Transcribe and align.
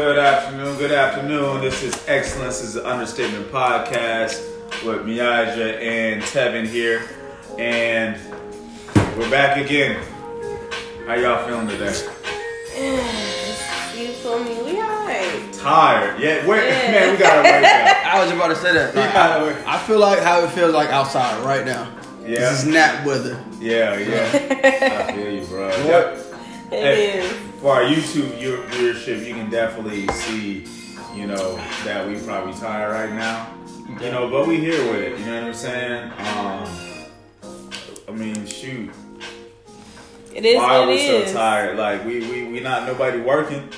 Good 0.00 0.16
afternoon, 0.18 0.78
good 0.78 0.92
afternoon. 0.92 1.60
This 1.60 1.82
is 1.82 1.92
Excellence 2.08 2.62
is 2.62 2.74
an 2.76 2.86
Understatement 2.86 3.52
podcast 3.52 4.40
with 4.82 5.04
Miaja 5.04 5.78
and 5.78 6.22
Tevin 6.22 6.66
here. 6.66 7.02
And 7.58 8.18
we're 9.18 9.28
back 9.28 9.62
again. 9.62 10.02
How 11.06 11.16
y'all 11.16 11.46
feeling 11.46 11.68
today? 11.68 11.92
You 13.94 14.08
feel 14.12 14.42
me? 14.42 14.62
We 14.62 14.80
alright. 14.80 15.52
Tired. 15.52 16.18
Yeah, 16.18 16.46
where, 16.46 16.66
Yeah. 16.66 16.90
man, 16.92 17.12
we 17.12 17.18
gotta 17.18 17.42
wake 17.42 17.64
up. 17.66 18.06
I 18.14 18.24
was 18.24 18.32
about 18.32 18.48
to 18.48 18.56
say 18.56 18.72
that. 18.72 18.94
Like, 18.94 19.12
Yeah. 19.12 19.62
I, 19.66 19.74
I 19.74 19.78
feel 19.80 19.98
like 19.98 20.20
how 20.20 20.42
it 20.42 20.50
feels 20.52 20.72
like 20.72 20.88
outside 20.88 21.44
right 21.44 21.66
now. 21.66 21.92
Yeah. 22.22 22.38
This 22.40 22.62
is 22.62 22.66
nap 22.72 23.04
weather. 23.04 23.44
Yeah, 23.60 23.98
yeah. 23.98 25.06
I 25.08 25.12
feel 25.12 25.30
you, 25.30 25.44
bro. 25.44 25.68
What? 25.68 26.26
It 26.72 26.82
Hey. 26.82 27.18
is. 27.18 27.49
For 27.60 27.74
our 27.74 27.82
YouTube 27.82 28.38
viewer- 28.38 28.64
viewership, 28.68 29.26
you 29.26 29.34
can 29.34 29.50
definitely 29.50 30.06
see, 30.08 30.64
you 31.14 31.26
know, 31.26 31.56
that 31.84 32.06
we 32.06 32.16
probably 32.20 32.54
tired 32.54 32.92
right 32.92 33.12
now. 33.12 33.48
You 34.00 34.10
know, 34.10 34.28
but 34.30 34.46
we 34.48 34.56
here 34.58 34.82
with 34.90 35.02
it. 35.02 35.18
You 35.18 35.26
know 35.26 35.34
what 35.40 35.44
I'm 35.48 35.54
saying? 35.54 36.10
Um, 36.34 36.68
I 38.08 38.12
mean, 38.12 38.46
shoot. 38.46 38.90
It 40.32 40.44
is 40.44 40.56
Why 40.56 40.78
what 40.78 40.88
are 40.88 40.90
it 40.90 40.94
we 40.94 41.00
is. 41.06 41.32
so 41.32 41.36
tired? 41.38 41.76
Like 41.76 42.04
we 42.06 42.20
we 42.20 42.44
we 42.44 42.60
not 42.60 42.86
nobody 42.86 43.18
working. 43.18 43.68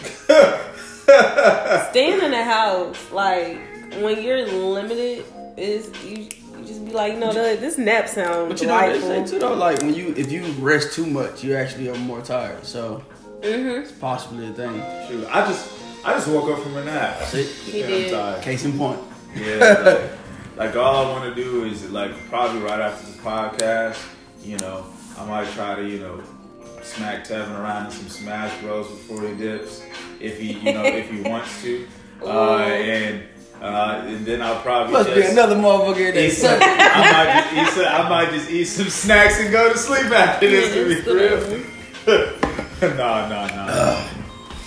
Staying 1.90 2.20
in 2.22 2.30
the 2.38 2.44
house, 2.44 3.10
like 3.10 3.58
when 4.02 4.22
you're 4.22 4.46
limited, 4.46 5.24
is 5.56 5.90
you, 6.04 6.28
you 6.58 6.64
just 6.66 6.84
be 6.84 6.92
like, 6.92 7.14
you 7.14 7.20
know, 7.20 7.32
this 7.32 7.78
nap 7.78 8.06
sounds 8.08 8.48
But 8.52 8.60
you 8.60 8.66
know 8.68 8.74
what 8.74 8.92
they 8.92 8.98
delightful. 9.00 9.26
say 9.26 9.32
too 9.32 9.38
though, 9.40 9.54
like 9.54 9.80
when 9.80 9.94
you 9.94 10.14
if 10.16 10.30
you 10.30 10.44
rest 10.60 10.92
too 10.94 11.06
much, 11.06 11.42
you 11.42 11.56
actually 11.56 11.88
are 11.88 11.96
more 11.96 12.20
tired. 12.20 12.64
So 12.66 13.02
mm-hmm. 13.42 13.82
it's 13.82 13.92
possibly 13.92 14.48
a 14.48 14.52
thing. 14.52 14.74
Shoot, 15.08 15.26
I 15.30 15.46
just 15.46 15.72
I 16.04 16.14
just 16.14 16.28
woke 16.28 16.50
up 16.50 16.62
from 16.62 16.76
a 16.76 16.84
nap. 16.84 17.22
See? 17.24 17.44
He 17.44 17.82
did. 17.82 18.42
Case 18.42 18.64
in 18.64 18.76
point. 18.76 19.00
Yeah, 19.34 19.58
like, 19.84 20.10
like 20.56 20.76
all 20.76 21.06
I 21.06 21.10
want 21.10 21.34
to 21.34 21.42
do 21.42 21.64
is 21.64 21.90
like 21.90 22.12
probably 22.28 22.60
right 22.60 22.80
after 22.80 23.06
this 23.06 23.16
podcast, 23.16 24.04
you 24.42 24.58
know, 24.58 24.86
I 25.18 25.24
might 25.26 25.50
try 25.52 25.74
to 25.76 25.88
you 25.88 26.00
know 26.00 26.22
smack 26.82 27.24
Tevin 27.24 27.58
around 27.58 27.86
in 27.86 27.92
some 27.92 28.08
Smash 28.08 28.60
Bros 28.60 28.88
before 28.88 29.26
he 29.26 29.34
dips, 29.34 29.82
if 30.20 30.38
he 30.38 30.52
you 30.52 30.74
know 30.74 30.84
if 30.84 31.10
he 31.10 31.20
wants 31.30 31.62
to, 31.62 31.86
uh, 32.22 32.58
and 32.58 33.22
uh, 33.60 34.02
and 34.06 34.26
then 34.26 34.42
I'll 34.42 34.60
probably 34.60 34.92
Must 34.92 35.08
just, 35.08 35.20
be 35.20 35.32
another 35.32 35.54
motherfucker 35.54 36.10
in 36.10 36.16
Eat 36.16 36.30
some. 36.30 36.58
I 36.60 37.12
might 37.12 37.32
just 37.32 37.54
eat 37.54 37.82
some. 37.82 37.94
I 37.94 38.08
might 38.08 38.30
just 38.30 38.50
eat 38.50 38.64
some 38.64 38.88
snacks 38.88 39.40
and 39.40 39.52
go 39.52 39.72
to 39.72 39.78
sleep 39.78 40.06
after 40.06 40.50
this. 40.50 40.74
To 40.74 41.04
be 41.04 41.18
real. 41.18 42.42
no, 42.82 43.28
no, 43.28 43.46
no. 43.46 44.08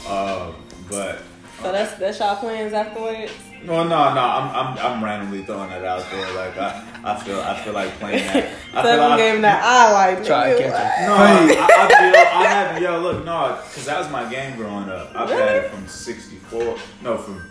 Uh, 0.08 0.54
but 0.90 1.22
So 1.62 1.72
that's 1.72 1.94
that's 1.96 2.20
y'all 2.20 2.36
plans 2.38 2.74
afterwards. 2.74 3.32
well, 3.66 3.84
no, 3.86 4.14
no. 4.14 4.22
I'm, 4.22 4.50
I'm, 4.56 4.78
I'm 4.78 5.04
randomly 5.04 5.44
throwing 5.44 5.70
that 5.70 5.84
out 5.84 6.06
there. 6.12 6.34
Like 6.34 6.58
I, 6.58 6.84
I 7.04 7.20
feel, 7.24 7.40
I 7.40 7.62
feel 7.64 7.74
like 7.74 7.90
playing 8.00 8.26
that. 8.28 8.46
I 8.74 8.82
feel 8.82 8.84
Seven 8.84 9.10
like, 9.10 9.18
game 9.20 9.42
that 9.42 9.62
I 9.64 9.92
like. 10.16 10.26
Try 10.26 10.54
to 10.54 10.58
catch 10.60 10.98
him. 11.00 11.08
no, 11.08 11.16
I, 11.16 11.24
I, 11.24 11.86
I, 11.86 11.88
feel, 11.88 12.40
I 12.40 12.48
have. 12.48 12.82
Yo, 12.82 13.00
look, 13.00 13.26
no, 13.26 13.60
because 13.68 13.86
that 13.86 14.00
was 14.00 14.10
my 14.12 14.30
game 14.30 14.56
growing 14.58 14.90
up. 14.90 15.12
I've 15.16 15.30
had 15.30 15.56
it 15.58 15.72
from 15.72 15.88
'64. 15.88 16.78
No, 17.04 17.18
from 17.18 17.42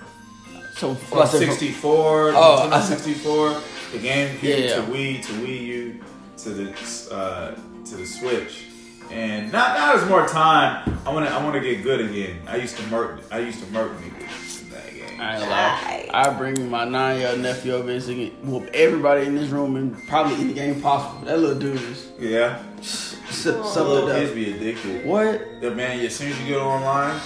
So 0.77 0.95
from 0.95 1.27
64, 1.27 2.31
Oh, 2.35 2.69
Nintendo 2.70 2.83
64, 2.83 3.48
the 3.92 3.98
GameCube 3.98 4.42
Yeah. 4.42 4.75
to 4.77 4.83
Wii 4.83 5.23
to 5.25 5.33
Wii 5.35 5.61
U 5.62 6.05
to 6.39 6.51
the 6.51 7.15
uh, 7.15 7.55
to 7.87 7.97
the 7.97 8.07
Switch. 8.07 8.67
And 9.14 9.52
not 9.52 9.77
now 9.79 9.95
there's 9.97 10.08
more 10.08 10.27
time. 10.27 10.98
I 11.07 11.13
wanna 11.13 11.27
I 11.27 11.42
wanna 11.42 11.61
get 11.61 11.83
good 11.83 12.01
again. 12.01 12.41
I 12.48 12.57
used 12.57 12.77
to 12.79 12.83
murk 12.89 13.20
I 13.30 13.39
used 13.39 13.61
to 13.64 13.70
murk 13.70 13.92
niggas 14.01 14.70
that 14.70 14.92
game. 14.92 15.20
I 15.20 15.36
ain't 15.41 15.48
lie. 15.51 16.11
I 16.13 16.30
bring 16.30 16.69
my 16.69 16.85
nine 16.85 17.20
year 17.20 17.30
old 17.30 17.41
nephew 17.41 17.74
over 17.74 17.91
and 17.91 18.03
sing 18.03 18.30
whoop 18.42 18.69
everybody 18.74 19.27
in 19.27 19.36
this 19.36 19.51
room 19.51 19.77
and 19.77 19.97
probably 20.08 20.35
any 20.36 20.53
game 20.53 20.80
possible. 20.80 21.24
That 21.27 21.39
little 21.39 21.58
dude 21.58 21.80
is 21.80 22.08
Yeah. 22.19 22.58
something 22.83 23.63
Little 23.63 24.08
kids 24.08 24.30
else. 24.30 24.35
be 24.35 24.51
addicted. 24.53 25.07
What? 25.07 25.61
The 25.61 25.70
man, 25.70 26.01
as 26.01 26.17
soon 26.17 26.33
as 26.33 26.41
you 26.41 26.47
get 26.48 26.58
online, 26.58 27.20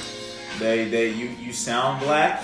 they 0.59 0.89
they 0.91 1.09
you 1.11 1.29
you 1.41 1.53
sound 1.55 2.01
black. 2.05 2.43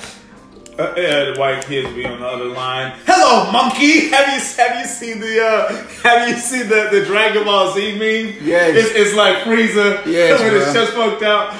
Uh, 0.76 0.92
yeah, 0.96 1.30
the 1.30 1.36
white 1.38 1.64
kids 1.66 1.92
be 1.94 2.04
on 2.04 2.18
the 2.18 2.26
other 2.26 2.46
line. 2.46 2.92
Hello, 3.06 3.50
monkey. 3.52 4.08
Have 4.08 4.26
you 4.26 4.40
have 4.58 4.78
you 4.80 4.84
seen 4.86 5.20
the 5.20 5.40
uh, 5.40 5.72
have 6.02 6.28
you 6.28 6.34
seen 6.36 6.68
the, 6.68 6.88
the 6.90 7.04
Dragon 7.06 7.44
Ball 7.44 7.72
Z 7.72 7.92
meme? 7.92 8.34
Yes. 8.42 8.74
It's, 8.74 8.90
it's 8.96 9.14
like 9.14 9.36
Frieza 9.44 10.04
Yes, 10.04 10.40
with 10.42 10.52
his 10.52 10.64
bro. 10.64 10.72
chest 10.74 10.94
poked 10.94 11.22
out. 11.22 11.54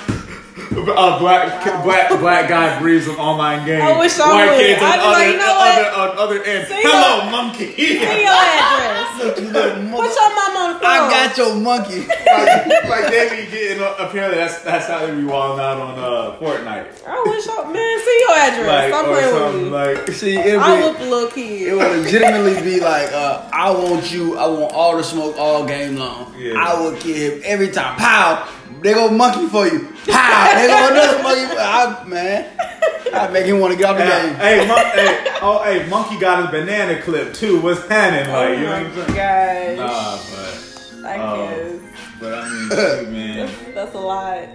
A 0.74 1.18
black 1.22 1.62
black 1.84 2.10
black 2.18 2.48
guy 2.48 2.76
breathes 2.80 3.06
an 3.06 3.14
online 3.14 3.64
game. 3.64 3.80
I 3.80 3.96
wish 3.96 4.18
I 4.18 4.26
White 4.34 4.50
would. 4.50 4.58
kids 4.66 4.82
on 4.82 4.88
I'd 4.90 4.96
be 4.98 5.02
other, 5.06 5.12
like, 5.12 5.30
you 5.30 5.38
know 5.38 5.54
what? 5.54 5.63
Other 5.74 5.90
on 6.12 6.18
other 6.18 6.42
end. 6.42 6.68
Say 6.68 6.80
Hello, 6.82 7.22
your- 7.22 7.30
monkey. 7.30 7.72
Say 7.76 8.22
your 8.22 8.32
address. 8.32 9.24
Look, 9.24 9.38
you 9.40 9.50
Put 9.50 10.10
your 10.14 10.30
mom 10.34 10.56
on 10.56 10.72
the 10.74 10.78
phone. 10.80 10.90
I 10.90 10.98
got 11.10 11.36
your 11.36 11.54
monkey. 11.56 12.00
like, 12.06 12.84
like 12.88 13.06
they 13.10 13.44
be 13.44 13.50
getting 13.50 13.82
apparently 13.98 14.38
that's 14.38 14.62
that's 14.62 14.86
how 14.86 15.06
they 15.06 15.14
be 15.14 15.24
wilding 15.24 15.60
out 15.64 15.78
on 15.78 15.98
uh, 15.98 16.36
Fortnite. 16.38 17.06
I 17.06 17.22
wish 17.26 17.46
I 17.48 17.72
man. 17.72 18.00
See 18.04 18.18
your 18.20 18.36
address. 18.36 18.66
Like 18.66 18.88
Stop 18.92 19.06
or 19.06 19.12
playing 19.12 19.34
with 19.34 19.42
something 19.42 19.64
me. 19.64 19.70
like 19.70 20.08
See, 20.08 20.36
it'll 20.36 20.60
I 20.60 20.76
be, 20.76 20.82
whoop 20.82 20.98
a 21.00 21.04
little 21.04 21.28
it 21.34 21.74
would 21.74 22.02
legitimately 22.04 22.62
be 22.62 22.80
like, 22.80 23.12
uh, 23.12 23.48
I 23.52 23.70
want 23.70 24.12
you, 24.12 24.36
I 24.38 24.46
want 24.46 24.72
all 24.72 24.96
the 24.96 25.02
smoke 25.04 25.36
all 25.38 25.64
game 25.66 25.96
long. 25.96 26.34
Yeah. 26.38 26.54
I 26.58 26.80
would 26.80 27.00
kill 27.00 27.32
him 27.32 27.42
every 27.44 27.70
time. 27.70 27.96
Pow! 27.96 28.48
They 28.80 28.92
go 28.92 29.10
monkey 29.10 29.46
for 29.48 29.66
you. 29.66 29.88
Pow! 30.06 30.54
They 30.54 30.66
go 30.66 30.88
another 30.90 31.22
monkey 31.22 31.46
for 31.54 31.60
I, 31.60 32.04
man. 32.06 32.50
I 33.14 33.30
make 33.30 33.46
him 33.46 33.60
want 33.60 33.72
to 33.72 33.78
get 33.78 33.86
off 33.90 33.96
the 33.96 34.04
Hey, 34.04 34.26
game. 34.28 34.34
hey, 34.36 34.66
mon- 34.68 34.78
hey, 34.78 35.38
oh, 35.42 35.62
hey, 35.64 35.88
monkey 35.88 36.18
got 36.18 36.42
his 36.42 36.50
banana 36.50 37.00
clip 37.02 37.32
too. 37.34 37.60
What's 37.60 37.86
happening? 37.86 38.32
Oh 38.34 38.38
Like, 38.40 38.58
you 38.58 38.64
know 38.64 38.70
what 38.70 38.80
I'm 38.82 38.94
saying? 38.94 39.76
gosh. 39.76 39.78
Nah, 39.78 40.18
but, 41.02 41.06
I 41.08 41.18
Oh. 41.18 41.48
guess. 41.48 41.92
but 42.20 42.34
I 42.34 42.48
mean, 42.48 42.68
shoot, 42.70 43.08
man. 43.10 43.36
That's, 43.46 43.52
that's 43.74 43.94
a 43.94 43.98
lot. 43.98 44.48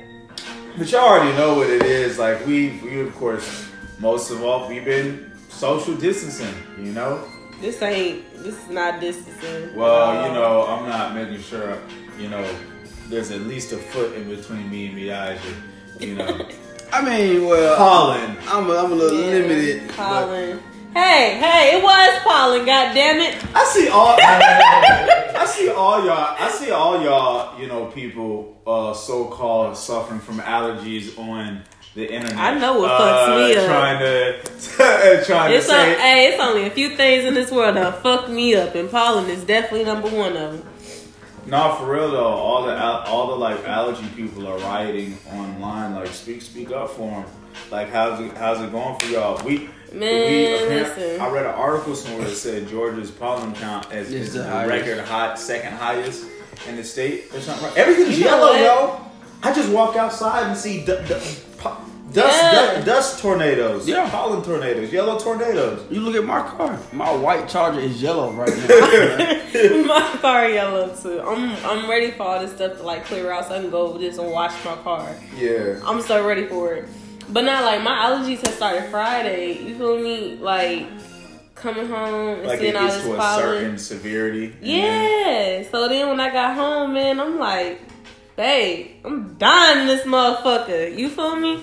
But 0.78 0.92
y'all 0.92 1.02
already 1.02 1.36
know 1.38 1.56
what 1.56 1.70
it 1.70 1.84
is. 1.84 2.18
Like, 2.20 2.46
we, 2.46 2.80
we 2.84 3.02
of 3.02 3.14
course, 3.16 3.68
most 4.00 4.32
of 4.32 4.44
all, 4.44 4.68
we've 4.70 4.86
been 4.86 5.32
social 5.50 5.96
distancing. 5.96 6.54
You 6.78 6.92
know. 6.94 7.24
This 7.62 7.82
ain't. 7.82 8.24
This 8.44 8.56
is 8.56 8.70
not 8.70 9.02
distancing. 9.02 9.76
Well, 9.76 10.12
at 10.12 10.28
you 10.28 10.34
know, 10.34 10.66
I'm 10.66 10.88
not 10.88 11.14
making 11.14 11.42
sure. 11.44 11.78
You 12.18 12.30
know, 12.30 12.48
there's 13.10 13.32
at 13.32 13.42
least 13.42 13.74
a 13.74 13.78
foot 13.78 14.16
in 14.16 14.30
between 14.34 14.70
me 14.72 14.88
and 14.88 14.98
Miyaja. 14.98 15.40
You 16.00 16.16
know, 16.16 16.48
I 16.92 17.02
mean, 17.04 17.46
well, 17.46 17.76
Colin. 17.78 18.38
I'm 18.48 18.70
a, 18.70 18.76
I'm 18.76 18.92
a 18.92 18.96
little 18.96 19.20
Yeah, 19.20 19.26
limited. 19.38 19.92
but- 19.96 20.60
Hey, 20.92 21.38
hey, 21.40 21.78
it 21.78 21.84
was 21.84 22.20
Colin. 22.24 22.66
God 22.66 22.94
damn 22.96 23.20
it. 23.20 23.38
I 23.56 23.64
see 23.66 23.88
all. 23.90 24.16
I 24.20 25.46
see 25.48 25.70
all 25.70 26.04
y'all. 26.04 26.36
I 26.40 26.50
see 26.50 26.72
all 26.72 27.02
y'all. 27.04 27.60
You 27.62 27.68
know, 27.68 27.86
people 27.86 28.60
uh, 28.66 28.94
so 28.96 29.26
called 29.26 29.78
suffering 29.78 30.20
from 30.20 30.40
allergies 30.40 31.18
on 31.20 31.62
the 31.94 32.12
internet. 32.12 32.36
I 32.38 32.58
know 32.58 32.80
what 32.80 32.90
fucks 33.00 33.28
me 33.38 33.56
uh, 33.56 33.60
up. 33.62 33.68
Trying 33.68 34.00
to, 34.00 35.24
trying 35.26 35.54
It's 35.54 35.68
to 35.68 35.74
a, 35.74 35.78
say. 35.78 35.94
hey, 36.00 36.28
it's 36.34 36.42
only 36.42 36.66
a 36.66 36.72
few 36.72 36.96
things 36.96 37.24
in 37.26 37.36
this 37.36 37.52
world 37.52 37.76
that 37.76 38.02
fuck 38.02 38.28
me 38.28 38.56
up, 38.56 38.74
and 38.74 38.90
pollen 38.90 39.30
is 39.30 39.44
definitely 39.44 39.84
number 39.86 40.10
one 40.10 40.36
of 40.36 40.54
them. 40.54 40.64
No, 41.50 41.76
for 41.76 41.92
real 41.94 42.12
though. 42.12 42.26
All 42.28 42.66
the 42.66 42.76
all 42.78 43.28
the 43.28 43.36
like 43.36 43.68
allergy 43.68 44.08
people 44.16 44.48
are 44.48 44.58
rioting 44.60 45.18
online. 45.32 45.96
Like, 45.96 46.08
speak 46.08 46.42
speak 46.42 46.72
up 46.72 46.90
for 46.92 47.10
them. 47.10 47.26
Like, 47.72 47.90
how's 47.90 48.20
it 48.20 48.36
how's 48.38 48.62
it 48.62 48.72
going 48.72 48.98
for 49.00 49.06
y'all? 49.08 49.44
We. 49.44 49.70
Man, 49.92 50.00
we 50.32 50.54
apparent- 50.54 50.98
listen. 50.98 51.20
I 51.22 51.30
read 51.32 51.46
an 51.48 51.56
article 51.56 51.96
somewhere 51.96 52.26
that 52.28 52.36
said 52.36 52.68
Georgia's 52.68 53.10
pollen 53.10 53.54
count 53.56 53.92
is, 53.92 54.10
Is 54.12 54.28
is 54.28 54.34
the 54.36 54.42
the 54.44 54.66
record 54.68 55.00
hot, 55.00 55.40
second 55.40 55.74
highest 55.74 56.26
in 56.68 56.76
the 56.76 56.84
state 56.84 57.34
or 57.34 57.40
something. 57.42 57.72
Everything's 57.76 58.20
You 58.20 58.26
yellow, 58.26 58.52
what? 58.52 58.62
yo. 58.62 59.02
I 59.42 59.52
just 59.52 59.70
walk 59.72 59.96
outside 59.96 60.46
and 60.48 60.56
see 60.56 60.86
du- 60.86 61.02
du- 61.08 61.20
po- 61.58 61.78
dust, 62.14 62.38
Yeah. 62.44 62.80
du- 62.80 62.86
dust 62.86 63.20
tornadoes, 63.22 63.88
Yeah. 63.88 64.10
pollen 64.10 64.42
tornadoes, 64.44 64.92
yellow 64.92 65.18
tornadoes. 65.20 65.82
You 65.90 66.02
look 66.02 66.16
at 66.16 66.24
my 66.26 66.42
car. 66.42 66.78
My 66.92 67.12
white 67.14 67.48
Charger 67.48 67.80
is 67.80 68.02
yellow 68.02 68.32
right 68.32 68.56
now. 68.58 69.84
my 69.86 70.18
car 70.22 70.50
yellow 70.50 70.96
too. 70.96 71.22
I'm 71.22 71.56
I'm 71.66 71.90
ready 71.90 72.12
for 72.12 72.24
all 72.24 72.40
this 72.40 72.54
stuff 72.54 72.78
to 72.78 72.84
like 72.84 73.06
clear 73.06 73.32
out 73.32 73.48
so 73.48 73.56
I 73.56 73.60
can 73.62 73.70
go 73.70 73.82
over 73.88 74.00
this 74.00 74.18
and 74.18 74.32
wash 74.32 74.54
my 74.66 74.76
car. 74.78 75.08
Yeah. 75.38 75.80
I'm 75.86 76.02
so 76.02 76.26
ready 76.26 76.46
for 76.48 76.74
it. 76.74 76.88
But 77.30 77.44
not 77.46 77.64
like 77.64 77.82
my 77.84 77.92
allergies 78.06 78.44
have 78.46 78.56
started 78.56 78.90
Friday. 78.90 79.54
You 79.62 79.76
feel 79.78 80.00
me? 80.00 80.38
Like 80.42 80.88
coming 81.56 81.88
home 81.88 82.40
and 82.40 82.48
Like 82.48 82.60
it 82.60 82.62
seeing 82.62 82.76
all 82.76 82.84
gets 82.84 82.96
this 82.96 83.06
to 83.06 83.14
a 83.14 83.18
pollen. 83.18 83.40
certain 83.42 83.78
severity. 83.78 84.46
and 84.46 84.54
then- 84.64 85.62
Yeah. 85.64 85.70
So 85.72 85.88
then 85.90 86.08
when 86.10 86.20
I 86.20 86.32
got 86.32 86.56
home, 86.56 86.94
man, 86.94 87.20
I'm 87.20 87.38
like, 87.38 87.82
babe, 88.38 88.88
I'm 89.06 89.36
dying 89.38 89.86
this 89.86 90.06
motherfucker. 90.06 90.98
You 90.98 91.10
feel 91.10 91.36
me? 91.36 91.60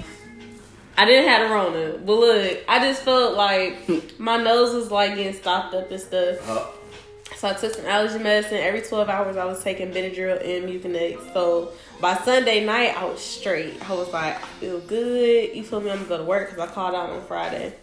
I 0.99 1.05
didn't 1.05 1.29
have 1.29 1.51
a 1.51 1.55
Rona, 1.55 1.99
but 1.99 2.13
look, 2.19 2.59
I 2.69 2.79
just 2.79 3.03
felt 3.03 3.37
like 3.37 3.77
my 4.19 4.37
nose 4.39 4.75
was 4.75 4.91
like 4.91 5.15
getting 5.17 5.35
stopped 5.35 5.75
up 5.75 5.91
and 5.91 6.01
stuff. 6.01 6.49
Uh, 6.49 6.67
So 7.37 7.49
I 7.49 7.53
took 7.53 7.75
some 7.75 7.85
allergy 7.85 8.19
medicine. 8.19 8.57
Every 8.59 8.81
12 8.81 9.09
hours, 9.11 9.37
I 9.37 9.45
was 9.45 9.63
taking 9.63 9.93
Benadryl 9.93 10.41
and 10.41 10.65
Mucinex. 10.69 11.33
So 11.35 11.73
by 12.01 12.15
Sunday 12.17 12.65
night, 12.65 12.97
I 12.97 13.05
was 13.05 13.21
straight. 13.21 13.75
I 13.91 13.93
was 13.93 14.09
like, 14.11 14.37
I 14.43 14.47
feel 14.59 14.81
good. 14.81 15.55
You 15.55 15.63
feel 15.63 15.81
me? 15.83 15.91
I'm 15.91 15.99
gonna 15.99 16.09
go 16.09 16.17
to 16.19 16.25
work 16.25 16.49
because 16.51 16.67
I 16.67 16.73
called 16.73 16.95
out 16.95 17.11
on 17.11 17.23
Friday. 17.27 17.75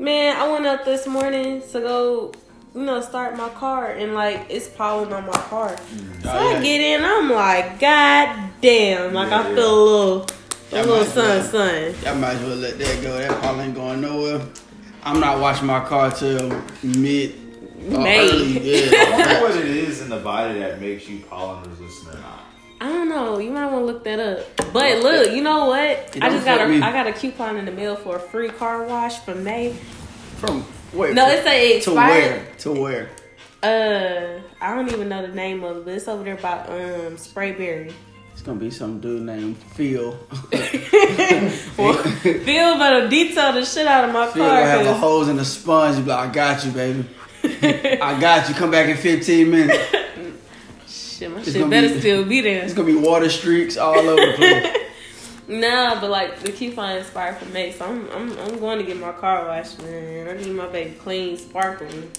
Man, 0.00 0.36
I 0.36 0.50
went 0.50 0.66
up 0.66 0.84
this 0.84 1.06
morning 1.06 1.62
to 1.70 1.80
go, 1.80 2.32
you 2.74 2.80
know, 2.82 3.00
start 3.02 3.36
my 3.36 3.50
car, 3.50 3.92
and 3.92 4.14
like 4.14 4.46
it's 4.48 4.66
pollen 4.66 5.12
on 5.12 5.26
my 5.26 5.32
car. 5.32 5.76
So 6.24 6.30
Oh, 6.32 6.50
yeah. 6.50 6.58
I 6.58 6.62
get 6.62 6.80
in, 6.80 7.04
I'm 7.04 7.30
like, 7.30 7.78
God 7.78 8.50
damn! 8.60 9.14
Like 9.14 9.30
I 9.30 9.48
Yeah. 9.48 9.54
feel 9.54 9.74
a 9.74 9.84
little, 9.84 10.26
That 10.72 10.86
little 10.86 11.04
might 11.04 11.08
sun, 11.08 11.42
be- 11.42 11.46
sun. 11.48 11.94
Y'all 12.04 12.14
might 12.20 12.34
as 12.34 12.42
well 12.42 12.56
let 12.56 12.78
that 12.78 13.02
go. 13.02 13.18
That 13.18 13.30
probably 13.40 13.64
ain't 13.64 13.74
going 13.74 14.00
nowhere. 14.00 14.40
I'm 15.04 15.20
not 15.20 15.40
washing 15.40 15.66
my 15.66 15.80
car 15.84 16.10
till 16.10 16.48
mid 16.82 17.34
or 17.92 18.00
May. 18.00 18.28
early. 18.28 18.58
I 18.58 18.62
Yeah. 18.62 19.10
wonder 19.18 19.40
what 19.42 19.56
it 19.56 19.66
is 19.66 20.00
in 20.02 20.08
the 20.08 20.18
body 20.18 20.58
that 20.60 20.80
makes 20.80 21.08
you 21.08 21.20
pollen 21.28 21.62
resistant 21.70 22.14
or 22.16 22.18
not. 22.20 22.44
I 22.80 22.86
don't 22.88 23.08
know. 23.08 23.38
You 23.38 23.50
might 23.50 23.66
want 23.66 23.82
to 23.82 23.84
look 23.92 24.04
that 24.04 24.18
up. 24.18 24.72
But 24.72 24.98
look, 25.02 25.30
you 25.32 25.42
know 25.42 25.66
what? 25.66 25.82
It 26.16 26.22
I 26.22 26.30
just 26.30 26.44
got 26.44 26.60
a 26.60 26.68
me. 26.68 26.80
I 26.80 26.90
got 26.90 27.06
a 27.06 27.12
coupon 27.12 27.56
in 27.56 27.64
the 27.66 27.70
mail 27.72 27.94
for 27.94 28.16
a 28.16 28.20
free 28.20 28.48
car 28.48 28.84
wash 28.86 29.18
from 29.20 29.44
May. 29.44 29.74
From 30.38 30.62
where? 30.92 31.12
No, 31.14 31.28
it's 31.28 31.46
a 31.46 31.80
to 31.80 31.94
where? 31.94 32.46
To 32.60 32.72
where? 32.72 33.10
Uh, 33.62 34.40
I 34.60 34.74
don't 34.74 34.90
even 34.90 35.08
know 35.08 35.22
the 35.22 35.32
name 35.32 35.62
of 35.62 35.76
it, 35.76 35.84
but 35.84 35.94
it's 35.94 36.08
over 36.08 36.24
there 36.24 36.36
by 36.36 36.58
um 36.66 37.16
Sprayberry. 37.16 37.92
It's 38.42 38.48
gonna 38.48 38.58
be 38.58 38.72
some 38.72 38.98
dude 38.98 39.22
named 39.22 39.56
Phil. 39.56 40.10
well, 41.78 41.94
Phil 41.94 42.76
better 42.76 43.08
detail 43.08 43.52
the 43.52 43.64
shit 43.64 43.86
out 43.86 44.04
of 44.04 44.12
my 44.12 44.26
Phil 44.26 44.44
car. 44.44 44.58
gonna 44.62 44.66
have 44.66 44.86
a 44.86 44.94
hose 44.94 45.28
in 45.28 45.36
the 45.36 45.44
sponge. 45.44 46.04
Like, 46.04 46.28
I 46.28 46.32
got 46.32 46.64
you, 46.64 46.72
baby. 46.72 47.04
I 48.02 48.18
got 48.20 48.48
you. 48.48 48.56
Come 48.56 48.72
back 48.72 48.88
in 48.88 48.96
15 48.96 49.48
minutes. 49.48 49.78
shit, 50.88 51.30
my 51.30 51.38
It's 51.38 51.52
shit 51.52 51.70
better 51.70 51.88
be- 51.90 52.00
still 52.00 52.24
be 52.24 52.40
there. 52.40 52.64
It's 52.64 52.74
gonna 52.74 52.88
be 52.88 52.96
water 52.96 53.30
streaks 53.30 53.76
all 53.76 53.96
over 53.96 54.26
the 54.26 54.32
place. 54.32 54.76
Nah, 55.46 56.00
but 56.00 56.10
like 56.10 56.40
the 56.40 56.50
key 56.50 56.70
coupon 56.70 56.96
expired 56.96 57.36
for 57.36 57.44
May, 57.46 57.70
so 57.70 57.84
I'm 57.84 58.08
I'm 58.10 58.38
I'm 58.40 58.58
going 58.58 58.78
to 58.78 58.84
get 58.84 58.96
my 58.96 59.12
car 59.12 59.46
washed, 59.46 59.80
man. 59.82 60.28
I 60.28 60.40
need 60.40 60.52
my 60.54 60.66
baby 60.66 60.94
clean, 60.98 61.36
sparkling. 61.36 62.10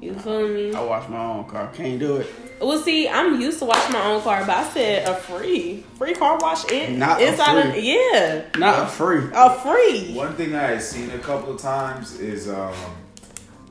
You 0.00 0.14
feel 0.14 0.46
me? 0.48 0.74
I 0.74 0.80
wash 0.82 1.08
my 1.08 1.24
own 1.24 1.44
car. 1.46 1.70
Can't 1.72 1.98
do 1.98 2.16
it. 2.16 2.26
Well, 2.60 2.78
see, 2.80 3.08
I'm 3.08 3.40
used 3.40 3.58
to 3.60 3.64
washing 3.64 3.92
my 3.92 4.04
own 4.06 4.20
car, 4.22 4.40
but 4.46 4.56
I 4.56 4.68
said 4.68 5.08
a 5.08 5.14
free, 5.14 5.84
free 5.96 6.14
car 6.14 6.38
wash 6.38 6.70
in 6.70 6.98
Not 6.98 7.20
a 7.20 7.28
inside 7.28 7.66
of 7.66 7.72
free. 7.72 7.94
yeah, 8.12 8.44
Not 8.58 8.82
a 8.84 8.86
free. 8.86 9.22
a 9.34 9.50
free. 9.54 10.14
One 10.14 10.34
thing 10.34 10.54
I 10.54 10.62
had 10.62 10.82
seen 10.82 11.10
a 11.10 11.18
couple 11.18 11.54
of 11.54 11.60
times 11.60 12.18
is 12.20 12.48
um, 12.48 12.74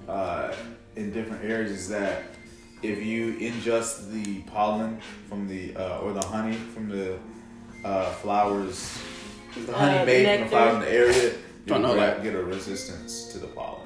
uh, 0.07 0.53
in 0.95 1.11
different 1.11 1.43
areas 1.45 1.71
is 1.71 1.89
that 1.89 2.23
if 2.83 3.03
you 3.03 3.33
ingest 3.35 4.11
the 4.11 4.41
pollen 4.51 4.99
from 5.29 5.47
the 5.47 5.75
uh, 5.75 5.99
or 5.99 6.13
the 6.13 6.25
honey 6.25 6.53
from 6.55 6.89
the 6.89 7.17
uh, 7.83 8.11
flowers, 8.13 8.97
the 9.65 9.73
honey 9.73 9.99
Uh, 9.99 10.05
made 10.05 10.25
from 10.25 10.43
the 10.43 10.49
flowers 10.49 10.73
in 10.75 10.79
the 10.81 10.91
area, 10.91 11.33
you 11.65 11.79
know 11.79 11.95
that. 11.95 12.21
get 12.23 12.35
a 12.35 12.43
resistance 12.43 13.31
to 13.31 13.39
the 13.39 13.47
pollen. 13.47 13.84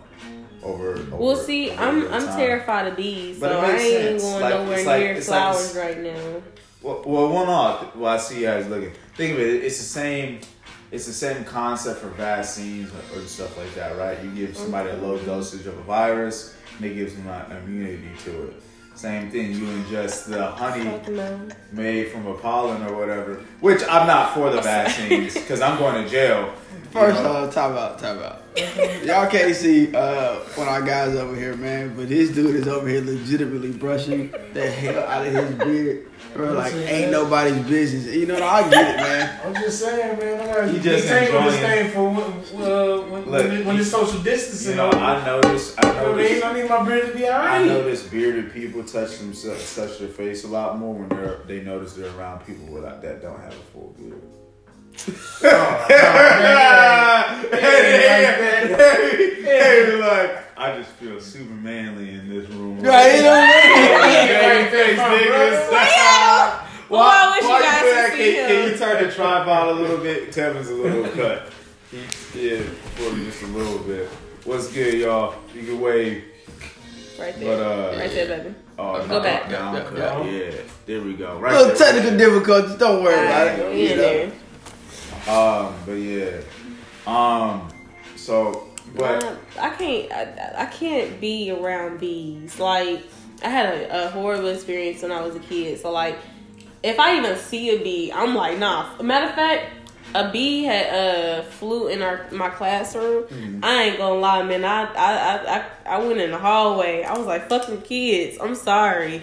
Over, 0.62 0.92
over 0.94 1.16
Well, 1.16 1.36
see, 1.36 1.72
over 1.72 1.82
I'm 1.82 2.14
I'm 2.14 2.26
time. 2.26 2.38
terrified 2.38 2.88
of 2.88 2.96
bees, 2.98 3.40
But 3.40 3.52
so 3.52 3.60
I 3.60 3.72
ain't 3.72 3.80
sense. 4.20 4.24
going 4.24 4.42
Like, 4.42 4.54
nowhere 4.56 4.78
it's 4.78 4.86
like- 4.86 5.00
near 5.04 5.14
it's 5.14 5.30
like 5.30 5.40
flowers 5.42 5.74
this- 5.74 5.76
right 5.76 6.00
now. 6.00 6.42
Well, 6.82 7.04
well, 7.06 7.28
one 7.30 7.50
off. 7.50 7.96
Well, 7.96 8.14
I 8.14 8.18
see 8.18 8.40
you 8.42 8.46
guys 8.48 8.68
looking. 8.68 8.92
Think 9.16 9.34
of 9.34 9.40
it. 9.42 9.64
It's 9.66 9.78
the 9.78 9.84
same. 9.84 10.40
It's 10.92 11.06
the 11.06 11.14
same 11.14 11.44
concept 11.44 12.00
for 12.00 12.08
vaccines 12.08 12.90
or, 12.92 13.20
or 13.20 13.22
stuff 13.24 13.58
like 13.58 13.74
that, 13.76 13.98
right? 13.98 14.18
You 14.24 14.32
give 14.32 14.58
somebody 14.58 14.90
a 14.90 14.96
low 14.96 15.18
mm-hmm. 15.18 15.26
dosage 15.26 15.66
of 15.68 15.78
a 15.78 15.82
virus, 15.84 16.56
and 16.78 16.86
it 16.86 16.96
gives 16.96 17.16
them 17.16 17.28
an 17.28 17.52
immunity 17.58 18.10
to 18.24 18.48
it. 18.48 18.54
Same 18.96 19.30
thing. 19.30 19.52
You 19.54 19.66
ingest 19.66 20.26
the 20.30 20.48
honey 20.48 20.90
made 21.72 22.10
from 22.10 22.28
a 22.28 22.34
pollen 22.34 22.82
or 22.84 22.98
whatever. 22.98 23.36
Which 23.62 23.82
I'm 23.84 24.08
not 24.08 24.34
for 24.34 24.50
the 24.50 24.62
vaccines 24.76 25.36
because 25.36 25.62
I'm 25.62 25.78
going 25.78 26.04
to 26.04 26.10
jail. 26.10 26.54
First 26.92 27.22
know. 27.22 27.46
off, 27.46 27.54
time 27.54 27.78
out, 27.78 28.00
time 28.00 28.20
out. 28.20 28.39
Y'all 29.06 29.28
can't 29.30 29.56
see 29.56 29.94
uh, 29.96 30.36
one 30.56 30.68
of 30.68 30.74
our 30.74 30.82
guys 30.82 31.16
over 31.16 31.36
here, 31.36 31.56
man, 31.56 31.96
but 31.96 32.10
this 32.10 32.30
dude 32.30 32.56
is 32.56 32.68
over 32.68 32.88
here 32.88 33.02
legitimately 33.02 33.72
brushing 33.72 34.32
the 34.54 34.70
hell 34.70 35.04
out 35.04 35.26
of 35.26 35.34
his 35.34 35.52
beard. 35.56 36.06
Bro, 36.34 36.54
like 36.54 36.74
ain't 36.74 37.12
nobody's 37.12 37.58
business. 37.68 38.06
You 38.16 38.28
know, 38.28 38.36
what? 38.36 38.44
I 38.44 38.70
get 38.70 38.96
it, 38.96 38.98
man. 38.98 39.40
I'm 39.46 39.54
just 39.56 39.80
saying, 39.80 40.20
man. 40.20 40.40
I 40.42 40.54
gotta 40.54 40.74
You 40.74 40.80
just 40.80 41.08
detangle 41.08 41.44
this 41.46 41.56
enjoying- 41.56 41.84
thing 41.84 41.92
for 41.92 42.10
when, 42.10 42.62
uh, 42.72 43.02
when, 43.10 43.26
Look, 43.26 43.26
when, 43.48 43.52
it- 43.52 43.66
when 43.66 43.80
it's 43.80 43.90
social 43.90 44.22
distancing. 44.22 44.72
You 44.72 44.78
know, 44.78 44.88
over. 44.90 44.98
I 44.98 45.26
notice. 45.26 45.76
I 45.80 45.88
You 45.88 45.94
know, 45.96 46.16
they 46.16 46.36
ain't. 46.36 46.46
I 46.46 46.54
need 46.62 46.70
my 46.70 46.84
beard 46.86 47.08
to 47.12 47.18
be 47.18 47.28
I 47.28 47.38
alright. 47.40 47.66
notice 47.68 48.04
bearded 48.04 48.54
people 48.54 48.84
touch 48.84 49.18
themselves, 49.18 49.76
touch 49.76 49.98
their 49.98 50.08
face 50.10 50.44
a 50.44 50.48
lot 50.48 50.78
more 50.78 50.94
when 50.94 51.10
they're 51.10 51.40
they 51.48 51.62
notice 51.62 51.94
they're 51.94 52.16
around 52.16 52.46
people 52.46 52.68
without 52.68 53.02
that 53.02 53.22
don't 53.24 53.40
have 53.40 53.54
a 53.54 53.64
full 53.74 53.96
beard. 53.98 54.22
Hey, 57.52 58.76
hey, 58.78 59.42
hey, 59.44 59.96
like 60.00 60.58
I 60.58 60.78
just 60.78 60.92
feel 60.92 61.20
super 61.22 61.54
manly 61.54 62.10
in 62.12 62.30
this 62.30 62.50
room. 62.50 62.80
Right, 62.82 63.16
you 63.16 63.22
know 63.24 63.30
what 63.30 63.40
I 63.40 63.46
mean? 63.48 64.70
Hey, 64.70 64.96
niggas. 64.96 65.72
Yeah. 65.72 66.68
Well, 66.90 67.02
I 67.04 67.36
wish 67.36 67.44
you 67.44 67.50
why 67.50 67.62
guys 67.62 67.82
could 67.82 68.18
see 68.18 68.34
can, 68.34 68.48
can 68.50 68.72
you 68.72 68.78
turn 68.78 69.04
the 69.08 69.12
tripod 69.14 69.68
a 69.70 69.72
little 69.74 69.98
bit? 69.98 70.32
Tevin's 70.32 70.70
a 70.70 70.74
little 70.74 71.08
cut. 71.12 71.52
He 71.92 72.02
did 72.34 72.66
for 72.66 73.16
me 73.16 73.26
just 73.26 73.42
a 73.44 73.48
little 73.48 73.80
bit. 73.80 74.08
What's 74.46 74.72
good, 74.74 74.96
y'all? 74.96 75.36
You 75.54 75.64
can 75.64 75.80
wave. 75.80 76.24
Right 77.20 77.38
there, 77.38 77.58
But, 77.58 77.64
uh, 77.64 77.98
right 78.00 78.12
there, 78.12 78.28
baby. 78.38 78.56
Oh, 78.78 79.06
Go 79.08 79.22
back. 79.22 79.50
Down 79.50 79.76
Yeah, 79.76 79.84
cut. 79.84 79.98
yeah. 80.26 80.32
Yeah, 80.32 80.52
there 80.86 81.02
we 81.02 81.14
go. 81.16 81.38
Right 81.38 81.52
Little 81.54 81.68
there. 81.76 81.94
technical 81.94 82.18
difficulties. 82.18 82.76
Don't 82.78 83.04
worry 83.04 83.26
about 83.26 83.48
it. 83.60 83.72
we 83.74 83.82
You 83.84 83.90
in 83.94 83.98
know. 84.30 84.36
Um, 85.30 85.76
but 85.86 85.94
yeah. 85.94 86.42
Um, 87.06 87.70
so, 88.16 88.68
but 88.96 89.24
Um, 89.24 89.38
I 89.60 89.70
can't. 89.70 90.12
I, 90.12 90.64
I 90.64 90.66
can't 90.66 91.22
be 91.22 91.52
around 91.52 92.00
bees. 92.00 92.60
Like 92.60 93.04
I 93.44 93.50
had 93.50 93.74
a, 93.74 94.08
a 94.08 94.10
horrible 94.10 94.50
experience 94.50 95.04
when 95.04 95.12
I 95.12 95.22
was 95.22 95.36
a 95.36 95.40
kid. 95.40 95.80
So 95.80 95.92
like, 95.92 96.18
if 96.82 97.00
I 97.00 97.18
even 97.18 97.38
see 97.38 97.70
a 97.76 97.78
bee, 97.78 98.12
I'm 98.12 98.34
like, 98.36 98.58
nah. 98.58 99.02
Matter 99.02 99.28
of 99.28 99.36
fact, 99.36 99.72
a 100.16 100.32
bee 100.32 100.64
had 100.64 100.88
uh, 100.94 101.42
flew 101.44 101.88
in 101.88 102.02
our 102.02 102.26
my 102.32 102.50
classroom. 102.50 103.26
Mm-hmm. 103.26 103.60
I 103.64 103.84
ain't 103.84 103.98
gonna 103.98 104.20
lie, 104.20 104.44
man. 104.44 104.66
I, 104.66 104.86
I 104.94 105.14
I 105.14 105.58
I 105.58 105.66
I 105.86 106.00
went 106.00 106.20
in 106.20 106.32
the 106.32 106.40
hallway. 106.40 107.04
I 107.04 107.16
was 107.18 107.28
like, 107.28 107.48
fucking 107.50 107.82
kids. 107.84 108.38
I'm 108.42 108.56
sorry. 108.56 109.22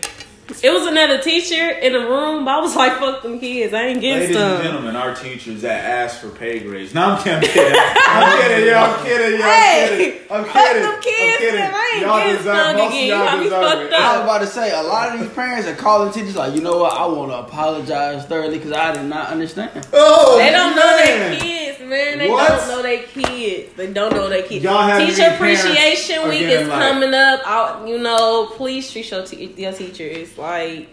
It 0.62 0.70
was 0.70 0.86
another 0.86 1.20
teacher 1.20 1.70
in 1.70 1.92
the 1.92 1.98
room, 1.98 2.44
but 2.44 2.52
I 2.52 2.60
was 2.60 2.76
like, 2.76 2.98
fuck 2.98 3.22
them 3.22 3.40
kids. 3.40 3.74
I 3.74 3.82
ain't 3.86 4.00
getting 4.00 4.20
Ladies 4.20 4.36
and 4.36 4.62
gentlemen, 4.62 4.94
our 4.94 5.12
teachers 5.12 5.62
that 5.62 5.84
ask 5.84 6.20
for 6.20 6.28
pay 6.30 6.60
grades. 6.60 6.94
No, 6.94 7.02
I'm 7.02 7.22
kidding. 7.22 7.42
I'm 7.42 7.52
kidding. 7.52 7.74
I'm 8.06 8.38
kidding. 8.38 8.66
Yo, 8.68 8.76
I'm 8.78 9.04
kidding. 9.04 9.40
Yo, 9.40 9.46
I'm 9.46 9.88
kidding. 9.98 10.22
I'm 10.30 10.44
fuck 10.44 10.54
them 10.54 11.02
kids, 11.02 11.18
I'm 11.34 11.38
kidding. 11.38 11.60
man. 11.60 11.74
I 11.74 11.90
ain't 11.96 12.02
y'all 12.06 12.18
getting 12.18 12.36
deserve, 12.36 12.56
stung 12.56 12.76
most 12.76 12.86
of 12.86 12.92
again. 12.92 13.08
y'all 13.08 13.18
You 13.18 13.24
got 13.26 13.38
me 13.38 13.44
deserve 13.44 13.64
fucked 13.64 13.82
it. 13.82 13.92
up. 13.92 14.00
I 14.00 14.16
was 14.18 14.22
about 14.24 14.38
to 14.38 14.46
say, 14.46 14.78
a 14.78 14.82
lot 14.84 15.12
of 15.14 15.20
these 15.20 15.30
parents 15.30 15.66
are 15.68 15.74
calling 15.74 16.12
teachers 16.12 16.36
like, 16.36 16.54
you 16.54 16.60
know 16.60 16.78
what? 16.78 16.92
I 16.92 17.06
want 17.06 17.30
to 17.32 17.38
apologize 17.38 18.24
thoroughly 18.26 18.58
because 18.58 18.72
I 18.72 18.92
did 18.94 19.04
not 19.06 19.30
understand. 19.30 19.84
Oh, 19.92 20.38
They 20.38 20.52
don't 20.52 20.76
know 20.76 20.82
man. 20.96 21.30
their 21.32 21.40
kids, 21.40 21.65
man. 21.88 22.18
They 22.18 22.28
What? 22.30 22.48
don't 22.48 22.68
know 22.68 22.82
their 22.82 23.02
kids. 23.02 23.72
They 23.76 23.92
don't 23.92 24.12
know 24.12 24.28
their 24.28 24.42
kids. 24.42 24.64
Teacher 24.64 25.30
Appreciation 25.34 26.28
Week 26.28 26.40
getting, 26.40 26.60
is 26.64 26.68
like- 26.68 26.92
coming 26.92 27.14
up. 27.14 27.40
Out, 27.46 27.88
you 27.88 27.98
know, 27.98 28.46
please 28.56 28.90
treat 28.90 29.10
your, 29.10 29.24
te- 29.24 29.54
your 29.56 29.72
teachers 29.72 30.36
like 30.38 30.88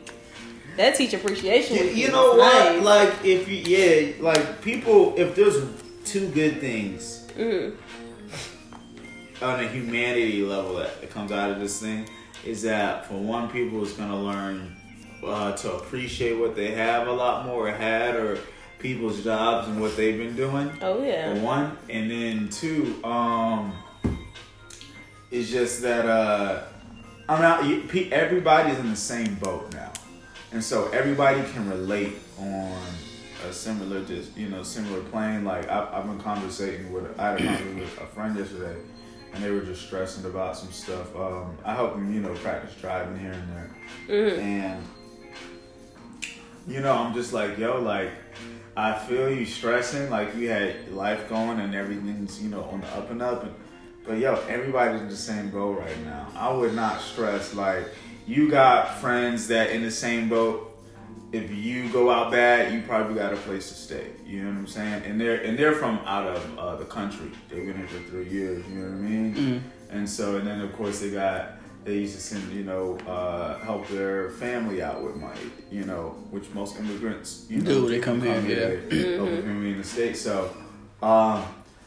that. 0.77 0.95
Teacher 0.95 1.17
Appreciation 1.17 1.77
You, 1.77 1.83
Week. 1.83 1.95
you 1.97 2.11
know 2.11 2.35
what? 2.35 2.73
nice. 2.75 2.83
Like 2.83 3.13
if 3.25 3.47
you 3.47 3.57
yeah, 3.57 4.13
like 4.21 4.61
people 4.61 5.13
if 5.17 5.35
there's 5.35 5.57
two 6.05 6.27
good 6.29 6.59
things 6.59 7.27
Mhm. 7.37 7.75
on 9.41 9.59
a 9.59 9.67
humanity 9.67 10.43
level 10.43 10.75
that, 10.75 10.99
that 11.01 11.09
comes 11.09 11.31
out 11.31 11.51
of 11.51 11.59
this 11.59 11.79
thing 11.81 12.07
is 12.45 12.61
that 12.63 13.05
for 13.07 13.15
one, 13.15 13.49
people 13.49 13.81
is 13.83 13.93
gonna 13.93 14.19
learn 14.21 14.75
uh, 15.25 15.53
to 15.53 15.71
appreciate 15.73 16.33
what 16.37 16.55
they 16.55 16.71
have 16.71 17.07
a 17.07 17.11
lot 17.11 17.45
more 17.45 17.69
or 17.69 17.71
had 17.71 18.15
or 18.15 18.37
people's 18.83 19.23
jobs 19.23 19.67
and 19.69 19.79
what 19.81 19.95
they've 19.97 20.17
been 20.17 20.35
doing. 20.35 20.69
Oh 20.81 21.01
yeah. 21.03 21.33
one, 21.41 21.75
and 21.89 22.11
then 22.11 22.49
two, 22.49 23.03
um, 23.03 23.73
it's 25.31 25.49
just 25.49 25.81
that 25.81 26.05
uh, 26.05 26.63
I'm 27.27 27.41
not. 27.41 27.63
pe- 27.89 28.11
Everybody's 28.11 28.77
in 28.77 28.89
the 28.91 28.95
same 28.95 29.35
boat 29.35 29.73
now, 29.73 29.91
and 30.51 30.63
so 30.63 30.89
everybody 30.89 31.41
can 31.53 31.67
relate 31.69 32.17
on 32.37 32.77
a 33.49 33.53
similar, 33.53 34.03
just 34.03 34.37
you 34.37 34.49
know, 34.49 34.61
similar 34.61 34.99
plane. 35.05 35.43
Like 35.45 35.67
I, 35.69 35.89
I've 35.93 36.05
been 36.05 36.19
conversating 36.19 36.91
with, 36.93 37.17
I 37.19 37.31
had 37.31 37.39
a 37.41 37.43
conversation 37.45 37.79
with 37.79 37.97
a 38.01 38.05
friend 38.07 38.37
yesterday, 38.37 38.75
and 39.33 39.41
they 39.43 39.49
were 39.49 39.61
just 39.61 39.85
stressing 39.87 40.25
about 40.25 40.57
some 40.57 40.71
stuff. 40.73 41.15
Um, 41.15 41.57
I 41.63 41.73
help 41.73 41.93
them, 41.93 42.13
you 42.13 42.19
know, 42.19 42.33
practice 42.35 42.75
driving 42.81 43.17
here 43.17 43.31
and 43.31 43.49
there, 43.53 43.69
Mhm. 44.09 44.39
and 44.39 44.83
you 46.67 46.79
know, 46.79 46.93
I'm 46.93 47.13
just 47.13 47.33
like, 47.33 47.57
yo, 47.57 47.81
like, 47.81 48.09
I 48.75 48.97
feel 48.97 49.29
you 49.29 49.45
stressing, 49.45 50.09
like 50.09 50.35
you 50.35 50.49
had 50.49 50.91
life 50.91 51.29
going 51.29 51.59
and 51.59 51.75
everything's, 51.75 52.41
you 52.41 52.49
know, 52.49 52.63
on 52.63 52.81
the 52.81 52.87
up 52.87 53.11
and 53.11 53.21
up. 53.21 53.43
And, 53.43 53.53
but 54.05 54.17
yo, 54.17 54.35
everybody's 54.47 55.01
in 55.01 55.09
the 55.09 55.15
same 55.15 55.49
boat 55.49 55.79
right 55.79 56.05
now. 56.05 56.27
I 56.35 56.51
would 56.51 56.73
not 56.73 57.01
stress 57.01 57.53
like 57.53 57.85
you 58.25 58.49
got 58.49 58.97
friends 58.99 59.47
that 59.49 59.69
in 59.71 59.83
the 59.83 59.91
same 59.91 60.27
boat. 60.27 60.69
If 61.31 61.51
you 61.51 61.89
go 61.89 62.11
out 62.11 62.31
bad, 62.31 62.73
you 62.73 62.81
probably 62.81 63.15
got 63.15 63.33
a 63.33 63.37
place 63.37 63.67
to 63.69 63.73
stay. 63.73 64.11
You 64.25 64.43
know 64.43 64.49
what 64.49 64.57
I'm 64.59 64.67
saying? 64.67 65.03
And 65.03 65.19
they're 65.19 65.41
and 65.41 65.57
they're 65.57 65.73
from 65.73 65.99
out 66.05 66.27
of 66.27 66.59
uh, 66.59 66.75
the 66.75 66.85
country. 66.85 67.31
They've 67.49 67.65
been 67.65 67.77
here 67.77 67.87
for 67.87 68.09
three 68.09 68.29
years. 68.29 68.63
You 68.67 68.79
know 68.79 68.89
what 68.89 68.97
I 68.97 69.01
mean? 69.01 69.63
And 69.89 70.09
so 70.09 70.37
and 70.37 70.47
then 70.47 70.61
of 70.61 70.73
course 70.73 70.99
they 70.99 71.09
got 71.09 71.57
they 71.83 71.99
used 71.99 72.15
to 72.15 72.21
send 72.21 72.51
you 72.53 72.63
know 72.63 72.97
uh, 73.07 73.59
help 73.59 73.87
their 73.87 74.29
family 74.31 74.81
out 74.81 75.03
with 75.03 75.15
money. 75.15 75.39
You 75.71 75.85
know, 75.85 76.15
which 76.31 76.49
most 76.53 76.79
immigrants 76.79 77.45
you 77.49 77.59
know 77.61 77.65
Do, 77.65 77.89
they 77.89 77.99
come 77.99 78.21
here, 78.21 78.81
yeah. 78.89 79.15
help 79.17 79.29
with 79.29 79.45
family 79.45 79.71
in 79.71 79.77
the 79.77 79.83
states. 79.83 80.21
So 80.21 80.55
um, 81.01 81.43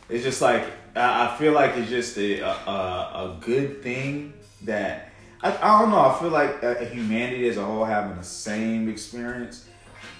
it's 0.09 0.25
just 0.25 0.43
like 0.43 0.65
I, 0.95 1.29
I 1.29 1.37
feel 1.37 1.53
like 1.53 1.76
it's 1.76 1.91
just 1.91 2.17
a 2.19 2.41
a, 2.41 2.50
a, 2.50 3.37
a 3.37 3.38
good 3.41 3.83
thing 3.83 4.33
that 4.62 5.12
I, 5.43 5.57
I 5.57 5.81
don't 5.81 5.91
know. 5.91 6.00
I 6.00 6.19
feel 6.19 6.31
like 6.31 6.62
uh, 6.62 6.75
humanity 6.87 7.49
as 7.49 7.57
a 7.57 7.65
whole 7.65 7.85
having 7.85 8.17
the 8.17 8.25
same 8.25 8.88
experience 8.88 9.67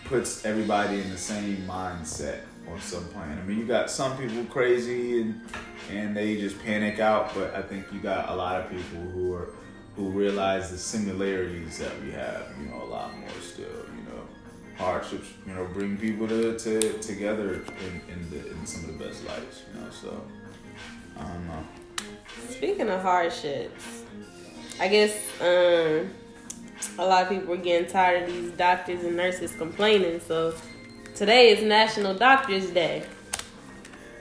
puts 0.05 0.45
everybody 0.45 1.01
in 1.01 1.11
the 1.11 1.19
same 1.19 1.57
mindset 1.67 2.41
on 2.71 2.81
some 2.81 3.05
point. 3.07 3.31
I 3.31 3.43
mean, 3.45 3.59
you 3.59 3.67
got 3.67 3.91
some 3.91 4.17
people 4.17 4.45
crazy 4.45 5.21
and 5.21 5.41
and 5.91 6.17
they 6.17 6.37
just 6.37 6.63
panic 6.65 6.99
out, 6.99 7.35
but 7.35 7.55
I 7.55 7.63
think 7.63 7.87
you 7.93 8.01
got 8.01 8.29
a 8.29 8.35
lot 8.35 8.61
of 8.61 8.71
people 8.71 9.01
who 9.13 9.35
are 9.35 9.51
who 9.97 10.11
realize 10.11 10.71
the 10.71 10.79
similarities 10.79 11.79
that 11.79 12.01
we 12.03 12.13
have. 12.13 12.47
You 12.61 12.69
know, 12.69 12.83
a 12.83 12.85
lot 12.85 13.19
more 13.19 13.29
still. 13.41 13.65
You 13.65 14.03
know, 14.05 14.23
hardships. 14.77 15.29
You 15.47 15.55
know, 15.55 15.65
bring 15.73 15.97
people 15.97 16.29
to, 16.29 16.59
to 16.59 16.99
together 16.99 17.65
in 17.81 18.01
in, 18.13 18.31
the, 18.31 18.51
in 18.51 18.67
some 18.67 18.89
of 18.89 18.99
the 18.99 19.05
best 19.05 19.27
lights. 19.27 19.63
You 19.73 19.81
know, 19.81 19.91
so 19.91 20.25
I 21.19 21.23
don't 21.23 21.47
know. 21.47 21.65
Speaking 22.51 22.89
of 22.89 23.01
hardships, 23.03 24.05
I 24.79 24.89
guess 24.89 25.15
um, 25.41 26.11
a 26.99 27.07
lot 27.07 27.23
of 27.23 27.29
people 27.29 27.55
are 27.55 27.57
getting 27.57 27.89
tired 27.89 28.29
of 28.29 28.35
these 28.35 28.51
doctors 28.53 29.03
and 29.03 29.17
nurses 29.17 29.53
complaining. 29.55 30.21
So 30.21 30.55
today 31.15 31.51
is 31.51 31.65
National 31.65 32.15
Doctors 32.15 32.71
Day. 32.71 33.05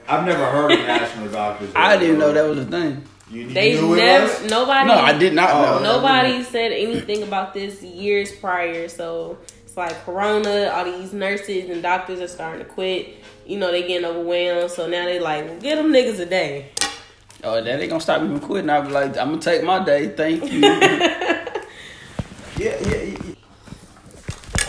I've 0.08 0.26
never 0.26 0.46
heard 0.46 0.72
of 0.72 0.80
National 0.80 1.30
Doctors. 1.30 1.70
Day. 1.74 1.80
I 1.80 1.98
didn't 1.98 2.20
know 2.20 2.32
that 2.32 2.48
was 2.48 2.60
a 2.60 2.66
thing. 2.66 3.04
You, 3.30 3.42
you 3.42 3.54
They 3.54 3.74
knew 3.74 3.94
it 3.94 3.98
never, 3.98 4.26
was? 4.26 4.52
nobody, 4.52 4.88
No, 4.88 4.96
I 4.96 5.18
did 5.18 5.34
not 5.34 5.50
oh, 5.52 5.62
know. 5.62 5.78
Oh, 5.80 5.98
nobody 5.98 6.44
said 6.44 6.72
anything 6.72 7.24
about 7.24 7.54
this 7.54 7.82
years 7.82 8.32
prior. 8.32 8.88
So 8.88 9.38
it's 9.64 9.76
like 9.76 9.94
Corona, 10.06 10.70
all 10.74 10.86
these 10.86 11.12
nurses 11.14 11.70
and 11.70 11.82
doctors 11.82 12.20
are 12.20 12.28
starting 12.28 12.60
to 12.60 12.66
quit. 12.72 13.16
You 13.46 13.58
know, 13.58 13.72
they 13.72 13.88
getting 13.88 14.06
overwhelmed. 14.06 14.72
So 14.72 14.88
now 14.88 15.06
they 15.06 15.20
like, 15.20 15.46
well, 15.46 15.60
get 15.60 15.76
them 15.76 15.92
niggas 15.92 16.20
a 16.20 16.26
day. 16.26 16.72
Oh, 17.44 17.62
that 17.62 17.80
ain't 17.80 17.90
gonna 17.90 18.02
stop 18.02 18.22
me 18.22 18.28
from 18.28 18.40
quitting. 18.40 18.70
I'll 18.70 18.84
be 18.84 18.90
like, 18.90 19.18
I'm 19.18 19.30
gonna 19.30 19.42
take 19.42 19.64
my 19.64 19.84
day. 19.84 20.10
Thank 20.10 20.52
you. 20.52 20.62
Yeah, 22.58 22.80
yeah, 22.88 23.02
yeah. 23.02 23.36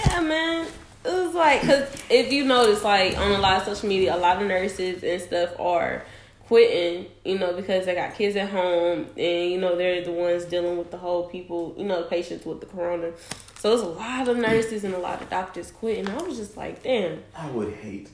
Yeah, 0.07 0.21
man. 0.21 0.67
It 1.05 1.09
was 1.27 1.35
like, 1.37 1.61
cause 1.63 1.87
if 2.11 2.33
you 2.33 2.45
notice, 2.45 2.83
like 2.83 3.17
on 3.17 3.31
a 3.31 3.39
lot 3.39 3.59
of 3.59 3.65
social 3.65 3.89
media, 3.89 4.17
a 4.17 4.19
lot 4.19 4.43
of 4.43 4.49
nurses 4.49 5.05
and 5.05 5.23
stuff 5.23 5.51
are 5.61 6.03
quitting, 6.47 7.07
you 7.25 7.39
know, 7.39 7.53
because 7.53 7.87
they 7.87 7.95
got 7.95 8.15
kids 8.15 8.37
at 8.37 8.49
home, 8.49 9.07
and 9.17 9.51
you 9.51 9.59
know 9.59 9.77
they're 9.77 10.03
the 10.03 10.13
ones 10.13 10.45
dealing 10.45 10.79
with 10.79 10.91
the 10.91 10.97
whole 10.97 11.29
people, 11.29 11.75
you 11.77 11.85
know, 11.85 12.03
patients 12.05 12.47
with 12.47 12.61
the 12.61 12.67
corona. 12.67 13.13
So 13.59 13.71
there's 13.71 13.83
a 13.83 13.87
lot 13.87 14.29
of 14.29 14.37
nurses 14.37 14.85
and 14.85 14.95
a 14.95 14.99
lot 14.99 15.21
of 15.21 15.31
doctors 15.31 15.71
quitting. 15.71 16.09
I 16.09 16.23
was 16.23 16.37
just 16.37 16.57
like, 16.57 16.83
damn, 16.83 17.23
I 17.35 17.51
would 17.51 17.75
hate 17.75 18.11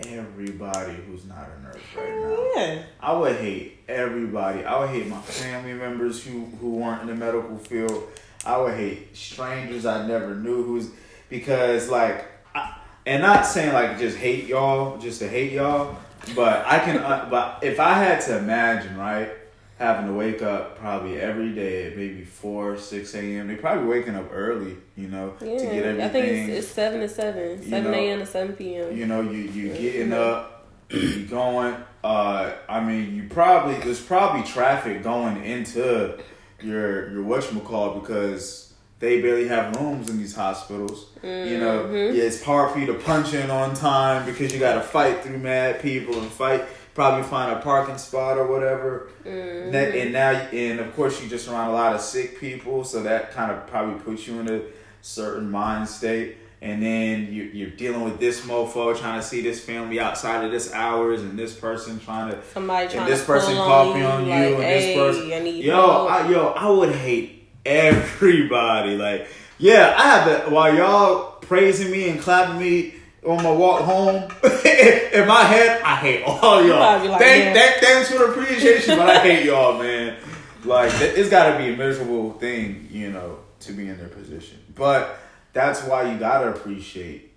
everybody 0.00 0.94
who's 0.94 1.24
not 1.24 1.48
a 1.56 1.62
nurse 1.62 1.80
right 1.96 2.20
now. 2.20 2.50
yeah, 2.56 2.82
I 3.00 3.12
would 3.12 3.36
hate 3.36 3.78
everybody. 3.88 4.64
I 4.64 4.80
would 4.80 4.90
hate 4.90 5.06
my 5.06 5.20
family 5.20 5.74
members 5.74 6.24
who 6.24 6.46
who 6.60 6.76
weren't 6.76 7.02
in 7.02 7.08
the 7.08 7.14
medical 7.14 7.56
field. 7.58 8.08
I 8.44 8.58
would 8.58 8.74
hate 8.74 9.16
strangers 9.16 9.86
I 9.86 10.06
never 10.06 10.34
knew 10.34 10.62
who's 10.62 10.90
because 11.28 11.88
like 11.88 12.26
I, 12.54 12.76
and 13.04 13.22
not 13.22 13.46
saying 13.46 13.72
like 13.72 13.98
just 13.98 14.16
hate 14.16 14.46
y'all 14.46 14.98
just 14.98 15.20
to 15.20 15.28
hate 15.28 15.52
y'all, 15.52 15.96
but 16.34 16.66
I 16.66 16.78
can 16.80 16.98
uh, 16.98 17.28
but 17.30 17.62
if 17.62 17.78
I 17.78 17.94
had 17.94 18.20
to 18.22 18.38
imagine 18.38 18.96
right 18.96 19.30
having 19.78 20.06
to 20.06 20.12
wake 20.12 20.40
up 20.40 20.78
probably 20.78 21.20
every 21.20 21.52
day 21.52 21.86
at 21.86 21.96
maybe 21.96 22.24
four 22.24 22.78
six 22.78 23.14
a.m. 23.14 23.48
They 23.48 23.56
probably 23.56 23.86
waking 23.86 24.14
up 24.14 24.30
early, 24.32 24.76
you 24.96 25.08
know, 25.08 25.30
to 25.38 25.44
get 25.44 25.84
everything. 25.84 26.00
I 26.00 26.08
think 26.08 26.26
it's, 26.26 26.58
it's 26.64 26.68
seven 26.68 27.00
to 27.00 27.08
seven, 27.08 27.62
You 27.62 27.68
seven 27.68 27.94
a.m. 27.94 28.18
to 28.20 28.26
seven 28.26 28.56
p.m. 28.56 28.96
You 28.96 29.06
know, 29.06 29.20
you 29.20 29.38
you 29.38 29.72
getting 29.72 30.12
up, 30.12 30.66
you 30.88 31.26
going. 31.26 31.76
Uh, 32.02 32.52
I 32.68 32.80
mean, 32.80 33.14
you 33.14 33.28
probably 33.28 33.74
there's 33.76 34.00
probably 34.00 34.42
traffic 34.44 35.02
going 35.02 35.44
into 35.44 36.18
your 36.62 37.12
your 37.12 37.24
whatchamacallit 37.24 38.00
because 38.00 38.65
they 38.98 39.20
barely 39.20 39.46
have 39.48 39.76
rooms 39.76 40.08
in 40.08 40.18
these 40.18 40.34
hospitals. 40.34 41.06
You 41.22 41.58
know, 41.58 41.84
Mm-hmm. 41.84 42.16
yeah, 42.16 42.22
it's 42.24 42.42
hard 42.42 42.72
for 42.72 42.78
you 42.78 42.86
to 42.86 42.94
punch 42.94 43.34
in 43.34 43.50
on 43.50 43.74
time 43.74 44.24
because 44.24 44.52
you 44.52 44.58
got 44.60 44.74
to 44.74 44.80
fight 44.80 45.22
through 45.22 45.38
mad 45.38 45.80
people 45.82 46.18
and 46.18 46.30
fight. 46.30 46.64
Probably 46.94 47.24
find 47.24 47.52
a 47.52 47.60
parking 47.60 47.98
spot 47.98 48.38
or 48.38 48.46
whatever. 48.46 49.10
Mm-hmm. 49.22 49.74
And 49.74 50.12
now, 50.14 50.30
and 50.30 50.80
of 50.80 50.96
course, 50.96 51.22
you 51.22 51.28
just 51.28 51.46
around 51.46 51.68
a 51.68 51.72
lot 51.74 51.94
of 51.94 52.00
sick 52.00 52.40
people, 52.40 52.84
so 52.84 53.02
that 53.02 53.32
kind 53.32 53.52
of 53.52 53.66
probably 53.66 54.00
puts 54.00 54.26
you 54.26 54.40
in 54.40 54.48
a 54.48 54.62
certain 55.02 55.50
mind 55.50 55.88
state. 55.88 56.38
And 56.62 56.82
then 56.82 57.30
you, 57.30 57.42
you're 57.42 57.70
dealing 57.70 58.02
with 58.02 58.18
this 58.18 58.40
mofo 58.46 58.96
trying 58.98 59.20
to 59.20 59.26
see 59.26 59.42
this 59.42 59.62
family 59.62 60.00
outside 60.00 60.42
of 60.42 60.50
this 60.50 60.72
hours, 60.72 61.20
and 61.20 61.38
this 61.38 61.54
person 61.54 62.00
trying 62.00 62.32
to, 62.32 62.42
Somebody 62.54 62.88
trying 62.88 63.00
and 63.00 63.12
this 63.12 63.20
to 63.20 63.26
person 63.26 63.58
on 63.58 63.98
you, 63.98 64.04
on 64.06 64.24
you, 64.24 64.30
like, 64.30 64.40
and 64.54 64.62
this 64.62 64.84
hey, 64.84 64.96
person, 64.96 65.32
I 65.32 65.38
yo, 65.40 65.74
help. 65.74 66.10
I, 66.10 66.30
yo, 66.30 66.46
I 66.48 66.70
would 66.70 66.94
hate 66.94 67.35
everybody. 67.66 68.96
Like, 68.96 69.28
yeah, 69.58 69.94
I 69.96 70.02
have 70.02 70.44
to 70.46 70.50
while 70.54 70.74
y'all 70.74 71.32
praising 71.40 71.90
me 71.90 72.08
and 72.08 72.20
clapping 72.20 72.58
me 72.58 72.94
on 73.26 73.42
my 73.42 73.50
walk 73.50 73.82
home. 73.82 74.16
in 74.64 75.26
my 75.26 75.42
head, 75.42 75.82
I 75.82 75.96
hate 75.96 76.22
all 76.24 76.64
y'all. 76.64 77.08
like, 77.08 77.20
Thank, 77.20 77.44
yeah. 77.44 77.52
thank, 77.54 77.82
thanks 77.82 78.10
for 78.10 78.18
the 78.18 78.24
appreciation, 78.26 78.96
but 78.98 79.08
I 79.10 79.18
hate 79.20 79.44
y'all, 79.46 79.78
man. 79.82 80.16
Like, 80.64 80.92
it's 81.00 81.28
got 81.30 81.52
to 81.52 81.58
be 81.58 81.72
a 81.72 81.76
miserable 81.76 82.32
thing, 82.34 82.88
you 82.90 83.10
know, 83.10 83.38
to 83.60 83.72
be 83.72 83.88
in 83.88 83.98
their 83.98 84.08
position. 84.08 84.58
But 84.74 85.18
that's 85.52 85.82
why 85.84 86.12
you 86.12 86.18
gotta 86.18 86.50
appreciate 86.50 87.32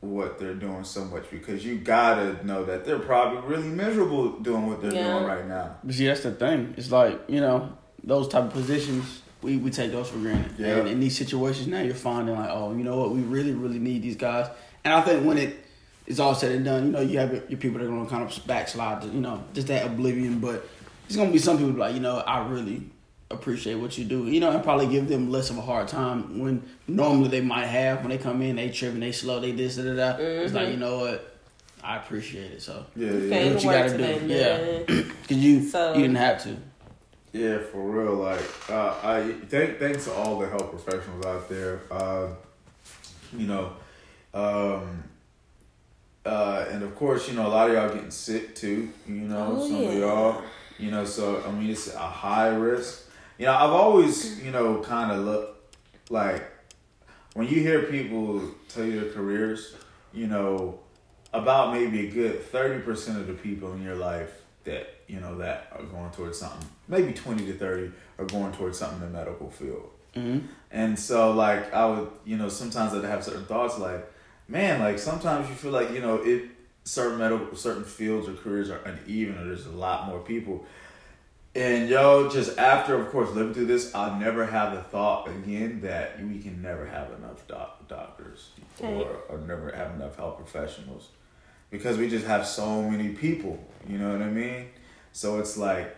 what 0.00 0.38
they're 0.38 0.54
doing 0.54 0.84
so 0.84 1.04
much 1.06 1.28
because 1.30 1.64
you 1.64 1.78
gotta 1.78 2.46
know 2.46 2.64
that 2.64 2.84
they're 2.84 2.98
probably 3.00 3.40
really 3.48 3.66
miserable 3.68 4.38
doing 4.38 4.68
what 4.68 4.80
they're 4.80 4.94
Yeah. 4.94 5.14
doing 5.14 5.24
right 5.24 5.46
now. 5.48 5.76
See, 5.90 6.06
that's 6.06 6.22
the 6.22 6.30
thing. 6.32 6.74
It's 6.76 6.92
like 6.92 7.18
you 7.28 7.40
know 7.40 7.72
those 8.04 8.28
type 8.28 8.44
of 8.44 8.52
positions. 8.52 9.22
We, 9.42 9.56
we 9.58 9.70
take 9.70 9.92
those 9.92 10.08
for 10.08 10.18
granted. 10.18 10.52
Yeah. 10.58 10.78
And 10.78 10.88
in 10.88 11.00
these 11.00 11.16
situations 11.16 11.66
now, 11.68 11.82
you're 11.82 11.94
finding 11.94 12.34
like, 12.34 12.48
oh, 12.50 12.72
you 12.76 12.82
know 12.82 12.96
what? 12.98 13.10
We 13.12 13.20
really, 13.20 13.52
really 13.52 13.78
need 13.78 14.02
these 14.02 14.16
guys. 14.16 14.48
And 14.84 14.92
I 14.94 15.00
think 15.02 15.24
when 15.26 15.38
it 15.38 15.56
is 16.06 16.18
all 16.20 16.34
said 16.34 16.52
and 16.52 16.64
done, 16.64 16.86
you 16.86 16.92
know, 16.92 17.00
you 17.00 17.18
have 17.18 17.32
your, 17.32 17.42
your 17.48 17.58
people 17.58 17.78
that 17.78 17.84
are 17.84 17.88
going 17.88 18.04
to 18.06 18.10
kind 18.10 18.22
of 18.28 18.46
backslide, 18.46 19.02
to, 19.02 19.08
you 19.08 19.20
know, 19.20 19.44
just 19.52 19.66
that 19.68 19.86
oblivion. 19.86 20.40
But 20.40 20.66
there's 21.06 21.16
going 21.16 21.28
to 21.28 21.32
be 21.32 21.38
some 21.38 21.58
people 21.58 21.72
like, 21.74 21.94
you 21.94 22.00
know, 22.00 22.18
I 22.18 22.46
really 22.48 22.82
appreciate 23.30 23.74
what 23.74 23.98
you 23.98 24.04
do, 24.04 24.26
you 24.26 24.38
know, 24.40 24.52
and 24.52 24.62
probably 24.62 24.86
give 24.86 25.08
them 25.08 25.30
less 25.30 25.50
of 25.50 25.58
a 25.58 25.60
hard 25.60 25.88
time 25.88 26.38
when 26.38 26.62
normally 26.86 27.28
they 27.28 27.40
might 27.40 27.66
have 27.66 28.00
when 28.00 28.10
they 28.10 28.18
come 28.18 28.40
in, 28.40 28.56
they 28.56 28.70
tripping, 28.70 29.00
they 29.00 29.10
slow, 29.12 29.40
they 29.40 29.50
this, 29.52 29.76
da, 29.76 29.82
da, 29.82 29.94
da. 29.94 30.16
It's 30.18 30.54
like, 30.54 30.68
you 30.68 30.76
know 30.76 30.98
what? 31.00 31.36
I 31.82 31.96
appreciate 31.98 32.52
it. 32.52 32.62
So, 32.62 32.86
Yeah, 32.96 33.10
Came 33.10 33.30
yeah, 33.30 33.52
what 33.54 33.62
you 33.64 33.70
gotta 33.70 33.90
do. 33.90 33.96
today, 33.96 34.84
Yeah. 34.88 34.96
because 35.22 35.36
you, 35.36 35.68
So- 35.68 35.94
you 35.94 36.02
didn't 36.02 36.16
have 36.16 36.42
to. 36.44 36.56
Yeah, 37.36 37.58
for 37.58 37.82
real. 37.82 38.14
Like, 38.14 38.70
uh, 38.70 38.94
I 39.02 39.32
thank 39.48 39.78
thanks 39.78 40.04
to 40.04 40.12
all 40.12 40.38
the 40.38 40.48
health 40.48 40.70
professionals 40.70 41.24
out 41.24 41.48
there. 41.48 41.80
Uh, 41.90 42.28
you 43.36 43.46
know, 43.46 43.72
um, 44.34 45.04
uh, 46.24 46.66
and 46.70 46.82
of 46.82 46.94
course, 46.96 47.28
you 47.28 47.34
know, 47.34 47.46
a 47.46 47.48
lot 47.48 47.68
of 47.70 47.76
y'all 47.76 47.94
getting 47.94 48.10
sick 48.10 48.54
too. 48.54 48.88
You 49.06 49.14
know, 49.14 49.56
Oh, 49.58 49.68
some 49.68 49.84
of 49.84 49.94
y'all. 49.94 50.42
You 50.78 50.90
know, 50.90 51.04
so 51.04 51.42
I 51.46 51.50
mean, 51.52 51.70
it's 51.70 51.94
a 51.94 51.98
high 51.98 52.48
risk. 52.48 53.08
You 53.38 53.46
know, 53.46 53.54
I've 53.54 53.70
always, 53.70 54.42
you 54.42 54.50
know, 54.50 54.80
kind 54.80 55.10
of 55.12 55.24
look 55.24 55.74
like 56.10 56.42
when 57.34 57.46
you 57.48 57.60
hear 57.60 57.82
people 57.82 58.42
tell 58.68 58.84
you 58.84 59.00
their 59.00 59.12
careers, 59.12 59.74
you 60.12 60.26
know, 60.26 60.80
about 61.32 61.72
maybe 61.72 62.08
a 62.08 62.10
good 62.10 62.42
thirty 62.44 62.80
percent 62.82 63.18
of 63.20 63.26
the 63.26 63.34
people 63.34 63.72
in 63.74 63.82
your 63.82 63.96
life 63.96 64.42
that 64.64 64.88
you 65.06 65.20
know 65.20 65.38
that 65.38 65.68
are 65.72 65.82
going 65.84 66.10
towards 66.10 66.38
something, 66.38 66.66
maybe 66.88 67.12
twenty 67.12 67.46
to 67.46 67.52
thirty 67.52 67.92
are 68.18 68.24
going 68.24 68.52
towards 68.52 68.78
something 68.78 69.02
in 69.02 69.12
the 69.12 69.18
medical 69.18 69.50
field. 69.50 69.90
Mm-hmm. 70.14 70.46
And 70.70 70.98
so, 70.98 71.32
like, 71.32 71.72
I 71.74 71.86
would, 71.86 72.10
you 72.24 72.36
know, 72.36 72.48
sometimes 72.48 72.94
I'd 72.94 73.04
have 73.04 73.22
certain 73.22 73.44
thoughts, 73.44 73.78
like, 73.78 74.10
man, 74.48 74.80
like 74.80 74.98
sometimes 74.98 75.48
you 75.48 75.54
feel 75.54 75.72
like, 75.72 75.90
you 75.90 76.00
know, 76.00 76.16
it 76.16 76.50
certain 76.84 77.18
medical, 77.18 77.54
certain 77.56 77.84
fields 77.84 78.28
or 78.28 78.34
careers 78.34 78.70
are 78.70 78.78
uneven, 78.78 79.36
or 79.38 79.44
there's 79.44 79.66
a 79.66 79.70
lot 79.70 80.06
more 80.06 80.20
people. 80.20 80.64
And 81.54 81.88
yo, 81.88 82.28
just 82.28 82.58
after, 82.58 82.94
of 82.94 83.10
course, 83.10 83.30
living 83.30 83.54
through 83.54 83.66
this, 83.66 83.94
I'll 83.94 84.18
never 84.20 84.44
have 84.44 84.74
the 84.74 84.82
thought 84.82 85.26
again 85.28 85.80
that 85.80 86.22
we 86.22 86.38
can 86.38 86.60
never 86.60 86.86
have 86.86 87.10
enough 87.12 87.46
doc- 87.48 87.88
doctors 87.88 88.50
Okay. 88.78 88.94
or, 88.94 89.08
or 89.30 89.38
never 89.38 89.72
have 89.72 89.94
enough 89.94 90.16
health 90.16 90.36
professionals 90.36 91.08
because 91.70 91.96
we 91.96 92.10
just 92.10 92.26
have 92.26 92.46
so 92.46 92.82
many 92.82 93.10
people. 93.10 93.58
You 93.88 93.96
know 93.98 94.12
what 94.12 94.20
I 94.20 94.28
mean? 94.28 94.66
So 95.12 95.38
it's 95.38 95.56
like 95.56 95.96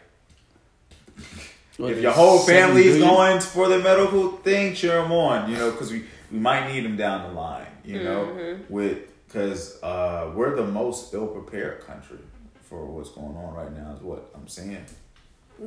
What 1.76 1.92
if 1.92 2.02
your 2.02 2.12
whole 2.12 2.38
seven 2.38 2.68
family 2.68 2.88
is 2.88 2.98
going 2.98 3.40
for 3.40 3.68
the 3.68 3.78
medical 3.78 4.32
thing, 4.38 4.74
cheer 4.74 5.00
them 5.00 5.12
on. 5.12 5.50
You 5.50 5.56
know, 5.58 5.70
because 5.70 5.92
we, 5.92 6.04
we 6.32 6.38
might 6.38 6.72
need 6.72 6.84
them 6.84 6.96
down 6.96 7.28
the 7.28 7.34
line. 7.40 7.66
You 7.84 8.02
know, 8.02 8.26
Mm-hmm. 8.26 8.72
with 8.72 8.98
because 9.26 9.82
uh, 9.82 10.32
we're 10.34 10.56
the 10.56 10.66
most 10.66 11.12
ill 11.14 11.26
prepared 11.28 11.80
country 11.86 12.18
for 12.62 12.84
what's 12.86 13.10
going 13.10 13.36
on 13.36 13.54
right 13.54 13.72
now. 13.76 13.92
Is 13.94 14.00
what 14.02 14.30
I'm 14.34 14.48
saying. 14.48 14.84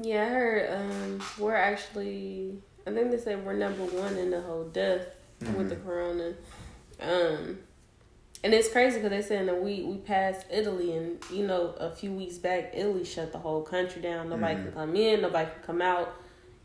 Yeah, 0.01 0.23
I 0.25 0.29
heard 0.29 0.81
um, 0.91 1.21
we're 1.37 1.55
actually. 1.55 2.57
I 2.87 2.91
think 2.91 3.11
they 3.11 3.17
said 3.17 3.45
we're 3.45 3.53
number 3.53 3.83
one 3.83 4.17
in 4.17 4.31
the 4.31 4.41
whole 4.41 4.63
death 4.65 5.05
with 5.55 5.69
the 5.69 5.75
corona. 5.77 6.33
Um, 6.99 7.59
and 8.43 8.53
it's 8.53 8.69
crazy 8.69 8.97
because 8.97 9.11
they 9.11 9.21
said 9.21 9.47
that 9.47 9.61
we 9.61 9.83
we 9.83 9.97
passed 9.97 10.45
Italy, 10.51 10.95
and 10.95 11.17
you 11.31 11.45
know, 11.45 11.73
a 11.79 11.91
few 11.91 12.11
weeks 12.11 12.37
back, 12.37 12.71
Italy 12.73 13.03
shut 13.05 13.31
the 13.31 13.37
whole 13.39 13.61
country 13.61 14.01
down. 14.01 14.29
Nobody 14.29 14.55
can 14.55 14.71
come 14.71 14.95
in, 14.95 15.21
nobody 15.21 15.49
can 15.51 15.61
come 15.63 15.81
out. 15.81 16.13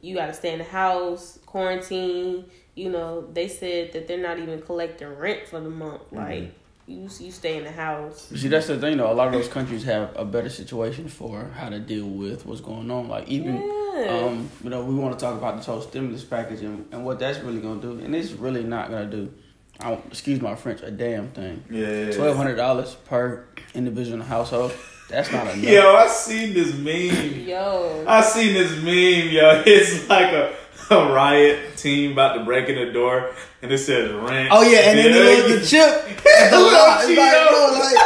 You 0.00 0.14
got 0.14 0.26
to 0.26 0.35
stay 0.35 0.52
in 0.52 0.59
the 0.59 0.64
house, 0.64 1.38
quarantine. 1.47 2.45
You 2.75 2.90
know, 2.90 3.26
they 3.33 3.49
said 3.49 3.92
that 3.95 4.06
they're 4.06 4.18
not 4.23 4.38
even 4.38 4.61
collecting 4.62 5.09
rent 5.09 5.49
for 5.49 5.61
the 5.61 5.71
month. 5.71 6.02
Like 6.12 6.52
you, 6.87 7.09
you 7.18 7.30
stay 7.33 7.56
in 7.56 7.64
the 7.64 7.73
house. 7.73 8.28
See, 8.35 8.49
that's 8.49 8.66
the 8.68 8.78
thing 8.78 8.99
though. 8.99 9.11
A 9.11 9.14
lot 9.14 9.26
of 9.28 9.33
those 9.33 9.49
countries 9.49 9.83
have 9.85 10.12
a 10.14 10.25
better 10.25 10.49
situation 10.50 11.09
for 11.09 11.45
how 11.56 11.68
to 11.71 11.80
deal 11.80 12.06
with 12.06 12.47
what's 12.47 12.61
going 12.61 12.90
on. 12.90 13.09
Like 13.09 13.26
even, 13.28 13.56
Yeah. 13.56 14.26
um, 14.26 14.49
you 14.62 14.71
know, 14.71 14.85
we 14.85 14.95
want 14.95 15.18
to 15.18 15.25
talk 15.25 15.37
about 15.37 15.56
this 15.56 15.66
whole 15.66 15.80
stimulus 15.80 16.23
package 16.25 16.61
and, 16.61 16.87
and 16.92 17.04
what 17.04 17.18
that's 17.18 17.38
really 17.40 17.61
gonna 17.61 17.80
do, 17.80 17.92
and 17.99 18.14
it's 18.14 18.33
really 18.33 18.62
not 18.62 18.90
gonna 18.90 19.06
do. 19.11 19.33
I 19.80 19.90
don't, 19.90 20.04
excuse 20.06 20.40
my 20.40 20.54
French, 20.56 20.80
a 20.83 20.90
damn 20.90 21.28
thing. 21.28 21.62
Yeah. 21.71 22.11
Twelve 22.12 22.37
hundred 22.37 22.56
dollars 22.56 22.95
per 23.06 23.45
individual 23.75 24.14
in 24.14 24.18
the 24.21 24.25
household. 24.25 24.73
That's 25.11 25.30
not 25.30 25.42
enough. 25.54 25.59
Yo, 25.59 25.95
I 25.95 26.06
seen 26.09 26.54
this 26.54 26.75
meme. 26.75 27.40
Yo, 27.47 28.04
I 28.06 28.21
seen 28.23 28.54
this 28.54 28.73
meme, 28.83 29.33
yo. 29.33 29.62
It's 29.66 30.09
like 30.09 30.33
a, 30.33 30.54
a 30.90 31.12
riot 31.12 31.76
team 31.76 32.12
about 32.12 32.35
to 32.38 32.45
break 32.45 32.68
in 32.68 32.75
the 32.87 32.92
door, 32.92 33.33
and 33.62 33.71
it 33.71 33.78
says 33.78 34.11
rent. 34.12 34.49
Oh 34.50 34.62
yeah, 34.62 34.78
and 34.90 34.99
then 34.99 35.12
the, 35.12 35.18
little, 35.18 35.59
the 35.61 35.66
chip 35.66 36.06
the 36.16 36.56
Little 36.56 36.73
lot. 36.73 37.00
It's 37.04 37.18
like, 37.18 37.33
Cheeto. 37.33 37.78
like, 37.78 37.99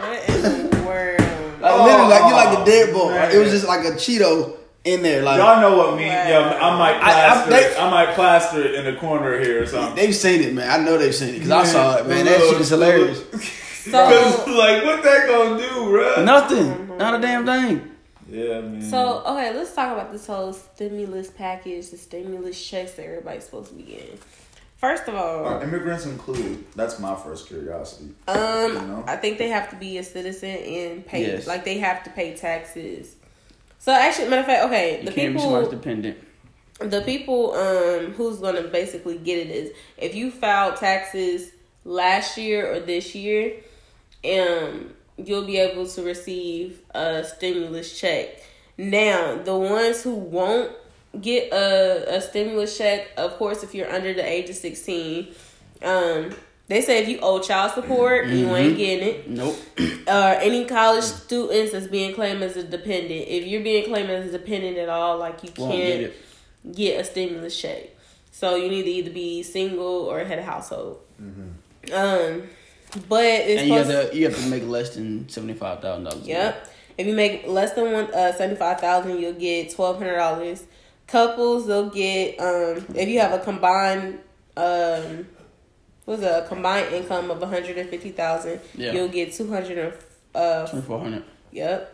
what 0.00 0.28
in 0.28 0.70
the 0.70 0.76
world? 0.86 1.60
like 1.60 1.80
literally, 1.80 2.10
like 2.10 2.24
you 2.28 2.32
like 2.32 2.58
Oh, 2.58 2.62
a 2.62 2.64
dead 2.66 2.92
ball. 2.92 3.10
man. 3.10 3.32
It 3.34 3.38
was 3.38 3.50
just 3.52 3.66
like 3.66 3.84
a 3.84 3.92
Cheeto 3.92 4.56
in 4.86 5.02
there. 5.02 5.22
Like 5.22 5.38
Y'all 5.38 5.60
know 5.60 5.76
what 5.76 5.96
meme? 5.96 6.08
Wow. 6.08 6.28
Yo, 6.28 6.40
I 6.42 6.78
might 6.78 6.94
I- 6.94 6.98
I- 6.98 7.00
plaster 7.34 7.50
they- 7.50 7.64
it. 7.64 7.80
I 7.82 7.90
might 7.90 8.14
plaster 8.14 8.62
it 8.62 8.74
in 8.76 8.84
the 8.94 8.98
corner 9.00 9.38
here 9.38 9.62
or 9.62 9.66
something. 9.66 9.96
they've 9.96 10.14
seen 10.14 10.40
it, 10.42 10.54
man. 10.54 10.70
I 10.70 10.84
know 10.84 10.96
they've 10.96 11.14
seen 11.14 11.30
it 11.30 11.38
because 11.40 11.50
I 11.50 11.64
saw 11.64 11.96
it, 11.96 12.06
man. 12.06 12.24
That 12.24 12.40
shit 12.40 12.60
is 12.60 12.68
hilarious. 12.70 13.22
So, 13.86 13.92
like, 14.48 14.84
what 14.84 15.04
that 15.04 15.28
gonna 15.28 15.58
do, 15.62 15.90
bro? 15.90 16.24
Nothing, 16.24 16.96
not 16.98 17.14
a 17.14 17.20
damn 17.22 17.46
thing. 17.46 17.88
Yeah, 18.28 18.60
man. 18.60 18.82
so 18.82 19.22
okay, 19.24 19.54
let's 19.54 19.72
talk 19.76 19.92
about 19.92 20.10
this 20.10 20.26
whole 20.26 20.52
stimulus 20.52 21.30
package, 21.30 21.90
the 21.90 21.96
stimulus 21.96 22.60
checks 22.68 22.94
that 22.94 23.04
everybody's 23.06 23.44
supposed 23.44 23.68
to 23.68 23.76
be 23.76 23.84
getting. 23.84 24.18
First 24.78 25.06
of 25.06 25.14
all, 25.14 25.44
Are 25.46 25.62
immigrants 25.62 26.04
included? 26.04 26.64
That's 26.74 26.98
my 26.98 27.14
first 27.14 27.46
curiosity. 27.46 28.10
Um, 28.26 28.36
You 28.72 28.72
know? 28.88 29.04
I 29.06 29.14
think 29.14 29.38
they 29.38 29.50
have 29.50 29.70
to 29.70 29.76
be 29.76 29.98
a 29.98 30.02
citizen 30.02 30.50
and 30.50 31.06
pay 31.06 31.24
Yes. 31.24 31.46
like 31.46 31.64
they 31.64 31.78
have 31.78 32.02
to 32.02 32.10
pay 32.10 32.34
taxes. 32.34 33.14
So 33.78 33.92
actually, 33.92 34.28
matter 34.28 34.40
of 34.40 34.46
fact, 34.46 34.64
okay, 34.64 34.98
You 35.00 35.06
the 35.06 35.12
can't 35.12 35.34
be 35.34 35.40
somebody's 35.40 35.68
people, 35.68 35.78
dependent. 35.78 36.18
the 36.80 37.00
people, 37.02 37.52
um, 37.54 38.12
who's 38.14 38.38
gonna 38.38 38.62
basically 38.64 39.18
get 39.18 39.38
it 39.46 39.50
is 39.50 39.70
if 39.96 40.14
you 40.14 40.30
filed 40.30 40.76
taxes 40.76 41.50
last 41.84 42.36
year 42.36 42.72
or 42.72 42.80
this 42.80 43.14
year, 43.14 43.54
um, 44.24 44.92
you'll 45.16 45.46
be 45.46 45.58
able 45.58 45.86
to 45.86 46.02
receive 46.02 46.80
a 46.94 47.24
stimulus 47.24 47.98
check. 47.98 48.42
Now, 48.76 49.36
the 49.42 49.56
ones 49.56 50.02
who 50.02 50.14
won't 50.14 50.72
get 51.20 51.52
a, 51.52 52.16
a 52.16 52.20
stimulus 52.20 52.76
check, 52.76 53.08
of 53.16 53.36
course, 53.38 53.62
if 53.62 53.74
you're 53.74 53.90
under 53.90 54.12
the 54.12 54.26
age 54.26 54.50
of 54.50 54.56
sixteen, 54.56 55.28
um, 55.82 56.30
they 56.68 56.80
say 56.80 57.02
if 57.02 57.08
you 57.08 57.18
owe 57.20 57.38
child 57.40 57.72
support, 57.72 58.26
you 58.26 58.54
ain't 58.56 58.76
getting 58.76 59.08
it. 59.08 59.28
Nope. 59.30 59.56
Uh, 60.08 60.38
any 60.40 60.64
college 60.66 61.02
students 61.02 61.72
that's 61.72 61.88
being 61.88 62.14
claimed 62.14 62.40
as 62.40 62.56
a 62.56 62.62
dependent, 62.62 63.26
if 63.26 63.44
you're 63.44 63.60
being 63.60 63.84
claimed 63.86 64.08
as 64.08 64.32
a 64.32 64.38
dependent 64.38 64.78
at 64.78 64.88
all, 64.88 65.18
like 65.18 65.42
you 65.42 65.50
Won't 65.58 65.72
can't 65.72 66.00
it. 66.02 66.16
get 66.72 67.00
a 67.00 67.04
stimulus 67.04 67.60
check. 67.60 67.88
So 68.30 68.54
you 68.54 68.68
need 68.68 68.84
to 68.84 68.88
either 68.90 69.10
be 69.10 69.42
single 69.42 69.84
or 69.84 70.20
head 70.20 70.38
of 70.38 70.44
household. 70.44 71.00
Um, 71.92 72.42
but 73.08 73.24
it's 73.24 73.62
And 73.62 73.68
you 73.68 73.74
have 73.74 73.88
to 74.10 74.16
you 74.16 74.28
have 74.28 74.36
to 74.38 74.46
make 74.48 74.62
less 74.64 74.94
than 74.94 75.28
seventy 75.28 75.54
five 75.54 75.80
thousand 75.82 76.04
dollars. 76.04 76.26
Yep. 76.26 76.68
If 76.98 77.06
you 77.08 77.14
make 77.14 77.48
less 77.48 77.72
than 77.72 77.92
one 77.92 78.14
uh 78.14 78.32
seventy 78.32 78.56
five 78.56 78.78
thousand, 78.78 79.18
you'll 79.20 79.32
get 79.32 79.74
twelve 79.74 79.98
hundred 79.98 80.16
dollars. 80.18 80.64
Couples, 81.08 81.66
they'll 81.66 81.90
get 81.90 82.38
um 82.38 82.84
if 82.94 83.08
you 83.08 83.18
have 83.18 83.32
a 83.32 83.42
combined 83.42 84.20
um 84.56 85.26
what's 86.06 86.22
a 86.22 86.46
combined 86.48 86.94
income 86.94 87.30
of 87.30 87.38
one 87.40 87.50
hundred 87.50 87.76
and 87.76 87.90
fifty 87.90 88.10
thousand, 88.12 88.60
Yeah. 88.74 88.92
you'll 88.92 89.08
get 89.08 89.34
two 89.34 89.48
hundred 89.50 89.76
and 89.78 89.92
uh 90.34 90.66
Twenty 90.66 90.86
four 90.86 90.98
hundred. 91.00 91.24
yep. 91.52 91.92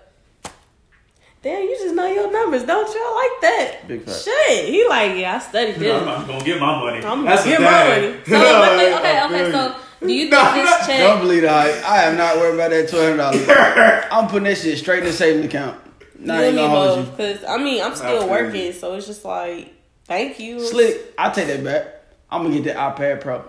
Damn, 1.42 1.60
you 1.62 1.76
just 1.76 1.96
know 1.96 2.06
your 2.06 2.30
numbers, 2.30 2.62
don't 2.62 2.86
you? 2.94 3.00
I 3.00 3.28
like 3.32 3.40
that. 3.50 3.88
Big 3.88 4.04
fact. 4.04 4.22
Shit, 4.24 4.68
he 4.68 4.86
like 4.88 5.16
yeah, 5.18 5.34
I 5.34 5.38
studied 5.40 5.74
this. 5.74 6.00
I'm, 6.02 6.08
I'm 6.08 6.26
gonna 6.28 6.44
get 6.44 6.60
my 6.60 6.78
money. 6.80 7.04
I'm 7.04 7.24
That's 7.24 7.42
gonna 7.42 7.56
the 7.56 7.62
get 7.62 7.70
my 7.72 8.00
money. 8.00 8.20
So, 8.26 8.38
but 8.38 8.76
they, 8.76 8.94
okay, 8.94 9.24
okay. 9.24 9.50
So, 9.52 9.76
do 10.06 10.12
you 10.12 10.20
think 10.30 10.32
No, 10.32 10.54
this 10.54 10.86
check? 10.86 11.00
Don't 11.00 11.18
believe 11.20 11.42
the 11.42 11.48
hype. 11.50 11.88
I 11.90 12.04
am 12.04 12.16
not 12.16 12.36
worried 12.36 12.54
about 12.54 12.70
that 12.70 12.88
twelve 12.88 13.18
hundred 13.18 13.44
dollars. 13.46 14.06
I'm 14.12 14.28
putting 14.28 14.44
that 14.44 14.56
shit 14.58 14.78
straight 14.78 15.00
in 15.00 15.06
the 15.06 15.12
savings 15.12 15.46
account. 15.46 15.80
Not 16.20 16.36
you 16.38 16.42
even 16.44 16.54
me 16.54 16.62
gonna 16.62 16.68
hold 16.78 16.98
you. 16.98 17.04
both, 17.06 17.16
because 17.16 17.44
I 17.44 17.56
mean 17.58 17.82
I'm 17.82 17.96
still 17.96 18.28
working, 18.28 18.72
so 18.72 18.94
it's 18.94 19.08
just 19.08 19.24
like 19.24 19.74
thank 20.04 20.38
you. 20.38 20.60
Slick, 20.64 21.12
I 21.18 21.30
take 21.30 21.48
that 21.48 21.64
back. 21.64 22.01
I'm 22.32 22.42
gonna 22.44 22.54
get 22.60 22.64
that 22.74 22.96
iPad 22.96 23.20
Pro. 23.20 23.36
Up, 23.36 23.46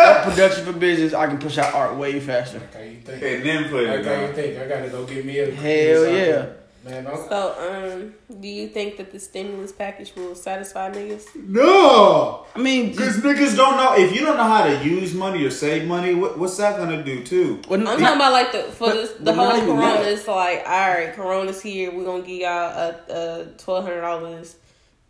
up 0.00 0.24
production 0.24 0.64
for 0.66 0.72
business. 0.72 1.14
I 1.14 1.26
can 1.26 1.38
push 1.38 1.58
out 1.58 1.74
art 1.74 1.96
way 1.96 2.20
faster. 2.20 2.58
Like 2.58 2.74
how 2.74 2.80
you 2.82 3.00
think? 3.00 3.22
And 3.22 3.44
then 3.44 3.68
put 3.70 3.88
Like 3.88 4.00
it 4.00 4.04
how 4.06 4.20
you 4.26 4.32
think? 4.32 4.58
I 4.58 4.68
gotta 4.68 4.88
go 4.90 5.04
get 5.06 5.24
me 5.24 5.38
a 5.38 5.50
Hell 5.50 6.06
yeah. 6.12 6.46
Man, 6.84 7.06
I'm, 7.08 7.16
So, 7.28 8.14
um, 8.30 8.40
do 8.40 8.46
you 8.46 8.68
think 8.68 8.98
that 8.98 9.10
the 9.10 9.18
stimulus 9.18 9.72
package 9.72 10.14
will 10.14 10.36
satisfy 10.36 10.90
niggas? 10.92 11.24
No, 11.34 12.46
I 12.54 12.58
mean, 12.60 12.90
because 12.90 13.16
niggas 13.18 13.56
don't 13.56 13.76
know. 13.76 13.96
If 13.96 14.14
you 14.14 14.24
don't 14.24 14.36
know 14.36 14.44
how 14.44 14.64
to 14.64 14.84
use 14.84 15.12
money 15.12 15.42
or 15.44 15.50
save 15.50 15.88
money, 15.88 16.14
what, 16.14 16.38
what's 16.38 16.56
that 16.58 16.76
gonna 16.78 17.02
do 17.02 17.24
too? 17.24 17.60
when, 17.66 17.86
I'm 17.86 17.98
talking 17.98 18.16
about 18.16 18.32
like 18.32 18.52
the 18.52 18.62
for 18.62 18.86
But- 18.88 18.94
this, 18.94 19.12
the 19.18 19.34
whole 19.34 19.50
corona. 19.60 20.00
It's 20.02 20.28
like, 20.28 20.62
all 20.66 20.88
right, 20.88 21.12
corona's 21.14 21.60
here. 21.60 21.90
We're 21.90 22.04
gonna 22.04 22.22
give 22.22 22.42
y'all 22.42 22.48
a, 22.50 23.00
a 23.08 23.46
twelve 23.58 23.84
hundred 23.84 24.02
dollars. 24.02 24.56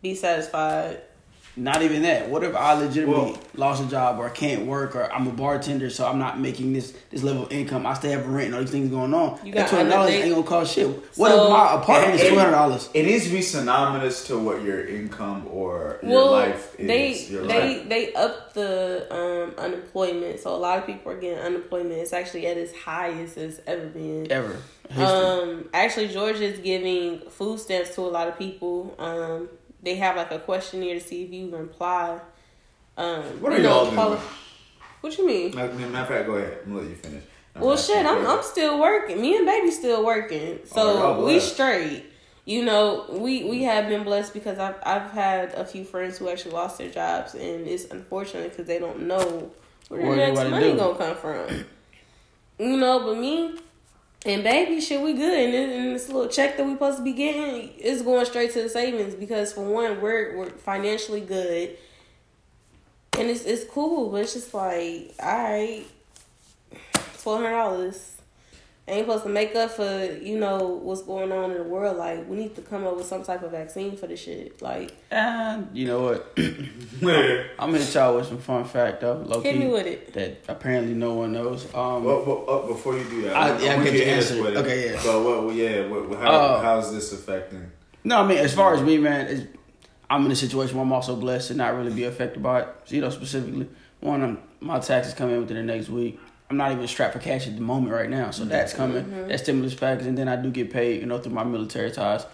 Be 0.01 0.15
satisfied. 0.15 1.01
Not 1.59 1.81
even 1.81 2.01
that. 2.03 2.29
What 2.29 2.43
if 2.43 2.55
I 2.55 2.73
legitimately 2.73 3.31
Well- 3.31 3.37
lost 3.55 3.83
a 3.83 3.87
job 3.87 4.17
or 4.19 4.29
can't 4.29 4.65
work 4.65 4.95
or 4.95 5.11
I'm 5.13 5.27
a 5.27 5.31
bartender, 5.31 5.89
so 5.89 6.07
I'm 6.07 6.17
not 6.17 6.39
making 6.39 6.73
this 6.73 6.93
this 7.11 7.21
level 7.23 7.43
of 7.43 7.51
income. 7.51 7.85
I 7.85 7.93
still 7.93 8.11
have 8.11 8.27
rent 8.27 8.47
and 8.47 8.55
all 8.55 8.61
these 8.61 8.71
things 8.71 8.89
going 8.89 9.13
on. 9.13 9.39
You 9.43 9.53
that 9.53 9.61
got 9.61 9.69
twelve 9.69 9.89
dollars 9.89 10.09
other 10.13 10.23
ain't 10.23 10.33
gonna 10.35 10.47
cost 10.47 10.73
shit. 10.73 10.87
What 11.15 11.31
So- 11.31 11.43
if 11.45 11.49
my 11.51 11.73
apartment 11.75 12.21
is 12.21 12.27
two 12.29 12.35
hundred 12.37 12.51
dollars? 12.51 12.89
It 12.93 13.03
needs 13.05 13.25
to 13.25 13.31
be 13.31 13.41
synonymous 13.41 14.25
to 14.27 14.37
what 14.37 14.61
your 14.63 14.85
income 14.87 15.47
or 15.51 15.99
your 16.01 16.11
Well, 16.11 16.31
life 16.31 16.75
is. 16.79 16.87
they 16.87 17.13
your 17.33 17.45
they 17.47 17.77
life. 17.77 17.89
they 17.89 18.13
up 18.13 18.53
the 18.53 19.05
um, 19.11 19.53
unemployment, 19.57 20.39
so 20.39 20.55
a 20.55 20.57
lot 20.57 20.77
of 20.79 20.85
people 20.85 21.11
are 21.11 21.17
getting 21.19 21.39
unemployment. 21.39 21.93
It's 21.93 22.13
actually 22.13 22.47
at 22.47 22.57
its 22.57 22.73
highest 22.75 23.37
it's 23.37 23.59
ever 23.67 23.85
been. 23.87 24.31
Ever. 24.31 24.55
History. 24.89 25.05
Um, 25.05 25.69
actually, 25.73 26.07
Georgia 26.07 26.43
is 26.45 26.59
giving 26.59 27.19
food 27.29 27.59
stamps 27.59 27.93
to 27.95 28.01
a 28.01 28.09
lot 28.09 28.27
of 28.27 28.37
people. 28.39 28.95
Um, 28.97 29.47
they 29.83 29.95
have 29.95 30.15
like 30.15 30.31
a 30.31 30.39
questionnaire 30.39 30.95
to 30.95 30.99
see 31.01 31.23
if 31.23 31.31
you 31.31 31.55
apply. 31.55 32.19
Um, 32.97 33.21
What 33.41 33.51
you 33.53 33.59
are 33.59 33.61
y'all 33.61 33.85
doing? 33.91 34.19
What 35.01 35.17
you 35.17 35.25
mean? 35.25 35.55
Matter 35.55 35.71
of 35.71 36.07
fact, 36.07 36.25
go 36.27 36.33
ahead. 36.33 36.57
I'm 36.65 36.71
gonna 36.73 36.81
let 36.81 36.89
you 36.89 36.95
finish. 36.95 37.23
Well, 37.55 37.77
shit, 37.77 38.05
I'm 38.05 38.25
I'm 38.27 38.43
still 38.43 38.79
working. 38.79 39.21
Me 39.21 39.35
and 39.37 39.45
baby 39.45 39.71
still 39.71 40.05
working, 40.05 40.59
Oh, 40.75 41.17
so 41.17 41.25
we 41.25 41.39
straight. 41.39 42.05
You 42.45 42.65
know, 42.65 43.05
we 43.09 43.43
we 43.43 43.63
have 43.63 43.87
been 43.89 44.03
blessed 44.03 44.33
because 44.33 44.59
I've 44.59 44.75
I've 44.83 45.11
had 45.11 45.53
a 45.53 45.65
few 45.65 45.83
friends 45.83 46.17
who 46.17 46.29
actually 46.29 46.51
lost 46.51 46.77
their 46.77 46.89
jobs, 46.89 47.33
and 47.35 47.67
it's 47.67 47.85
unfortunate 47.85 48.51
because 48.51 48.65
they 48.67 48.79
don't 48.79 49.01
know 49.07 49.51
where 49.87 50.01
Where 50.01 50.15
their 50.15 50.27
they 50.27 50.33
next 50.33 50.49
money 50.51 50.71
do. 50.71 50.77
gonna 50.77 50.97
come 50.97 51.15
from. 51.15 51.65
You 52.59 52.77
know, 52.77 52.99
but 53.05 53.17
me 53.17 53.57
and 54.25 54.43
baby, 54.43 54.81
shit, 54.81 55.01
we 55.01 55.13
good, 55.13 55.37
and, 55.39 55.53
this- 55.53 55.77
and 55.77 55.95
this 55.95 56.07
little 56.09 56.27
check 56.27 56.57
that 56.57 56.65
we 56.65 56.73
supposed 56.73 56.97
to 56.97 57.03
be 57.03 57.13
getting 57.13 57.69
is 57.77 58.01
going 58.01 58.25
straight 58.25 58.51
to 58.53 58.61
the 58.63 58.69
savings 58.69 59.15
because 59.15 59.53
for 59.53 59.61
one, 59.63 60.01
we're 60.01 60.37
we're 60.37 60.49
financially 60.49 61.21
good, 61.21 61.77
and 63.17 63.29
it's 63.29 63.45
it's 63.45 63.63
cool, 63.69 64.09
but 64.09 64.21
it's 64.21 64.33
just 64.33 64.53
like, 64.53 65.13
all 65.21 65.27
right, 65.43 65.85
twelve 67.21 67.41
hundred 67.41 67.51
dollars. 67.51 68.17
Ain't 68.89 69.05
supposed 69.05 69.23
to 69.23 69.29
make 69.29 69.55
up 69.55 69.71
for 69.71 70.03
you 70.21 70.39
know 70.39 70.65
what's 70.81 71.03
going 71.03 71.31
on 71.31 71.51
in 71.51 71.57
the 71.57 71.63
world. 71.63 71.97
Like 71.97 72.27
we 72.27 72.37
need 72.37 72.55
to 72.55 72.61
come 72.61 72.87
up 72.87 72.97
with 72.97 73.05
some 73.05 73.23
type 73.23 73.43
of 73.43 73.51
vaccine 73.51 73.95
for 73.95 74.07
this 74.07 74.19
shit. 74.21 74.61
Like 74.61 74.95
and 75.11 75.67
you 75.73 75.85
know 75.85 76.01
what? 76.01 76.33
I'm 76.37 77.71
gonna 77.71 77.77
hit 77.77 77.93
y'all 77.93 78.15
with 78.15 78.27
some 78.27 78.39
fun 78.39 78.65
fact 78.65 79.01
though. 79.01 79.23
Low 79.25 79.41
hit 79.41 79.53
key, 79.53 79.59
me 79.59 79.67
with 79.67 79.85
it. 79.85 80.13
that 80.13 80.43
apparently 80.47 80.93
no 80.93 81.13
one 81.13 81.31
knows. 81.33 81.65
Um, 81.73 82.03
but, 82.03 82.21
uh, 82.21 82.67
before 82.67 82.97
you 82.97 83.03
do 83.05 83.21
that, 83.23 83.35
I- 83.35 83.51
want 83.51 83.63
yeah, 83.63 83.73
I 83.73 83.83
get 83.83 83.93
your 83.93 84.05
hit 84.05 84.07
answer. 84.07 84.41
with 84.43 84.53
it. 84.53 84.57
Okay, 84.57 84.91
yeah. 84.93 85.01
But 85.03 85.23
what? 85.23 85.55
Yeah, 85.55 85.87
what, 85.87 86.19
how, 86.19 86.31
Uh, 86.31 86.61
how's 86.61 86.93
this 86.93 87.13
affecting? 87.13 87.71
No, 88.03 88.23
I 88.23 88.27
mean, 88.27 88.37
as 88.37 88.53
far 88.53 88.73
as 88.73 88.81
me, 88.81 88.97
man, 88.97 89.27
it's, 89.27 89.43
I'm 90.09 90.25
in 90.25 90.31
a 90.31 90.35
situation 90.35 90.75
where 90.77 90.85
I'm 90.85 90.91
also 90.93 91.15
blessed 91.15 91.49
to 91.49 91.53
not 91.53 91.75
really 91.75 91.93
be 91.93 92.05
affected 92.05 92.41
by 92.41 92.61
it. 92.61 92.67
So, 92.85 92.95
you 92.95 93.01
know, 93.01 93.09
specifically, 93.09 93.67
one, 93.99 94.23
of 94.23 94.37
my 94.61 94.79
taxes 94.79 95.13
come 95.13 95.29
in 95.29 95.39
within 95.41 95.57
the 95.57 95.63
next 95.63 95.89
week. 95.89 96.19
I'm 96.49 96.57
not 96.57 96.71
even 96.71 96.87
strapped 96.87 97.13
for 97.13 97.19
cash 97.19 97.47
at 97.47 97.55
the 97.55 97.61
moment 97.61 97.93
right 97.93 98.09
now, 98.09 98.31
so 98.31 98.43
that's 98.43 98.73
mm-hmm. 98.73 98.81
coming. 98.81 99.05
Mm-hmm. 99.05 99.27
That 99.27 99.39
stimulus 99.39 99.75
package, 99.75 100.07
and 100.07 100.17
then 100.17 100.27
I 100.27 100.35
do 100.35 100.49
get 100.49 100.71
paid, 100.71 100.99
you 101.01 101.05
know, 101.05 101.19
through 101.19 101.33
my 101.33 101.43
military 101.43 101.91
ties 101.91 102.25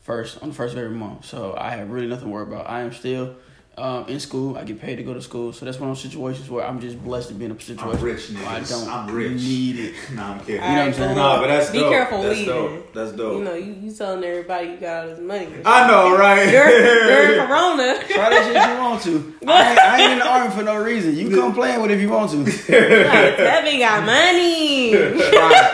first 0.00 0.40
on 0.42 0.50
the 0.50 0.54
first 0.54 0.74
of 0.74 0.78
every 0.78 0.96
month. 0.96 1.24
So 1.24 1.56
I 1.58 1.70
have 1.70 1.90
really 1.90 2.06
nothing 2.06 2.26
to 2.26 2.30
worry 2.30 2.44
about. 2.44 2.68
I 2.68 2.82
am 2.82 2.92
still 2.92 3.34
um, 3.76 4.06
in 4.08 4.20
school. 4.20 4.56
I 4.56 4.64
get 4.64 4.80
paid 4.80 4.96
to 4.96 5.02
go 5.02 5.14
to 5.14 5.22
school, 5.22 5.52
so 5.52 5.64
that's 5.64 5.78
one 5.80 5.90
of 5.90 5.96
those 5.96 6.02
situations 6.02 6.48
where 6.48 6.64
I'm 6.66 6.80
just 6.80 7.02
blessed 7.02 7.28
to 7.28 7.34
be 7.34 7.44
in 7.46 7.50
a 7.50 7.60
situation 7.60 7.96
I'm 7.98 8.04
rich, 8.04 8.30
where 8.30 8.46
I 8.48 8.60
don't. 8.60 8.88
I'm 8.88 9.14
rich. 9.14 9.32
need 9.42 9.78
it. 9.78 9.94
Nah, 10.14 10.32
I'm 10.32 10.38
kidding. 10.40 10.54
You 10.54 10.60
know 10.60 10.66
what 10.66 10.78
I'm 10.78 10.92
saying? 10.94 11.16
Nah, 11.16 11.40
but 11.40 11.46
that's 11.48 11.70
Be 11.70 11.78
dope. 11.80 11.92
careful 11.92 12.22
that's 12.22 12.38
leaving. 12.38 12.54
dope. 12.54 12.92
That's 12.94 13.12
dope. 13.12 13.38
You 13.38 13.44
know, 13.44 13.54
you, 13.54 13.72
you 13.72 13.92
telling 13.92 14.22
everybody 14.24 14.68
you 14.68 14.76
got 14.76 15.02
all 15.04 15.10
this 15.10 15.20
money. 15.20 15.48
I 15.64 15.88
know, 15.88 16.16
right? 16.16 16.50
During, 16.50 16.82
during 17.06 17.40
Corona. 17.46 18.04
Try 18.08 18.30
that 18.30 18.44
shit 18.46 18.56
if 18.56 18.68
you 18.68 18.78
want 18.78 19.02
to. 19.02 19.34
I 19.52 19.70
ain't, 19.70 19.78
I 19.80 20.02
ain't 20.02 20.12
in 20.12 20.18
the 20.20 20.28
army 20.28 20.50
for 20.54 20.62
no 20.62 20.76
reason. 20.82 21.16
You 21.16 21.30
come 21.30 21.52
playing 21.54 21.82
with 21.82 21.90
it 21.90 21.94
if 21.94 22.00
you 22.00 22.10
want 22.10 22.30
to. 22.32 22.44
Tevin 22.44 23.78
got 23.80 24.04
money. 24.04 24.92
Try 24.92 25.72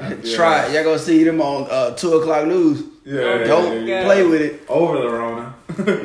it. 0.00 0.34
Try 0.34 0.66
it. 0.66 0.72
Y'all 0.74 0.84
gonna 0.84 0.98
see 0.98 1.24
them 1.24 1.40
on 1.42 1.66
uh, 1.70 1.90
two 1.94 2.12
o'clock 2.14 2.46
news. 2.46 2.84
Yeah, 3.04 3.38
Don't 3.44 3.86
yeah. 3.86 4.04
play 4.04 4.24
with 4.26 4.40
it. 4.40 4.62
over 4.68 4.98
the 4.98 5.08
Rona. 5.10 5.54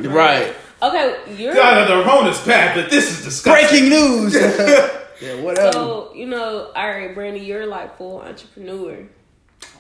Right. 0.10 0.54
Okay, 0.84 1.36
you're 1.38 1.54
God, 1.54 1.88
the 1.88 2.06
Rona's 2.06 2.40
bad, 2.46 2.76
but 2.76 2.90
this 2.92 3.10
is 3.10 3.24
disgusting. 3.24 3.70
Breaking 3.70 3.90
news. 3.90 4.34
yeah, 5.22 5.42
whatever. 5.42 5.72
so 5.72 6.12
you 6.14 6.28
know. 6.28 6.72
All 6.76 6.90
right, 6.90 7.16
Brandy, 7.16 7.40
you're 7.40 7.66
like 7.66 7.98
full 7.98 8.22
entrepreneur. 8.22 9.08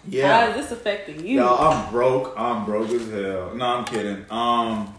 Yeah. 0.07 0.45
How 0.45 0.49
is 0.51 0.55
this 0.55 0.71
affecting 0.71 1.25
you? 1.25 1.39
Yo, 1.39 1.55
I'm 1.55 1.91
broke. 1.91 2.33
I'm 2.37 2.63
broke 2.63 2.89
as 2.91 3.09
hell. 3.11 3.53
No, 3.53 3.65
I'm 3.65 3.85
kidding. 3.85 4.25
Um, 4.29 4.95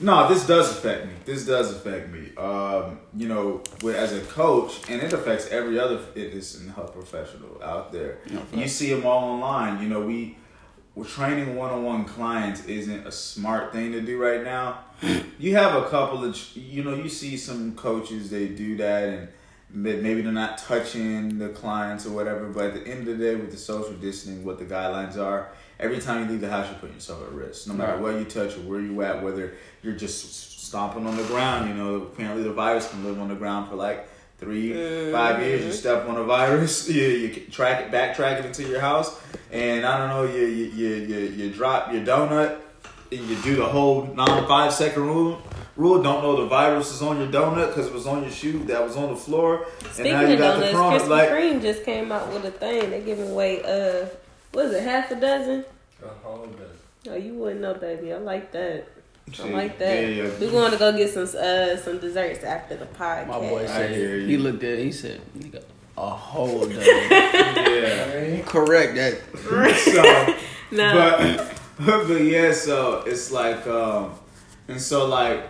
no, 0.00 0.28
this 0.28 0.44
does 0.44 0.72
affect 0.72 1.06
me. 1.06 1.12
This 1.24 1.46
does 1.46 1.70
affect 1.70 2.10
me. 2.10 2.34
Um, 2.36 2.98
you 3.16 3.28
know, 3.28 3.62
with- 3.82 3.94
as 3.94 4.12
a 4.12 4.20
coach, 4.22 4.80
and 4.88 5.00
it 5.00 5.12
affects 5.12 5.48
every 5.48 5.78
other 5.78 5.98
fitness 5.98 6.58
and 6.58 6.72
health 6.72 6.94
professional 6.94 7.62
out 7.62 7.92
there. 7.92 8.18
You 8.52 8.66
see 8.66 8.92
them 8.92 9.06
all 9.06 9.34
online. 9.34 9.80
You 9.80 9.88
know, 9.88 10.00
we 10.00 10.36
we're 10.94 11.04
training 11.04 11.56
one-on-one 11.56 12.04
clients 12.04 12.64
isn't 12.66 13.06
a 13.06 13.10
smart 13.10 13.72
thing 13.72 13.92
to 13.92 14.00
do 14.00 14.16
right 14.20 14.44
now. 14.44 14.78
You 15.38 15.56
have 15.56 15.82
a 15.82 15.88
couple 15.88 16.24
of, 16.24 16.38
you 16.56 16.84
know, 16.84 16.94
you 16.94 17.08
see 17.08 17.36
some 17.36 17.74
coaches 17.74 18.30
they 18.30 18.48
do 18.48 18.76
that 18.76 19.08
and 19.08 19.28
may- 19.70 19.96
maybe 19.96 20.22
they're 20.22 20.32
not 20.32 20.58
touching 20.58 21.38
the 21.38 21.50
clients 21.50 22.06
or 22.06 22.10
whatever. 22.10 22.48
But 22.48 22.66
at 22.66 22.74
the 22.74 22.90
end 22.90 23.08
of 23.08 23.18
the 23.18 23.24
day, 23.24 23.34
with 23.34 23.50
the 23.50 23.56
social 23.56 23.92
distancing, 23.92 24.44
what 24.44 24.58
the 24.58 24.64
guidelines 24.64 25.18
are, 25.18 25.48
every 25.78 25.98
time 25.98 26.24
you 26.24 26.30
leave 26.30 26.40
the 26.40 26.50
house, 26.50 26.68
you're 26.68 26.78
putting 26.78 26.94
yourself 26.94 27.22
at 27.22 27.32
risk. 27.32 27.66
No 27.66 27.74
matter 27.74 28.00
what 28.00 28.14
you 28.14 28.24
touch 28.24 28.56
or 28.56 28.60
where 28.60 28.80
you 28.80 29.02
at, 29.02 29.22
whether 29.22 29.54
you're 29.82 29.96
just 29.96 30.54
stomping 30.64 31.06
on 31.06 31.16
the 31.16 31.24
ground. 31.24 31.68
You 31.68 31.74
know, 31.74 31.94
apparently 31.96 32.42
the 32.42 32.52
virus 32.52 32.88
can 32.88 33.04
live 33.04 33.20
on 33.20 33.28
the 33.28 33.34
ground 33.34 33.68
for 33.68 33.76
like 33.76 34.08
three, 34.38 34.72
five 35.12 35.40
years. 35.40 35.60
You 35.60 35.68
uh-huh. 35.68 35.76
step 35.76 36.08
on 36.08 36.16
a 36.16 36.24
virus, 36.24 36.88
you, 36.96 37.02
you 37.02 37.40
track 37.50 37.82
it, 37.82 37.92
backtrack 37.92 38.40
it 38.40 38.46
into 38.46 38.64
your 38.64 38.80
house, 38.80 39.20
and 39.50 39.84
I 39.86 39.98
don't 39.98 40.08
know, 40.08 40.34
you 40.34 40.46
you 40.46 40.64
you 40.66 40.88
you, 40.94 41.18
you 41.18 41.50
drop 41.50 41.92
your 41.92 42.04
donut, 42.04 42.58
and 43.12 43.20
you 43.28 43.36
do 43.36 43.56
the 43.56 43.66
whole 43.66 44.04
non 44.14 44.46
five 44.46 44.72
second 44.72 45.02
rule. 45.02 45.40
Rule 45.76 46.00
don't 46.02 46.22
know 46.22 46.40
the 46.42 46.46
virus 46.46 46.92
is 46.92 47.02
on 47.02 47.18
your 47.18 47.26
donut 47.26 47.68
because 47.68 47.88
it 47.88 47.92
was 47.92 48.06
on 48.06 48.22
your 48.22 48.30
shoe 48.30 48.60
that 48.64 48.82
was 48.84 48.96
on 48.96 49.10
the 49.10 49.16
floor, 49.16 49.66
Speaking 49.90 50.12
and 50.12 50.22
now 50.22 50.28
you 50.28 50.32
of 50.34 50.38
got 50.38 50.60
the 50.60 50.70
donuts, 50.72 50.72
corona. 50.72 50.98
Krispy 51.00 51.08
Like, 51.08 51.28
Kreme 51.30 51.62
just 51.62 51.84
came 51.84 52.12
out 52.12 52.32
with 52.32 52.44
a 52.44 52.50
thing. 52.52 52.90
They're 52.90 53.00
giving 53.00 53.30
away 53.30 53.60
uh, 53.64 54.06
what 54.52 54.66
is 54.66 54.72
it, 54.74 54.84
half 54.84 55.10
a 55.10 55.16
dozen? 55.20 55.64
A 56.04 56.08
whole 56.22 56.46
dozen. 56.46 56.66
Oh, 57.10 57.16
you 57.16 57.34
wouldn't 57.34 57.60
know, 57.60 57.74
baby. 57.74 58.12
I 58.12 58.18
like 58.18 58.52
that. 58.52 58.86
I 59.42 59.48
like 59.48 59.78
that. 59.80 60.00
yeah, 60.02 60.06
yeah. 60.24 60.30
We're 60.38 60.50
going 60.52 60.70
to 60.70 60.76
go 60.78 60.92
get 60.96 61.10
some 61.10 61.24
uh 61.24 61.76
some 61.76 61.98
desserts 61.98 62.44
after 62.44 62.76
the 62.76 62.84
podcast. 62.86 63.26
My 63.26 63.38
boy 63.40 63.64
I 63.64 63.66
said 63.66 63.90
hear 63.96 64.16
you. 64.16 64.26
he 64.26 64.36
looked 64.36 64.62
at 64.62 64.78
it. 64.78 64.84
He 64.84 64.92
said, 64.92 65.20
"Nigga, 65.36 65.62
a 65.96 66.08
whole 66.10 66.60
dozen." 66.68 66.84
yeah. 66.84 68.42
Correct 68.46 68.94
that. 68.94 69.18
so, 69.84 70.36
No. 70.76 71.16
but 71.18 71.53
but 71.78 72.20
yeah, 72.22 72.52
so 72.52 73.02
it's 73.06 73.30
like 73.30 73.66
um 73.66 74.12
and 74.68 74.80
so 74.80 75.06
like 75.06 75.44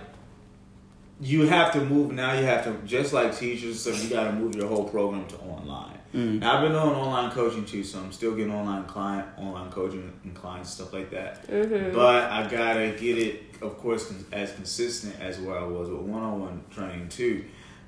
you 1.21 1.47
have 1.47 1.73
to 1.73 1.81
move 1.85 2.11
now 2.13 2.33
you 2.33 2.45
have 2.45 2.65
to 2.65 2.73
just 2.87 3.13
like 3.13 3.37
teachers 3.37 3.81
so 3.81 3.91
you 3.91 4.09
gotta 4.09 4.33
move 4.33 4.55
your 4.57 4.67
whole 4.67 4.85
program 4.85 5.27
to 5.29 5.37
online. 5.39 5.93
Now, 6.39 6.57
I've 6.57 6.63
been 6.63 6.71
doing 6.73 6.85
online 6.95 7.31
coaching 7.33 7.65
too, 7.65 7.83
so 7.83 7.99
I'm 7.99 8.13
still 8.13 8.37
getting 8.37 8.53
online 8.53 8.85
client 8.85 9.27
online 9.37 9.69
coaching 9.71 10.13
and 10.23 10.33
clients 10.35 10.71
stuff 10.71 10.93
like 10.93 11.11
that. 11.11 11.45
But 11.93 12.31
I 12.31 12.49
gotta 12.49 12.91
get 12.99 13.19
it, 13.19 13.43
of 13.61 13.77
course, 13.79 14.13
as 14.33 14.53
consistent 14.53 15.19
as 15.21 15.41
where 15.41 15.59
I 15.59 15.65
was 15.65 15.89
with 15.91 16.03
one-on-one 16.03 16.65
training 16.71 17.09
too, 17.09 17.45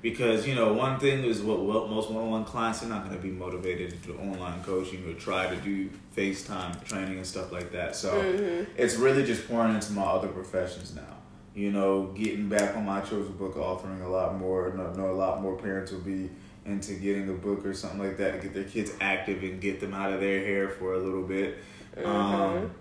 because 0.09 0.47
you 0.47 0.55
know 0.55 0.71
one 0.71 0.97
thing 0.97 1.25
is 1.25 1.41
what, 1.41 1.59
what 1.59 1.89
most 1.89 2.09
one-on-one 2.09 2.45
clients 2.45 2.81
are 2.81 2.87
not 2.87 3.03
going 3.03 3.15
to 3.15 3.21
be 3.21 3.29
motivated 3.29 3.89
to 3.89 3.97
do 3.97 4.17
online 4.17 4.63
coaching 4.63 5.05
or 5.05 5.13
try 5.15 5.53
to 5.53 5.55
do 5.57 5.89
FaceTime 6.15 6.81
training 6.85 7.17
and 7.17 7.27
stuff 7.27 7.51
like 7.51 7.73
that. 7.73 7.93
So 7.93 8.17
it's 8.77 8.95
really 8.95 9.25
just 9.25 9.49
pouring 9.49 9.75
into 9.75 9.91
my 9.91 10.03
other 10.03 10.29
professions 10.29 10.95
now. 10.95 11.17
You 11.53 11.71
know, 11.71 12.13
getting 12.15 12.47
back 12.47 12.77
on 12.77 12.85
my 12.85 13.01
children's 13.01 13.35
book, 13.35 13.55
authoring 13.55 14.01
a 14.01 14.07
lot 14.07 14.37
more. 14.37 14.71
Know, 14.73 14.93
know 14.93 15.11
a 15.11 15.17
lot 15.17 15.41
more 15.41 15.57
parents 15.57 15.91
will 15.91 15.99
be 15.99 16.29
into 16.65 16.93
getting 16.93 17.27
a 17.29 17.33
book 17.33 17.65
or 17.65 17.73
something 17.73 17.99
like 17.99 18.17
that 18.17 18.35
to 18.35 18.39
get 18.39 18.53
their 18.53 18.63
kids 18.63 18.93
active 19.01 19.43
and 19.43 19.59
get 19.59 19.81
them 19.81 19.93
out 19.93 20.13
of 20.13 20.21
their 20.21 20.39
hair 20.39 20.69
for 20.69 20.93
a 20.93 20.99
little 20.99 21.23
bit. 21.23 21.57
Um, 22.05 22.71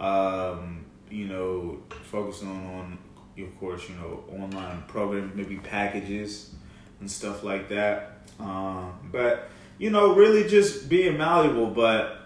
um, 0.00 0.84
you 1.10 1.26
know, 1.26 1.82
focusing 2.10 2.48
on, 2.48 2.66
on, 2.66 2.98
of 3.38 3.60
course, 3.60 3.88
you 3.88 3.94
know, 3.96 4.24
online 4.32 4.82
program, 4.88 5.30
maybe 5.36 5.58
packages 5.58 6.55
and 7.00 7.10
stuff 7.10 7.42
like 7.42 7.68
that. 7.68 8.18
Um, 8.38 9.08
but 9.12 9.50
you 9.78 9.90
know, 9.90 10.14
really 10.14 10.48
just 10.48 10.88
being 10.88 11.18
malleable. 11.18 11.68
But 11.68 12.18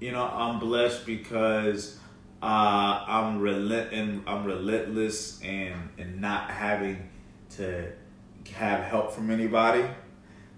you 0.00 0.12
know, 0.12 0.24
I'm 0.24 0.58
blessed 0.58 1.06
because 1.06 1.98
uh, 2.42 3.04
I'm 3.06 3.40
relent 3.40 3.92
and 3.92 4.22
I'm 4.26 4.44
relentless 4.44 5.40
and 5.42 5.90
and 5.98 6.20
not 6.20 6.50
having 6.50 7.08
to 7.56 7.92
have 8.52 8.84
help 8.84 9.12
from 9.12 9.30
anybody. 9.30 9.84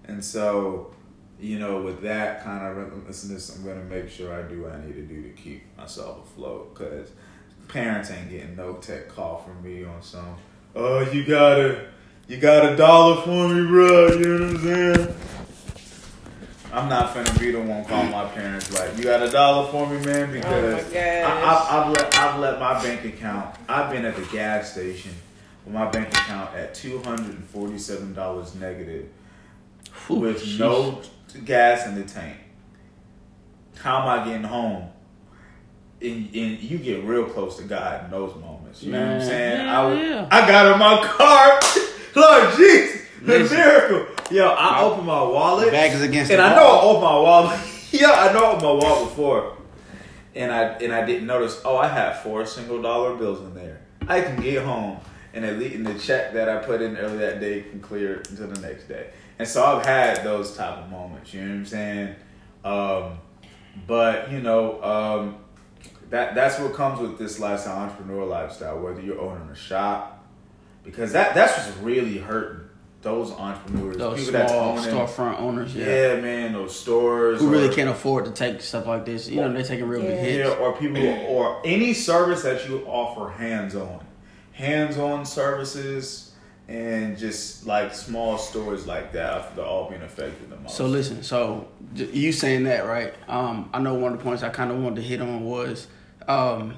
And 0.04 0.24
so, 0.24 0.94
you 1.40 1.58
know, 1.58 1.82
with 1.82 2.02
that 2.02 2.42
kind 2.42 2.66
of 2.66 2.76
relentlessness, 2.76 3.56
I'm 3.56 3.64
to 3.64 3.84
make 3.84 4.08
sure 4.08 4.32
I 4.32 4.42
do 4.42 4.62
what 4.62 4.72
I 4.72 4.84
need 4.84 4.94
to 4.94 5.02
do 5.02 5.22
to 5.22 5.30
keep 5.30 5.62
myself 5.76 6.24
afloat. 6.24 6.74
Because 6.74 7.10
parents 7.68 8.10
ain't 8.10 8.30
getting 8.30 8.56
no 8.56 8.74
tech 8.74 9.08
call 9.08 9.38
from 9.38 9.62
me 9.62 9.84
on 9.84 10.02
some, 10.02 10.36
oh, 10.74 11.00
you 11.10 11.24
got 11.24 11.58
a, 11.58 11.86
you 12.28 12.38
got 12.38 12.72
a 12.72 12.76
dollar 12.76 13.22
for 13.22 13.48
me, 13.48 13.66
bro. 13.66 14.08
You 14.08 14.18
know 14.38 14.46
what 14.46 14.56
I'm 14.56 14.62
saying? 14.62 15.16
I'm 16.72 16.88
not 16.88 17.14
finna 17.14 17.38
be 17.40 17.52
the 17.52 17.60
one 17.60 17.84
call 17.84 18.04
my 18.04 18.26
parents 18.26 18.70
like, 18.78 18.98
you 18.98 19.04
got 19.04 19.22
a 19.22 19.30
dollar 19.30 19.70
for 19.70 19.88
me, 19.88 20.04
man? 20.04 20.28
Oh 20.28 20.32
because 20.32 20.84
gosh. 20.84 20.94
I, 20.94 21.42
I, 21.42 21.82
I've, 21.84 21.92
let, 21.92 22.18
I've 22.18 22.40
let 22.40 22.60
my 22.60 22.82
bank 22.82 23.04
account, 23.04 23.54
I've 23.68 23.90
been 23.90 24.04
at 24.04 24.16
the 24.16 24.26
gas 24.26 24.72
station 24.72 25.12
with 25.64 25.72
my 25.72 25.88
bank 25.88 26.08
account 26.08 26.54
at 26.54 26.74
$247 26.74 28.54
negative 28.56 29.08
Ooh, 30.10 30.14
with 30.16 30.42
sheesh. 30.42 30.58
no 30.58 31.00
gas 31.44 31.86
in 31.86 31.94
the 31.94 32.04
tank. 32.04 32.36
How 33.78 34.02
am 34.02 34.08
I 34.08 34.24
getting 34.26 34.42
home? 34.42 34.90
And, 36.02 36.28
and 36.34 36.60
you 36.60 36.76
get 36.76 37.04
real 37.04 37.24
close 37.24 37.56
to 37.56 37.62
God 37.62 38.04
in 38.04 38.10
those 38.10 38.34
moments. 38.36 38.82
You 38.82 38.92
know 38.92 39.00
what 39.00 39.22
I'm 39.22 39.22
saying? 39.22 39.64
yeah, 39.64 39.80
I, 39.80 39.94
yeah. 39.94 40.28
I 40.30 40.46
got 40.46 40.72
in 40.72 40.78
my 40.78 41.06
car. 41.06 41.60
Lord 42.16 42.56
Jesus, 42.56 43.02
the 43.22 43.38
Listen. 43.40 43.56
miracle. 43.58 44.06
Yo, 44.30 44.48
I 44.48 44.80
opened 44.82 45.06
my 45.06 45.22
wallet. 45.22 45.70
Back 45.70 45.92
is 45.92 46.02
against 46.02 46.30
And 46.32 46.40
the 46.40 46.44
I 46.44 46.56
know 46.56 46.64
wall. 46.64 46.78
I 46.78 46.84
opened 46.84 47.02
my 47.02 47.18
wallet. 47.18 47.60
yeah, 47.92 48.10
I 48.12 48.32
know 48.32 48.44
I 48.44 48.48
opened 48.48 48.62
my 48.62 48.72
wallet 48.72 49.08
before. 49.10 49.56
And 50.34 50.52
I 50.52 50.62
and 50.78 50.92
I 50.92 51.04
didn't 51.06 51.26
notice, 51.26 51.60
oh, 51.64 51.76
I 51.76 51.88
have 51.88 52.22
four 52.22 52.44
single 52.46 52.82
dollar 52.82 53.14
bills 53.16 53.40
in 53.40 53.54
there. 53.54 53.80
I 54.08 54.20
can 54.20 54.40
get 54.40 54.64
home 54.64 54.98
and 55.36 55.44
at 55.44 55.58
least 55.58 55.84
the 55.84 55.98
check 55.98 56.32
that 56.32 56.48
I 56.48 56.56
put 56.64 56.80
in 56.80 56.96
early 56.96 57.18
that 57.18 57.40
day 57.40 57.62
can 57.62 57.80
clear 57.80 58.22
until 58.30 58.48
the 58.48 58.60
next 58.60 58.88
day. 58.88 59.10
And 59.38 59.46
so 59.46 59.64
I've 59.64 59.84
had 59.84 60.24
those 60.24 60.56
type 60.56 60.78
of 60.78 60.90
moments, 60.90 61.34
you 61.34 61.42
know 61.42 61.48
what 61.48 61.54
I'm 61.56 61.66
saying? 61.66 62.14
Um, 62.64 63.18
but 63.86 64.30
you 64.32 64.40
know, 64.40 64.82
um, 64.82 65.36
that 66.08 66.34
that's 66.34 66.58
what 66.58 66.72
comes 66.72 67.00
with 67.00 67.18
this 67.18 67.38
lifestyle, 67.38 67.78
entrepreneur 67.78 68.24
lifestyle, 68.24 68.80
whether 68.80 69.00
you're 69.02 69.20
owning 69.20 69.48
a 69.50 69.54
shop, 69.54 70.15
because 70.86 71.12
that 71.12 71.34
that's 71.34 71.58
what's 71.66 71.76
really 71.78 72.16
hurting 72.16 72.60
those 73.02 73.30
entrepreneurs, 73.32 73.98
Those 73.98 74.26
small 74.28 74.78
storefront 74.78 75.38
owners, 75.38 75.74
yeah, 75.76 76.14
yeah, 76.14 76.20
man, 76.20 76.52
those 76.54 76.76
stores 76.76 77.40
who 77.40 77.48
really 77.48 77.72
can't 77.72 77.90
afford 77.90 78.24
to 78.24 78.32
take 78.32 78.60
stuff 78.60 78.86
like 78.86 79.04
this. 79.04 79.28
You 79.28 79.42
know, 79.42 79.52
they're 79.52 79.62
taking 79.62 79.86
real 79.86 80.00
big 80.00 80.10
Yeah. 80.10 80.22
hits. 80.22 80.48
yeah, 80.48 80.54
or 80.56 80.72
people, 80.72 81.06
or 81.28 81.60
any 81.64 81.92
service 81.92 82.42
that 82.42 82.68
you 82.68 82.78
offer 82.86 83.30
hands-on, 83.30 84.00
hands-on 84.52 85.24
services, 85.24 86.32
and 86.68 87.16
just 87.16 87.64
like 87.64 87.94
small 87.94 88.38
stores 88.38 88.88
like 88.88 89.12
that, 89.12 89.54
they're 89.54 89.64
all 89.64 89.88
being 89.88 90.02
affected 90.02 90.50
the 90.50 90.56
most. 90.56 90.74
So 90.76 90.86
listen, 90.86 91.22
so 91.22 91.68
you 91.94 92.32
saying 92.32 92.64
that 92.64 92.86
right? 92.86 93.14
Um, 93.28 93.70
I 93.72 93.78
know 93.78 93.94
one 93.94 94.12
of 94.14 94.18
the 94.18 94.24
points 94.24 94.42
I 94.42 94.48
kind 94.48 94.72
of 94.72 94.78
wanted 94.82 94.96
to 94.96 95.02
hit 95.02 95.20
on 95.20 95.44
was, 95.44 95.86
um, 96.26 96.74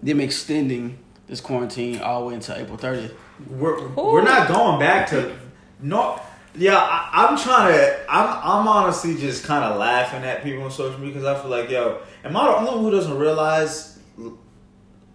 them 0.00 0.20
extending 0.20 0.98
this 1.26 1.40
quarantine 1.40 1.98
all 2.00 2.20
the 2.20 2.26
way 2.28 2.34
until 2.34 2.54
April 2.54 2.78
30th. 2.78 3.10
We're 3.48 3.86
we're 3.88 4.22
not 4.22 4.48
going 4.48 4.78
back 4.78 5.08
to 5.10 5.36
no. 5.80 6.20
Yeah, 6.56 6.76
I, 6.78 7.26
I'm 7.28 7.36
trying 7.36 7.72
to. 7.72 7.98
I'm 8.08 8.28
I'm 8.60 8.68
honestly 8.68 9.16
just 9.16 9.44
kind 9.44 9.64
of 9.64 9.76
laughing 9.78 10.22
at 10.22 10.44
people 10.44 10.62
on 10.62 10.70
social 10.70 10.98
media 11.00 11.14
because 11.14 11.24
I 11.26 11.40
feel 11.40 11.50
like, 11.50 11.68
yo, 11.68 11.98
am 12.24 12.36
I 12.36 12.44
the 12.46 12.56
only 12.58 12.70
one 12.70 12.80
who 12.84 12.90
doesn't 12.92 13.18
realize, 13.18 13.98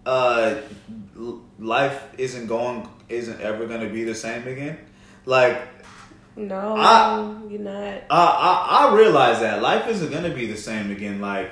uh, 0.04 0.56
life 1.58 2.02
isn't 2.18 2.46
going, 2.46 2.86
isn't 3.08 3.40
ever 3.40 3.66
going 3.66 3.80
to 3.80 3.88
be 3.88 4.04
the 4.04 4.14
same 4.14 4.46
again? 4.46 4.78
Like, 5.24 5.62
No, 6.36 6.76
I- 6.76 7.36
you're 7.48 7.60
not. 7.60 8.02
I, 8.10 8.10
I 8.10 8.88
I 8.90 8.94
realize 8.96 9.40
that 9.40 9.60
life 9.62 9.88
isn't 9.88 10.10
gonna 10.12 10.30
be 10.34 10.46
the 10.46 10.56
same 10.56 10.90
again. 10.90 11.20
Like 11.20 11.50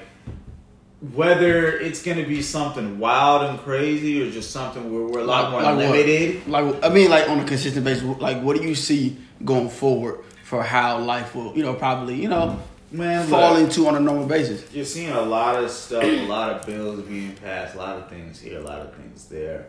whether 1.00 1.78
it's 1.78 2.02
gonna 2.02 2.26
be 2.26 2.42
something 2.42 2.98
wild 2.98 3.42
and 3.42 3.58
crazy 3.60 4.20
or 4.20 4.30
just 4.30 4.50
something 4.50 4.92
where 4.92 5.04
we're 5.04 5.20
a 5.20 5.24
lot 5.24 5.52
more 5.52 5.62
what? 5.62 5.76
limited. 5.76 6.46
Like 6.48 6.84
I 6.84 6.88
mean, 6.88 7.10
like 7.10 7.28
on 7.28 7.40
a 7.40 7.44
consistent 7.44 7.84
basis. 7.84 8.04
Like, 8.04 8.42
what 8.42 8.56
do 8.56 8.66
you 8.66 8.74
see 8.74 9.16
going 9.44 9.68
forward 9.68 10.24
for 10.44 10.62
how 10.62 10.98
life 10.98 11.34
will, 11.34 11.56
you 11.56 11.62
know, 11.62 11.74
probably, 11.74 12.20
you 12.20 12.28
know, 12.28 12.60
Man, 12.90 13.26
fall 13.28 13.54
look, 13.54 13.64
into 13.64 13.86
on 13.86 13.96
a 13.96 14.00
normal 14.00 14.26
basis? 14.26 14.72
you're 14.72 14.84
seeing 14.84 15.10
a 15.12 15.20
lot 15.20 15.62
of 15.62 15.70
stuff, 15.70 16.02
a 16.02 16.26
lot 16.26 16.50
of 16.50 16.66
bills 16.66 17.00
being 17.02 17.34
passed, 17.34 17.74
a 17.74 17.78
lot 17.78 17.96
of 17.96 18.08
things 18.08 18.40
here, 18.40 18.58
a 18.58 18.62
lot 18.62 18.80
of 18.80 18.94
things 18.94 19.26
there. 19.26 19.66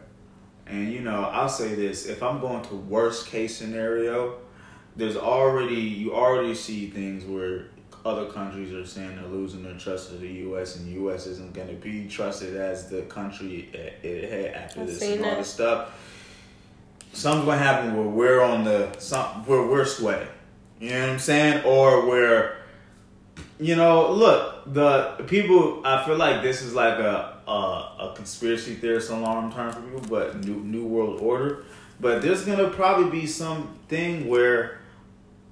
And 0.65 0.91
you 0.91 1.01
know, 1.01 1.25
I'll 1.25 1.49
say 1.49 1.75
this: 1.75 2.05
if 2.05 2.23
I'm 2.23 2.39
going 2.39 2.63
to 2.65 2.75
worst 2.75 3.27
case 3.27 3.55
scenario, 3.55 4.37
there's 4.95 5.17
already 5.17 5.75
you 5.75 6.15
already 6.15 6.55
see 6.55 6.89
things 6.89 7.25
where 7.25 7.65
other 8.05 8.25
countries 8.27 8.73
are 8.73 8.85
saying 8.85 9.15
they're 9.15 9.25
losing 9.25 9.63
their 9.63 9.77
trust 9.77 10.11
of 10.11 10.21
the 10.21 10.27
U.S. 10.27 10.77
and 10.77 10.87
the 10.87 10.93
U.S. 10.93 11.27
isn't 11.27 11.53
going 11.53 11.67
to 11.67 11.75
be 11.75 12.07
trusted 12.07 12.55
as 12.55 12.89
the 12.89 13.03
country 13.03 13.69
it, 13.73 14.29
had 14.29 14.53
after 14.53 14.81
I've 14.81 14.87
this 14.87 15.01
and 15.01 15.25
all 15.25 15.35
this 15.35 15.53
stuff. 15.53 15.93
Something's 17.11 17.45
going 17.45 17.57
to 17.57 17.63
happen 17.63 17.97
where 17.97 18.07
we're 18.07 18.41
on 18.41 18.63
the 18.63 18.95
some 18.99 19.45
where 19.45 19.63
we're 19.63 19.85
sway. 19.85 20.27
You 20.79 20.91
know 20.91 21.01
what 21.01 21.09
I'm 21.09 21.19
saying? 21.19 21.65
Or 21.65 22.05
where 22.05 22.57
you 23.59 23.75
know, 23.75 24.11
look, 24.11 24.73
the 24.73 25.23
people. 25.27 25.81
I 25.85 26.05
feel 26.05 26.15
like 26.15 26.41
this 26.41 26.61
is 26.61 26.73
like 26.73 26.99
a 26.99 27.39
a, 27.47 27.51
a 27.51 28.13
conspiracy 28.15 28.75
theorist 28.75 29.09
alarm 29.09 29.51
term 29.51 29.73
for 29.73 29.81
people, 29.81 30.01
but 30.09 30.43
new 30.43 30.55
new 30.55 30.85
world 30.85 31.19
order. 31.19 31.65
But 31.99 32.21
there's 32.21 32.45
gonna 32.45 32.69
probably 32.69 33.09
be 33.09 33.27
something 33.27 34.27
where 34.27 34.78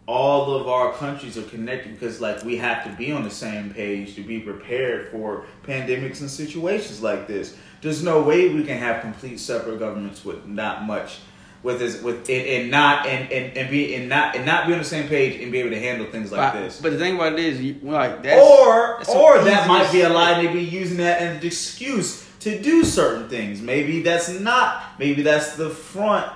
all 0.07 0.55
of 0.55 0.69
our 0.69 0.93
countries 0.93 1.37
are 1.37 1.43
connected 1.43 1.93
because, 1.93 2.21
like, 2.21 2.43
we 2.43 2.55
have 2.55 2.85
to 2.85 2.89
be 2.91 3.11
on 3.11 3.23
the 3.23 3.29
same 3.29 3.73
page 3.73 4.15
to 4.15 4.21
be 4.21 4.39
prepared 4.39 5.11
for 5.11 5.45
pandemics 5.63 6.21
and 6.21 6.29
situations 6.29 7.01
like 7.01 7.27
this. 7.27 7.57
There's 7.81 8.01
no 8.01 8.21
way 8.21 8.53
we 8.53 8.63
can 8.63 8.77
have 8.77 9.01
complete 9.01 9.37
separate 9.39 9.79
governments 9.79 10.23
with 10.23 10.45
not 10.45 10.83
much. 10.83 11.19
With 11.63 11.79
this, 11.79 12.01
with 12.01 12.29
and, 12.29 12.47
and 12.47 12.71
not 12.71 13.07
and, 13.07 13.29
and, 13.31 13.57
and 13.57 13.69
be 13.69 13.95
and 13.95 14.07
not 14.07 14.35
and 14.35 14.45
not 14.45 14.67
be 14.67 14.73
on 14.73 14.79
the 14.79 14.85
same 14.85 15.09
page 15.09 15.41
and 15.41 15.51
be 15.51 15.57
able 15.57 15.71
to 15.71 15.79
handle 15.79 16.05
things 16.05 16.31
like 16.31 16.53
but, 16.53 16.59
this. 16.61 16.79
but 16.79 16.91
the 16.91 16.99
thing 16.99 17.15
about 17.15 17.33
it 17.33 17.39
is, 17.39 17.59
you, 17.59 17.79
like 17.81 18.21
that's 18.21 18.39
or 18.39 18.97
that's 18.99 19.09
or 19.09 19.43
that 19.43 19.67
might 19.67 19.91
be 19.91 20.01
a 20.01 20.09
lie. 20.09 20.39
They 20.41 20.53
be 20.53 20.61
using 20.61 20.97
that 20.97 21.19
as 21.19 21.37
an 21.37 21.45
excuse 21.45 22.29
to 22.41 22.61
do 22.61 22.85
certain 22.85 23.27
things. 23.27 23.59
Maybe 23.59 24.03
that's 24.03 24.29
not. 24.39 24.83
Maybe 24.99 25.23
that's 25.23 25.55
the 25.55 25.71
front 25.71 26.31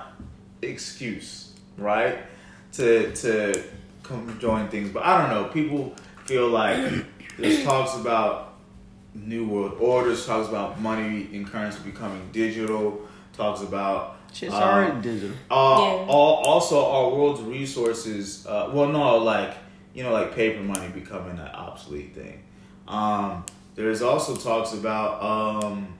excuse, 0.60 1.52
right? 1.78 2.18
To 2.72 3.12
to 3.14 3.62
come 4.02 4.38
join 4.38 4.68
things. 4.68 4.90
But 4.90 5.04
I 5.04 5.20
don't 5.20 5.30
know. 5.30 5.50
People 5.50 5.94
feel 6.24 6.48
like 6.48 6.78
there's 7.38 7.62
talks 7.64 7.96
about 7.96 8.54
new 9.14 9.46
world 9.46 9.76
orders. 9.78 10.24
Talks 10.26 10.48
about 10.48 10.80
money 10.80 11.28
and 11.34 11.46
currency 11.46 11.78
becoming 11.84 12.30
digital. 12.32 13.02
Talks 13.34 13.60
about 13.62 14.16
shit's 14.32 14.54
um, 14.54 14.62
already 14.62 15.00
digital. 15.02 15.36
uh, 15.50 15.78
Yeah. 15.80 16.06
all, 16.08 16.42
also, 16.44 16.84
our 16.84 17.10
world's 17.10 17.42
resources. 17.42 18.46
Uh, 18.46 18.70
well, 18.72 18.88
no, 18.88 19.18
like 19.18 19.54
you 19.94 20.02
know, 20.02 20.12
like 20.12 20.34
paper 20.34 20.62
money 20.62 20.88
becoming 20.88 21.38
an 21.38 21.48
obsolete 21.48 22.14
thing. 22.14 22.42
Um, 22.88 23.44
there's 23.74 24.02
also 24.02 24.34
talks 24.36 24.72
about 24.72 25.22
um, 25.22 25.98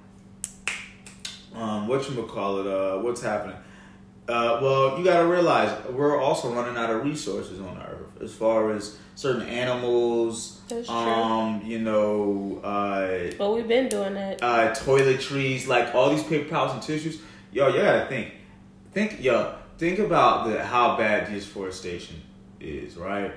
um, 1.55 1.87
what 1.89 2.09
you 2.09 2.23
call 2.25 2.61
it. 2.61 2.67
Uh, 2.67 2.99
what's 2.99 3.21
happening? 3.23 3.57
Uh, 4.29 4.59
well, 4.63 4.99
you 4.99 5.05
got 5.05 5.21
to 5.21 5.27
realize 5.27 5.77
we're 5.91 6.21
also 6.21 6.53
running 6.53 6.77
out 6.77 6.91
of 6.91 7.05
resources 7.05 7.61
on 7.61 7.77
Earth 7.79 8.23
as 8.23 8.33
far 8.33 8.73
as 8.73 8.97
certain 9.17 9.43
animals. 9.43 10.61
That's 10.69 10.87
true. 10.87 10.97
Um, 10.97 11.63
you 11.65 11.81
know, 11.81 12.61
uh, 12.63 13.33
But 13.37 13.53
we've 13.53 13.67
been 13.67 13.89
doing 13.89 14.15
that. 14.15 14.43
uh, 14.43 14.75
toiletries, 14.75 15.67
like 15.67 15.95
all 15.95 16.11
these 16.11 16.23
paper 16.23 16.49
towels 16.49 16.73
and 16.73 16.83
tissues. 16.83 17.21
Yo, 17.53 17.69
you 17.69 17.83
gotta 17.83 18.07
think. 18.07 18.33
Think, 18.93 19.21
yo, 19.23 19.55
think 19.79 19.99
about 19.99 20.49
the 20.49 20.65
how 20.65 20.97
bad 20.97 21.29
deforestation 21.29 22.23
is, 22.61 22.97
right? 22.97 23.33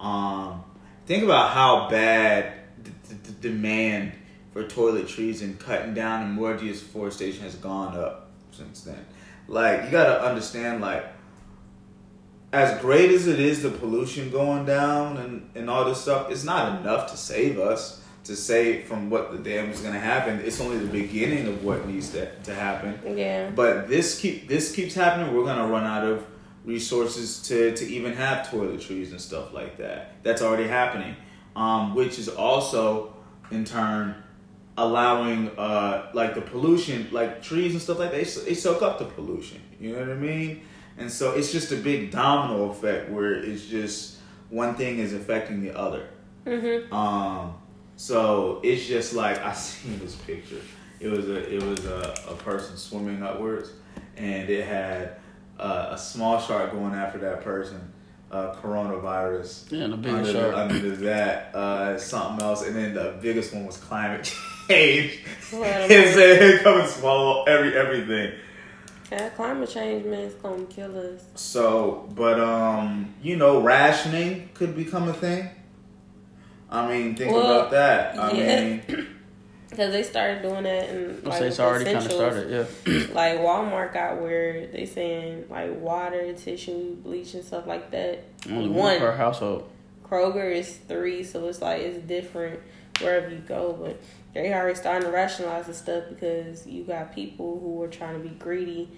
Um, 0.00 0.64
think 1.06 1.22
about 1.22 1.50
how 1.50 1.88
bad 1.88 2.54
the, 2.82 2.90
the, 3.08 3.14
the 3.30 3.32
demand 3.48 4.12
for 4.52 4.64
toiletries 4.64 5.42
and 5.42 5.58
cutting 5.58 5.94
down 5.94 6.22
and 6.22 6.32
more 6.32 6.56
deforestation 6.56 7.42
has 7.44 7.54
gone 7.54 7.96
up 7.96 8.30
since 8.50 8.82
then. 8.82 9.04
Like, 9.48 9.84
you 9.84 9.90
gotta 9.90 10.22
understand, 10.22 10.80
like, 10.80 11.04
as 12.54 12.80
great 12.80 13.10
as 13.10 13.26
it 13.26 13.40
is, 13.40 13.62
the 13.62 13.70
pollution 13.70 14.30
going 14.30 14.64
down 14.64 15.16
and, 15.16 15.50
and 15.56 15.68
all 15.68 15.84
this 15.84 16.00
stuff, 16.00 16.30
it's 16.30 16.44
not 16.44 16.80
enough 16.80 17.10
to 17.10 17.16
save 17.16 17.58
us, 17.58 18.00
to 18.24 18.36
save 18.36 18.84
from 18.84 19.10
what 19.10 19.32
the 19.32 19.38
damage 19.38 19.74
is 19.74 19.80
going 19.80 19.92
to 19.92 20.00
happen. 20.00 20.40
It's 20.40 20.60
only 20.60 20.78
the 20.78 20.86
beginning 20.86 21.48
of 21.48 21.64
what 21.64 21.86
needs 21.86 22.10
to, 22.10 22.32
to 22.42 22.54
happen. 22.54 23.18
Yeah. 23.18 23.50
But 23.50 23.88
this 23.88 24.20
keep 24.20 24.48
this 24.48 24.74
keeps 24.74 24.94
happening. 24.94 25.34
We're 25.34 25.44
going 25.44 25.58
to 25.58 25.66
run 25.66 25.84
out 25.84 26.04
of 26.04 26.24
resources 26.64 27.42
to, 27.48 27.76
to 27.76 27.84
even 27.86 28.12
have 28.14 28.46
toiletries 28.46 29.10
and 29.10 29.20
stuff 29.20 29.52
like 29.52 29.76
that. 29.78 30.22
That's 30.22 30.40
already 30.40 30.68
happening, 30.68 31.16
um, 31.56 31.94
which 31.94 32.18
is 32.20 32.28
also 32.28 33.14
in 33.50 33.64
turn 33.64 34.14
allowing 34.76 35.48
uh, 35.58 36.10
like 36.14 36.34
the 36.34 36.40
pollution, 36.40 37.08
like 37.12 37.42
trees 37.42 37.72
and 37.72 37.80
stuff 37.82 37.98
like 37.98 38.10
that. 38.10 38.24
They, 38.24 38.44
they 38.44 38.54
soak 38.54 38.82
up 38.82 38.98
the 38.98 39.04
pollution. 39.04 39.60
You 39.80 39.92
know 39.92 40.00
what 40.00 40.10
I 40.10 40.14
mean? 40.14 40.62
And 40.98 41.10
so 41.10 41.32
it's 41.32 41.52
just 41.52 41.72
a 41.72 41.76
big 41.76 42.10
domino 42.10 42.70
effect 42.70 43.10
where 43.10 43.32
it's 43.34 43.66
just 43.66 44.18
one 44.50 44.74
thing 44.74 44.98
is 44.98 45.12
affecting 45.12 45.62
the 45.62 45.76
other. 45.76 46.08
Mhm. 46.46 46.92
Um, 46.92 47.54
so 47.96 48.60
it's 48.62 48.86
just 48.86 49.14
like 49.14 49.38
I 49.44 49.52
seen 49.54 49.98
this 49.98 50.14
picture. 50.16 50.60
It 51.00 51.08
was 51.08 51.28
a 51.28 51.54
it 51.54 51.62
was 51.62 51.84
a, 51.84 52.14
a 52.30 52.34
person 52.34 52.76
swimming 52.76 53.22
upwards, 53.22 53.70
and 54.16 54.48
it 54.48 54.64
had 54.64 55.16
uh, 55.58 55.88
a 55.90 55.98
small 55.98 56.40
shark 56.40 56.72
going 56.72 56.94
after 56.94 57.18
that 57.18 57.42
person. 57.42 57.92
Uh, 58.30 58.52
coronavirus. 58.56 59.70
Yeah, 59.70 59.84
and 59.84 59.94
a 59.94 59.96
bigger 59.96 60.16
under, 60.16 60.32
shark. 60.32 60.54
Under 60.56 60.96
that, 60.96 61.54
uh, 61.54 61.96
something 61.96 62.44
else, 62.44 62.66
and 62.66 62.74
then 62.74 62.92
the 62.92 63.16
biggest 63.22 63.54
one 63.54 63.64
was 63.64 63.76
climate 63.76 64.24
change. 64.24 64.40
What 65.50 65.90
it's 65.90 66.16
it 66.16 66.66
and 66.66 66.88
swallow 66.88 67.44
every 67.44 67.76
everything. 67.76 68.32
Yeah, 69.12 69.28
climate 69.30 69.68
change, 69.68 70.06
man, 70.06 70.20
it's 70.20 70.34
gonna 70.36 70.64
kill 70.64 70.96
us. 70.98 71.24
So, 71.34 72.08
but 72.14 72.40
um, 72.40 73.14
you 73.22 73.36
know, 73.36 73.60
rationing 73.60 74.48
could 74.54 74.74
become 74.74 75.08
a 75.08 75.12
thing. 75.12 75.48
I 76.70 76.88
mean, 76.88 77.14
think 77.14 77.30
Well, 77.32 77.44
about 77.44 77.70
that. 77.72 78.18
I 78.18 78.32
yeah. 78.32 78.60
mean, 78.64 79.06
Because 79.70 79.92
they 79.92 80.02
started 80.04 80.42
doing 80.42 80.62
that 80.64 80.88
and 80.88 81.18
I'll 81.24 81.30
like 81.30 81.38
say 81.40 81.48
it's 81.48 81.58
already 81.60 81.84
kind 81.84 81.96
of 81.98 82.04
essentials. 82.06 82.32
started. 82.32 82.68
Yeah. 82.86 83.06
Like 83.14 83.38
Walmart 83.40 83.92
got 83.92 84.20
where 84.20 84.66
they 84.68 84.86
saying 84.86 85.46
like 85.50 85.78
water, 85.80 86.32
tissue, 86.32 86.94
bleach, 86.96 87.34
and 87.34 87.44
stuff 87.44 87.66
like 87.66 87.90
that. 87.90 88.24
Only 88.48 88.68
One. 88.68 88.74
one 88.78 88.98
per 88.98 89.12
household. 89.16 89.68
Kroger 90.08 90.52
is 90.52 90.76
three, 90.88 91.22
so 91.24 91.46
it's 91.48 91.60
like 91.60 91.80
it's 91.82 91.98
different 92.06 92.60
wherever 93.00 93.28
you 93.28 93.38
go. 93.38 93.72
But 93.80 94.00
they 94.42 94.52
already 94.52 94.74
starting 94.74 95.06
to 95.08 95.12
rationalize 95.12 95.66
the 95.66 95.74
stuff 95.74 96.04
because 96.08 96.66
you 96.66 96.82
got 96.84 97.14
people 97.14 97.58
who 97.60 97.80
are 97.82 97.88
trying 97.88 98.14
to 98.14 98.28
be 98.28 98.34
greedy. 98.34 98.90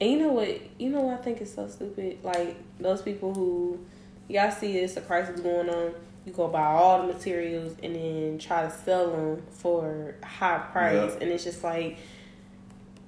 And 0.00 0.10
you 0.12 0.18
know 0.18 0.32
what? 0.32 0.60
You 0.78 0.90
know 0.90 1.00
what 1.00 1.18
I 1.18 1.22
think 1.22 1.40
is 1.40 1.52
so 1.52 1.68
stupid? 1.68 2.18
Like 2.22 2.56
those 2.78 3.02
people 3.02 3.34
who 3.34 3.80
y'all 4.28 4.50
see 4.52 4.78
it's 4.78 4.96
a 4.96 5.00
crisis 5.00 5.40
going 5.40 5.68
on. 5.68 5.92
You 6.24 6.32
go 6.32 6.46
buy 6.48 6.66
all 6.66 7.06
the 7.06 7.12
materials 7.12 7.74
and 7.82 7.94
then 7.96 8.38
try 8.38 8.62
to 8.62 8.70
sell 8.70 9.10
them 9.10 9.42
for 9.50 10.14
high 10.22 10.58
price, 10.58 11.12
Yeah. 11.14 11.18
and 11.22 11.30
it's 11.30 11.42
just 11.44 11.64
like, 11.64 11.96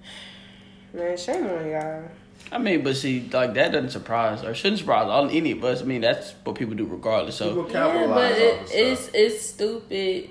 man, 0.92 1.16
shame 1.16 1.46
on 1.46 1.68
y'all. 1.68 2.04
I 2.52 2.58
mean, 2.58 2.82
but 2.82 2.96
see, 2.96 3.28
like 3.32 3.54
that 3.54 3.70
doesn't 3.72 3.90
surprise 3.90 4.42
or 4.42 4.54
shouldn't 4.54 4.80
surprise 4.80 5.06
all 5.08 5.28
any 5.30 5.52
of 5.52 5.62
us. 5.62 5.82
I 5.82 5.84
mean, 5.84 6.00
that's 6.00 6.32
what 6.42 6.56
people 6.56 6.74
do 6.74 6.86
regardless. 6.86 7.36
So 7.36 7.62
people 7.62 7.70
Yeah, 7.70 8.06
but 8.08 8.32
it, 8.32 8.62
of 8.62 8.70
it's 8.72 9.10
it's 9.14 9.46
stupid. 9.46 10.30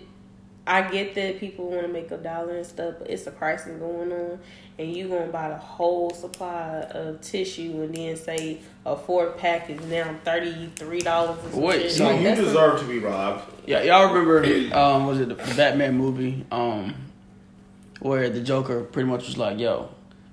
I 0.69 0.83
get 0.89 1.15
that 1.15 1.39
people 1.39 1.69
want 1.69 1.81
to 1.81 1.87
make 1.87 2.11
a 2.11 2.17
dollar 2.17 2.55
and 2.57 2.65
stuff, 2.65 2.95
but 2.99 3.09
it's 3.09 3.25
a 3.25 3.31
crisis 3.31 3.77
going 3.79 4.11
on, 4.11 4.39
and 4.77 4.95
you 4.95 5.07
gonna 5.07 5.25
buy 5.31 5.49
the 5.49 5.57
whole 5.57 6.11
supply 6.11 6.81
of 6.91 7.19
tissue 7.21 7.81
and 7.81 7.93
then 7.95 8.15
say 8.15 8.59
a 8.85 8.95
four 8.95 9.31
pack 9.31 9.69
is 9.71 9.81
now 9.87 10.15
thirty 10.23 10.69
three 10.75 10.99
dollars. 10.99 11.39
Wait, 11.53 11.85
You, 11.85 11.89
so 11.89 12.11
you 12.11 12.23
that's 12.23 12.39
a- 12.39 12.43
deserve 12.45 12.79
to 12.81 12.85
be 12.85 12.99
robbed. 12.99 13.51
yeah, 13.65 13.81
y'all 13.81 14.13
remember? 14.13 14.43
Um, 14.77 15.07
was 15.07 15.19
it 15.19 15.29
the, 15.29 15.35
the 15.35 15.55
Batman 15.55 15.97
movie? 15.97 16.45
Um, 16.51 16.93
where 17.99 18.29
the 18.29 18.41
Joker 18.41 18.81
pretty 18.83 19.09
much 19.09 19.25
was 19.25 19.37
like, 19.37 19.59
"Yo, 19.59 19.89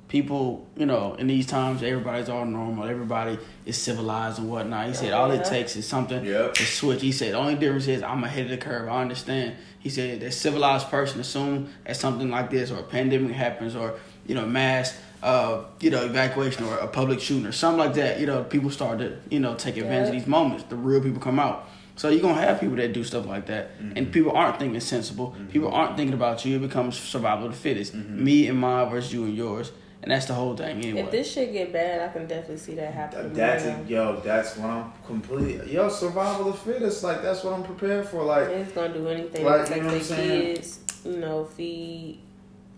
people, 0.09 0.67
you 0.77 0.87
know, 0.87 1.15
in 1.15 1.27
these 1.27 1.47
times, 1.47 1.83
everybody's 1.83 2.29
all 2.29 2.45
normal. 2.45 2.85
Everybody 2.87 3.39
is 3.65 3.77
civilized 3.77 4.39
and 4.39 4.49
whatnot." 4.51 4.87
He 4.89 4.95
said, 4.95 5.13
"All 5.13 5.31
it 5.31 5.45
takes 5.45 5.77
is 5.77 5.87
something 5.89 6.25
Yep. 6.25 6.55
to 6.55 6.63
switch." 6.65 7.01
He 7.03 7.11
said, 7.13 7.33
"The 7.33 7.39
only 7.39 7.55
difference 7.55 7.87
is 7.89 8.03
I'm 8.03 8.23
ahead 8.23 8.45
of 8.45 8.51
the 8.51 8.59
curve. 8.59 8.89
I 8.89 9.01
understand." 9.01 9.57
He 9.87 9.91
said, 9.91 10.19
"That 10.21 10.33
civilized 10.35 10.89
person 10.91 11.21
assume 11.21 11.69
that 11.85 11.97
something 11.97 12.29
like 12.37 12.51
this 12.51 12.73
or 12.73 12.79
a 12.81 12.83
pandemic 12.83 13.31
happens 13.45 13.77
or 13.77 13.89
you 14.27 14.35
know 14.35 14.45
mass." 14.45 14.89
Uh, 15.23 15.65
you 15.81 15.91
know, 15.91 16.03
evacuation 16.05 16.63
or 16.65 16.75
a 16.79 16.87
public 16.89 17.19
shooting 17.21 17.47
or 17.47 17.53
something 17.53 17.79
like 17.85 17.95
that. 17.95 18.21
You 18.21 18.27
know, 18.27 18.43
people 18.45 18.71
start 18.71 18.99
to 18.99 19.09
you 19.31 19.41
know 19.45 19.55
take 19.55 19.77
advantage 19.77 20.09
of 20.09 20.15
these 20.19 20.27
moments. 20.27 20.65
The 20.69 20.77
real 20.77 21.01
people 21.01 21.21
come 21.21 21.39
out. 21.39 21.69
So 21.95 22.09
you're 22.11 22.21
gonna 22.21 22.41
have 22.49 22.61
people 22.61 22.77
that 22.77 22.93
do 22.93 23.03
stuff 23.05 23.25
like 23.27 23.47
that, 23.47 23.65
Mm-hmm. 23.79 23.97
and 23.97 24.13
people 24.13 24.33
aren't 24.41 24.59
thinking 24.59 24.81
sensible. 24.81 25.29
People 25.53 25.71
aren't 25.73 25.97
thinking 25.97 26.15
about 26.15 26.45
you. 26.45 26.57
It 26.57 26.63
becomes 26.69 26.99
survival 26.99 27.47
of 27.47 27.53
the 27.53 27.59
fittest. 27.59 27.95
Mm-hmm. 27.95 28.25
Me 28.25 28.49
and 28.49 28.59
mine 28.59 28.91
versus 28.91 29.13
you 29.15 29.25
and 29.25 29.35
yours, 29.37 29.71
and 30.07 30.13
that's 30.13 30.27
the 30.27 30.35
whole 30.35 30.57
thing. 30.57 30.79
Anyway, 30.79 31.01
If 31.01 31.11
this 31.11 31.33
shit 31.33 31.53
get 31.53 31.73
bad, 31.73 32.09
I 32.09 32.13
can 32.13 32.29
definitely 32.29 32.59
see 32.59 32.75
that 32.77 32.95
happening. 32.95 33.33
That's 33.33 33.65
more. 33.65 33.85
yo. 33.89 34.21
That's 34.21 34.57
what 34.57 34.71
I'm 34.71 34.93
completely. 35.05 35.73
Yo, 35.75 35.89
survival 35.89 36.49
of 36.51 36.65
the 36.65 36.73
fittest. 36.73 37.03
Like 37.03 37.23
that's 37.23 37.43
what 37.43 37.55
I'm 37.55 37.65
prepared 37.65 38.07
for. 38.09 38.23
Like 38.23 38.49
It's 38.49 38.71
gonna 38.71 38.95
do 38.95 39.09
anything 39.09 39.45
Like, 39.45 39.67
to 39.67 39.75
you 39.75 39.83
know 39.83 39.89
protect 39.89 40.09
what 40.09 40.09
their 40.09 40.19
I'm 40.19 40.29
saying? 40.29 40.55
kids, 40.57 40.79
you 41.05 41.17
know, 41.17 41.45
feed 41.45 42.21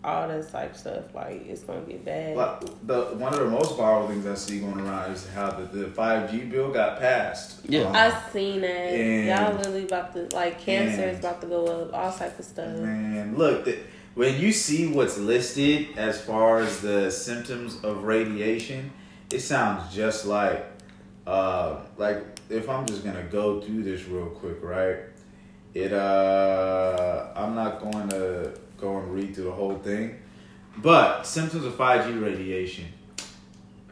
all 0.02 0.26
that 0.28 0.50
type 0.50 0.74
stuff. 0.74 1.14
Like 1.14 1.46
it's 1.46 1.64
gonna 1.64 1.80
get 1.82 2.02
bad. 2.02 2.34
Like 2.34 2.60
the 2.86 3.02
one 3.16 3.34
of 3.34 3.40
the 3.40 3.50
most 3.50 3.76
viral 3.76 4.08
things 4.08 4.26
I 4.26 4.34
see 4.34 4.60
going 4.60 4.80
around 4.80 5.12
is 5.12 5.28
how 5.28 5.50
the 5.50 5.64
the 5.64 5.88
five 5.88 6.30
G 6.30 6.44
bill 6.44 6.70
got 6.72 6.98
passed. 6.98 7.60
Yeah. 7.68 7.82
Um, 7.82 7.94
I 7.94 8.22
seen 8.32 8.62
that. 8.62 8.68
And- 8.70 9.26
Y'all 9.28 9.54
literally 9.54 9.84
about 9.84 10.14
to 10.14 10.34
like 10.34 10.58
cancer 10.60 11.02
is 11.10 11.18
about 11.18 11.42
to 11.42 11.46
go 11.46 11.66
up, 11.66 11.92
all 11.92 12.10
type 12.10 12.38
of 12.38 12.44
stuff. 12.46 12.68
Man, 12.78 13.36
look, 13.36 13.66
the, 13.66 13.80
when 14.18 14.40
you 14.40 14.50
see 14.50 14.85
what's 14.88 15.16
listed 15.16 15.96
as 15.96 16.20
far 16.20 16.59
as 16.59 16.81
the 16.81 17.09
symptoms 17.09 17.78
of 17.85 18.02
radiation, 18.02 18.90
it 19.33 19.38
sounds 19.38 19.94
just 19.94 20.26
like, 20.26 20.66
uh, 21.24 21.76
like 21.98 22.24
if 22.50 22.68
I'm 22.68 22.85
just 22.85 23.04
gonna 23.04 23.22
go 23.22 23.61
through 23.61 23.85
this 23.85 24.07
real 24.07 24.26
quick, 24.26 24.57
right? 24.61 24.96
It, 25.72 25.92
uh, 25.92 27.28
I'm 27.37 27.54
not 27.54 27.81
going 27.81 28.09
to 28.09 28.54
go 28.76 28.98
and 28.98 29.14
read 29.14 29.37
through 29.37 29.44
the 29.44 29.52
whole 29.52 29.78
thing, 29.78 30.18
but 30.78 31.22
symptoms 31.22 31.64
of 31.64 31.74
5G 31.74 32.20
radiation. 32.20 32.87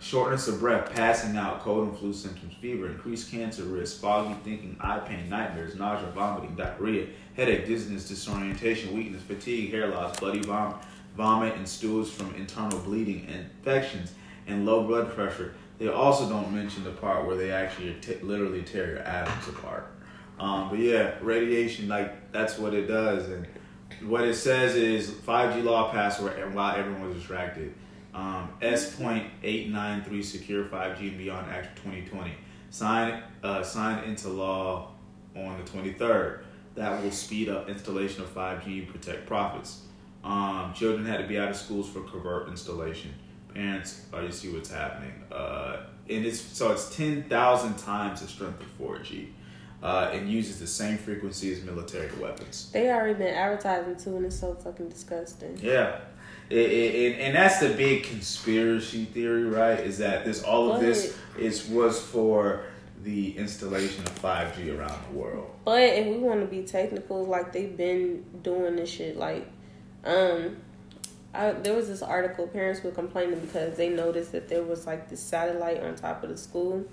Shortness 0.07 0.47
of 0.47 0.61
breath, 0.61 0.95
passing 0.95 1.37
out, 1.37 1.62
cold 1.62 1.88
and 1.88 1.99
flu 1.99 2.12
symptoms, 2.12 2.55
fever, 2.61 2.87
increased 2.87 3.29
cancer 3.29 3.64
risk, 3.64 4.01
foggy 4.01 4.37
thinking, 4.45 4.77
eye 4.81 5.01
pain, 5.01 5.29
nightmares, 5.29 5.75
nausea, 5.75 6.09
vomiting, 6.12 6.55
diarrhea, 6.55 7.09
headache, 7.35 7.66
dizziness, 7.66 8.07
disorientation, 8.07 8.97
weakness, 8.97 9.21
fatigue, 9.23 9.73
hair 9.73 9.88
loss, 9.88 10.16
bloody 10.21 10.38
vom- 10.38 10.79
vomit, 11.16 11.57
and 11.57 11.66
stools 11.66 12.09
from 12.09 12.33
internal 12.37 12.79
bleeding, 12.79 13.27
infections, 13.27 14.12
and 14.47 14.64
low 14.64 14.85
blood 14.85 15.12
pressure. 15.12 15.55
They 15.81 15.88
also 15.88 16.29
don't 16.29 16.55
mention 16.55 16.85
the 16.85 16.92
part 16.92 17.27
where 17.27 17.37
they 17.37 17.51
actually 17.51 17.95
t- 17.95 18.14
literally 18.23 18.62
tear 18.62 18.87
your 18.87 19.01
atoms 19.01 19.49
apart. 19.49 19.90
Um, 20.38 20.71
but 20.71 20.79
yeah, 20.79 21.14
radiation, 21.21 21.88
like 21.88 22.31
that's 22.31 22.59
what 22.59 22.75
it 22.75 22.87
does, 22.87 23.29
and 23.29 23.45
what 24.09 24.23
it 24.23 24.35
says 24.35 24.77
is 24.77 25.11
5G 25.11 25.64
law 25.64 25.90
passed 25.90 26.21
while 26.23 26.77
everyone 26.77 27.09
was 27.09 27.16
distracted. 27.16 27.75
Um, 28.16 28.48
S.893 28.62 30.24
Secure 30.24 30.64
5G 30.64 31.00
and 31.00 31.18
Beyond 31.18 31.50
Act 31.50 31.76
2020 31.76 32.33
signed 32.70 33.22
uh, 33.42 33.62
signed 33.62 34.09
into 34.09 34.31
law 34.31 34.92
on 35.37 35.59
the 35.62 35.70
23rd. 35.70 36.40
That 36.76 37.02
will 37.02 37.11
speed 37.11 37.50
up 37.50 37.68
installation 37.68 38.22
of 38.22 38.35
5G 38.35 38.85
and 38.85 38.88
protect 38.88 39.26
profits. 39.26 39.83
Um, 40.24 40.72
children 40.74 41.05
had 41.05 41.18
to 41.18 41.26
be 41.26 41.38
out 41.38 41.50
of 41.50 41.57
schools 41.57 41.90
for 41.90 42.00
covert 42.00 42.48
installation. 42.48 43.14
Parents, 43.52 44.07
uh, 44.12 44.20
you 44.20 44.33
see 44.33 44.48
what's 44.48 44.70
happening. 44.70 45.12
Uh, 45.31 45.83
and 46.09 46.24
it's 46.24 46.40
so 46.40 46.72
it's 46.72 46.94
10,000 46.96 47.79
times 47.79 48.22
the 48.22 48.29
strength 48.29 48.61
of 48.61 48.79
4G. 48.79 49.29
Uh, 49.83 50.11
and 50.12 50.29
uses 50.29 50.59
the 50.59 50.66
same 50.66 50.96
frequency 50.96 51.52
as 51.52 51.62
military 51.62 52.11
weapons. 52.16 52.70
They 52.72 52.90
already 52.90 53.12
been 53.12 53.35
advertising 53.35 53.96
too, 53.96 54.16
and 54.16 54.24
it's 54.24 54.40
so 54.40 54.55
fucking 54.55 54.88
disgusting. 54.88 55.59
Yeah. 55.62 55.98
It, 56.49 56.57
it, 56.59 56.95
it- 56.95 57.21
and 57.21 57.35
that's 57.35 57.59
the 57.61 57.71
big 57.71 58.05
conspiracy 58.05 59.05
theory, 59.07 59.45
right? 59.45 59.81
Is 59.81 59.99
that 59.99 60.25
this 60.25 60.43
all 60.43 60.73
of 60.73 60.81
this 60.81 61.17
is 61.39 61.67
was 61.69 62.01
for 62.01 62.63
the 63.03 63.37
installation 63.37 64.03
of 64.05 64.21
5G 64.21 64.77
around 64.77 64.99
the 65.11 65.17
world. 65.19 65.51
But 65.65 65.81
if 65.83 66.07
we 66.07 66.19
want 66.19 66.41
to 66.41 66.47
be 66.47 66.63
technical, 66.63 67.25
like 67.25 67.53
they've 67.53 67.77
been 67.77 68.25
doing 68.43 68.77
this 68.77 68.91
shit. 68.91 69.17
Like, 69.17 69.47
um, 70.05 70.57
I, 71.35 71.53
there 71.53 71.75
was 71.75 71.89
this 71.89 72.03
article. 72.03 72.47
Parents 72.47 72.83
were 72.83 72.91
complaining 72.91 73.39
because 73.41 73.77
they 73.77 73.89
noticed 73.91 74.33
that 74.33 74.49
there 74.49 74.63
was 74.63 74.87
like 74.87 75.09
this 75.11 75.21
satellite 75.21 75.83
on 75.83 75.95
top 75.95 76.23
of 76.23 76.31
the 76.31 76.37
school, 76.37 76.85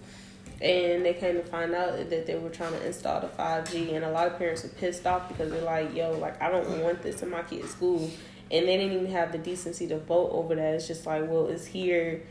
and 0.62 1.06
they 1.06 1.14
came 1.14 1.36
to 1.36 1.44
find 1.44 1.74
out 1.74 1.98
that 2.10 2.26
they 2.28 2.36
were 2.36 2.50
trying 2.50 2.74
to 2.74 2.86
install 2.86 3.22
the 3.22 3.30
five 3.30 3.72
G. 3.72 3.96
And 3.96 4.04
a 4.04 4.12
lot 4.12 4.28
of 4.28 4.38
parents 4.38 4.64
were 4.64 4.70
pissed 4.70 5.08
off 5.08 5.30
because 5.30 5.52
they're 5.52 5.62
like, 5.62 5.96
"Yo, 5.96 6.12
like 6.20 6.40
I 6.42 6.50
don't 6.52 6.82
want 6.84 7.02
this 7.02 7.22
in 7.24 7.30
my 7.30 7.44
kid's 7.44 7.70
school," 7.72 8.10
and 8.54 8.68
they 8.68 8.78
didn't 8.78 8.94
even 8.94 9.12
have 9.12 9.32
the 9.32 9.40
decency 9.40 9.88
to 9.88 9.98
vote 9.98 10.30
over 10.32 10.56
that. 10.56 10.76
It's 10.76 10.88
just 10.88 11.06
like, 11.06 11.24
well, 11.28 11.48
it's 11.48 11.66
here. 11.66 12.24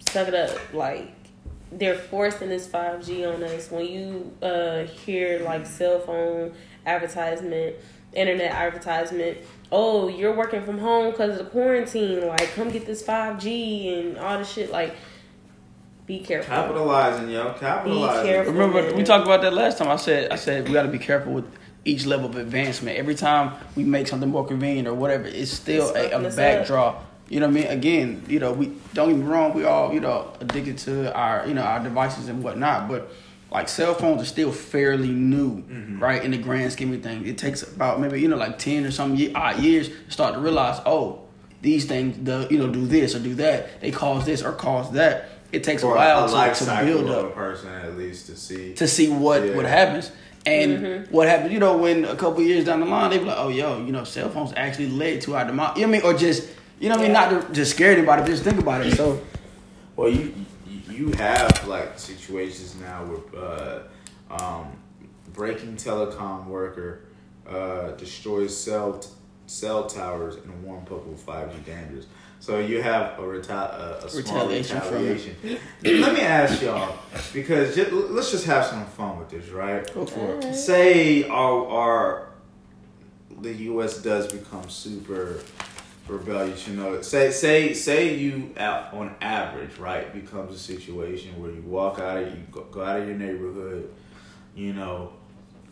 Suck 0.00 0.28
it 0.28 0.34
up, 0.34 0.74
like 0.74 1.14
they're 1.72 1.96
forcing 1.96 2.48
this 2.48 2.66
5G 2.66 3.34
on 3.34 3.42
us. 3.42 3.70
When 3.70 3.86
you 3.86 4.32
uh, 4.42 4.84
hear 4.84 5.40
like 5.40 5.66
cell 5.66 6.00
phone 6.00 6.52
advertisement, 6.84 7.76
internet 8.12 8.52
advertisement, 8.52 9.38
oh, 9.72 10.08
you're 10.08 10.34
working 10.34 10.64
from 10.64 10.78
home 10.78 11.10
because 11.10 11.38
of 11.38 11.44
the 11.46 11.50
quarantine. 11.50 12.26
Like, 12.26 12.52
come 12.54 12.70
get 12.70 12.86
this 12.86 13.02
5G 13.02 14.00
and 14.00 14.18
all 14.18 14.38
the 14.38 14.44
shit. 14.44 14.70
Like, 14.70 14.94
be 16.06 16.20
careful. 16.20 16.54
Capitalizing, 16.54 17.30
yo, 17.30 17.52
capitalizing. 17.54 18.26
careful. 18.26 18.52
Remember, 18.52 18.94
we 18.94 19.02
talked 19.02 19.24
about 19.24 19.42
that 19.42 19.52
last 19.52 19.78
time. 19.78 19.88
I 19.88 19.96
said, 19.96 20.30
I 20.30 20.36
said 20.36 20.68
we 20.68 20.74
got 20.74 20.82
to 20.82 20.88
be 20.88 20.98
careful 20.98 21.32
with 21.32 21.46
each 21.86 22.04
level 22.04 22.26
of 22.28 22.36
advancement. 22.36 22.98
Every 22.98 23.14
time 23.14 23.52
we 23.76 23.84
make 23.84 24.06
something 24.08 24.28
more 24.28 24.46
convenient 24.46 24.88
or 24.88 24.94
whatever, 24.94 25.24
it's 25.24 25.50
still 25.50 25.88
It's 25.88 25.96
a, 25.96 26.02
fucking 26.10 26.24
a 26.24 26.28
us 26.28 26.36
backdraw. 26.36 26.96
You 27.28 27.40
know 27.40 27.46
what 27.46 27.56
I 27.56 27.60
mean? 27.60 27.66
Again, 27.66 28.22
you 28.28 28.38
know, 28.38 28.52
we 28.52 28.72
don't 28.94 29.08
get 29.08 29.18
me 29.18 29.24
wrong. 29.24 29.54
We 29.54 29.64
all, 29.64 29.92
you 29.92 30.00
know, 30.00 30.32
addicted 30.40 30.78
to 30.78 31.14
our, 31.14 31.46
you 31.46 31.54
know, 31.54 31.62
our 31.62 31.82
devices 31.82 32.28
and 32.28 32.42
whatnot. 32.42 32.88
But 32.88 33.10
like 33.50 33.68
cell 33.68 33.94
phones 33.94 34.22
are 34.22 34.26
still 34.26 34.52
fairly 34.52 35.08
new, 35.08 35.62
mm-hmm. 35.62 36.00
right? 36.02 36.24
In 36.24 36.32
the 36.32 36.38
grand 36.38 36.72
scheme 36.72 36.92
of 36.92 37.02
things, 37.02 37.28
it 37.28 37.38
takes 37.38 37.62
about 37.62 38.00
maybe 38.00 38.20
you 38.20 38.28
know 38.28 38.36
like 38.36 38.58
ten 38.58 38.84
or 38.84 38.90
some 38.90 39.14
ye- 39.14 39.32
odd 39.32 39.60
years 39.60 39.88
to 39.88 40.10
start 40.10 40.34
to 40.34 40.40
realize, 40.40 40.80
oh, 40.86 41.20
these 41.62 41.84
things, 41.86 42.16
the 42.24 42.46
you 42.50 42.58
know, 42.58 42.68
do 42.68 42.86
this 42.86 43.14
or 43.14 43.20
do 43.20 43.34
that. 43.36 43.80
They 43.80 43.90
cause 43.90 44.24
this 44.24 44.42
or 44.42 44.52
cause 44.52 44.92
that. 44.92 45.30
It 45.52 45.62
takes 45.64 45.82
a 45.84 45.86
while 45.86 46.26
a 46.26 46.28
life 46.28 46.58
to, 46.58 46.64
to 46.64 46.84
build 46.84 47.08
up 47.08 47.26
a 47.26 47.30
person 47.30 47.68
at 47.72 47.96
least 47.96 48.26
to 48.26 48.36
see. 48.36 48.74
to 48.74 48.86
see 48.86 49.08
what 49.08 49.44
Yeah. 49.44 49.56
what 49.56 49.64
happens. 49.64 50.10
And 50.46 50.78
Mm-hmm. 50.78 51.12
what 51.14 51.26
happens, 51.28 51.52
you 51.52 51.58
know, 51.58 51.76
when 51.76 52.04
a 52.04 52.14
couple 52.16 52.40
years 52.42 52.64
down 52.64 52.80
the 52.80 52.86
line, 52.86 53.10
they 53.10 53.18
be 53.18 53.24
like, 53.24 53.36
"Oh, 53.38 53.48
yo, 53.48 53.84
you 53.84 53.90
know, 53.92 54.04
cell 54.04 54.28
phones 54.30 54.52
actually 54.56 54.88
led 54.90 55.20
to 55.22 55.34
our 55.34 55.44
demise." 55.44 55.76
You 55.76 55.82
know 55.86 55.92
what 55.92 56.04
I 56.04 56.08
mean? 56.08 56.14
Or 56.14 56.18
just, 56.18 56.48
you 56.78 56.88
know, 56.88 56.94
what 56.96 57.00
I 57.04 57.08
mean, 57.08 57.14
Yeah. 57.14 57.30
not 57.30 57.48
to 57.48 57.52
just 57.52 57.72
scare 57.72 57.92
anybody, 57.92 58.22
but 58.22 58.28
just 58.28 58.44
think 58.44 58.58
about 58.60 58.86
it. 58.86 58.94
So, 58.96 59.20
Well, 59.96 60.08
you 60.10 60.32
you- 60.68 61.06
you 61.08 61.12
have 61.18 61.66
like 61.66 61.98
situations 61.98 62.76
now 62.80 63.04
where 63.04 63.42
uh, 63.42 63.82
um, 64.30 64.66
breaking 65.34 65.76
telecom 65.76 66.46
worker 66.46 67.00
uh, 67.48 67.90
destroys 67.92 68.56
cell 68.56 69.00
cell 69.46 69.86
towers 69.86 70.36
and 70.36 70.62
warm 70.64 70.84
public 70.84 71.06
with 71.08 71.20
five 71.20 71.52
G 71.52 71.58
dangers. 71.70 72.06
So 72.40 72.60
you 72.60 72.80
have 72.82 73.18
a, 73.18 73.22
reta- 73.22 73.50
a, 73.50 74.00
a 74.04 74.08
small 74.08 74.46
Retaliation 74.48 74.78
retaliation. 74.78 75.36
Let 75.82 76.14
me 76.14 76.20
ask 76.20 76.62
y'all 76.62 76.96
because 77.32 77.74
just, 77.74 77.90
let's 77.92 78.30
just 78.30 78.46
have 78.46 78.64
some 78.66 78.86
fun 78.86 79.18
with 79.18 79.30
this, 79.30 79.48
right? 79.48 79.92
go 79.92 80.06
for 80.06 80.38
it. 80.38 80.54
say 80.54 81.28
our 81.28 81.66
our 81.66 82.28
the 83.40 83.52
U.S. 83.52 83.98
does 83.98 84.32
become 84.32 84.68
super 84.68 85.40
rebellious, 86.08 86.68
you 86.68 86.76
know, 86.76 87.02
say 87.02 87.30
say 87.30 87.72
say 87.74 88.16
you 88.16 88.52
out 88.56 88.94
on 88.94 89.14
average, 89.20 89.76
right, 89.78 90.12
becomes 90.12 90.54
a 90.54 90.58
situation 90.58 91.40
where 91.40 91.50
you 91.50 91.62
walk 91.62 91.98
out 91.98 92.18
of 92.18 92.28
you 92.28 92.44
go, 92.50 92.62
go 92.64 92.84
out 92.84 93.00
of 93.00 93.08
your 93.08 93.16
neighborhood, 93.16 93.92
you 94.54 94.72
know, 94.72 95.12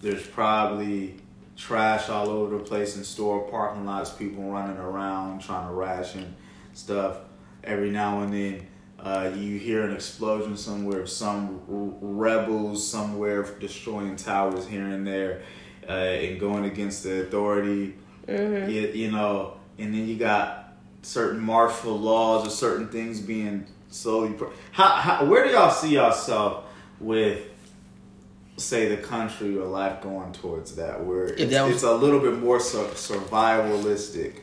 there's 0.01 0.27
probably 0.27 1.17
trash 1.57 2.09
all 2.09 2.29
over 2.29 2.59
the 2.59 2.65
place 2.65 2.97
in 2.97 3.05
store 3.05 3.49
parking 3.49 3.87
lots, 3.87 4.11
people 4.11 4.43
running 4.51 4.77
around 4.77 5.41
trying 5.41 5.69
to 5.69 5.73
ration 5.73 6.35
stuff. 6.75 7.19
Every 7.63 7.91
now 7.91 8.21
and 8.21 8.33
then, 8.33 8.67
uh, 8.99 9.31
you 9.35 9.59
hear 9.59 9.83
an 9.83 9.95
explosion 9.95 10.57
somewhere 10.57 11.07
some 11.07 11.61
rebels 11.69 12.87
somewhere 12.87 13.43
destroying 13.59 14.17
towers 14.17 14.67
here 14.67 14.87
and 14.87 15.07
there 15.07 15.43
uh, 15.89 15.93
and 15.93 16.39
going 16.39 16.65
against 16.67 17.03
the 17.03 17.23
authority. 17.23 17.95
Mm-hmm. 18.27 18.71
You, 18.71 18.89
you 18.89 19.11
know, 19.11 19.55
and 19.79 19.93
then 19.95 20.07
you 20.07 20.17
got 20.17 20.73
certain 21.03 21.41
martial 21.41 21.99
laws 21.99 22.47
or 22.47 22.51
certain 22.51 22.89
things 22.89 23.21
being 23.21 23.67
slowly. 23.91 24.33
Pro- 24.33 24.53
how, 24.73 24.89
how 24.89 25.25
where 25.27 25.45
do 25.47 25.53
y'all 25.53 25.71
see 25.71 25.95
yourself 25.95 26.65
with? 27.01 27.51
Say 28.57 28.87
the 28.95 28.99
country 29.03 29.59
or 29.59 29.67
life 29.67 30.01
going 30.01 30.33
towards 30.33 30.77
that, 30.77 31.05
where 31.05 31.25
it's, 31.25 31.51
that 31.51 31.65
was- 31.65 31.75
it's 31.75 31.83
a 31.83 31.93
little 31.93 32.21
bit 32.21 32.39
more 32.39 32.61
sur- 32.61 32.85
survivalistic, 32.95 34.35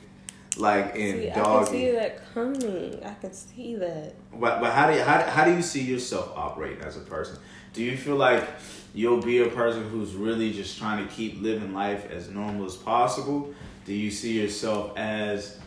like 0.62 0.96
in 0.96 1.22
See, 1.22 1.32
I 1.32 1.34
can 1.34 1.66
see 1.66 1.92
that 1.92 2.34
coming. 2.34 3.04
I 3.04 3.14
can 3.16 3.34
see 3.34 3.76
that. 3.76 4.14
But 4.34 4.62
but 4.62 4.72
how 4.72 4.90
do 4.90 4.96
you, 4.96 5.04
how, 5.04 5.22
how 5.22 5.46
do 5.46 5.54
you 5.54 5.62
see 5.62 5.82
yourself 5.82 6.32
operating 6.36 6.84
as 6.84 6.98
a 6.98 7.02
person? 7.02 7.38
Do 7.74 7.84
you 7.84 7.98
feel 7.98 8.16
like 8.16 8.48
you'll 8.94 9.22
be 9.22 9.40
a 9.40 9.48
person 9.48 9.88
who's 9.90 10.14
really 10.14 10.52
just 10.52 10.78
trying 10.78 11.08
to 11.08 11.14
keep 11.14 11.42
living 11.42 11.74
life 11.74 12.10
as 12.12 12.30
normal 12.30 12.66
as 12.66 12.76
possible? 12.76 13.54
Do 13.86 13.94
you 13.94 14.12
see 14.12 14.40
yourself 14.40 14.98
as 14.98 15.58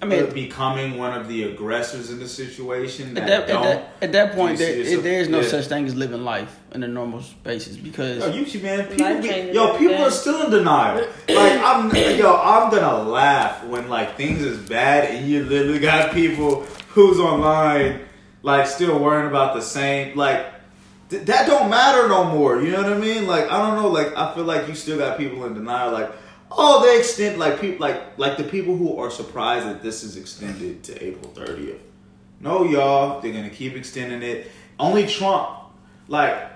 I 0.00 0.04
mean, 0.06 0.30
becoming 0.32 0.96
one 0.96 1.12
of 1.12 1.26
the 1.28 1.42
aggressors 1.44 2.10
in 2.10 2.18
the 2.20 2.28
situation 2.28 3.14
that, 3.14 3.22
at 3.24 3.26
that, 3.28 3.40
at 3.42 3.48
don't? 3.48 3.62
that, 3.64 3.92
at 4.02 4.12
that 4.12 4.34
point, 4.34 4.58
there, 4.58 4.72
see 4.72 4.78
yourself- 4.80 5.02
there 5.02 5.20
is 5.20 5.28
no 5.28 5.40
Yeah. 5.40 5.48
such 5.48 5.66
thing 5.66 5.86
as 5.86 5.94
living 5.96 6.24
life 6.24 6.56
in 6.72 6.82
a 6.84 6.88
normal 6.88 7.22
basis 7.42 7.76
because 7.76 8.18
Yo, 8.18 8.32
you 8.32 8.62
man, 8.62 8.86
people 8.86 9.20
be, 9.22 9.50
yo, 9.52 9.76
people 9.76 9.96
day. 9.96 10.02
are 10.04 10.10
still 10.10 10.44
in 10.44 10.50
denial. 10.50 11.04
Like 11.28 11.60
I'm, 11.62 11.94
yo, 12.16 12.36
I'm 12.36 12.70
gonna 12.70 13.02
laugh 13.08 13.64
when 13.64 13.88
like 13.88 14.16
things 14.16 14.42
is 14.42 14.58
bad 14.68 15.10
and 15.12 15.28
you 15.28 15.44
literally 15.44 15.80
got 15.80 16.12
people 16.12 16.62
who's 16.90 17.18
online 17.18 18.00
like 18.42 18.66
still 18.66 18.98
worrying 18.98 19.26
about 19.26 19.54
the 19.56 19.62
same 19.62 20.16
like. 20.16 20.46
th- 21.10 21.24
That 21.26 21.46
don't 21.46 21.68
matter 21.70 22.06
no 22.08 22.22
more. 22.24 22.60
You 22.60 22.70
know 22.70 22.82
what 22.82 22.92
I 22.92 22.98
mean? 22.98 23.26
Like 23.26 23.50
I 23.50 23.58
don't 23.58 23.82
know. 23.82 23.88
Like 23.88 24.16
I 24.16 24.32
feel 24.34 24.44
like 24.44 24.68
you 24.68 24.74
still 24.74 24.98
got 24.98 25.18
people 25.18 25.44
in 25.46 25.54
denial. 25.54 25.90
Like 25.90 26.10
oh, 26.50 26.84
they 26.84 26.98
extend 26.98 27.38
like 27.38 27.60
people 27.60 27.80
like 27.80 28.18
like 28.18 28.36
the 28.36 28.44
people 28.44 28.76
who 28.76 28.98
are 28.98 29.10
surprised 29.10 29.66
that 29.66 29.82
this 29.82 30.02
is 30.02 30.16
extended 30.16 30.82
to 30.84 31.04
April 31.04 31.30
thirtieth. 31.32 31.80
No, 32.40 32.64
y'all, 32.64 33.20
they're 33.20 33.32
gonna 33.32 33.50
keep 33.50 33.74
extending 33.74 34.22
it. 34.22 34.50
Only 34.78 35.06
Trump, 35.06 35.48
like 36.06 36.52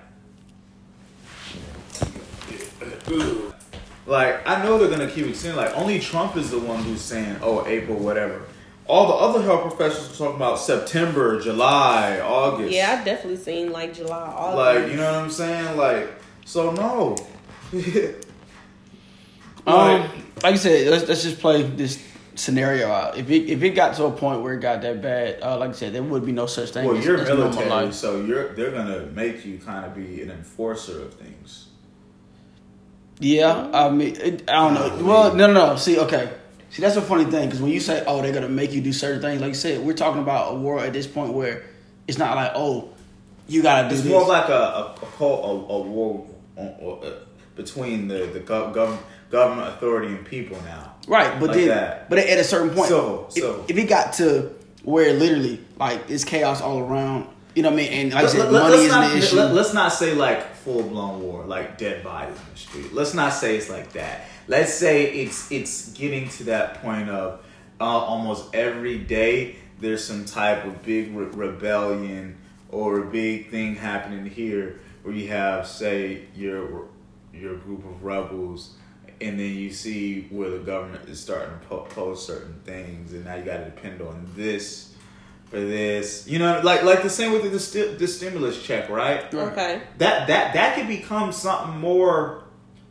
Like 4.06 4.46
I 4.48 4.62
know 4.62 4.78
they're 4.78 4.90
gonna 4.90 5.10
keep 5.10 5.26
extending. 5.26 5.56
Like 5.56 5.76
only 5.76 6.00
Trump 6.00 6.36
is 6.36 6.50
the 6.50 6.58
one 6.58 6.82
who's 6.82 7.00
saying, 7.00 7.36
"Oh, 7.42 7.66
April, 7.66 7.98
whatever." 7.98 8.42
All 8.86 9.06
the 9.06 9.14
other 9.14 9.42
health 9.42 9.62
professionals 9.62 10.12
are 10.14 10.18
talking 10.18 10.36
about 10.36 10.58
September, 10.58 11.40
July, 11.40 12.20
August. 12.20 12.72
Yeah, 12.72 12.98
I 13.00 13.04
definitely 13.04 13.36
seen 13.36 13.70
like 13.70 13.94
July, 13.94 14.18
August. 14.18 14.56
Like 14.56 14.90
you 14.90 14.96
know 14.96 15.12
what 15.12 15.22
I'm 15.22 15.30
saying? 15.30 15.76
Like 15.76 16.10
so, 16.44 16.72
no. 16.72 17.16
Um, 19.66 20.00
like 20.42 20.54
I 20.54 20.56
said, 20.56 20.88
let's, 20.88 21.08
let's 21.08 21.22
just 21.22 21.38
play 21.40 21.62
this 21.62 22.02
scenario 22.34 22.88
out. 22.90 23.16
If 23.16 23.30
it 23.30 23.50
if 23.50 23.62
it 23.62 23.70
got 23.70 23.94
to 23.96 24.04
a 24.06 24.10
point 24.10 24.42
where 24.42 24.54
it 24.54 24.60
got 24.60 24.82
that 24.82 25.02
bad, 25.02 25.42
uh, 25.42 25.58
like 25.58 25.70
I 25.70 25.72
said, 25.72 25.92
there 25.92 26.02
would 26.02 26.26
be 26.26 26.32
no 26.32 26.46
such 26.46 26.70
thing. 26.70 26.86
well, 26.86 26.96
as, 26.96 27.04
you're 27.04 27.18
as 27.18 27.28
military, 27.28 27.92
so 27.92 28.24
you're 28.24 28.54
they're 28.54 28.70
gonna 28.70 29.06
make 29.06 29.44
you 29.44 29.58
kind 29.58 29.84
of 29.84 29.94
be 29.94 30.22
an 30.22 30.30
enforcer 30.30 31.02
of 31.02 31.14
things. 31.14 31.68
Yeah, 33.20 33.70
I 33.72 33.90
mean, 33.90 34.16
it, 34.16 34.50
I 34.50 34.68
don't 34.68 34.74
know. 34.74 35.04
Well, 35.04 35.34
no, 35.34 35.46
no, 35.46 35.52
no. 35.52 35.76
See, 35.76 35.98
okay. 35.98 36.32
See, 36.70 36.80
that's 36.80 36.96
a 36.96 37.02
funny 37.02 37.24
thing 37.26 37.46
because 37.46 37.60
when 37.60 37.70
you 37.70 37.80
say, 37.80 38.02
"Oh, 38.06 38.22
they're 38.22 38.32
gonna 38.32 38.48
make 38.48 38.72
you 38.72 38.80
do 38.80 38.92
certain 38.92 39.20
things," 39.20 39.40
like 39.40 39.48
you 39.48 39.54
said, 39.54 39.84
we're 39.84 39.92
talking 39.92 40.22
about 40.22 40.54
a 40.54 40.56
world 40.56 40.82
at 40.82 40.92
this 40.92 41.06
point 41.06 41.34
where 41.34 41.64
it's 42.08 42.18
not 42.18 42.34
like, 42.34 42.52
"Oh, 42.54 42.88
you 43.46 43.62
gotta 43.62 43.88
do 43.88 43.94
It's 43.94 44.04
this." 44.04 44.10
more 44.10 44.26
like 44.26 44.48
a 44.48 44.52
a, 44.52 44.96
a, 45.20 45.26
a, 45.26 45.82
war 45.82 46.26
uh, 46.56 46.60
uh, 46.62 47.14
between 47.54 48.08
the 48.08 48.26
the 48.26 48.40
gov- 48.40 48.74
gov- 48.74 48.98
government 49.32 49.68
authority 49.68 50.08
and 50.14 50.24
people 50.24 50.60
now. 50.64 50.94
Right, 51.08 51.40
but 51.40 51.48
Like 51.48 51.56
then, 51.58 51.68
that. 51.68 52.08
but 52.10 52.18
at 52.20 52.38
a 52.38 52.44
certain 52.44 52.70
point, 52.70 52.88
Civil, 52.88 53.24
if, 53.28 53.32
civil. 53.32 53.64
if 53.66 53.76
it 53.76 53.88
got 53.88 54.12
to 54.14 54.52
where 54.84 55.12
literally 55.14 55.60
like 55.78 56.08
it's 56.08 56.22
chaos 56.24 56.60
all 56.60 56.78
around, 56.78 57.26
you 57.56 57.62
know 57.62 57.70
what 57.70 57.74
I 57.80 57.82
mean? 57.82 57.92
And 57.92 58.12
like 58.14 58.24
I 58.24 58.28
said, 58.28 58.38
Let- 58.40 58.52
let- 58.52 58.62
money 58.62 58.72
let's 58.76 58.84
isn't 58.86 59.00
not, 59.00 59.10
the 59.10 59.18
issue. 59.18 59.36
Let, 59.36 59.50
us 59.56 59.74
not 59.74 59.92
say 59.92 60.14
like 60.14 60.54
full 60.54 60.82
blown 60.84 61.20
war, 61.22 61.44
like 61.44 61.76
dead 61.78 62.04
bodies 62.04 62.36
in 62.36 62.52
the 62.52 62.58
street. 62.58 62.92
Let's 62.92 63.14
not 63.14 63.32
say 63.32 63.56
it's 63.56 63.68
like 63.68 63.92
that. 63.94 64.26
Let's 64.46 64.72
say 64.72 65.04
it's 65.12 65.50
it's 65.50 65.92
getting 65.92 66.28
to 66.30 66.44
that 66.44 66.82
point 66.82 67.08
of 67.08 67.40
uh, 67.80 67.84
almost 67.84 68.54
every 68.54 68.98
day 68.98 69.56
there's 69.80 70.04
some 70.04 70.24
type 70.24 70.64
of 70.64 70.82
big 70.84 71.14
re- 71.16 71.26
rebellion 71.26 72.36
or 72.70 73.00
a 73.00 73.06
big 73.06 73.50
thing 73.50 73.74
happening 73.74 74.24
here 74.26 74.78
where 75.02 75.14
you 75.14 75.28
have 75.28 75.66
say 75.66 76.26
your 76.36 76.86
your 77.34 77.56
group 77.56 77.84
of 77.84 78.04
rebels 78.04 78.74
and 79.22 79.38
then 79.38 79.54
you 79.54 79.70
see 79.72 80.26
where 80.30 80.50
the 80.50 80.58
government 80.58 81.08
is 81.08 81.20
starting 81.20 81.58
to 81.58 81.66
po- 81.66 81.86
post 81.90 82.26
certain 82.26 82.54
things 82.64 83.12
and 83.12 83.24
now 83.24 83.34
you 83.34 83.44
got 83.44 83.58
to 83.58 83.64
depend 83.64 84.00
on 84.00 84.28
this 84.34 84.94
for 85.46 85.60
this 85.60 86.26
you 86.26 86.38
know 86.38 86.60
like 86.62 86.82
like 86.82 87.02
the 87.02 87.10
same 87.10 87.32
with 87.32 87.50
the, 87.50 87.60
sti- 87.60 87.94
the 87.94 88.08
stimulus 88.08 88.62
check 88.62 88.88
right 88.88 89.32
okay. 89.34 89.82
that 89.98 90.26
that 90.26 90.54
that 90.54 90.76
could 90.76 90.88
become 90.88 91.32
something 91.32 91.78
more 91.78 92.44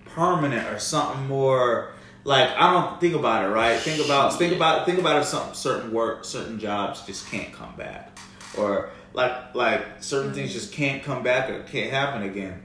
permanent 0.05 0.67
or 0.67 0.79
something 0.79 1.27
more 1.27 1.93
like 2.23 2.49
I 2.49 2.71
don't 2.71 2.99
think 3.01 3.15
about 3.15 3.45
it 3.45 3.47
right. 3.49 3.79
Think 3.79 4.03
about 4.03 4.37
think 4.37 4.55
about 4.55 4.85
think 4.85 4.99
about 4.99 5.21
if 5.21 5.25
some 5.25 5.53
certain 5.53 5.91
work 5.91 6.23
certain 6.23 6.59
jobs 6.59 7.01
just 7.05 7.27
can't 7.27 7.51
come 7.51 7.75
back 7.75 8.17
or 8.57 8.91
like 9.13 9.55
like 9.55 10.03
certain 10.03 10.33
things 10.33 10.53
just 10.53 10.71
can't 10.71 11.03
come 11.03 11.23
back 11.23 11.49
or 11.49 11.63
can't 11.63 11.91
happen 11.91 12.23
again. 12.23 12.63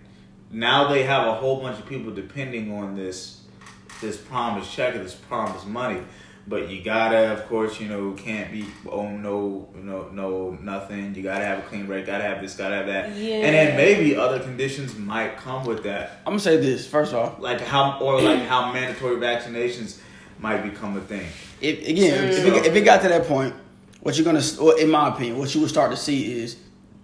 Now 0.50 0.88
they 0.88 1.04
have 1.04 1.26
a 1.26 1.34
whole 1.34 1.60
bunch 1.60 1.78
of 1.78 1.86
people 1.86 2.12
depending 2.12 2.72
on 2.72 2.94
this 2.94 3.42
this 4.00 4.16
promised 4.16 4.72
check 4.72 4.94
or 4.94 4.98
this 4.98 5.14
promised 5.14 5.66
money. 5.66 6.02
But 6.48 6.68
you 6.68 6.80
gotta, 6.82 7.32
of 7.32 7.46
course, 7.48 7.80
you 7.80 7.88
know, 7.88 8.12
can't 8.12 8.52
be 8.52 8.66
oh 8.88 9.08
no, 9.08 9.68
no, 9.74 10.08
no, 10.10 10.50
nothing. 10.62 11.14
You 11.14 11.22
gotta 11.24 11.44
have 11.44 11.58
a 11.58 11.62
clean 11.62 11.86
break. 11.86 12.06
Gotta 12.06 12.22
have 12.22 12.40
this. 12.40 12.54
Gotta 12.54 12.76
have 12.76 12.86
that. 12.86 13.16
Yeah. 13.16 13.36
And 13.36 13.54
then 13.54 13.76
maybe 13.76 14.14
other 14.14 14.38
conditions 14.38 14.96
might 14.96 15.36
come 15.36 15.64
with 15.64 15.82
that, 15.82 16.20
I'm 16.24 16.32
gonna 16.32 16.40
say 16.40 16.56
this 16.58 16.86
first 16.86 17.14
off. 17.14 17.40
like 17.40 17.60
how 17.60 17.98
or 18.00 18.20
like 18.20 18.42
how 18.42 18.72
mandatory 18.72 19.16
vaccinations 19.16 19.98
might 20.38 20.62
become 20.62 20.96
a 20.96 21.00
thing. 21.00 21.26
If, 21.60 21.88
again, 21.88 22.24
if 22.24 22.44
it, 22.44 22.66
if 22.66 22.74
it 22.76 22.82
got 22.82 23.02
to 23.02 23.08
that 23.08 23.26
point, 23.26 23.54
what 24.00 24.16
you're 24.16 24.24
gonna, 24.24 24.42
well, 24.60 24.76
in 24.76 24.90
my 24.90 25.08
opinion, 25.08 25.38
what 25.38 25.52
you 25.54 25.60
would 25.62 25.70
start 25.70 25.90
to 25.90 25.96
see 25.96 26.40
is 26.40 26.56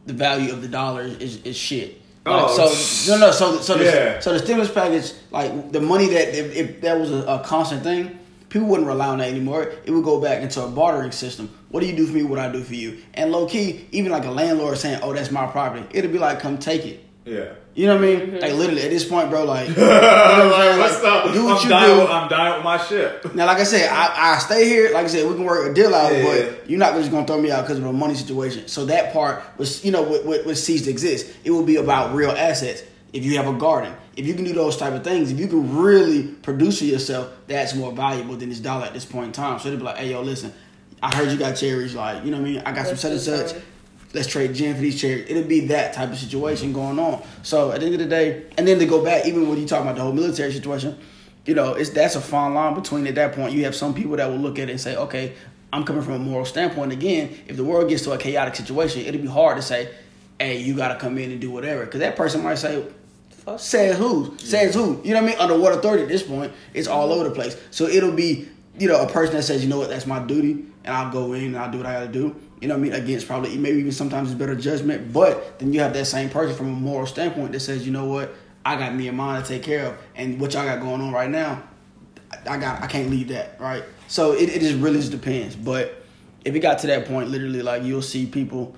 the 0.06 0.12
value 0.12 0.52
of 0.52 0.62
the 0.62 0.68
dollar 0.68 1.02
is, 1.02 1.42
is 1.42 1.56
shit. 1.56 2.01
Like, 2.24 2.44
Oh, 2.46 2.68
so 2.68 3.12
no, 3.12 3.26
no. 3.26 3.32
So 3.32 3.58
so 3.60 3.74
the, 3.76 3.84
yeah. 3.84 4.20
so 4.20 4.32
the 4.32 4.38
stimulus 4.38 4.70
package, 4.70 5.12
like 5.30 5.72
the 5.72 5.80
money 5.80 6.06
that 6.08 6.28
if, 6.38 6.54
if 6.54 6.80
that 6.82 6.98
was 6.98 7.10
a, 7.10 7.24
a 7.26 7.42
constant 7.44 7.82
thing, 7.82 8.18
people 8.48 8.68
wouldn't 8.68 8.86
rely 8.86 9.08
on 9.08 9.18
that 9.18 9.28
anymore. 9.28 9.72
It 9.84 9.90
would 9.90 10.04
go 10.04 10.20
back 10.20 10.40
into 10.42 10.62
a 10.62 10.68
bartering 10.68 11.10
system. 11.10 11.50
What 11.70 11.80
do 11.80 11.86
you 11.86 11.96
do 11.96 12.06
for 12.06 12.12
me? 12.12 12.22
What 12.22 12.38
I 12.38 12.50
do 12.52 12.62
for 12.62 12.74
you? 12.74 12.98
And 13.14 13.32
low 13.32 13.46
key, 13.48 13.86
even 13.90 14.12
like 14.12 14.24
a 14.24 14.30
landlord 14.30 14.78
saying, 14.78 15.00
"Oh, 15.02 15.12
that's 15.12 15.30
my 15.32 15.46
property," 15.46 15.84
it'd 15.92 16.12
be 16.12 16.18
like, 16.18 16.38
"Come 16.38 16.58
take 16.58 16.86
it." 16.86 17.00
Yeah. 17.24 17.54
You 17.74 17.86
know 17.86 17.94
what 17.96 18.04
I 18.04 18.06
mean? 18.06 18.20
Mm-hmm. 18.20 18.36
Like 18.38 18.52
literally 18.52 18.82
at 18.82 18.90
this 18.90 19.04
point, 19.08 19.30
bro. 19.30 19.44
Like, 19.44 19.68
you 19.70 19.74
know 19.76 19.80
what 19.88 20.60
I'm? 20.60 20.78
What's 20.78 21.02
Like, 21.02 21.26
up? 21.26 21.32
do 21.32 21.44
what 21.46 21.56
I'm 21.58 21.62
you 21.64 21.68
dying. 21.70 21.94
do. 21.94 22.00
With, 22.02 22.10
I'm 22.10 22.28
dying 22.28 22.54
with 22.56 22.64
my 22.64 22.76
ship. 22.84 23.34
Now, 23.34 23.46
like 23.46 23.58
I 23.58 23.64
said, 23.64 23.88
I, 23.90 24.34
I 24.34 24.38
stay 24.38 24.66
here. 24.68 24.92
Like 24.92 25.04
I 25.04 25.08
said, 25.08 25.26
we 25.26 25.34
can 25.34 25.44
work 25.44 25.70
a 25.70 25.72
deal 25.74 25.94
out, 25.94 26.12
Yeah, 26.12 26.22
but 26.24 26.36
yeah. 26.44 26.52
you're 26.66 26.78
not 26.78 26.94
just 26.94 27.10
gonna 27.10 27.26
throw 27.26 27.40
me 27.40 27.50
out 27.50 27.62
because 27.62 27.78
of 27.78 27.84
a 27.86 27.92
money 27.92 28.14
situation. 28.14 28.68
So 28.68 28.84
that 28.86 29.12
part 29.14 29.42
was, 29.56 29.82
you 29.84 29.90
know, 29.90 30.02
what, 30.02 30.24
what, 30.26 30.44
what 30.44 30.56
ceased 30.58 30.84
to 30.84 30.90
exist. 30.90 31.32
It 31.44 31.50
will 31.50 31.64
be 31.64 31.76
about 31.76 32.14
real 32.14 32.30
assets. 32.32 32.82
If 33.14 33.24
you 33.24 33.36
have 33.36 33.46
a 33.46 33.52
garden, 33.58 33.94
if 34.16 34.26
you 34.26 34.32
can 34.34 34.44
do 34.44 34.52
those 34.54 34.76
type 34.78 34.92
of 34.94 35.04
things, 35.04 35.30
if 35.30 35.38
you 35.38 35.46
can 35.46 35.76
really 35.76 36.24
produce 36.24 36.78
for 36.78 36.84
yourself, 36.86 37.30
that's 37.46 37.74
more 37.74 37.92
valuable 37.92 38.36
than 38.36 38.48
this 38.48 38.58
dollar 38.60 38.86
at 38.86 38.94
this 38.94 39.04
point 39.04 39.26
in 39.26 39.32
time. 39.32 39.58
So 39.58 39.70
they'd 39.70 39.76
be 39.76 39.82
like, 39.82 39.96
hey, 39.98 40.10
yo, 40.12 40.22
listen, 40.22 40.52
I 41.02 41.14
heard 41.14 41.30
you 41.30 41.36
got 41.38 41.52
cherries. 41.56 41.94
Like, 41.94 42.24
you 42.24 42.30
know 42.30 42.38
what 42.38 42.46
I 42.46 42.50
mean? 42.50 42.62
I 42.64 42.72
got 42.72 42.86
some 42.86 42.96
Let's 42.96 43.02
such 43.02 43.10
and 43.12 43.20
do 43.20 43.48
such. 43.54 43.62
Let's 44.14 44.26
trade 44.26 44.54
gin 44.54 44.74
for 44.74 44.80
these 44.80 45.00
chairs. 45.00 45.24
It'll 45.28 45.44
be 45.44 45.66
that 45.68 45.94
type 45.94 46.10
of 46.10 46.18
situation 46.18 46.72
going 46.72 46.98
on. 46.98 47.22
So 47.42 47.72
at 47.72 47.80
the 47.80 47.86
end 47.86 47.94
of 47.94 48.00
the 48.00 48.06
day, 48.06 48.44
and 48.58 48.68
then 48.68 48.78
to 48.78 48.86
go 48.86 49.02
back, 49.02 49.26
even 49.26 49.48
when 49.48 49.58
you 49.58 49.66
talk 49.66 49.82
about 49.82 49.96
the 49.96 50.02
whole 50.02 50.12
military 50.12 50.52
situation, 50.52 50.98
you 51.46 51.54
know, 51.54 51.74
it's 51.74 51.90
that's 51.90 52.14
a 52.14 52.20
fine 52.20 52.54
line 52.54 52.74
between 52.74 53.06
at 53.06 53.14
that 53.16 53.32
point. 53.34 53.52
You 53.52 53.64
have 53.64 53.74
some 53.74 53.94
people 53.94 54.16
that 54.16 54.28
will 54.28 54.38
look 54.38 54.58
at 54.58 54.68
it 54.68 54.72
and 54.72 54.80
say, 54.80 54.96
okay, 54.96 55.32
I'm 55.72 55.84
coming 55.84 56.02
from 56.02 56.14
a 56.14 56.18
moral 56.18 56.44
standpoint. 56.44 56.92
Again, 56.92 57.36
if 57.46 57.56
the 57.56 57.64
world 57.64 57.88
gets 57.88 58.02
to 58.04 58.12
a 58.12 58.18
chaotic 58.18 58.54
situation, 58.54 59.02
it'll 59.02 59.20
be 59.20 59.26
hard 59.26 59.56
to 59.56 59.62
say, 59.62 59.92
hey, 60.38 60.58
you 60.60 60.76
got 60.76 60.88
to 60.88 60.96
come 60.96 61.16
in 61.18 61.30
and 61.30 61.40
do 61.40 61.50
whatever. 61.50 61.84
Because 61.84 62.00
that 62.00 62.16
person 62.16 62.42
might 62.42 62.56
say, 62.56 62.84
Fuck. 63.30 63.58
says 63.58 63.98
who? 63.98 64.36
Says 64.38 64.74
who? 64.74 65.00
You 65.02 65.14
know 65.14 65.22
what 65.22 65.30
I 65.30 65.32
mean? 65.32 65.38
Under 65.38 65.58
what 65.58 65.72
authority 65.72 66.02
at 66.02 66.08
this 66.08 66.22
point? 66.22 66.52
It's 66.74 66.86
all 66.86 67.08
mm-hmm. 67.08 67.20
over 67.20 67.28
the 67.28 67.34
place. 67.34 67.56
So 67.70 67.86
it'll 67.86 68.12
be, 68.12 68.48
you 68.78 68.88
know, 68.88 69.02
a 69.02 69.08
person 69.08 69.34
that 69.36 69.42
says, 69.42 69.64
you 69.64 69.70
know 69.70 69.78
what, 69.78 69.88
that's 69.88 70.06
my 70.06 70.20
duty, 70.20 70.64
and 70.84 70.94
I'll 70.94 71.10
go 71.10 71.32
in 71.32 71.44
and 71.44 71.58
I'll 71.58 71.70
do 71.70 71.78
what 71.78 71.86
I 71.86 71.94
gotta 71.94 72.08
do. 72.08 72.36
You 72.60 72.68
know 72.68 72.74
what 72.74 72.80
I 72.80 72.82
mean? 72.82 72.92
Against 72.92 73.26
probably 73.26 73.56
maybe 73.56 73.78
even 73.78 73.92
sometimes 73.92 74.30
it's 74.30 74.38
better 74.38 74.54
judgment, 74.54 75.12
but 75.12 75.58
then 75.58 75.72
you 75.72 75.80
have 75.80 75.92
that 75.94 76.06
same 76.06 76.30
person 76.30 76.56
from 76.56 76.68
a 76.68 76.70
moral 76.70 77.06
standpoint 77.06 77.52
that 77.52 77.60
says, 77.60 77.84
you 77.84 77.92
know 77.92 78.06
what, 78.06 78.34
I 78.64 78.76
got 78.76 78.94
me 78.94 79.08
and 79.08 79.16
mine 79.16 79.42
to 79.42 79.48
take 79.48 79.62
care 79.62 79.86
of, 79.86 79.98
and 80.14 80.40
what 80.40 80.54
y'all 80.54 80.64
got 80.64 80.80
going 80.80 81.00
on 81.00 81.12
right 81.12 81.30
now, 81.30 81.62
I 82.48 82.56
got 82.56 82.82
I 82.82 82.86
can't 82.86 83.10
leave 83.10 83.28
that, 83.28 83.60
right? 83.60 83.84
So 84.08 84.32
it, 84.32 84.48
it 84.48 84.60
just 84.60 84.76
really 84.76 84.98
just 84.98 85.10
depends. 85.10 85.56
But 85.56 86.04
if 86.44 86.54
it 86.54 86.60
got 86.60 86.78
to 86.80 86.86
that 86.88 87.06
point, 87.06 87.30
literally 87.30 87.62
like 87.62 87.82
you'll 87.82 88.02
see 88.02 88.26
people 88.26 88.76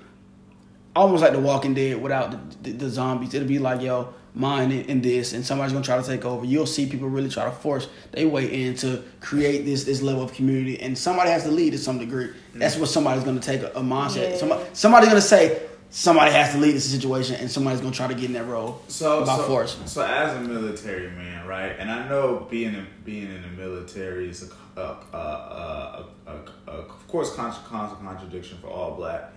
almost 0.95 1.21
like 1.21 1.33
The 1.33 1.39
Walking 1.39 1.73
Dead 1.73 2.01
without 2.01 2.31
the, 2.31 2.71
the, 2.71 2.77
the 2.77 2.89
zombies. 2.89 3.33
It'll 3.33 3.47
be 3.47 3.59
like, 3.59 3.81
yo, 3.81 4.13
mine 4.35 4.71
in, 4.71 4.85
in 4.85 5.01
this, 5.01 5.33
and 5.33 5.45
somebody's 5.45 5.73
gonna 5.73 5.85
try 5.85 5.99
to 5.99 6.07
take 6.07 6.25
over. 6.25 6.45
You'll 6.45 6.65
see 6.65 6.85
people 6.85 7.07
really 7.09 7.29
try 7.29 7.45
to 7.45 7.51
force 7.51 7.87
their 8.11 8.27
way 8.27 8.45
in 8.65 8.75
to 8.75 9.03
create 9.21 9.65
this 9.65 9.85
this 9.85 10.01
level 10.01 10.23
of 10.23 10.33
community, 10.33 10.79
and 10.79 10.97
somebody 10.97 11.29
has 11.31 11.43
to 11.43 11.51
lead 11.51 11.71
to 11.71 11.77
some 11.77 11.97
degree. 11.97 12.29
That's 12.53 12.77
what 12.77 12.89
somebody's 12.89 13.23
gonna 13.23 13.39
take 13.39 13.61
a, 13.61 13.71
a 13.71 13.81
mindset. 13.81 14.31
Yeah. 14.31 14.37
Somebody, 14.37 14.63
somebody's 14.73 15.09
gonna 15.09 15.21
say, 15.21 15.61
somebody 15.89 16.31
has 16.31 16.51
to 16.51 16.57
lead 16.59 16.75
the 16.75 16.81
situation, 16.81 17.35
and 17.35 17.49
somebody's 17.49 17.81
gonna 17.81 17.95
try 17.95 18.07
to 18.07 18.13
get 18.13 18.25
in 18.25 18.33
that 18.33 18.45
role 18.45 18.81
So, 18.87 19.25
by 19.25 19.37
so, 19.37 19.43
force. 19.43 19.77
So 19.85 20.01
as 20.03 20.35
a 20.35 20.41
military 20.41 21.09
man, 21.11 21.47
right, 21.47 21.75
and 21.79 21.89
I 21.89 22.07
know 22.07 22.47
being 22.49 22.73
in, 22.73 22.87
being 23.03 23.31
in 23.31 23.41
the 23.41 23.47
military 23.49 24.29
is 24.29 24.51
a, 24.75 24.79
a, 24.79 24.83
a, 25.13 25.17
a, 25.17 26.05
a, 26.27 26.31
a 26.67 26.71
of 26.71 27.07
course 27.07 27.33
contra, 27.35 27.63
contra, 27.63 27.97
contradiction 27.97 28.57
for 28.57 28.67
all 28.67 28.95
black 28.95 29.31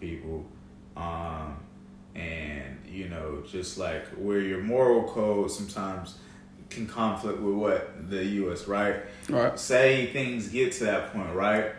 people, 0.00 0.46
um, 0.96 1.56
and 2.14 2.78
you 2.88 3.08
know 3.08 3.42
just 3.50 3.78
like 3.78 4.06
where 4.16 4.40
your 4.40 4.62
moral 4.62 5.08
code 5.08 5.50
sometimes 5.50 6.16
can 6.70 6.86
conflict 6.86 7.40
with 7.40 7.54
what 7.54 8.10
the 8.10 8.24
U.S. 8.24 8.68
right. 8.68 8.96
Right. 9.28 9.58
Say 9.58 10.06
things 10.12 10.48
get 10.48 10.72
to 10.72 10.84
that 10.84 11.12
point, 11.12 11.34
right, 11.34 11.72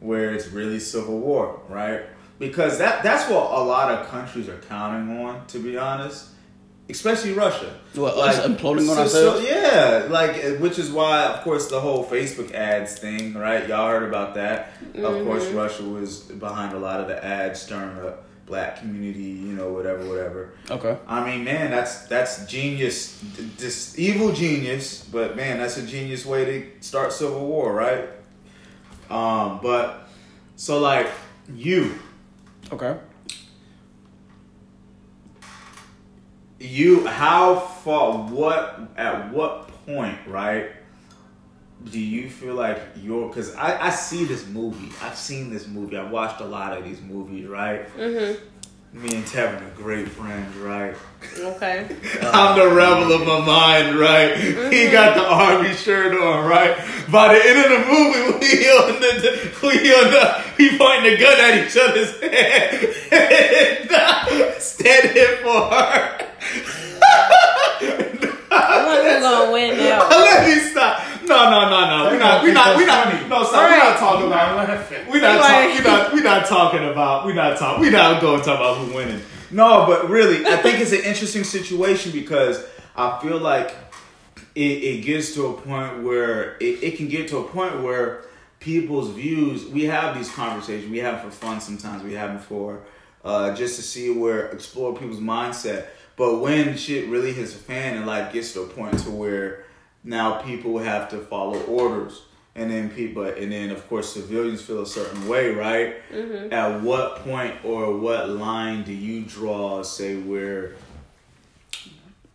where 0.00 0.34
it's 0.34 0.48
really 0.48 0.80
civil 0.80 1.18
war, 1.18 1.60
right? 1.68 2.02
Because 2.38 2.78
that 2.78 3.02
that's 3.02 3.30
what 3.30 3.50
a 3.52 3.62
lot 3.62 3.90
of 3.90 4.08
countries 4.08 4.48
are 4.48 4.58
counting 4.68 5.24
on, 5.24 5.46
to 5.48 5.58
be 5.58 5.76
honest. 5.76 6.28
Especially 6.88 7.32
Russia. 7.34 7.78
What, 7.94 8.16
us 8.16 8.44
imploding 8.44 8.90
on 8.90 8.96
so, 8.96 9.02
ourselves? 9.02 9.46
yeah, 9.46 10.08
like 10.10 10.44
uh, 10.44 10.50
which 10.54 10.76
is 10.76 10.90
why, 10.90 11.26
of 11.26 11.44
course, 11.44 11.68
the 11.68 11.80
whole 11.80 12.04
Facebook 12.04 12.52
ads 12.52 12.98
thing, 12.98 13.34
right? 13.34 13.68
Y'all 13.68 13.88
heard 13.88 14.02
about 14.02 14.34
that. 14.34 14.72
Of 14.96 15.24
course, 15.24 15.46
Russia 15.48 15.84
was 15.84 16.20
behind 16.22 16.72
a 16.72 16.80
lot 16.80 16.98
of 17.00 17.06
the 17.06 17.24
ads 17.24 17.62
stirring 17.62 18.04
up 18.04 18.24
black 18.50 18.80
community, 18.80 19.22
you 19.22 19.54
know, 19.54 19.72
whatever, 19.72 20.04
whatever. 20.06 20.50
Okay. 20.70 20.96
I 21.06 21.24
mean, 21.24 21.44
man, 21.44 21.70
that's 21.70 22.06
that's 22.08 22.44
genius, 22.46 23.18
this 23.56 23.98
evil 23.98 24.32
genius. 24.32 25.04
But 25.04 25.36
man, 25.36 25.58
that's 25.58 25.78
a 25.78 25.86
genius 25.86 26.26
way 26.26 26.44
to 26.44 26.84
start 26.84 27.12
civil 27.12 27.46
war, 27.46 27.72
right? 27.72 28.08
Um, 29.08 29.60
but 29.62 30.08
so 30.56 30.78
like 30.80 31.08
you, 31.54 31.94
Okay. 32.72 32.96
you, 36.58 37.06
how 37.06 37.56
far, 37.58 38.18
what, 38.28 38.80
at 38.96 39.32
what 39.32 39.68
point, 39.86 40.18
right? 40.26 40.70
Do 41.84 41.98
you 41.98 42.28
feel 42.28 42.54
like 42.54 42.78
you're? 43.00 43.28
Because 43.28 43.54
I, 43.54 43.86
I 43.86 43.90
see 43.90 44.24
this 44.24 44.46
movie. 44.46 44.92
I've 45.00 45.16
seen 45.16 45.48
this 45.50 45.66
movie. 45.66 45.96
I've 45.96 46.10
watched 46.10 46.40
a 46.40 46.44
lot 46.44 46.76
of 46.76 46.84
these 46.84 47.00
movies, 47.00 47.46
right? 47.46 47.88
Mm-hmm. 47.96 48.44
Me 48.92 49.14
and 49.14 49.24
Tevin 49.24 49.62
are 49.62 49.70
great 49.76 50.08
friends, 50.08 50.56
right? 50.56 50.96
Okay. 51.38 51.86
I'm 52.22 52.58
the 52.58 52.66
rebel 52.74 53.12
of 53.12 53.24
my 53.24 53.38
mind, 53.46 53.96
right? 53.96 54.36
He 54.36 54.90
got 54.90 55.14
the 55.14 55.24
army 55.24 55.72
shirt 55.74 56.20
on, 56.20 56.44
right? 56.44 56.76
By 57.10 57.34
the 57.34 57.46
end 57.46 57.58
of 57.60 57.70
the 57.70 57.78
movie, 57.86 58.32
we 58.40 58.68
on 58.68 58.98
the, 59.00 59.52
we 59.62 59.94
on 59.94 60.10
the, 60.10 60.42
we 60.58 60.76
pointing 60.76 61.12
the 61.12 61.18
gun 61.18 61.38
at 61.38 61.54
each 61.64 61.76
other's 61.76 62.18
head, 62.30 62.80
stand 64.60 65.10
standing 65.10 65.36
for 65.44 65.70
her. 65.70 66.16
I 68.50 69.02
who's 69.02 69.22
gonna 69.22 69.52
win 69.52 69.76
now. 69.78 70.08
Let 70.08 70.48
me 70.48 70.54
stop. 70.70 71.02
No, 71.30 71.48
no, 71.48 71.70
no, 71.70 71.86
no. 71.86 72.10
We're 72.10 72.18
not, 72.18 72.42
we're 72.42 72.52
not, 72.52 72.76
we're 72.76 72.86
not. 72.86 73.28
No, 73.28 73.44
stop. 73.44 73.70
We're 73.70 73.78
not 73.78 73.98
talking 73.98 74.26
about. 74.26 74.56
We're 75.08 75.20
not, 75.20 75.40
talk, 75.40 75.74
we're 75.74 75.82
not. 75.84 76.12
We're 76.12 76.22
not 76.24 76.46
talking 76.46 76.84
about. 76.88 77.24
We're 77.24 77.34
not 77.34 77.56
talking. 77.56 77.82
We're 77.82 77.92
not 77.92 78.20
going 78.20 78.40
to 78.40 78.44
talk 78.44 78.58
about 78.58 78.78
who 78.78 78.92
winning. 78.92 79.22
No, 79.52 79.86
but 79.86 80.10
really, 80.10 80.44
I 80.44 80.56
think 80.56 80.80
it's 80.80 80.90
an 80.90 81.04
interesting 81.04 81.44
situation 81.44 82.10
because 82.10 82.66
I 82.96 83.20
feel 83.22 83.38
like 83.38 83.76
it, 84.56 84.60
it 84.60 85.04
gets 85.04 85.32
to 85.34 85.46
a 85.46 85.52
point 85.52 86.02
where 86.02 86.56
it, 86.56 86.82
it 86.82 86.96
can 86.96 87.06
get 87.06 87.28
to 87.28 87.38
a 87.38 87.44
point 87.44 87.80
where 87.80 88.24
people's 88.58 89.10
views. 89.10 89.66
We 89.66 89.84
have 89.84 90.16
these 90.16 90.30
conversations. 90.32 90.90
We 90.90 90.98
have 90.98 91.22
for 91.22 91.30
fun 91.30 91.60
sometimes. 91.60 92.02
We 92.02 92.14
have 92.14 92.30
them 92.30 92.40
for 92.40 92.80
uh, 93.24 93.54
just 93.54 93.76
to 93.76 93.82
see 93.82 94.10
where 94.10 94.48
explore 94.48 94.96
people's 94.96 95.20
mindset. 95.20 95.86
But 96.16 96.40
when 96.40 96.76
shit 96.76 97.08
really 97.08 97.32
hits 97.32 97.54
a 97.54 97.58
fan 97.58 97.96
and 97.96 98.04
like 98.04 98.32
gets 98.32 98.52
to 98.54 98.62
a 98.62 98.66
point 98.66 98.98
to 99.04 99.10
where 99.12 99.64
now 100.04 100.40
people 100.42 100.78
have 100.78 101.08
to 101.10 101.18
follow 101.18 101.60
orders 101.64 102.22
and 102.54 102.70
then 102.70 102.90
people 102.90 103.24
and 103.24 103.52
then 103.52 103.70
of 103.70 103.86
course 103.88 104.12
civilians 104.12 104.60
feel 104.62 104.82
a 104.82 104.86
certain 104.86 105.28
way 105.28 105.50
right 105.52 105.96
at 106.52 106.80
what 106.82 107.16
point 107.16 107.54
or 107.64 107.96
what 107.96 108.28
line 108.28 108.82
do 108.82 108.92
you 108.92 109.22
draw 109.22 109.82
say 109.82 110.16
where 110.16 110.72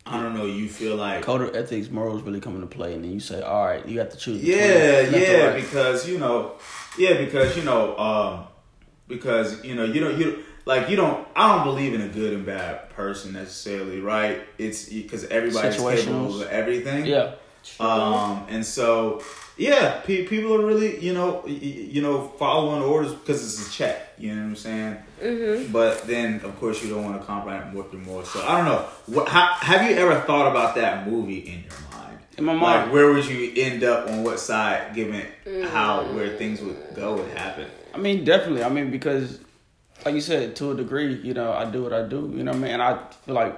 i 0.06 0.22
don't 0.22 0.36
know 0.36 0.46
you 0.46 0.70
feel 0.70 0.96
like 0.96 1.22
Code 1.24 1.42
of 1.42 1.56
ethics, 1.56 1.90
morals 1.90 2.22
really 2.22 2.40
come 2.40 2.56
into 2.56 2.68
play, 2.68 2.94
and 2.94 3.04
then 3.04 3.12
you 3.12 3.20
say, 3.20 3.42
all 3.42 3.66
right, 3.66 3.86
you 3.88 4.00
have 4.00 4.10
to 4.10 4.18
choose. 4.18 4.44
yeah 4.44 5.02
yeah 5.02 5.46
right. 5.48 5.56
because 5.56 6.08
you 6.08 6.18
know 6.20 6.54
yeah 6.98 7.18
because 7.18 7.58
you 7.58 7.64
know 7.64 7.98
um 7.98 8.46
because 9.08 9.64
you 9.66 9.76
know 9.76 9.84
you 9.84 10.00
don't 10.00 10.18
you 10.20 10.44
like 10.66 10.90
you 10.90 10.96
don't 10.96 11.28
i 11.36 11.54
don't 11.56 11.64
believe 11.66 11.94
in 11.94 12.02
a 12.02 12.08
good 12.08 12.34
and 12.34 12.46
bad 12.46 12.90
person 12.92 13.34
necessarily 13.34 14.00
right 14.00 14.42
it's 14.58 14.86
because 14.90 15.26
everybody's 15.26 15.76
capable 15.78 16.42
of 16.42 16.48
everything 16.50 17.06
Yeah. 17.06 17.34
Um, 17.80 18.46
and 18.50 18.66
so, 18.66 19.22
yeah, 19.58 20.02
pe- 20.06 20.26
people 20.26 20.54
are 20.56 20.66
really, 20.66 21.00
you 21.00 21.14
know, 21.14 21.42
y- 21.46 21.52
y- 21.62 21.88
you 21.94 22.02
know, 22.02 22.28
following 22.40 22.82
orders 22.84 23.14
because 23.14 23.44
it's 23.44 23.68
a 23.68 23.72
check. 23.72 24.14
You 24.18 24.34
know 24.36 24.42
what 24.42 24.48
I'm 24.50 24.56
saying? 24.56 24.98
Mm-hmm. 25.22 25.72
But 25.72 26.08
then, 26.08 26.42
of 26.42 26.58
course, 26.60 26.84
you 26.84 26.90
don't 26.90 27.04
want 27.04 27.20
to 27.20 27.26
compromise 27.26 27.74
with 27.74 27.92
them 27.92 28.04
more. 28.04 28.24
So 28.26 28.42
I 28.46 28.58
don't 28.58 28.66
know. 28.66 28.86
What, 29.08 29.28
how, 29.30 29.54
have 29.54 29.90
you 29.90 29.96
ever 29.98 30.20
thought 30.22 30.50
about 30.50 30.76
that 30.76 31.08
movie 31.08 31.40
in 31.40 31.64
your 31.64 31.80
mind? 31.92 32.20
In 32.38 32.44
my 32.46 32.54
Like, 32.54 32.62
mind. 32.62 32.92
where 32.92 33.12
would 33.12 33.26
you 33.26 33.52
end 33.56 33.84
up 33.84 34.08
on 34.10 34.24
what 34.24 34.40
side, 34.40 34.94
given 34.94 35.26
how 35.72 36.04
where 36.14 36.30
things 36.38 36.62
would 36.62 36.78
go 36.96 37.20
and 37.22 37.38
happen? 37.38 37.68
I 37.94 37.98
mean, 37.98 38.24
definitely. 38.26 38.64
I 38.64 38.70
mean, 38.70 38.92
because, 38.92 39.40
like 40.06 40.16
you 40.16 40.22
said, 40.22 40.56
to 40.58 40.72
a 40.72 40.76
degree, 40.76 41.14
you 41.16 41.34
know, 41.34 41.52
I 41.54 41.66
do 41.66 41.84
what 41.84 41.94
I 41.94 42.04
do. 42.08 42.32
You 42.36 42.44
know 42.44 42.52
what 42.52 42.58
I 42.58 42.62
mean? 42.64 42.72
And 42.72 42.82
I 42.82 43.00
feel 43.26 43.36
like 43.36 43.56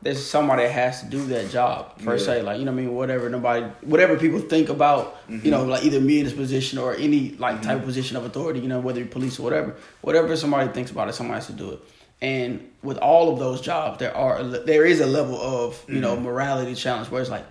there's 0.00 0.24
somebody 0.24 0.62
that 0.62 0.72
has 0.72 1.00
to 1.00 1.06
do 1.06 1.26
that 1.26 1.50
job 1.50 1.98
per 2.04 2.16
Yeah. 2.16 2.24
se. 2.24 2.42
Like, 2.42 2.58
you 2.60 2.64
know 2.64 2.70
what 2.72 2.78
I 2.78 2.82
mean? 2.82 2.94
Whatever 2.94 3.28
nobody, 3.28 3.66
whatever 3.82 4.16
people 4.16 4.38
think 4.38 4.68
about, 4.68 5.16
you 5.28 5.50
know, 5.50 5.60
mm-hmm. 5.60 5.70
like 5.70 5.84
either 5.84 6.00
me 6.00 6.20
in 6.20 6.24
this 6.24 6.34
position 6.34 6.78
or 6.78 6.94
any 6.94 7.34
like 7.38 7.56
mm-hmm. 7.56 7.64
type 7.64 7.78
of 7.78 7.84
position 7.84 8.16
of 8.16 8.24
authority, 8.24 8.60
you 8.60 8.68
know, 8.68 8.78
whether 8.78 9.00
you're 9.00 9.08
police 9.08 9.40
or 9.40 9.42
whatever, 9.42 9.74
whatever 10.02 10.36
somebody 10.36 10.70
thinks 10.72 10.92
about 10.92 11.08
it, 11.08 11.14
somebody 11.14 11.38
has 11.38 11.46
to 11.46 11.52
do 11.52 11.72
it. 11.72 11.80
And 12.20 12.70
with 12.82 12.98
all 12.98 13.32
of 13.32 13.38
those 13.38 13.60
jobs, 13.60 13.98
there 13.98 14.16
are 14.16 14.42
there 14.42 14.84
is 14.84 15.00
a 15.00 15.06
level 15.06 15.40
of 15.40 15.84
you 15.88 16.00
know 16.00 16.14
mm-hmm. 16.14 16.24
morality 16.24 16.74
challenge 16.74 17.10
where 17.10 17.20
it's 17.20 17.30
like, 17.30 17.44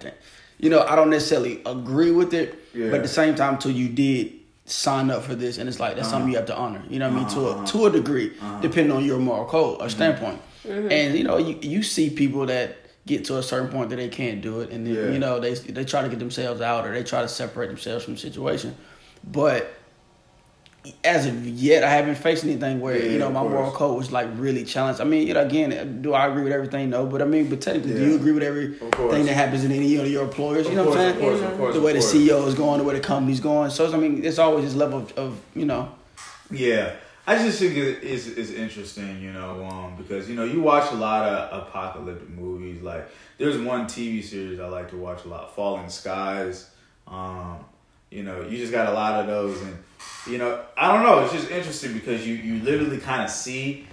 you 0.58 0.70
know, 0.70 0.82
I 0.82 0.96
don't 0.96 1.10
necessarily 1.10 1.62
agree 1.66 2.12
with 2.12 2.34
it, 2.34 2.60
Yeah. 2.74 2.90
but 2.90 2.98
at 2.98 3.04
the 3.04 3.08
same 3.10 3.36
time, 3.36 3.58
till 3.58 3.72
you 3.72 3.88
did 3.88 4.34
sign 4.66 5.10
up 5.10 5.24
for 5.24 5.36
this, 5.36 5.58
and 5.58 5.70
it's 5.70 5.80
like 5.80 5.96
that's 5.96 6.10
something 6.10 6.24
uh-huh. 6.24 6.32
you 6.32 6.38
have 6.38 6.48
to 6.48 6.58
honor. 6.58 6.84
You 6.90 7.00
know 7.00 7.10
what 7.10 7.18
I 7.18 7.20
mean? 7.20 7.30
To 7.30 7.40
a 7.48 7.52
uh-huh. 7.52 7.66
to 7.68 7.86
a 7.86 7.92
degree, 7.92 8.34
uh-huh. 8.42 8.60
depending 8.62 8.96
on 8.96 9.06
your 9.06 9.20
moral 9.20 9.46
code 9.46 9.82
or 9.82 9.90
standpoint. 9.90 10.42
Mm-hmm. 10.68 10.92
And 10.92 11.18
you 11.18 11.24
know, 11.24 11.38
you 11.38 11.58
you 11.62 11.84
see 11.84 12.10
people 12.10 12.46
that 12.48 12.78
get 13.06 13.26
to 13.26 13.38
a 13.38 13.44
certain 13.44 13.70
point 13.70 13.90
that 13.92 13.96
they 13.96 14.10
can't 14.10 14.42
do 14.42 14.60
it, 14.62 14.70
and 14.72 14.86
then 14.86 14.94
Yeah. 14.94 15.12
you 15.12 15.20
know 15.20 15.40
they 15.40 15.54
they 15.54 15.86
try 15.86 16.02
to 16.02 16.10
get 16.10 16.20
themselves 16.20 16.60
out 16.62 16.86
or 16.86 16.94
they 16.94 17.04
try 17.04 17.22
to 17.22 17.28
separate 17.28 17.68
themselves 17.68 18.04
from 18.06 18.16
the 18.16 18.20
situation, 18.20 18.76
but. 19.24 19.74
As 21.04 21.26
of 21.26 21.46
yet, 21.46 21.84
I 21.84 21.90
haven't 21.90 22.16
faced 22.16 22.46
anything 22.46 22.80
where 22.80 22.96
Yeah, 22.98 23.12
you 23.12 23.20
know 23.20 23.30
my 23.30 23.42
course. 23.42 23.52
moral 23.52 23.72
code 23.72 23.98
was 23.98 24.10
like 24.14 24.30
really 24.38 24.64
challenged. 24.64 25.02
I 25.02 25.04
mean, 25.04 25.28
you 25.28 25.34
know, 25.34 25.42
again, 25.42 26.02
do 26.02 26.14
I 26.14 26.28
agree 26.28 26.44
with 26.44 26.54
everything? 26.54 26.90
No, 26.92 27.06
but 27.06 27.22
I 27.22 27.26
mean, 27.26 27.50
but 27.50 27.60
technically, 27.60 27.94
do 27.96 28.06
you 28.08 28.16
agree 28.16 28.32
with 28.32 28.44
everything 28.44 29.26
that 29.26 29.34
happens 29.34 29.66
in 29.66 29.74
any 29.74 29.98
of 29.98 30.08
your 30.08 30.24
employers? 30.24 30.66
You 30.66 30.76
know 30.76 30.86
course, 30.86 30.96
what 30.96 31.04
I'm 31.04 31.10
of 31.10 31.16
saying? 31.18 31.30
course, 31.30 31.42
of 31.52 31.58
course, 31.58 31.74
the 31.74 31.80
of 31.80 31.84
way 31.86 31.92
the. 31.92 32.00
CEO 32.00 32.48
is 32.48 32.56
going, 32.56 32.78
the 32.78 32.86
way 32.86 32.94
the 32.94 33.02
company's 33.02 33.42
going. 33.42 33.70
So 33.72 33.92
I 33.94 33.98
mean, 33.98 34.24
it's 34.24 34.40
always 34.40 34.64
this 34.64 34.76
level 34.76 35.00
of, 35.00 35.12
of 35.18 35.42
you 35.56 35.66
know. 35.66 35.92
Yeah, 36.52 36.94
I 37.30 37.38
just 37.38 37.60
think 37.60 37.76
it 37.76 38.04
is 38.04 38.28
is 38.28 38.54
interesting, 38.54 39.22
you 39.22 39.34
know, 39.34 39.66
um, 39.66 39.98
because 39.98 40.30
you 40.30 40.36
know 40.36 40.46
you 40.46 40.62
watch 40.62 40.90
a 40.94 40.96
lot 40.96 41.28
of 41.28 41.68
apocalyptic 41.68 42.30
movies. 42.30 42.82
Like 42.82 43.10
there's 43.38 43.58
one 43.58 43.86
TV 43.86 44.24
series 44.24 44.62
I 44.62 44.68
like 44.68 44.90
to 44.92 44.98
watch 44.98 45.26
a 45.26 45.28
lot, 45.28 45.54
Falling 45.54 45.90
Skies. 45.90 46.70
Um, 47.06 47.66
you 48.10 48.24
know, 48.24 48.48
you 48.48 48.58
just 48.58 48.72
got 48.72 48.88
a 48.88 48.94
lot 48.94 49.20
of 49.20 49.28
those, 49.28 49.62
and 49.62 49.78
you 50.26 50.38
know, 50.38 50.64
I 50.78 50.94
don't 50.94 51.04
know. 51.04 51.26
It's 51.26 51.34
just 51.34 51.52
interesting 51.52 51.92
because 51.92 52.26
you 52.26 52.36
you 52.36 52.64
literally 52.64 52.98
kind 52.98 53.22
of 53.22 53.30
see 53.30 53.86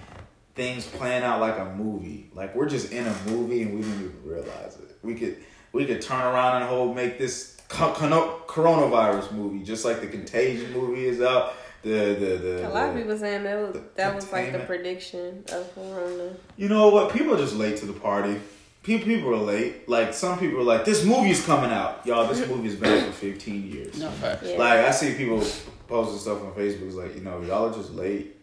things 0.55 0.87
playing 0.87 1.23
out 1.23 1.41
like 1.41 1.59
a 1.59 1.75
movie. 1.75 2.29
Like 2.33 2.55
we're 2.55 2.69
just 2.69 2.93
in 2.93 3.05
a 3.05 3.15
movie 3.27 3.63
and 3.63 3.75
we 3.75 3.81
don't 3.81 3.95
even 3.95 4.21
realize 4.23 4.77
it. 4.77 4.97
We 5.03 5.13
could 5.13 5.43
we 5.73 5.85
could 5.85 6.01
turn 6.01 6.21
around 6.21 6.61
and 6.61 6.69
hold 6.69 6.95
make 6.95 7.17
this 7.17 7.57
coronavirus 7.67 9.33
movie 9.33 9.63
just 9.63 9.83
like 9.83 9.99
the 9.99 10.07
Contagion 10.07 10.71
movie 10.71 11.05
is 11.05 11.21
out. 11.21 11.53
The 11.85 12.15
the 12.19 12.25
the 12.37 12.67
A 12.67 12.69
lot 12.69 12.89
of 12.89 12.95
people 12.95 13.15
saying 13.15 13.43
that 13.43 13.59
was 13.59 13.77
that 13.95 14.15
was 14.15 14.31
like 14.31 14.51
the 14.51 14.57
prediction 14.59 15.43
of 15.51 15.71
Corona. 15.75 16.31
You 16.57 16.67
know 16.67 16.89
what? 16.89 17.13
People 17.13 17.35
are 17.35 17.37
just 17.37 17.55
late 17.55 17.77
to 17.77 17.85
the 17.85 17.93
party. 17.93 18.41
People, 18.81 19.05
people 19.05 19.29
are 19.35 19.37
late. 19.37 19.87
Like 19.87 20.11
some 20.11 20.39
people 20.39 20.59
are 20.61 20.63
like, 20.63 20.83
"This 20.83 21.05
movie's 21.05 21.45
coming 21.45 21.69
out, 21.71 22.03
y'all. 22.03 22.25
This 22.27 22.47
movie's 22.53 22.75
been 22.75 22.91
out 23.03 23.05
for 23.05 23.11
15 23.11 23.71
years." 23.71 23.99
No 23.99 24.09
facts. 24.09 24.47
Yeah. 24.49 24.57
Like 24.57 24.79
I 24.79 24.89
see 24.89 25.13
people 25.13 25.43
posting 25.87 26.17
stuff 26.17 26.41
on 26.43 26.53
Facebook. 26.53 26.87
It's 26.87 26.95
like, 26.95 27.13
you 27.15 27.21
know, 27.21 27.39
y'all 27.41 27.69
are 27.69 27.73
just 27.73 27.93
late. 27.93 28.35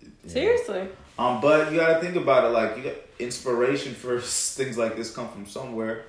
You 0.00 0.08
know? 0.24 0.30
Seriously. 0.32 0.86
Um, 1.18 1.40
but 1.40 1.72
you 1.72 1.78
gotta 1.80 2.00
think 2.00 2.14
about 2.14 2.44
it. 2.44 2.48
Like, 2.50 2.76
you 2.76 2.84
got 2.84 2.94
inspiration 3.18 3.92
for 3.94 4.20
things 4.58 4.78
like 4.78 4.96
this 4.96 5.12
come 5.12 5.28
from 5.28 5.46
somewhere. 5.46 6.04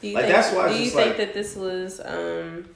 Do 0.00 0.08
you 0.08 0.14
Like, 0.14 0.24
think, 0.24 0.36
that's 0.36 0.54
why 0.54 0.66
it's 0.68 0.72
do 0.74 0.78
you 0.78 0.84
just 0.86 0.96
think 0.96 1.08
like- 1.08 1.16
that 1.18 1.34
this 1.34 1.54
was 1.54 2.00
um 2.02 2.66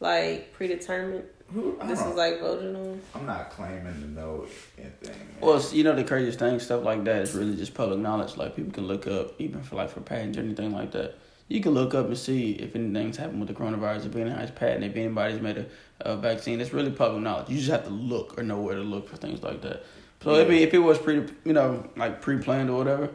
like 0.00 0.52
predetermined 0.54 1.24
Who? 1.54 1.76
This 1.86 1.98
don't- 2.00 2.16
like 2.16 2.40
voted 2.40 2.74
on. 2.76 3.00
I'm 3.14 3.26
not 3.26 3.50
claiming 3.50 3.94
to 4.00 4.08
know 4.08 4.46
anything. 4.78 5.16
man. 5.18 5.26
Well, 5.40 5.62
you 5.72 5.82
know 5.84 5.94
the 5.94 6.04
craziest 6.04 6.38
thing, 6.38 6.58
stuff 6.60 6.84
like 6.84 7.04
that 7.04 7.22
is 7.22 7.34
really 7.34 7.56
just 7.56 7.74
public 7.74 7.98
knowledge. 7.98 8.36
Like 8.36 8.54
people 8.56 8.72
can 8.72 8.86
look 8.86 9.06
up, 9.06 9.34
even 9.40 9.62
for 9.62 9.76
like 9.76 9.90
for 9.90 10.00
patents 10.00 10.38
or 10.38 10.42
anything 10.42 10.72
like 10.72 10.92
that. 10.92 11.16
You 11.48 11.60
can 11.60 11.72
look 11.72 11.94
up 11.94 12.06
and 12.06 12.16
see 12.16 12.52
if 12.52 12.76
anything's 12.76 13.16
happened 13.16 13.40
with 13.40 13.48
the 13.48 13.54
coronavirus, 13.54 14.06
if 14.06 14.14
anybody's 14.14 14.52
patent, 14.52 14.84
if 14.84 14.94
anybody's 14.94 15.40
made 15.40 15.58
a, 15.58 15.66
a 16.00 16.16
vaccine. 16.16 16.60
It's 16.60 16.72
really 16.72 16.92
public 16.92 17.22
knowledge. 17.22 17.48
You 17.48 17.56
just 17.56 17.70
have 17.70 17.84
to 17.84 17.90
look 17.90 18.38
or 18.38 18.44
know 18.44 18.60
where 18.60 18.76
to 18.76 18.82
look 18.82 19.08
for 19.08 19.16
things 19.16 19.42
like 19.42 19.60
that. 19.62 19.84
So 20.22 20.40
I 20.40 20.44
mean, 20.46 20.62
if 20.62 20.72
it 20.74 20.78
was 20.78 20.98
pre, 20.98 21.24
you 21.44 21.52
know, 21.52 21.88
like 21.96 22.20
pre-planned 22.20 22.70
or 22.70 22.76
whatever, 22.76 23.10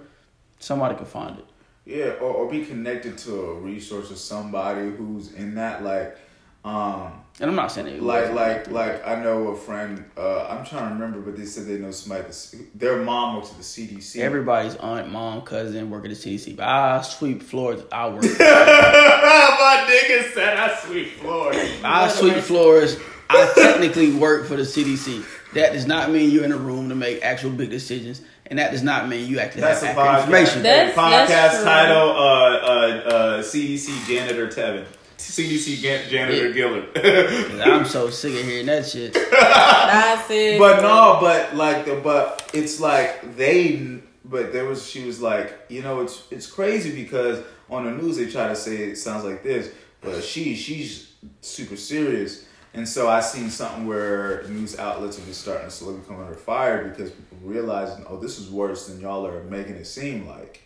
somebody 0.59 0.95
could 0.95 1.07
find 1.07 1.37
it. 1.37 1.45
Yeah, 1.85 2.13
or, 2.19 2.31
or 2.33 2.49
be 2.51 2.65
connected 2.65 3.17
to 3.19 3.39
a 3.41 3.53
resource 3.53 4.11
or 4.11 4.15
somebody 4.15 4.89
who's 4.89 5.31
in 5.33 5.55
that 5.55 5.83
like 5.83 6.17
um 6.65 7.21
And 7.41 7.49
I'm 7.49 7.55
not 7.57 7.69
saying 7.69 7.87
it 7.87 8.01
like 8.01 8.31
like 8.31 8.71
like 8.71 9.05
I 9.05 9.21
know 9.21 9.49
a 9.49 9.55
friend 9.57 10.05
uh 10.15 10.47
I'm 10.47 10.65
trying 10.65 10.87
to 10.87 10.93
remember 10.93 11.19
but 11.19 11.35
they 11.37 11.45
said 11.45 11.65
they 11.65 11.77
know 11.77 11.91
somebody 11.91 12.21
that's, 12.23 12.55
their 12.73 12.97
mom 13.03 13.35
works 13.35 13.51
at 13.51 13.57
the 13.57 13.63
CDC. 13.63 14.21
everybody's 14.21 14.75
aunt, 14.77 15.11
mom, 15.11 15.41
cousin 15.41 15.89
work 15.89 16.05
at 16.05 16.11
the 16.11 16.15
CDC. 16.15 16.55
But 16.55 16.65
I 16.67 17.01
sweep 17.01 17.43
floors. 17.43 17.81
I 17.91 18.07
work. 18.07 18.23
My 18.39 19.85
nigga 19.89 20.33
said 20.33 20.57
I 20.57 20.75
sweep 20.77 21.09
floors. 21.19 21.57
I 21.83 22.07
sweep 22.07 22.37
floors. 22.37 22.97
I 23.29 23.51
technically 23.57 24.13
work 24.13 24.45
for 24.45 24.55
the 24.55 24.63
CDC. 24.63 25.25
That 25.55 25.73
does 25.73 25.85
not 25.87 26.11
mean 26.11 26.31
you're 26.31 26.43
in 26.45 26.51
a 26.51 26.57
room 26.57 26.89
to 26.89 26.95
make 26.95 27.21
actual 27.23 27.49
big 27.51 27.69
decisions, 27.69 28.21
and 28.45 28.59
that 28.59 28.71
does 28.71 28.83
not 28.83 29.09
mean 29.09 29.27
you 29.27 29.39
actually 29.39 29.61
That's 29.61 29.81
a 29.83 29.87
have 29.87 29.95
podcast. 29.97 30.05
accurate 30.05 30.41
information. 30.41 30.63
That's- 30.63 30.95
podcast 30.95 31.27
that's 31.27 31.63
title 31.63 32.09
uh 32.11 32.13
uh 32.13 33.09
uh 33.39 33.43
CDC 33.43 34.07
janitor 34.07 34.47
Tevin. 34.47 34.85
CDC 35.31 35.81
jan- 35.81 36.09
janitor 36.09 36.53
Gillard. 36.53 37.61
I'm 37.61 37.85
so 37.85 38.09
sick 38.21 38.39
of 38.39 38.45
hearing 38.45 38.65
that 38.67 38.85
shit. 38.85 39.13
That's 39.13 40.29
it. 40.29 40.59
But 40.59 40.81
no, 40.81 41.17
but 41.21 41.55
like 41.55 41.85
the 41.85 41.95
but 41.95 42.49
it's 42.53 42.79
like 42.79 43.35
they 43.35 44.01
but 44.23 44.53
there 44.53 44.65
was 44.65 44.87
she 44.89 45.05
was 45.05 45.21
like, 45.21 45.53
you 45.69 45.81
know, 45.81 46.01
it's 46.01 46.23
it's 46.31 46.47
crazy 46.47 47.03
because 47.03 47.43
on 47.69 47.85
the 47.85 47.91
news 47.91 48.17
they 48.17 48.29
try 48.29 48.47
to 48.47 48.55
say 48.55 48.77
it 48.77 48.97
sounds 48.97 49.23
like 49.23 49.43
this, 49.43 49.71
but 50.01 50.23
she 50.23 50.55
she's 50.55 51.13
super 51.41 51.75
serious. 51.75 52.45
And 52.73 52.87
so 52.87 53.07
I 53.07 53.21
seen 53.21 53.49
something 53.49 53.87
where 53.87 54.43
news 54.49 54.77
outlets 54.77 55.17
are 55.17 55.25
just 55.25 55.41
starting 55.41 55.65
to 55.65 55.71
slowly 55.71 56.01
come 56.05 56.19
under 56.19 56.33
fire 56.35 56.89
because 56.89 57.09
people 57.11 57.37
realizing, 57.41 58.05
oh, 58.09 58.17
this 58.17 58.37
is 58.37 58.49
worse 58.49 58.87
than 58.87 58.99
y'all 58.99 59.25
are 59.25 59.43
making 59.43 59.75
it 59.75 59.85
seem 59.85 60.27
like. 60.27 60.61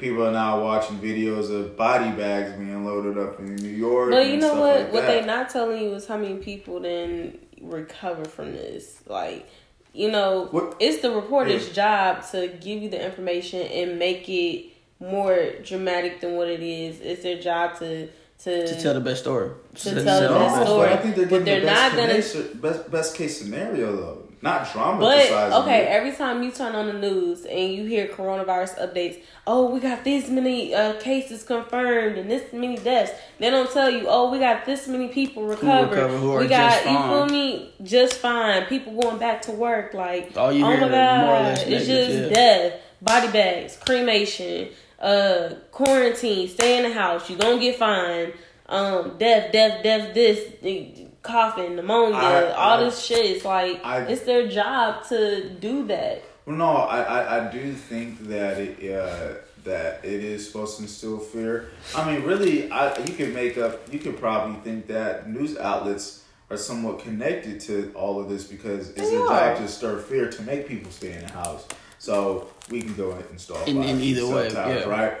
People 0.00 0.26
are 0.26 0.32
now 0.32 0.62
watching 0.64 0.98
videos 0.98 1.50
of 1.54 1.76
body 1.76 2.10
bags 2.12 2.52
being 2.52 2.84
loaded 2.86 3.18
up 3.18 3.38
in 3.38 3.54
New 3.56 3.68
York. 3.68 4.10
But 4.10 4.22
and 4.22 4.30
you 4.32 4.36
know 4.38 4.48
stuff 4.48 4.58
what? 4.60 4.80
like 4.80 4.92
what 4.92 5.06
they're 5.06 5.26
not 5.26 5.50
telling 5.50 5.82
you 5.82 5.92
is 5.94 6.06
how 6.06 6.16
many 6.16 6.36
people 6.36 6.80
then 6.80 7.38
recover 7.60 8.24
from 8.24 8.52
this. 8.52 9.02
Like, 9.06 9.46
you 9.92 10.10
know, 10.10 10.48
What- 10.50 10.76
it's 10.80 11.02
the 11.02 11.10
reporter's 11.10 11.68
job 11.70 12.24
to 12.30 12.48
give 12.48 12.82
you 12.82 12.88
the 12.88 13.04
information 13.04 13.60
and 13.60 13.98
make 13.98 14.26
it 14.28 14.66
more 15.00 15.50
dramatic 15.62 16.20
than 16.22 16.34
what 16.36 16.48
it 16.48 16.62
is. 16.62 17.00
It's 17.00 17.22
their 17.22 17.38
job 17.38 17.78
to 17.80 18.08
to, 18.44 18.66
To 18.66 18.80
tell 18.82 18.94
the 18.94 19.00
best 19.00 19.20
story. 19.20 19.50
To 19.74 19.84
tell 20.02 20.22
the 20.22 20.28
best 20.30 20.56
No, 20.60 20.64
story. 20.64 20.88
but 20.88 20.98
I 20.98 21.02
think 21.02 21.14
they're 21.14 21.26
But 21.26 21.44
getting 21.44 21.44
they're 21.44 21.60
the 21.60 21.66
best 21.66 21.92
not 21.94 22.00
gonna- 22.00 22.14
case, 22.14 22.36
best, 22.54 22.90
best 22.90 23.14
case 23.14 23.38
scenario 23.38 23.94
though, 23.94 24.19
not 24.42 24.72
But 24.72 25.30
okay, 25.62 25.82
it. 25.82 25.88
every 25.88 26.12
time 26.12 26.42
you 26.42 26.50
turn 26.50 26.74
on 26.74 26.86
the 26.86 26.94
news 26.94 27.44
and 27.44 27.74
you 27.74 27.84
hear 27.84 28.06
coronavirus 28.08 28.78
updates, 28.80 29.20
oh, 29.46 29.70
we 29.70 29.80
got 29.80 30.02
this 30.02 30.30
many 30.30 30.74
uh, 30.74 30.94
cases 31.00 31.42
confirmed 31.42 32.16
and 32.16 32.30
this 32.30 32.50
many 32.52 32.78
deaths. 32.78 33.12
They 33.38 33.50
don't 33.50 33.70
tell 33.70 33.90
you, 33.90 34.06
oh, 34.08 34.30
we 34.30 34.38
got 34.38 34.64
this 34.64 34.88
many 34.88 35.08
people 35.08 35.44
recovered. 35.44 35.90
recovered, 35.90 36.18
who 36.18 36.32
are 36.32 36.40
we 36.40 36.48
got 36.48 36.70
just 36.70 36.86
you 36.86 36.98
feel 36.98 37.26
me, 37.26 37.74
just 37.82 38.14
fine. 38.14 38.64
People 38.64 38.98
going 39.00 39.18
back 39.18 39.42
to 39.42 39.52
work, 39.52 39.92
like 39.92 40.34
All 40.36 40.50
you 40.50 40.64
oh 40.64 40.68
my 40.68 40.74
is 40.74 40.80
god, 40.90 41.26
more 41.26 41.36
or 41.36 41.40
less 41.40 41.62
it's 41.66 41.86
just 41.86 42.32
death, 42.32 42.80
body 43.02 43.30
bags, 43.30 43.76
cremation, 43.76 44.68
uh, 45.00 45.50
quarantine, 45.70 46.48
stay 46.48 46.78
in 46.78 46.90
the 46.90 46.94
house. 46.98 47.28
You 47.28 47.36
gonna 47.36 47.60
get 47.60 47.76
fined. 47.76 48.32
Um, 48.70 49.18
death, 49.18 49.52
death, 49.52 49.82
death. 49.82 50.14
This 50.14 50.54
the 50.62 51.09
coughing, 51.22 51.76
pneumonia, 51.76 52.16
I- 52.18 52.52
all 52.52 52.78
I- 52.80 52.84
this 52.84 53.02
shit. 53.04 53.24
It's 53.36 53.44
like 53.44 53.84
I- 53.84 54.02
it's 54.02 54.22
their 54.22 54.48
job 54.48 55.06
to 55.08 55.48
do 55.50 55.86
that. 55.88 56.22
Well, 56.46 56.56
no, 56.56 56.64
I, 56.76 57.02
I, 57.02 57.48
I 57.48 57.52
do 57.52 57.72
think 57.72 58.26
that 58.28 58.58
it 58.58 58.92
uh, 58.92 59.34
that 59.64 60.00
it 60.04 60.24
is 60.24 60.46
supposed 60.46 60.76
to 60.78 60.82
instill 60.84 61.18
fear. 61.18 61.68
I 61.94 62.10
mean, 62.10 62.22
really, 62.24 62.70
I 62.70 62.96
you 63.04 63.12
could 63.14 63.34
make 63.34 63.58
up. 63.58 63.92
You 63.92 63.98
could 63.98 64.18
probably 64.18 64.56
think 64.62 64.86
that 64.88 65.28
news 65.28 65.56
outlets 65.58 66.24
are 66.50 66.56
somewhat 66.56 66.98
connected 67.00 67.60
to 67.60 67.92
all 67.94 68.20
of 68.20 68.28
this 68.28 68.44
because 68.44 68.88
it's 68.90 69.00
They 69.00 69.10
their 69.16 69.26
job 69.28 69.58
to 69.58 69.68
stir 69.68 69.98
fear 69.98 70.28
to 70.30 70.42
make 70.42 70.66
people 70.66 70.90
stay 70.90 71.12
in 71.12 71.20
the 71.26 71.32
house. 71.32 71.68
So 71.98 72.48
we 72.70 72.80
can 72.80 72.94
go 72.94 73.12
and 73.12 73.24
install 73.30 73.62
In- 73.66 73.82
in 73.84 74.00
either 74.00 74.22
and 74.22 74.34
way, 74.34 74.48
subtitles, 74.48 74.86
yeah. 74.86 74.90
right? 74.90 75.12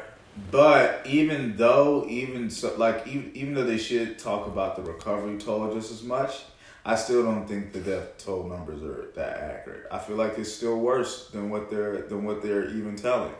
But 0.50 1.06
even 1.06 1.56
though, 1.56 2.06
even 2.08 2.50
so, 2.50 2.74
like 2.76 3.06
even, 3.06 3.30
even 3.34 3.54
though 3.54 3.64
they 3.64 3.78
should 3.78 4.18
talk 4.18 4.46
about 4.46 4.76
the 4.76 4.82
recovery 4.82 5.38
toll 5.38 5.72
just 5.74 5.90
as 5.90 6.02
much, 6.02 6.42
I 6.84 6.94
still 6.94 7.22
don't 7.22 7.46
think 7.46 7.72
the 7.72 7.80
death 7.80 8.18
toll 8.18 8.44
numbers 8.44 8.82
are 8.82 9.10
that 9.14 9.38
accurate. 9.38 9.86
I 9.90 9.98
feel 9.98 10.16
like 10.16 10.38
it's 10.38 10.52
still 10.52 10.78
worse 10.78 11.28
than 11.30 11.50
what 11.50 11.70
they're 11.70 12.02
than 12.02 12.24
what 12.24 12.42
they're 12.42 12.70
even 12.70 12.96
telling. 12.96 13.32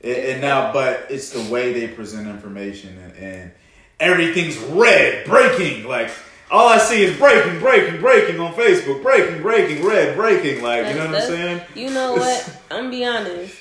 And, 0.00 0.16
and 0.16 0.40
now, 0.40 0.72
but 0.72 1.06
it's 1.10 1.30
the 1.30 1.50
way 1.52 1.72
they 1.72 1.88
present 1.88 2.28
information 2.28 2.96
and, 2.98 3.16
and 3.16 3.52
everything's 4.00 4.56
red, 4.58 5.26
breaking. 5.26 5.86
Like 5.86 6.10
all 6.50 6.68
I 6.68 6.78
see 6.78 7.02
is 7.02 7.16
breaking, 7.18 7.60
breaking, 7.60 8.00
breaking 8.00 8.40
on 8.40 8.54
Facebook, 8.54 9.02
breaking, 9.02 9.42
breaking, 9.42 9.84
red, 9.84 10.16
breaking. 10.16 10.62
Like 10.62 10.86
you 10.88 10.94
know 10.94 11.06
what 11.06 11.16
I'm 11.16 11.22
saying? 11.22 11.62
You 11.74 11.90
know 11.90 12.14
what? 12.14 12.58
I'm 12.70 12.90
be 12.90 13.04
honest. 13.04 13.56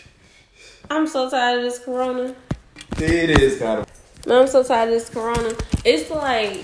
I'm 0.89 1.07
so 1.07 1.29
tired 1.29 1.57
of 1.57 1.63
this 1.63 1.79
corona. 1.79 2.35
It 2.97 3.41
is 3.41 3.59
kind 3.59 3.79
of. 3.79 4.25
Man, 4.25 4.41
I'm 4.41 4.47
so 4.47 4.63
tired 4.63 4.87
of 4.87 4.95
this 4.95 5.09
corona. 5.09 5.53
It's 5.83 6.09
like 6.09 6.63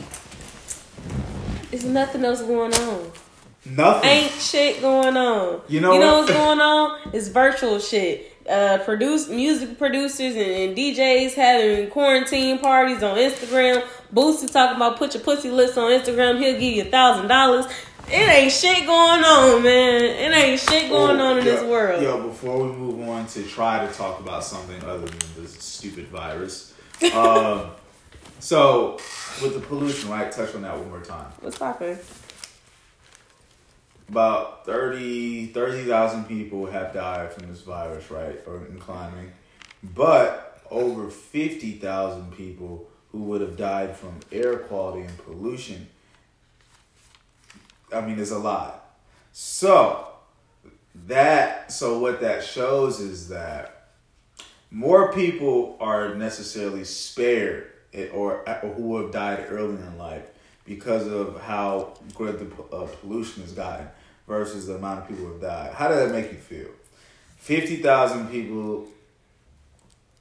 it's 1.72 1.84
nothing 1.84 2.24
else 2.24 2.42
going 2.42 2.74
on. 2.74 3.12
Nothing. 3.66 4.10
Ain't 4.10 4.32
shit 4.32 4.82
going 4.82 5.16
on. 5.18 5.62
You 5.68 5.82
know 5.82 5.94
you 5.94 6.00
know 6.00 6.20
what? 6.20 6.22
what's 6.22 6.32
going 6.32 6.60
on? 6.60 7.00
It's 7.14 7.28
virtual 7.28 7.80
shit. 7.80 8.28
Uh, 8.50 8.80
produce 8.80 9.30
music 9.30 9.78
producers 9.78 10.36
and, 10.36 10.38
and 10.38 10.78
DJs 10.78 11.34
having 11.36 11.90
quarantine 11.90 12.58
parties 12.60 13.04
on 13.04 13.18
Instagram. 13.18 13.86
Boosie 14.14 14.52
talking 14.52 14.78
about 14.78 14.98
put 14.98 15.14
your 15.14 15.24
pussy 15.24 15.52
lips 15.52 15.78
on 15.78 15.92
Instagram. 15.92 16.40
He'll 16.40 16.60
give 16.60 16.74
you 16.74 16.82
a 16.84 16.86
thousand 16.86 17.28
dollars. 17.28 17.66
It 18.08 18.30
ain't 18.30 18.52
shit 18.52 18.86
going 18.86 19.24
on, 19.24 19.64
man. 19.64 20.04
It 20.04 20.36
ain't 20.36 20.60
shit 20.60 20.90
going 20.90 21.20
on 21.20 21.40
in 21.40 21.46
yo, 21.46 21.52
this 21.52 21.64
world. 21.64 22.04
Yo, 22.04 22.28
before 22.28 22.66
we 22.66 22.72
move 22.74 23.08
on 23.08 23.26
to 23.28 23.44
try 23.44 23.86
to 23.86 23.94
talk 23.94 24.20
about 24.20 24.44
something 24.44 24.84
other 24.84 25.06
than 25.06 25.20
this 25.38 25.54
stupid 25.54 26.08
virus. 26.08 26.74
um, 27.14 27.72
so, 28.40 29.00
with 29.42 29.54
the 29.54 29.60
pollution, 29.60 30.10
right? 30.10 30.32
Touch 30.32 30.56
on 30.56 30.64
that 30.64 30.78
one 30.78 30.90
more 30.90 31.02
time. 31.02 31.32
What's 31.40 31.58
poppin'? 31.58 32.00
About 34.10 34.66
30 34.66 35.48
30,000 35.48 36.26
people 36.26 36.66
have 36.66 36.94
died 36.94 37.32
from 37.32 37.48
this 37.48 37.62
virus, 37.62 38.12
right? 38.12 38.42
Or 38.46 38.66
in 38.66 38.78
climbing. 38.78 39.32
But 39.84 40.62
over 40.70 41.10
50,000 41.10 42.34
people 42.34 42.88
who 43.12 43.20
would 43.24 43.42
have 43.42 43.58
died 43.58 43.96
from 43.96 44.20
air 44.32 44.58
quality 44.58 45.02
and 45.02 45.18
pollution. 45.20 45.88
I 47.94 48.02
mean, 48.02 48.16
there's 48.16 48.32
a 48.32 48.40
lot. 48.40 48.96
So, 49.32 50.08
that, 51.08 51.72
so 51.72 52.00
what 52.00 52.22
that 52.22 52.44
shows 52.44 53.00
is 53.00 53.30
that 53.30 53.90
more 54.70 55.12
people 55.14 55.78
are 55.80 56.16
necessarily 56.16 56.84
spared 56.84 57.68
or, 58.14 58.48
or 58.64 58.74
who 58.74 59.02
have 59.02 59.12
died 59.12 59.46
early 59.50 59.76
in 59.76 59.98
life 59.98 60.26
because 60.66 61.08
of 61.08 61.42
how 61.42 61.94
good 62.16 62.40
the 62.40 62.76
uh, 62.76 62.88
pollution 63.02 63.44
has 63.44 63.52
gotten 63.52 63.88
versus 64.28 64.68
the 64.68 64.76
amount 64.76 65.00
of 65.00 65.08
people 65.08 65.26
who 65.26 65.32
have 65.34 65.42
died. 65.42 65.74
How 65.74 65.90
does 65.90 66.08
that 66.08 66.14
make 66.14 66.32
you 66.32 66.38
feel? 66.38 66.70
50,000 67.38 68.30
people 68.30 68.88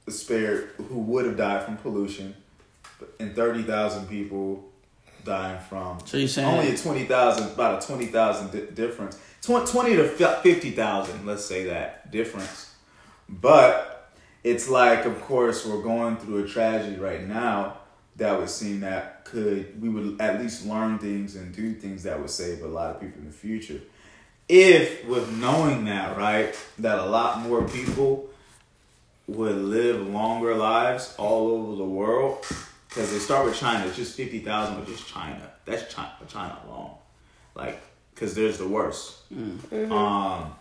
spared 0.09 0.71
who 0.77 0.99
would 0.99 1.25
have 1.25 1.37
died 1.37 1.63
from 1.63 1.77
pollution 1.77 2.35
and 3.19 3.35
30,000 3.35 4.07
people 4.07 4.70
dying 5.23 5.59
from 5.59 5.99
So 6.05 6.17
you're 6.17 6.27
saying 6.27 6.47
only 6.47 6.71
a 6.71 6.77
20,000 6.77 7.51
about 7.51 7.83
a 7.83 7.87
20,000 7.87 8.51
di- 8.51 8.71
difference. 8.73 9.17
Tw- 9.41 9.65
20 9.65 9.95
to 9.95 10.07
fi- 10.07 10.41
50,000, 10.41 11.25
let's 11.25 11.45
say 11.45 11.65
that 11.65 12.11
difference. 12.11 12.73
But 13.29 14.11
it's 14.43 14.67
like 14.69 15.05
of 15.05 15.21
course 15.21 15.65
we're 15.65 15.81
going 15.81 16.17
through 16.17 16.43
a 16.43 16.47
tragedy 16.47 16.97
right 16.97 17.27
now 17.27 17.77
that 18.17 18.37
would 18.37 18.49
seem 18.49 18.81
that 18.81 19.23
could 19.23 19.81
we 19.81 19.87
would 19.87 20.19
at 20.19 20.41
least 20.41 20.65
learn 20.65 20.97
things 20.99 21.35
and 21.35 21.55
do 21.55 21.73
things 21.73 22.03
that 22.03 22.19
would 22.19 22.29
save 22.29 22.61
a 22.61 22.67
lot 22.67 22.95
of 22.95 23.01
people 23.01 23.19
in 23.21 23.27
the 23.27 23.33
future. 23.33 23.79
If 24.49 25.05
with 25.05 25.31
knowing 25.37 25.85
that, 25.85 26.17
right, 26.17 26.53
that 26.79 26.99
a 26.99 27.05
lot 27.05 27.39
more 27.39 27.63
people 27.67 28.29
would 29.27 29.55
live 29.55 30.05
longer 30.07 30.55
lives 30.55 31.15
all 31.17 31.51
over 31.51 31.75
the 31.77 31.85
world, 31.85 32.45
because 32.91 33.09
they 33.09 33.19
start 33.19 33.45
with 33.45 33.55
China. 33.55 33.87
It's 33.87 33.95
just 33.95 34.17
fifty 34.17 34.39
thousand, 34.39 34.75
but 34.75 34.85
just 34.85 35.07
China. 35.07 35.49
That's 35.63 35.93
China, 35.93 36.11
China 36.27 36.59
alone. 36.67 36.91
Like, 37.55 37.79
because 38.13 38.35
there's 38.35 38.57
the 38.57 38.67
worst. 38.67 39.19
Um, 39.91 40.53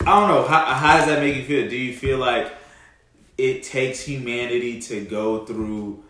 I 0.00 0.20
don't 0.20 0.28
know. 0.28 0.44
How, 0.46 0.64
how 0.66 0.98
does 0.98 1.06
that 1.06 1.20
make 1.20 1.36
you 1.36 1.44
feel? 1.44 1.68
Do 1.68 1.76
you 1.76 1.96
feel 1.96 2.18
like 2.18 2.52
it 3.38 3.62
takes 3.62 4.00
humanity 4.00 4.80
to 4.82 5.04
go 5.04 5.46
through 5.46 6.04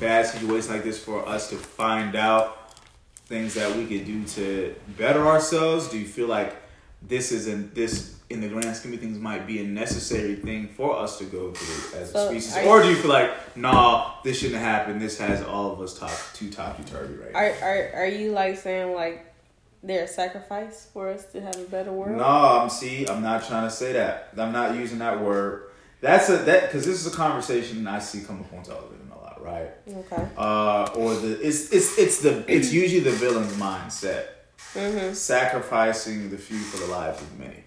bad 0.00 0.26
situations 0.26 0.70
like 0.70 0.82
this 0.84 0.98
for 0.98 1.28
us 1.28 1.50
to 1.50 1.56
find 1.56 2.16
out 2.16 2.78
things 3.26 3.54
that 3.54 3.76
we 3.76 3.84
could 3.84 4.06
do 4.06 4.24
to 4.24 4.74
better 4.96 5.26
ourselves? 5.26 5.88
Do 5.88 5.98
you 5.98 6.06
feel 6.06 6.28
like 6.28 6.56
this 7.02 7.32
isn't 7.32 7.74
this 7.74 8.16
in 8.34 8.40
the 8.40 8.48
grand 8.48 8.76
scheme 8.76 8.92
of 8.92 9.00
things 9.00 9.18
might 9.18 9.46
be 9.46 9.60
a 9.60 9.64
necessary 9.64 10.34
thing 10.36 10.68
for 10.68 10.96
us 10.98 11.18
to 11.18 11.24
go 11.24 11.52
through 11.52 11.98
as 12.00 12.14
a 12.14 12.28
species, 12.28 12.56
are 12.56 12.66
or 12.66 12.82
do 12.82 12.90
you 12.90 12.96
feel 12.96 13.10
like 13.10 13.56
nah, 13.56 14.14
this 14.22 14.40
shouldn't 14.40 14.60
happen? 14.60 14.98
This 14.98 15.18
has 15.18 15.42
all 15.42 15.72
of 15.72 15.80
us 15.80 15.98
top 15.98 16.10
too 16.34 16.50
topsy 16.50 16.82
turvy 16.84 17.14
right 17.14 17.32
now. 17.32 17.38
Are 17.38 17.52
are 17.62 18.02
are 18.02 18.06
you 18.06 18.32
like 18.32 18.58
saying 18.58 18.92
like 18.94 19.24
they're 19.82 20.04
a 20.04 20.08
sacrifice 20.08 20.88
for 20.92 21.08
us 21.10 21.26
to 21.32 21.40
have 21.40 21.56
a 21.56 21.64
better 21.64 21.92
world? 21.92 22.16
No, 22.18 22.24
I'm 22.24 22.70
see. 22.70 23.06
I'm 23.06 23.22
not 23.22 23.46
trying 23.46 23.68
to 23.68 23.74
say 23.74 23.92
that. 23.94 24.30
I'm 24.36 24.52
not 24.52 24.74
using 24.74 24.98
that 24.98 25.20
word. 25.20 25.70
That's 26.00 26.28
a 26.28 26.36
that 26.38 26.62
because 26.62 26.84
this 26.84 27.04
is 27.04 27.12
a 27.12 27.16
conversation 27.16 27.86
I 27.86 27.98
see 27.98 28.22
come 28.22 28.40
up 28.40 28.52
on 28.52 28.62
television 28.62 29.10
a 29.14 29.18
lot, 29.18 29.42
right? 29.42 29.70
Okay. 29.88 30.28
Uh, 30.36 30.90
or 30.96 31.14
the 31.14 31.40
it's 31.46 31.70
it's 31.72 31.98
it's 31.98 32.20
the 32.20 32.44
it's 32.46 32.72
usually 32.72 33.00
the 33.00 33.10
villain's 33.12 33.54
mindset, 33.54 34.26
Mm-hmm. 34.74 35.12
sacrificing 35.14 36.30
the 36.30 36.36
few 36.38 36.58
for 36.58 36.78
the 36.78 36.86
lives 36.86 37.22
of 37.22 37.38
many, 37.38 37.62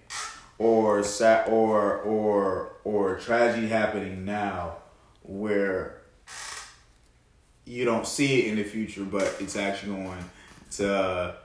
or 0.58 1.02
sa- 1.02 1.44
or 1.44 1.98
or 1.98 2.72
or 2.84 3.16
tragedy 3.16 3.68
happening 3.68 4.24
now, 4.24 4.76
where 5.22 6.02
you 7.64 7.84
don't 7.84 8.06
see 8.06 8.40
it 8.40 8.50
in 8.50 8.56
the 8.56 8.64
future, 8.64 9.04
but 9.04 9.36
it's 9.40 9.56
actually 9.56 9.94
going 9.94 10.24
to 10.72 11.36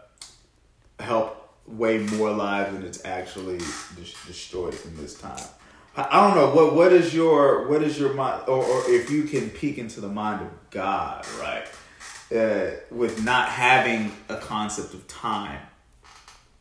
help 1.00 1.54
way 1.68 1.98
more 1.98 2.32
lives 2.32 2.74
than 2.74 2.84
it's 2.84 3.04
actually 3.06 3.58
des- 3.58 4.28
destroyed 4.28 4.76
in 4.86 4.98
this 4.98 5.16
time. 5.16 5.44
I, 5.96 6.08
I 6.10 6.28
don't 6.28 6.36
know 6.36 6.56
what 6.56 6.76
what 6.76 6.94
is 6.94 7.14
your 7.14 7.68
what 7.68 7.84
is 7.84 8.00
your 8.00 8.14
mind, 8.14 8.44
or, 8.48 8.64
or 8.64 8.90
if 8.90 9.10
you 9.10 9.24
can 9.24 9.50
peek 9.50 9.78
into 9.78 10.02
the 10.02 10.10
mind 10.10 10.42
of 10.42 10.50
God, 10.72 11.26
right? 11.40 11.66
Uh, 12.34 12.72
with 12.90 13.24
not 13.24 13.50
having 13.50 14.12
a 14.28 14.38
concept 14.38 14.96
of 14.96 15.08
time, 15.08 15.60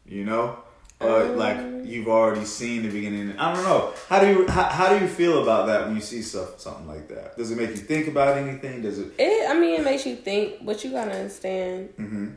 you 0.05 0.25
know, 0.25 0.59
uh, 1.03 1.33
like 1.35 1.59
you've 1.85 2.09
already 2.09 2.45
seen 2.45 2.83
the 2.83 2.89
beginning. 2.89 3.37
I 3.39 3.55
don't 3.55 3.65
know. 3.65 3.93
How 4.09 4.21
do 4.21 4.27
you 4.29 4.47
how, 4.49 4.65
how 4.65 4.89
do 4.97 5.05
you 5.05 5.09
feel 5.09 5.43
about 5.43 5.67
that 5.67 5.87
when 5.87 5.95
you 5.97 6.01
see 6.03 6.23
stuff 6.23 6.61
something 6.61 6.87
like 6.87 7.09
that? 7.09 7.37
Does 7.37 7.51
it 7.51 7.57
make 7.59 7.71
you 7.71 7.77
think 7.77 8.09
about 8.09 8.39
anything? 8.39 8.83
Does 8.83 8.99
it? 8.99 9.13
It. 9.19 9.51
I 9.51 9.55
mean, 9.59 9.81
it 9.81 9.85
makes 9.85 10.07
you 10.07 10.17
think, 10.17 10.65
but 10.65 10.83
you 10.85 10.91
gotta 10.93 11.13
understand. 11.13 11.91
hmm 11.97 12.29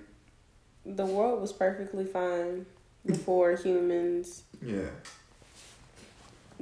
The 0.86 1.06
world 1.06 1.42
was 1.42 1.54
perfectly 1.54 2.06
fine 2.06 2.66
before 3.06 3.56
humans 3.64 4.44
Yeah, 4.62 4.90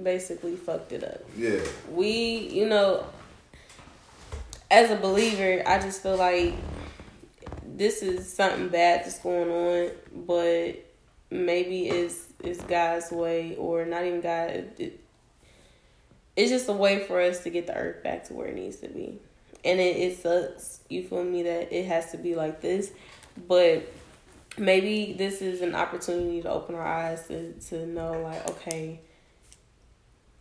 basically 0.01 0.55
fucked 0.55 0.91
it 0.91 1.03
up. 1.03 1.21
yeah. 1.37 1.59
we, 1.91 2.49
you 2.49 2.67
know, 2.67 3.05
as 4.69 4.89
a 4.91 4.95
believer, 4.95 5.63
I 5.65 5.79
just 5.79 6.01
feel 6.01 6.17
like 6.17 6.53
this 7.65 8.01
is 8.01 8.31
something 8.31 8.69
bad 8.69 9.05
that's 9.05 9.19
going 9.19 9.49
on, 9.49 9.91
but 10.25 10.82
maybe 11.34 11.88
it's 11.89 12.27
it's 12.43 12.61
God's 12.61 13.11
way 13.11 13.55
or 13.57 13.86
not 13.86 14.05
even 14.05 14.21
God. 14.21 14.49
It, 14.51 14.75
it- 14.77 14.99
it's 16.36 16.49
just 16.49 16.67
a 16.67 16.73
way 16.73 17.03
for 17.05 17.21
us 17.21 17.43
to 17.43 17.51
get 17.51 17.67
the 17.67 17.77
earth 17.77 18.01
back 18.03 18.23
to 18.29 18.34
where 18.34 18.47
it 18.47 18.55
needs 18.55 18.77
to 18.77 18.88
be, 18.88 19.19
and 19.63 19.79
it, 19.79 19.95
it 19.97 20.17
sucks. 20.17 20.79
You 20.89 21.03
feel 21.07 21.23
me 21.23 21.43
that 21.43 21.71
it 21.71 21.86
has 21.86 22.09
to 22.11 22.17
be 22.17 22.34
like 22.34 22.59
this, 22.59 22.91
but 23.47 23.84
maybe 24.57 25.13
this 25.13 25.43
is 25.43 25.61
an 25.61 25.75
opportunity 25.75 26.41
to 26.41 26.49
open 26.49 26.73
our 26.73 26.86
eyes 26.86 27.27
to 27.27 27.53
to 27.53 27.86
know 27.86 28.13
like 28.21 28.49
okay 28.49 28.99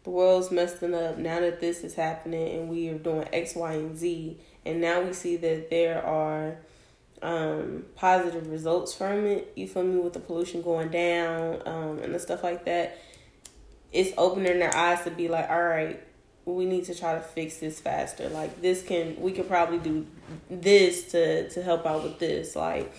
the 0.05 0.11
world's 0.11 0.51
messing 0.51 0.95
up 0.95 1.17
now 1.19 1.41
that 1.41 1.61
this 1.61 1.85
is 1.85 1.95
happening 1.95 2.59
and 2.59 2.69
we 2.69 2.89
are 2.89 2.99
doing 2.99 3.29
X, 3.33 3.55
Y, 3.55 3.73
and 3.75 3.97
Z. 3.97 4.37
And 4.65 4.81
now 4.81 5.01
we 5.03 5.13
see 5.13 5.37
that 5.37 5.71
there 5.71 6.03
are 6.05 6.57
um, 7.23 7.85
positive 7.95 8.51
results 8.51 8.93
from 8.93 9.25
it. 9.25 9.53
You 9.57 9.67
feel 9.69 9.85
me? 9.85 10.01
With 10.01 10.13
the 10.13 10.21
pollution 10.21 10.61
going 10.63 10.91
down 10.91 11.63
um, 11.67 11.99
and 12.01 12.15
the 12.15 12.19
stuff 12.19 12.43
like 12.43 12.65
that. 12.65 12.99
It's 13.93 14.13
opening 14.17 14.59
their 14.59 14.75
eyes 14.75 15.05
to 15.05 15.11
be 15.11 15.29
like, 15.29 15.49
all 15.51 15.63
right, 15.63 16.03
we 16.45 16.65
need 16.65 16.85
to 16.87 16.95
try 16.95 17.15
to 17.15 17.21
fix 17.21 17.59
this 17.59 17.79
faster. 17.79 18.29
Like 18.29 18.61
this 18.61 18.83
can, 18.83 19.21
we 19.21 19.33
could 19.33 19.49
probably 19.49 19.79
do 19.79 20.07
this 20.51 21.11
to 21.13 21.49
to 21.51 21.63
help 21.63 21.87
out 21.87 22.03
with 22.03 22.19
this. 22.19 22.57
Like, 22.57 22.93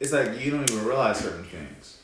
it's 0.00 0.12
like 0.12 0.38
you 0.40 0.50
don't 0.50 0.70
even 0.70 0.84
realize 0.84 1.18
certain 1.18 1.44
things. 1.44 1.98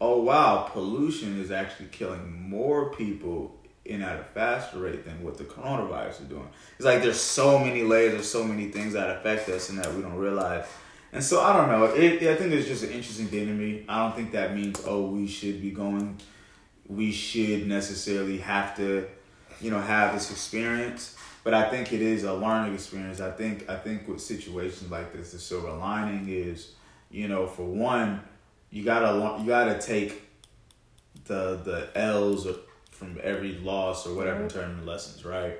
Oh 0.00 0.22
wow, 0.22 0.68
pollution 0.72 1.40
is 1.40 1.50
actually 1.50 1.88
killing 1.88 2.48
more 2.48 2.90
people 2.94 3.56
in 3.88 4.02
at 4.02 4.20
a 4.20 4.24
faster 4.24 4.78
rate 4.78 5.04
than 5.04 5.22
what 5.22 5.38
the 5.38 5.44
coronavirus 5.44 6.22
is 6.22 6.28
doing. 6.28 6.48
It's 6.76 6.84
like 6.84 7.02
there's 7.02 7.20
so 7.20 7.58
many 7.58 7.82
layers, 7.82 8.14
of 8.14 8.24
so 8.24 8.44
many 8.44 8.68
things 8.68 8.92
that 8.94 9.10
affect 9.10 9.48
us 9.48 9.70
and 9.70 9.78
that 9.78 9.92
we 9.94 10.02
don't 10.02 10.16
realize. 10.16 10.66
And 11.12 11.22
so 11.22 11.40
I 11.40 11.56
don't 11.56 11.68
know. 11.68 11.84
It, 11.86 12.22
I 12.22 12.34
think 12.36 12.52
it's 12.52 12.66
just 12.66 12.82
an 12.82 12.90
interesting 12.90 13.26
thing 13.26 13.46
to 13.46 13.52
me. 13.52 13.84
I 13.88 14.02
don't 14.02 14.14
think 14.14 14.32
that 14.32 14.54
means 14.54 14.82
oh 14.86 15.06
we 15.06 15.26
should 15.26 15.62
be 15.62 15.70
going, 15.70 16.18
we 16.86 17.12
should 17.12 17.66
necessarily 17.66 18.38
have 18.38 18.76
to, 18.76 19.06
you 19.60 19.70
know, 19.70 19.80
have 19.80 20.14
this 20.14 20.30
experience. 20.30 21.16
But 21.44 21.54
I 21.54 21.70
think 21.70 21.92
it 21.92 22.02
is 22.02 22.24
a 22.24 22.34
learning 22.34 22.74
experience. 22.74 23.20
I 23.20 23.30
think 23.30 23.68
I 23.68 23.76
think 23.76 24.08
with 24.08 24.20
situations 24.20 24.90
like 24.90 25.12
this, 25.12 25.32
the 25.32 25.38
silver 25.38 25.72
lining 25.72 26.28
is 26.28 26.72
you 27.10 27.28
know, 27.28 27.46
for 27.46 27.64
one, 27.64 28.20
you 28.70 28.84
gotta 28.84 29.40
you 29.40 29.46
gotta 29.46 29.78
take 29.78 30.22
the 31.24 31.56
the 31.64 31.88
L's 31.94 32.46
from 32.96 33.18
every 33.22 33.52
loss 33.58 34.06
or 34.06 34.14
whatever 34.14 34.42
and 34.42 34.50
turn 34.50 34.76
them 34.76 34.86
lessons, 34.86 35.24
right? 35.24 35.58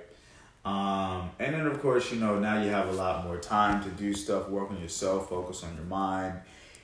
Um, 0.64 1.30
and 1.38 1.54
then 1.54 1.66
of 1.66 1.80
course, 1.80 2.10
you 2.10 2.18
know, 2.18 2.38
now 2.38 2.60
you 2.60 2.70
have 2.70 2.88
a 2.88 2.92
lot 2.92 3.24
more 3.24 3.38
time 3.38 3.84
to 3.84 3.90
do 3.90 4.14
stuff, 4.14 4.48
work 4.48 4.70
on 4.70 4.80
yourself, 4.80 5.28
focus 5.28 5.62
on 5.62 5.74
your 5.76 5.84
mind, 5.84 6.34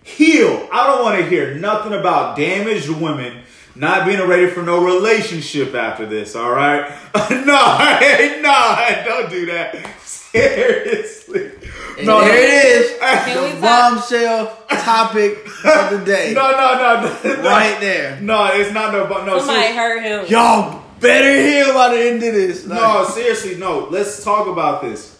heal. 0.05 0.69
I 0.73 0.87
don't 0.87 1.03
want 1.03 1.19
to 1.19 1.29
hear 1.29 1.55
nothing 1.57 1.93
about 1.93 2.37
damaged 2.37 2.89
women 2.89 3.43
not 3.75 4.07
being 4.07 4.21
ready 4.27 4.49
for 4.49 4.63
no 4.63 4.85
relationship 4.85 5.75
after 5.75 6.07
this. 6.07 6.37
All 6.37 6.53
right? 6.53 6.91
no, 7.15 7.77
hey, 7.99 8.41
no, 8.43 9.05
don't 9.05 9.31
do 9.31 9.47
that. 9.47 10.01
Seriously. 10.03 11.53
And 11.99 12.09
there 12.09 12.35
it 12.37 12.65
is. 12.83 12.99
Can 12.99 13.55
the 13.55 13.61
bombshell 13.61 14.59
topic 14.69 15.39
of 15.65 15.91
the 15.91 16.03
day. 16.05 16.33
No, 16.35 16.51
no, 16.51 16.75
no, 17.03 17.35
no. 17.35 17.43
Right 17.43 17.77
there. 17.81 18.21
No, 18.21 18.47
it's 18.53 18.73
not 18.73 18.93
no. 18.93 19.07
but 19.07 19.25
No, 19.27 19.39
somebody 19.39 19.61
seriously. 19.69 19.77
hurt 19.77 20.03
him. 20.03 20.27
Y'all 20.31 20.83
better 21.01 21.35
hear 21.41 21.71
about 21.71 21.91
the 21.93 22.01
end 22.01 22.17
of 22.23 22.33
this. 22.35 22.65
no, 22.67 23.05
seriously, 23.05 23.57
no. 23.57 23.89
Let's 23.91 24.23
talk 24.25 24.47
about 24.49 24.83
this. 24.83 25.19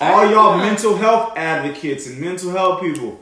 All 0.00 0.30
y'all 0.30 0.58
Yeah. 0.58 0.64
mental 0.64 0.96
health 0.96 1.32
advocates 1.36 2.06
and 2.06 2.18
mental 2.18 2.50
health 2.50 2.80
people. 2.80 3.20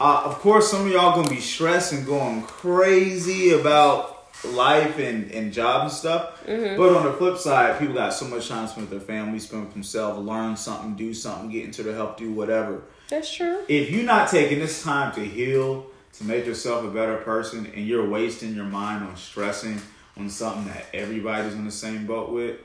Uh, 0.00 0.22
of 0.24 0.38
course, 0.40 0.70
some 0.70 0.86
of 0.86 0.92
y'all 0.92 1.14
gonna 1.16 1.28
be 1.30 1.40
stressed 1.40 1.92
and 1.92 2.06
going 2.06 2.42
crazy 2.42 3.50
about 3.52 4.24
life 4.44 4.98
and, 4.98 5.30
and 5.32 5.52
job 5.52 5.82
and 5.82 5.92
stuff. 5.92 6.37
Mm-hmm. 6.48 6.76
But 6.78 6.96
on 6.96 7.04
the 7.04 7.12
flip 7.12 7.36
side, 7.36 7.78
people 7.78 7.94
got 7.94 8.14
so 8.14 8.26
much 8.26 8.48
time 8.48 8.66
to 8.66 8.72
spend 8.72 8.88
with 8.88 8.98
their 8.98 9.06
family, 9.06 9.38
spend 9.38 9.64
with 9.64 9.74
themselves, 9.74 10.18
learn 10.18 10.56
something, 10.56 10.94
do 10.94 11.12
something, 11.12 11.50
get 11.50 11.64
into 11.64 11.82
the 11.82 11.92
help, 11.92 12.16
do 12.16 12.32
whatever. 12.32 12.82
That's 13.08 13.32
true. 13.32 13.64
if 13.68 13.90
you're 13.90 14.04
not 14.04 14.28
taking 14.28 14.58
this 14.58 14.82
time 14.82 15.14
to 15.14 15.24
heal, 15.24 15.86
to 16.14 16.24
make 16.24 16.46
yourself 16.46 16.84
a 16.84 16.88
better 16.88 17.16
person, 17.18 17.70
and 17.74 17.86
you're 17.86 18.08
wasting 18.08 18.54
your 18.54 18.64
mind 18.64 19.04
on 19.04 19.16
stressing 19.16 19.80
on 20.16 20.28
something 20.28 20.64
that 20.66 20.86
everybody's 20.92 21.54
in 21.54 21.64
the 21.64 21.70
same 21.70 22.06
boat 22.06 22.30
with, 22.30 22.58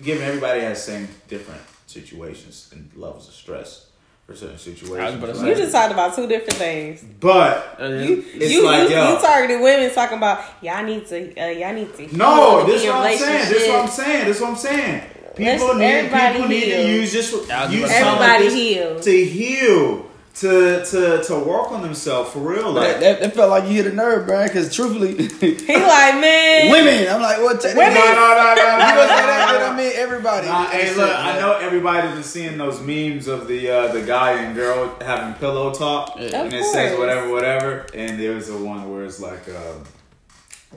given 0.00 0.22
everybody 0.22 0.60
has 0.60 0.82
same 0.82 1.08
different 1.28 1.62
situations 1.86 2.70
and 2.72 2.90
levels 2.94 3.28
of 3.28 3.34
stress 3.34 3.91
for 4.26 4.36
certain 4.36 4.58
situations. 4.58 4.98
I 4.98 5.04
was 5.06 5.14
about 5.16 5.34
to 5.34 5.40
right? 5.40 5.48
You 5.48 5.54
just 5.56 5.72
talked 5.72 5.92
about 5.92 6.14
two 6.14 6.26
different 6.28 6.54
things. 6.54 7.02
but 7.20 7.76
You, 7.80 8.24
It's 8.34 8.52
you, 8.52 8.64
like, 8.64 8.88
you, 8.88 8.94
yo. 8.96 9.14
you 9.14 9.20
targeted 9.20 9.60
women 9.60 9.92
talking 9.94 10.18
about 10.18 10.44
y'all 10.62 10.84
need 10.84 11.06
to 11.08 11.40
uh, 11.40 11.46
y'all 11.48 11.74
need 11.74 11.94
to 11.96 12.16
no, 12.16 12.64
this 12.66 12.82
is 12.82 12.88
what 12.88 12.96
I'm 12.96 13.18
saying. 13.18 13.48
This 13.48 13.62
is 13.62 13.68
what 13.68 13.80
I'm 13.82 13.88
saying. 13.88 14.24
This 14.26 14.36
is 14.36 14.42
what 14.42 14.50
I'm 14.50 14.56
saying. 14.56 15.02
People 15.34 15.66
Let's- 15.66 15.78
need 15.78 15.84
everybody 15.86 16.32
people 16.34 16.48
need 16.48 16.60
to 16.64 16.88
use 16.88 17.12
this. 17.12 17.32
Use 17.32 17.44
about 17.44 17.70
to 17.70 17.76
something 17.78 17.88
say. 17.88 18.04
like 18.04 18.06
Everybody 18.06 18.44
this 18.44 18.54
heal. 18.54 19.00
to 19.00 19.24
heal. 19.24 20.06
To, 20.36 20.82
to 20.86 21.22
to 21.24 21.38
work 21.40 21.70
on 21.72 21.82
themselves 21.82 22.30
for 22.32 22.38
real, 22.38 22.72
like 22.72 22.92
That, 22.94 23.00
that, 23.00 23.20
that 23.20 23.34
felt 23.34 23.50
like 23.50 23.64
you 23.64 23.74
hit 23.82 23.86
a 23.86 23.94
nerve, 23.94 24.26
Brian, 24.26 24.48
because 24.48 24.74
truthfully, 24.74 25.28
He 25.28 25.76
like 25.76 26.14
man, 26.20 26.70
women, 26.70 27.06
I'm 27.12 27.20
like, 27.20 27.36
what? 27.42 27.62
Well, 27.62 27.74
no, 27.74 27.82
no, 27.84 27.92
no, 27.92 28.54
no, 28.54 28.78
no, 28.78 28.88
You 28.88 28.94
gonna 28.94 29.08
say 29.08 29.26
that, 29.26 29.48
no, 29.52 29.58
but 29.58 29.70
I 29.72 29.76
mean 29.76 29.92
everybody. 29.94 30.46
Nah, 30.46 30.64
hey, 30.68 30.96
look, 30.96 31.10
it, 31.10 31.14
I 31.16 31.38
know 31.38 31.58
everybody's 31.58 32.12
been 32.14 32.22
seeing 32.22 32.56
those 32.56 32.80
memes 32.80 33.28
of 33.28 33.46
the 33.46 33.68
uh, 33.70 33.92
the 33.92 34.00
guy 34.00 34.32
and 34.42 34.56
girl 34.56 34.96
having 35.02 35.34
pillow 35.34 35.70
talk, 35.74 36.14
Yeah. 36.16 36.44
and 36.44 36.46
Of 36.48 36.54
it 36.54 36.64
says 36.64 36.98
whatever, 36.98 37.30
whatever. 37.30 37.86
And 37.92 38.18
there 38.18 38.34
was 38.34 38.48
a 38.48 38.56
one 38.56 38.90
where 38.90 39.04
it's 39.04 39.20
like, 39.20 39.46
um, 39.50 39.84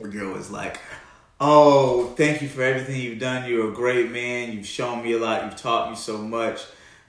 the 0.02 0.10
girl 0.10 0.34
was 0.34 0.52
like, 0.52 0.82
oh, 1.40 2.08
thank 2.18 2.42
you 2.42 2.50
for 2.50 2.62
everything 2.62 3.00
you've 3.02 3.20
done. 3.20 3.50
You're 3.50 3.70
a 3.70 3.74
great 3.74 4.12
man. 4.12 4.52
You've 4.52 4.68
shown 4.68 5.02
me 5.02 5.14
a 5.14 5.18
lot. 5.18 5.46
You've 5.46 5.56
taught 5.56 5.90
me 5.90 5.96
so 5.96 6.18
much. 6.18 6.60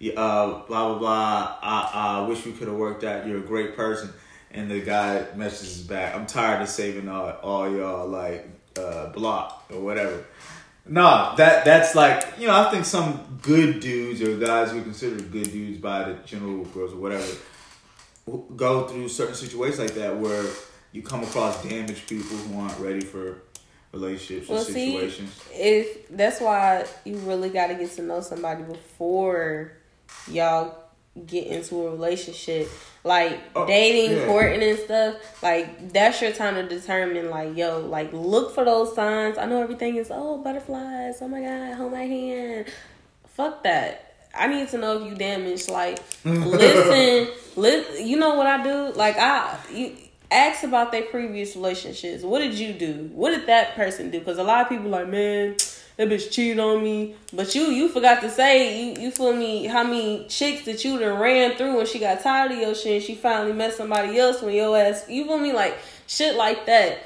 Uh, 0.00 0.62
blah 0.66 0.88
blah 0.88 0.98
blah. 0.98 1.56
I, 1.62 2.20
I 2.24 2.28
wish 2.28 2.44
we 2.44 2.52
could 2.52 2.68
have 2.68 2.76
worked 2.76 3.04
out. 3.04 3.26
You're 3.26 3.38
a 3.38 3.42
great 3.46 3.76
person. 3.76 4.12
And 4.50 4.70
the 4.70 4.80
guy 4.80 5.26
messages 5.34 5.82
back. 5.82 6.14
I'm 6.14 6.26
tired 6.26 6.62
of 6.62 6.68
saving 6.68 7.08
all, 7.08 7.30
all 7.42 7.70
y'all 7.70 8.06
like 8.08 8.48
uh, 8.78 9.08
block 9.10 9.64
or 9.70 9.80
whatever. 9.80 10.24
No, 10.88 11.34
that 11.36 11.64
that's 11.64 11.94
like 11.94 12.24
you 12.38 12.46
know 12.46 12.54
I 12.56 12.70
think 12.70 12.84
some 12.84 13.38
good 13.42 13.80
dudes 13.80 14.22
or 14.22 14.36
guys 14.36 14.72
we 14.72 14.82
considered 14.82 15.30
good 15.32 15.50
dudes 15.50 15.78
by 15.78 16.04
the 16.04 16.14
general 16.24 16.64
girls 16.66 16.92
or 16.92 16.96
whatever 16.96 17.26
go 18.56 18.88
through 18.88 19.08
certain 19.08 19.34
situations 19.34 19.78
like 19.78 19.94
that 19.94 20.16
where 20.16 20.44
you 20.92 21.02
come 21.02 21.22
across 21.22 21.62
damaged 21.62 22.08
people 22.08 22.36
who 22.36 22.60
aren't 22.60 22.78
ready 22.80 23.00
for 23.00 23.38
relationships 23.92 24.48
or 24.50 24.54
Well, 24.54 24.64
see, 24.64 24.92
situations. 24.92 25.40
if 25.52 26.08
that's 26.08 26.40
why 26.40 26.86
you 27.04 27.16
really 27.18 27.50
got 27.50 27.68
to 27.68 27.74
get 27.74 27.90
to 27.92 28.02
know 28.02 28.20
somebody 28.20 28.62
before 28.64 29.72
y'all 30.30 30.74
get 31.26 31.46
into 31.46 31.86
a 31.86 31.90
relationship. 31.90 32.68
Like 33.04 33.38
Oh, 33.54 33.66
dating, 33.66 34.16
yeah. 34.18 34.26
courting, 34.26 34.62
and 34.68 34.78
stuff. 34.80 35.42
Like 35.42 35.92
that's 35.92 36.20
your 36.20 36.32
time 36.32 36.56
to 36.56 36.66
determine. 36.68 37.30
Like 37.30 37.56
yo, 37.56 37.78
like 37.80 38.12
look 38.12 38.52
for 38.54 38.64
those 38.64 38.94
signs. 38.96 39.38
I 39.38 39.46
know 39.46 39.62
everything 39.62 39.96
is 39.96 40.10
oh 40.12 40.38
butterflies. 40.42 41.18
Oh 41.22 41.28
my 41.28 41.40
god, 41.40 41.74
hold 41.74 41.92
my 41.92 42.02
hand. 42.02 42.66
Fuck 43.34 43.62
that. 43.62 44.02
I 44.34 44.48
need 44.48 44.68
to 44.70 44.78
know 44.78 45.00
if 45.02 45.08
you 45.10 45.16
damaged. 45.16 45.68
Like 45.70 46.00
listen, 46.24 47.32
li- 47.56 48.02
You 48.04 48.16
know 48.18 48.34
what 48.34 48.46
I 48.48 48.62
do? 48.62 48.92
Like 48.96 49.16
I 49.18 49.56
you. 49.72 49.96
Ask 50.28 50.64
about 50.64 50.90
their 50.90 51.02
previous 51.04 51.54
relationships. 51.54 52.24
What 52.24 52.40
did 52.40 52.54
you 52.54 52.72
do? 52.72 53.08
What 53.14 53.30
did 53.30 53.46
that 53.46 53.76
person 53.76 54.10
do? 54.10 54.18
Because 54.18 54.38
a 54.38 54.42
lot 54.42 54.62
of 54.62 54.68
people 54.68 54.90
like, 54.90 55.06
man, 55.08 55.54
that 55.96 56.08
bitch 56.08 56.30
cheated 56.30 56.58
on 56.58 56.82
me. 56.82 57.14
But 57.32 57.54
you, 57.54 57.64
you 57.64 57.88
forgot 57.88 58.20
to 58.20 58.30
say, 58.30 58.84
you, 58.94 59.00
you 59.00 59.10
feel 59.10 59.34
me? 59.34 59.66
How 59.66 59.82
many 59.82 60.26
chicks 60.28 60.64
that 60.66 60.84
you 60.84 60.98
done 60.98 61.18
ran 61.18 61.56
through 61.56 61.76
when 61.76 61.86
she 61.86 61.98
got 61.98 62.20
tired 62.22 62.52
of 62.52 62.58
your 62.58 62.74
shit 62.74 62.96
and 62.96 63.02
she 63.02 63.14
finally 63.14 63.52
met 63.52 63.72
somebody 63.72 64.18
else 64.18 64.42
when 64.42 64.54
your 64.54 64.76
ass, 64.76 65.06
you 65.08 65.24
feel 65.24 65.38
me? 65.38 65.52
Like 65.52 65.76
shit 66.06 66.36
like 66.36 66.66
that. 66.66 66.98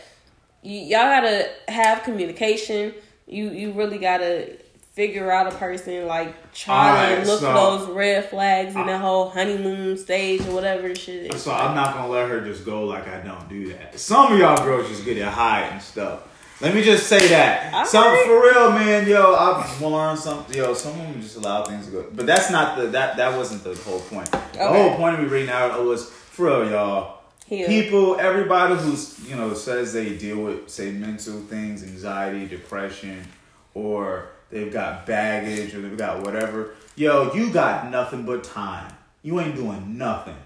You, 0.63 0.79
y'all 0.81 1.05
gotta 1.05 1.49
have 1.69 2.03
communication. 2.03 2.95
You, 3.27 3.51
you 3.51 3.73
really 3.73 3.99
gotta 3.99 4.57
figure 4.93 5.31
out 5.31 5.53
a 5.53 5.57
person. 5.57 6.07
Like 6.09 6.53
try 6.53 6.89
Alright, 7.13 7.25
to 7.25 7.31
look 7.31 7.41
so- 7.41 7.47
for 7.47 7.53
those 7.87 7.89
red 7.97 8.29
flags 8.29 8.75
in 8.75 8.87
the 8.87 8.99
whole 8.99 9.31
honeymoon 9.31 9.97
stage 9.99 10.41
or 10.47 10.53
whatever 10.53 10.89
the 10.89 10.97
shit 10.97 11.33
is. 11.33 11.43
So 11.43 11.53
I'm 11.53 11.77
not 11.77 11.95
gonna 11.95 12.09
let 12.09 12.29
her 12.29 12.41
just 12.41 12.65
go 12.65 12.85
like 12.85 13.07
I 13.07 13.21
don't 13.21 13.49
do 13.49 13.73
that. 13.73 13.99
Some 14.01 14.33
of 14.33 14.39
y'all 14.39 14.63
girls 14.65 14.89
just 14.89 15.05
get 15.05 15.17
it 15.17 15.25
high 15.25 15.63
and 15.63 15.81
stuff. 15.81 16.27
Let 16.61 16.75
me 16.75 16.83
just 16.83 17.07
say 17.07 17.29
that. 17.29 17.73
All 17.73 17.87
Some 17.87 18.05
right. 18.05 18.27
for 18.27 18.43
real, 18.43 18.73
man. 18.73 19.09
Yo, 19.09 19.35
I've 19.35 19.81
learned 19.81 20.19
something. 20.19 20.55
Yo, 20.55 20.75
some 20.75 20.99
women 20.99 21.23
just 21.23 21.37
allow 21.37 21.65
things 21.65 21.87
to 21.87 21.93
go, 21.93 22.07
but 22.13 22.27
that's 22.27 22.51
not 22.51 22.77
the 22.77 22.89
that 22.89 23.17
that 23.17 23.35
wasn't 23.37 23.65
the 23.65 23.75
whole 23.77 24.01
point. 24.01 24.31
The 24.31 24.69
whole 24.69 24.95
point 24.97 25.15
of 25.15 25.23
me 25.23 25.29
reading 25.29 25.49
out 25.49 25.83
was 25.83 26.11
for 26.11 26.47
real, 26.61 26.71
y'all. 26.71 27.21
Heal. 27.47 27.67
People, 27.67 28.21
everybody 28.21 28.75
who's 28.75 29.27
you 29.27 29.37
know 29.37 29.55
says 29.55 29.95
they 29.95 30.17
deal 30.19 30.43
with 30.45 30.69
say 30.69 30.91
mental 30.91 31.41
things, 31.41 31.83
anxiety, 31.83 32.47
depression, 32.47 33.27
or 33.73 34.29
they've 34.51 34.73
got 34.73 35.07
baggage 35.07 35.75
or 35.75 35.81
they've 35.81 35.97
got 35.97 36.21
whatever. 36.23 36.75
Yo, 36.95 37.33
you 37.33 37.51
got 37.51 37.91
nothing 37.91 38.27
but 38.27 38.45
time. 38.45 38.93
You 39.23 39.41
ain't 39.41 39.57
doing 39.57 39.97
nothing. 39.97 40.37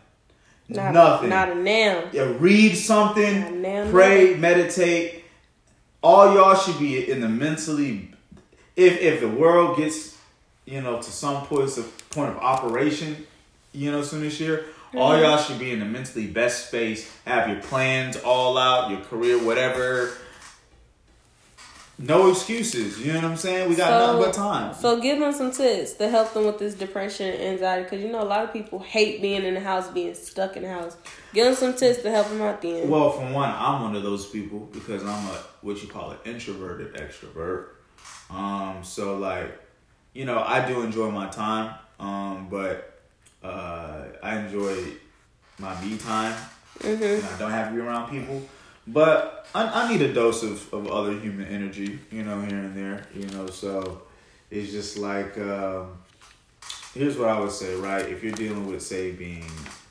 Not 0.68 0.94
nothing. 0.94 1.28
Not 1.28 1.50
a 1.50 1.54
now. 1.56 2.04
Yeah, 2.12 2.32
read 2.38 2.76
something, 2.76 3.62
pray, 3.90 4.36
meditate. 4.36 5.23
All 6.04 6.34
y'all 6.34 6.54
should 6.54 6.78
be 6.78 7.10
in 7.10 7.22
the 7.22 7.30
mentally. 7.30 8.10
If 8.76 9.00
if 9.00 9.20
the 9.20 9.28
world 9.28 9.78
gets, 9.78 10.18
you 10.66 10.82
know, 10.82 10.98
to 11.00 11.10
some 11.10 11.46
point 11.46 11.78
of 11.78 12.10
point 12.10 12.28
of 12.28 12.36
operation, 12.42 13.26
you 13.72 13.90
know, 13.90 14.02
soon 14.02 14.20
this 14.20 14.38
year, 14.38 14.66
all 14.94 15.12
mm-hmm. 15.12 15.22
y'all 15.22 15.38
should 15.38 15.58
be 15.58 15.72
in 15.72 15.78
the 15.78 15.86
mentally 15.86 16.26
best 16.26 16.68
space. 16.68 17.10
Have 17.24 17.48
your 17.48 17.62
plans 17.62 18.18
all 18.18 18.58
out, 18.58 18.90
your 18.90 19.00
career, 19.00 19.42
whatever. 19.42 20.12
No 21.96 22.30
excuses. 22.30 22.98
You 22.98 23.12
know 23.12 23.20
what 23.20 23.24
I'm 23.24 23.36
saying? 23.36 23.68
We 23.68 23.76
got 23.76 23.90
nothing 23.90 24.22
but 24.22 24.34
time. 24.34 24.74
So 24.74 25.00
give 25.00 25.20
them 25.20 25.32
some 25.32 25.52
tips 25.52 25.92
to 25.94 26.08
help 26.08 26.32
them 26.32 26.44
with 26.44 26.58
this 26.58 26.74
depression 26.74 27.32
and 27.32 27.42
anxiety 27.42 27.84
because 27.84 28.02
you 28.02 28.10
know 28.10 28.20
a 28.20 28.24
lot 28.24 28.42
of 28.42 28.52
people 28.52 28.80
hate 28.80 29.22
being 29.22 29.44
in 29.44 29.54
the 29.54 29.60
house, 29.60 29.88
being 29.88 30.14
stuck 30.14 30.56
in 30.56 30.64
the 30.64 30.68
house. 30.68 30.96
Give 31.32 31.46
them 31.46 31.54
some 31.54 31.74
tips 31.74 32.02
to 32.02 32.10
help 32.10 32.28
them 32.28 32.42
out 32.42 32.60
then. 32.60 32.88
Well, 32.88 33.12
for 33.12 33.24
one, 33.32 33.50
I'm 33.50 33.82
one 33.82 33.94
of 33.94 34.02
those 34.02 34.26
people 34.26 34.68
because 34.72 35.02
I'm 35.02 35.26
a 35.26 35.42
what 35.62 35.80
you 35.82 35.88
call 35.88 36.10
an 36.10 36.18
introverted 36.24 36.94
extrovert. 36.94 37.68
Um, 38.28 38.82
so 38.82 39.16
like, 39.18 39.56
you 40.12 40.24
know, 40.24 40.40
I 40.40 40.66
do 40.66 40.82
enjoy 40.82 41.10
my 41.10 41.28
time, 41.28 41.74
um, 42.00 42.48
but 42.50 43.02
uh, 43.42 44.04
I 44.22 44.38
enjoy 44.38 44.76
my 45.58 45.80
me 45.84 45.96
time. 45.96 46.34
Mm-hmm. 46.80 47.02
And 47.02 47.24
I 47.24 47.38
don't 47.38 47.52
have 47.52 47.68
to 47.68 47.74
be 47.74 47.80
around 47.80 48.10
people, 48.10 48.42
but 48.86 49.46
I, 49.54 49.84
I 49.84 49.88
need 49.90 50.02
a 50.02 50.12
dose 50.12 50.42
of, 50.42 50.72
of 50.72 50.86
other 50.88 51.18
human 51.18 51.46
energy, 51.46 51.98
you 52.10 52.22
know, 52.22 52.40
here 52.40 52.58
and 52.58 52.76
there, 52.76 53.06
you 53.14 53.26
know. 53.28 53.46
So 53.46 54.02
it's 54.50 54.72
just 54.72 54.98
like, 54.98 55.38
um, 55.38 55.98
here's 56.94 57.16
what 57.16 57.28
I 57.28 57.40
would 57.40 57.52
say, 57.52 57.74
right? 57.76 58.04
If 58.04 58.22
you're 58.22 58.32
dealing 58.32 58.66
with, 58.66 58.82
say, 58.82 59.12
being 59.12 59.50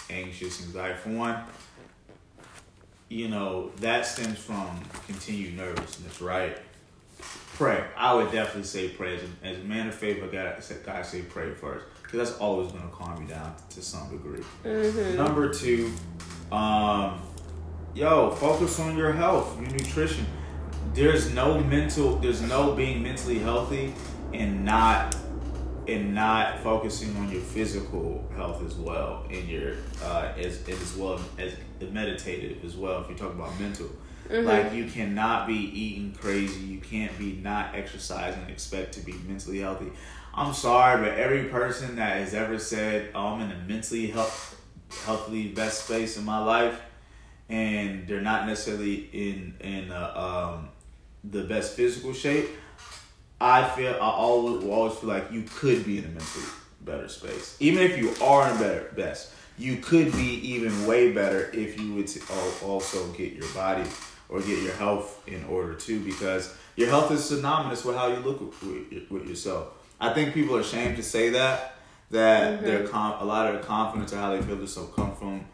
anxious, 0.09 0.63
anxiety, 0.63 0.99
for 0.99 1.09
one, 1.09 1.43
you 3.09 3.29
know, 3.29 3.71
that 3.77 4.05
stems 4.05 4.39
from 4.39 4.81
continued 5.07 5.55
nervousness, 5.55 6.21
right? 6.21 6.57
Pray. 7.55 7.83
I 7.95 8.15
would 8.15 8.31
definitely 8.31 8.63
say 8.63 8.89
pray. 8.89 9.15
As 9.15 9.21
a, 9.21 9.47
as 9.47 9.57
a 9.57 9.63
man 9.63 9.87
of 9.87 9.93
faith, 9.93 10.23
I 10.23 10.27
gotta, 10.27 10.61
gotta 10.83 11.03
say 11.03 11.21
pray 11.21 11.51
first. 11.53 11.85
Because 12.01 12.29
that's 12.29 12.39
always 12.39 12.71
going 12.71 12.83
to 12.83 12.95
calm 12.95 13.21
you 13.21 13.27
down 13.27 13.55
to 13.71 13.81
some 13.81 14.09
degree. 14.09 14.43
Number 15.15 15.53
two, 15.53 15.91
um, 16.51 17.19
yo, 17.95 18.31
focus 18.31 18.79
on 18.79 18.97
your 18.97 19.11
health, 19.11 19.59
your 19.61 19.69
nutrition. 19.69 20.25
There's 20.93 21.33
no 21.33 21.59
mental, 21.59 22.17
there's 22.17 22.41
no 22.41 22.73
being 22.73 23.01
mentally 23.03 23.39
healthy 23.39 23.93
and 24.33 24.65
not 24.65 25.15
and 25.85 26.15
not 26.15 26.59
focusing 26.59 27.15
on 27.17 27.29
your 27.29 27.41
physical 27.41 28.25
health 28.37 28.65
as 28.65 28.75
well 28.75 29.25
and 29.29 29.49
your 29.49 29.73
uh 30.01 30.31
as 30.37 30.65
as 30.69 30.95
well 30.95 31.19
as 31.37 31.53
the 31.79 31.85
meditative 31.87 32.63
as 32.63 32.77
well 32.77 33.01
if 33.01 33.09
you 33.09 33.15
talk 33.15 33.33
about 33.33 33.59
mental. 33.59 33.89
Like 34.29 34.73
you 34.73 34.85
cannot 34.85 35.47
be 35.47 35.55
eating 35.55 36.13
crazy. 36.13 36.61
You 36.61 36.79
can't 36.79 37.15
be 37.19 37.33
not 37.43 37.75
exercising 37.75 38.41
and 38.41 38.49
expect 38.49 38.93
to 38.93 39.01
be 39.01 39.13
mentally 39.27 39.59
healthy. 39.59 39.91
I'm 40.33 40.53
sorry 40.53 41.01
but 41.01 41.19
every 41.19 41.45
person 41.45 41.97
that 41.97 42.17
has 42.17 42.33
ever 42.33 42.57
said 42.57 43.11
oh, 43.13 43.27
i'm 43.27 43.41
in 43.41 43.51
a 43.51 43.59
mentally 43.67 44.07
health 44.07 44.59
healthily 45.05 45.49
best 45.49 45.85
space 45.85 46.17
in 46.17 46.23
my 46.23 46.39
life 46.39 46.79
and 47.49 48.07
they're 48.07 48.21
not 48.21 48.47
necessarily 48.47 49.09
in 49.13 49.55
in 49.59 49.91
uh, 49.91 50.53
um 50.55 50.69
the 51.23 51.43
best 51.43 51.75
physical 51.75 52.13
shape 52.13 52.49
I 53.43 53.67
feel 53.69 53.93
I 53.95 54.09
always 54.09 54.63
always 54.63 54.95
feel 54.95 55.09
like 55.09 55.29
you 55.29 55.43
could 55.43 55.85
be 55.85 55.97
in 55.97 56.05
a 56.05 56.07
mentally 56.07 56.45
better 56.79 57.09
space. 57.09 57.57
Even 57.59 57.83
if 57.83 57.97
you 57.97 58.13
are 58.23 58.49
in 58.49 58.55
a 58.55 58.59
better 58.59 58.93
best, 58.95 59.33
you 59.57 59.77
could 59.77 60.13
be 60.13 60.35
even 60.53 60.85
way 60.85 61.11
better 61.11 61.51
if 61.53 61.77
you 61.79 61.93
would 61.93 62.09
also 62.63 63.05
get 63.11 63.33
your 63.33 63.47
body 63.53 63.83
or 64.29 64.39
get 64.39 64.63
your 64.63 64.73
health 64.75 65.21
in 65.27 65.43
order 65.45 65.73
too, 65.73 65.99
because 66.05 66.55
your 66.77 66.87
health 66.87 67.11
is 67.11 67.25
synonymous 67.25 67.83
with 67.83 67.97
how 67.97 68.07
you 68.07 68.15
look 68.17 68.39
with, 68.39 69.11
with 69.11 69.27
yourself. 69.27 69.73
I 69.99 70.13
think 70.13 70.33
people 70.33 70.55
are 70.55 70.61
ashamed 70.61 70.95
to 70.95 71.03
say 71.03 71.29
that 71.31 71.75
that 72.11 72.63
their 72.63 72.87
com- 72.87 73.21
a 73.21 73.25
lot 73.25 73.47
of 73.47 73.55
their 73.55 73.63
confidence 73.63 74.13
or 74.13 74.17
how 74.17 74.33
they 74.33 74.41
feel 74.41 74.55
themselves 74.55 74.93
come 74.95 75.15
from 75.15 75.45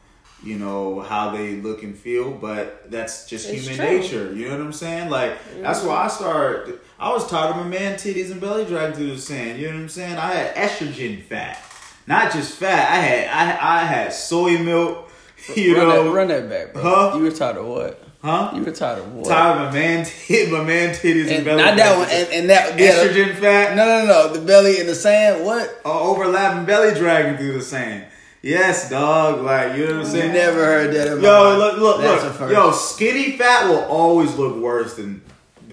you 0.44 0.58
know 0.58 1.02
how 1.02 1.32
they 1.32 1.56
look 1.58 1.84
and 1.84 1.98
feel 1.98 2.32
but 2.32 2.90
that's 2.90 3.28
just 3.28 3.50
It's 3.50 3.68
human 3.68 3.78
true. 3.86 4.00
nature 4.00 4.34
you 4.34 4.46
know 4.48 4.58
what 4.58 4.66
i'm 4.66 4.72
saying 4.74 5.10
like 5.10 5.38
that's 5.62 5.84
why 5.84 6.06
i 6.06 6.08
started 6.08 6.80
i 6.98 7.12
was 7.12 7.30
tired 7.30 7.52
of 7.52 7.58
my 7.58 7.64
man 7.68 7.96
titties 7.98 8.32
and 8.32 8.40
belly 8.40 8.64
dragging 8.66 8.96
through 8.96 9.12
the 9.16 9.18
sand 9.22 9.60
you 9.60 9.68
know 9.68 9.74
what 9.76 9.82
i'm 9.82 9.90
saying 9.90 10.16
i 10.18 10.32
had 10.34 10.56
estrogen 10.56 11.22
fat 11.24 11.62
not 12.08 12.32
just 12.32 12.54
fat 12.58 12.90
i 12.92 12.96
had 13.02 13.28
i, 13.60 13.80
I 13.80 13.84
had 13.84 14.14
soy 14.14 14.58
milk 14.60 15.12
you 15.56 15.76
run, 15.78 15.88
know 15.90 16.04
that, 16.06 16.12
run 16.12 16.28
that 16.30 16.50
back, 16.50 16.74
bro. 16.74 16.82
Huh? 16.84 17.18
You 17.18 17.24
were 17.24 17.32
tired 17.32 17.58
of 17.58 17.66
what? 17.66 18.02
huh 18.22 18.52
You 18.54 18.64
were 18.64 18.72
tired 18.72 19.00
of 19.00 19.14
what? 19.14 19.26
tired 19.28 19.58
of 19.68 19.74
my 19.74 19.80
man 19.80 20.06
tit 20.28 20.52
my 20.52 20.64
man 20.64 20.94
titties 20.96 21.24
and, 21.24 21.32
and 21.32 21.46
belly 21.46 21.64
not 21.64 21.78
that 21.78 21.98
one. 21.98 22.08
And, 22.10 22.28
and 22.34 22.50
that 22.50 22.74
through- 22.74 22.86
yeah, 22.86 22.92
estrogen 23.26 23.36
fat 23.36 23.76
No, 23.76 23.86
no, 23.86 24.06
no, 24.06 24.28
no. 24.28 24.34
The 24.40 24.46
belly 24.46 24.80
in 24.80 24.88
the 24.88 24.96
sand. 24.96 25.46
What? 25.46 25.82
uh, 25.86 26.02
overlapping 26.02 26.66
belly 26.66 26.94
dragging 26.98 27.38
through 27.38 27.54
the 27.54 27.62
sand 27.62 28.06
yes 28.42 28.90
dog 28.90 29.42
like 29.44 29.78
you 29.78 29.86
know 29.86 29.98
what 29.98 30.06
i'm 30.06 30.12
saying 30.12 30.34
Never 30.34 30.64
heard 30.64 30.94
that. 30.94 31.08
In 31.08 31.18
my 31.18 31.24
Yo, 31.24 31.58
life. 31.58 31.58
look, 31.58 31.78
look, 31.80 32.02
That's 32.02 32.24
a 32.24 32.28
look. 32.28 32.36
first. 32.36 32.54
Yo, 32.54 32.72
skinny 32.72 33.38
fat 33.38 33.68
will 33.70 33.84
always 33.86 34.36
look 34.36 34.56
worse 34.58 34.96
than 34.96 35.22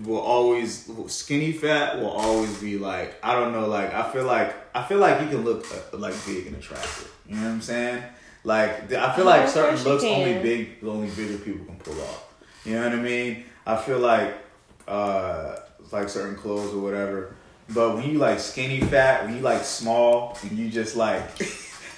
will 0.02 0.18
always 0.20 0.90
skinny 1.08 1.52
fat 1.52 1.98
will 1.98 2.10
always 2.10 2.56
be 2.58 2.78
like 2.78 3.14
I 3.22 3.34
don't 3.34 3.52
know. 3.52 3.66
Like 3.66 3.92
I 3.94 4.10
feel 4.12 4.24
like 4.24 4.54
I 4.76 4.82
feel 4.82 4.98
like 4.98 5.20
you 5.22 5.28
can 5.28 5.44
look 5.44 5.64
uh, 5.72 5.96
like 5.96 6.14
big 6.26 6.46
and 6.48 6.56
attractive. 6.56 7.12
You 7.28 7.36
know 7.36 7.42
what 7.42 7.48
I'm 7.50 7.60
saying? 7.62 8.02
Like 8.44 8.92
I 8.92 9.14
feel 9.16 9.24
Oh, 9.24 9.30
like 9.30 9.48
certain 9.48 9.70
course 9.70 9.84
you 9.84 9.90
looks 9.92 10.04
only 10.04 10.32
can. 10.34 10.42
big 10.42 10.84
only 10.84 11.08
bigger 11.10 11.38
people 11.38 11.64
can 11.66 11.76
pull 11.76 12.00
off. 12.02 12.34
You 12.64 12.74
know 12.74 12.82
what 12.84 12.92
I 12.98 13.02
mean? 13.02 13.44
I 13.64 13.76
feel 13.76 13.98
like 13.98 14.34
uh, 14.88 15.56
like 15.92 16.08
certain 16.08 16.36
clothes 16.36 16.72
or 16.74 16.78
whatever. 16.80 17.34
But 17.68 17.96
when 17.96 18.08
you 18.10 18.18
like 18.18 18.38
skinny 18.38 18.80
fat, 18.80 19.24
when 19.24 19.34
you 19.36 19.40
like 19.40 19.64
small, 19.64 20.38
and 20.42 20.52
you 20.56 20.68
just 20.70 20.94
like, 20.94 21.22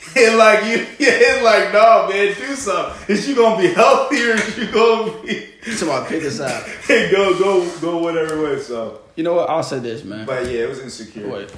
and 0.17 0.37
like 0.39 0.65
you, 0.65 0.77
yeah, 0.79 0.87
it's 0.99 1.43
like, 1.45 1.73
no, 1.73 2.09
man, 2.09 2.35
do 2.35 2.55
something. 2.55 3.15
Is 3.15 3.29
you 3.29 3.35
gonna 3.37 3.61
be 3.61 3.69
healthier? 3.73 4.35
Is 4.35 4.59
you 4.59 4.71
gonna 4.73 5.23
be? 5.23 5.47
Somebody 5.73 6.09
pick 6.09 6.25
us 6.25 6.41
up. 6.41 6.65
Hey, 6.87 7.11
go, 7.11 7.39
go, 7.39 7.69
go, 7.81 7.99
whatever 7.99 8.43
way. 8.43 8.59
So, 8.61 9.01
You 9.17 9.25
know 9.25 9.35
what? 9.35 9.51
I'll 9.51 9.63
say 9.63 9.79
this, 9.81 10.03
man. 10.05 10.25
but 10.27 10.47
yeah, 10.47 10.61
it 10.65 10.69
was 10.69 10.81
insecurity. 10.81 11.31
Wait. 11.33 11.53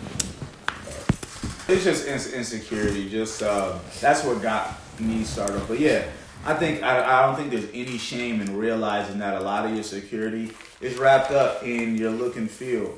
It's 1.68 1.84
just 1.84 2.08
ins- 2.08 2.32
insecurity. 2.32 3.08
Just 3.08 3.42
uh, 3.42 3.78
that's 4.00 4.24
what 4.24 4.42
got 4.42 4.74
me 4.98 5.22
started. 5.22 5.62
But 5.68 5.78
yeah, 5.78 6.04
I 6.44 6.54
think 6.54 6.82
I, 6.82 7.20
I 7.20 7.26
don't 7.26 7.36
think 7.36 7.50
there's 7.50 7.68
any 7.72 7.96
shame 7.98 8.40
in 8.40 8.56
realizing 8.56 9.18
that 9.20 9.36
a 9.36 9.40
lot 9.40 9.66
of 9.66 9.74
your 9.74 9.84
security 9.84 10.50
is 10.80 10.96
wrapped 10.98 11.30
up 11.30 11.62
in 11.62 11.96
your 11.96 12.10
look 12.10 12.36
and 12.36 12.50
feel. 12.50 12.92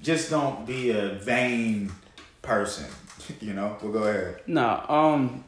Just 0.00 0.30
don't 0.30 0.64
be 0.66 0.90
a 0.90 1.08
vain 1.14 1.90
person. 2.42 2.86
You 3.40 3.54
know. 3.54 3.76
we'll 3.82 3.92
go 3.92 4.04
ahead. 4.04 4.42
Nah, 4.46 4.84
um, 4.88 5.44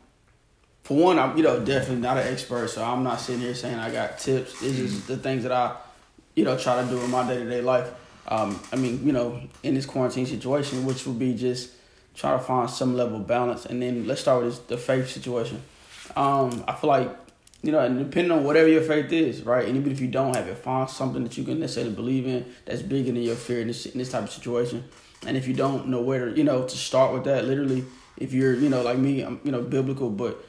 for 0.82 0.96
one, 0.96 1.18
I'm 1.18 1.36
you 1.36 1.42
know 1.42 1.64
definitely 1.64 2.02
not 2.02 2.18
an 2.18 2.26
expert, 2.26 2.68
so 2.68 2.84
I'm 2.84 3.02
not 3.02 3.20
sitting 3.20 3.40
here 3.40 3.54
saying 3.54 3.76
I 3.76 3.90
got 3.90 4.18
tips. 4.18 4.62
It's 4.62 4.76
just 4.76 5.06
the 5.06 5.16
things 5.16 5.42
that 5.44 5.52
I, 5.52 5.76
you 6.34 6.44
know, 6.44 6.58
try 6.58 6.82
to 6.82 6.88
do 6.88 7.00
in 7.00 7.10
my 7.10 7.26
day 7.26 7.38
to 7.38 7.48
day 7.48 7.60
life. 7.60 7.90
Um, 8.28 8.58
I 8.72 8.76
mean, 8.76 9.04
you 9.06 9.12
know, 9.12 9.40
in 9.62 9.74
this 9.74 9.86
quarantine 9.86 10.26
situation, 10.26 10.84
which 10.84 11.06
would 11.06 11.18
be 11.18 11.34
just 11.34 11.72
try 12.14 12.32
to 12.32 12.38
find 12.38 12.68
some 12.70 12.96
level 12.96 13.16
of 13.16 13.26
balance, 13.26 13.66
and 13.66 13.82
then 13.82 14.06
let's 14.06 14.20
start 14.20 14.44
with 14.44 14.54
this, 14.54 14.66
the 14.66 14.78
faith 14.78 15.10
situation. 15.10 15.62
Um, 16.16 16.64
I 16.68 16.74
feel 16.74 16.88
like 16.88 17.10
you 17.64 17.72
know, 17.72 17.78
and 17.78 17.98
depending 17.98 18.30
on 18.30 18.44
whatever 18.44 18.68
your 18.68 18.82
faith 18.82 19.10
is, 19.10 19.42
right, 19.42 19.66
and 19.66 19.74
even 19.78 19.90
if 19.90 19.98
you 19.98 20.08
don't 20.08 20.36
have 20.36 20.46
it, 20.46 20.58
find 20.58 20.88
something 20.88 21.24
that 21.24 21.38
you 21.38 21.44
can 21.44 21.60
necessarily 21.60 21.94
believe 21.94 22.26
in 22.26 22.44
that's 22.66 22.82
bigger 22.82 23.10
than 23.10 23.22
your 23.22 23.36
fear 23.36 23.62
in 23.62 23.68
this 23.68 23.86
in 23.86 23.98
this 23.98 24.10
type 24.10 24.24
of 24.24 24.30
situation. 24.30 24.84
And 25.26 25.36
if 25.36 25.48
you 25.48 25.54
don't 25.54 25.88
know 25.88 26.00
where 26.00 26.26
to, 26.26 26.36
you 26.36 26.44
know, 26.44 26.64
to 26.64 26.76
start 26.76 27.12
with 27.12 27.24
that, 27.24 27.44
literally, 27.44 27.84
if 28.16 28.32
you're, 28.32 28.54
you 28.54 28.68
know, 28.68 28.82
like 28.82 28.98
me, 28.98 29.22
I'm, 29.22 29.40
you 29.44 29.52
know, 29.52 29.62
biblical, 29.62 30.10
but 30.10 30.44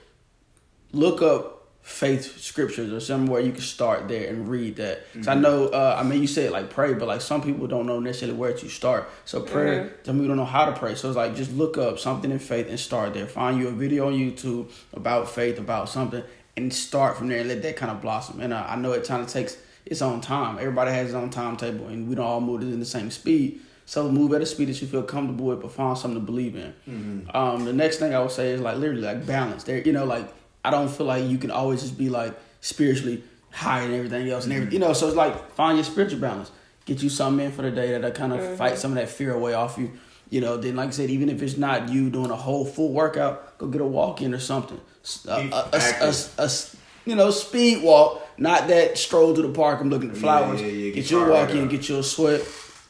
look 0.92 1.22
up 1.22 1.56
faith 1.82 2.42
scriptures 2.42 2.92
or 2.92 3.00
somewhere 3.00 3.40
you 3.40 3.52
can 3.52 3.62
start 3.62 4.08
there 4.08 4.28
and 4.28 4.48
read 4.50 4.78
that. 4.78 5.06
Cause 5.14 5.28
I 5.28 5.36
know, 5.36 5.68
uh, 5.68 5.96
I 6.00 6.04
mean, 6.04 6.20
you 6.20 6.26
said 6.28 6.50
like 6.52 6.72
pray, 6.72 6.96
but 6.96 7.08
like 7.08 7.22
some 7.22 7.44
people 7.44 7.68
don't 7.68 7.86
know 7.86 8.00
necessarily 8.00 8.36
where 8.36 8.54
to 8.54 8.70
start. 8.70 9.08
So 9.26 9.42
prayer, 9.42 9.96
some 10.04 10.16
people 10.16 10.30
don't 10.30 10.38
know 10.38 10.46
how 10.46 10.66
to 10.66 10.72
pray. 10.72 10.96
So 10.96 11.10
it's 11.10 11.16
like 11.16 11.36
just 11.36 11.52
look 11.52 11.78
up 11.78 12.00
something 12.00 12.32
in 12.32 12.40
faith 12.40 12.70
and 12.70 12.80
start 12.80 13.14
there. 13.14 13.28
Find 13.28 13.60
you 13.60 13.68
a 13.68 13.72
video 13.72 14.08
on 14.08 14.14
YouTube 14.14 14.72
about 14.94 15.30
faith, 15.30 15.60
about 15.60 15.88
something, 15.88 16.24
and 16.58 16.74
start 16.74 17.18
from 17.18 17.28
there 17.28 17.42
and 17.42 17.50
let 17.50 17.62
that 17.62 17.76
kind 17.76 17.92
of 17.92 18.02
blossom. 18.02 18.40
And 18.40 18.52
uh, 18.52 18.66
I 18.68 18.76
know 18.78 18.94
it 18.94 19.08
kind 19.08 19.22
of 19.22 19.28
takes 19.28 19.56
its 19.86 20.02
own 20.02 20.22
time. 20.22 20.58
Everybody 20.58 20.90
has 20.90 21.10
its 21.10 21.16
own 21.16 21.30
timetable, 21.30 21.88
and 21.88 22.10
we 22.10 22.16
don't 22.16 22.26
all 22.26 22.42
move 22.42 22.64
it 22.64 22.66
in 22.66 22.80
the 22.80 22.86
same 22.86 23.12
speed. 23.12 23.62
So 23.86 24.12
move 24.12 24.34
at 24.34 24.42
a 24.42 24.46
speed 24.46 24.70
that 24.70 24.82
you 24.82 24.88
feel 24.88 25.04
comfortable 25.04 25.46
with, 25.46 25.62
but 25.62 25.72
find 25.72 25.98
something 25.98 26.20
to 26.20 26.26
believe 26.26 26.56
in. 26.56 26.74
Mm-hmm. 26.90 27.38
Um, 27.38 27.66
the 27.66 27.74
next 27.74 27.98
thing 27.98 28.16
I 28.16 28.20
would 28.20 28.32
say 28.32 28.50
is 28.50 28.62
like 28.62 28.78
literally 28.78 29.02
like 29.02 29.26
balance. 29.26 29.64
There, 29.64 29.80
you 29.80 29.94
know, 29.94 30.06
like 30.06 30.28
I 30.64 30.72
don't 30.72 30.90
feel 30.90 31.06
like 31.06 31.26
you 31.26 31.38
can 31.38 31.52
always 31.52 31.82
just 31.82 31.98
be 31.98 32.10
like 32.10 32.34
spiritually 32.62 33.24
high 33.52 33.82
and 33.82 33.94
everything 33.94 34.28
else 34.30 34.46
and 34.46 34.54
everything. 34.54 34.80
Mm-hmm. 34.80 34.82
You 34.82 34.88
know, 34.88 34.94
so 34.94 35.08
it's 35.08 35.16
like 35.16 35.52
find 35.54 35.78
your 35.78 35.86
spiritual 35.86 36.20
balance. 36.20 36.52
Get 36.86 37.02
you 37.04 37.10
something 37.10 37.46
in 37.46 37.52
for 37.52 37.62
the 37.62 37.72
day 37.72 37.92
that'll 37.92 38.12
kind 38.12 38.34
of 38.34 38.40
mm-hmm. 38.40 38.56
fight 38.56 38.78
some 38.78 38.92
of 38.92 38.96
that 38.96 39.10
fear 39.10 39.34
away 39.34 39.54
off 39.54 39.78
you. 39.78 39.92
You 40.32 40.42
know, 40.42 40.58
then 40.58 40.76
like 40.76 40.88
I 40.88 40.92
said, 40.92 41.12
even 41.12 41.30
if 41.30 41.44
it's 41.44 41.58
not 41.58 41.90
you 41.90 42.10
doing 42.10 42.32
a 42.32 42.36
whole 42.36 42.66
full 42.66 42.92
workout, 42.92 43.58
go 43.60 43.68
get 43.68 43.82
a 43.82 43.86
walk 43.86 44.22
in 44.22 44.34
or 44.34 44.40
something. 44.40 44.82
S- 45.04 45.26
A, 46.40 46.72
you 47.06 47.16
know, 47.16 47.30
speed 47.30 47.84
walk, 47.84 48.28
not 48.38 48.68
that 48.68 48.98
stroll 48.98 49.36
to 49.36 49.42
the 49.42 49.50
park. 49.50 49.80
I'm 49.80 49.90
looking 49.90 50.10
at 50.10 50.18
flowers. 50.18 50.62
yeah, 50.62 50.68
yeah, 50.68 50.86
get 50.86 50.96
get 50.96 51.12
your 51.12 51.20
your 51.22 51.30
walk 51.30 51.40
heart 51.50 51.52
in, 51.52 51.66
up. 51.66 51.70
get 51.70 51.88
your 51.88 52.04
sweat, 52.04 52.42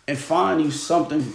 and 0.08 0.18
find 0.18 0.62
you 0.62 0.72
something 0.72 1.34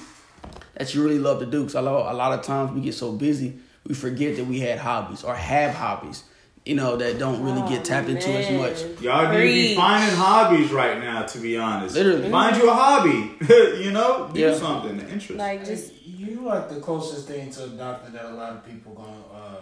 that 0.75 0.95
you 0.95 1.03
really 1.03 1.19
love 1.19 1.41
to 1.41 1.47
do. 1.47 1.61
Because 1.63 1.75
I 1.77 1.83
know 1.83 1.99
a 1.99 2.15
lot 2.15 2.39
of 2.39 2.45
times 2.45 2.73
we 2.73 2.81
get 2.81 2.95
so 2.95 3.13
busy, 3.13 3.59
we 3.87 3.95
forget 3.95 4.37
that 4.37 4.47
we 4.47 4.61
had 4.61 4.79
hobbies 4.79 5.25
or 5.25 5.35
have 5.35 5.75
hobbies, 5.75 6.25
you 6.65 6.75
know, 6.75 6.97
that 6.97 7.19
don't 7.19 7.43
really 7.43 7.67
get 7.69 7.85
tapped 7.85 8.09
into 8.09 8.31
as 8.31 8.51
much. 8.51 9.01
Y'all 9.03 9.29
need 9.31 9.37
to 9.39 9.43
be 9.45 9.65
Preach. 9.69 9.77
finding 9.77 10.17
hobbies 10.17 10.71
right 10.71 10.99
now. 11.01 11.23
To 11.25 11.39
be 11.39 11.57
honest, 11.57 11.95
Literally. 11.95 12.31
find 12.31 12.57
you 12.57 12.71
a 12.71 12.75
hobby. 12.75 13.33
you 13.83 13.91
know, 13.91 14.31
do 14.33 14.41
Yeah. 14.41 14.55
something. 14.55 15.01
Interest. 15.01 15.31
Like 15.39 15.65
just 15.65 15.93
you 16.07 16.43
like 16.43 16.69
the 16.69 16.81
closest 16.81 17.27
thing 17.27 17.51
to 17.53 17.65
a 17.65 17.69
doctor 17.69 18.13
that 18.13 18.27
a 18.27 18.35
lot 18.35 18.53
of 18.53 18.65
people 18.67 18.93
gonna 18.93 19.11
uh, 19.33 19.57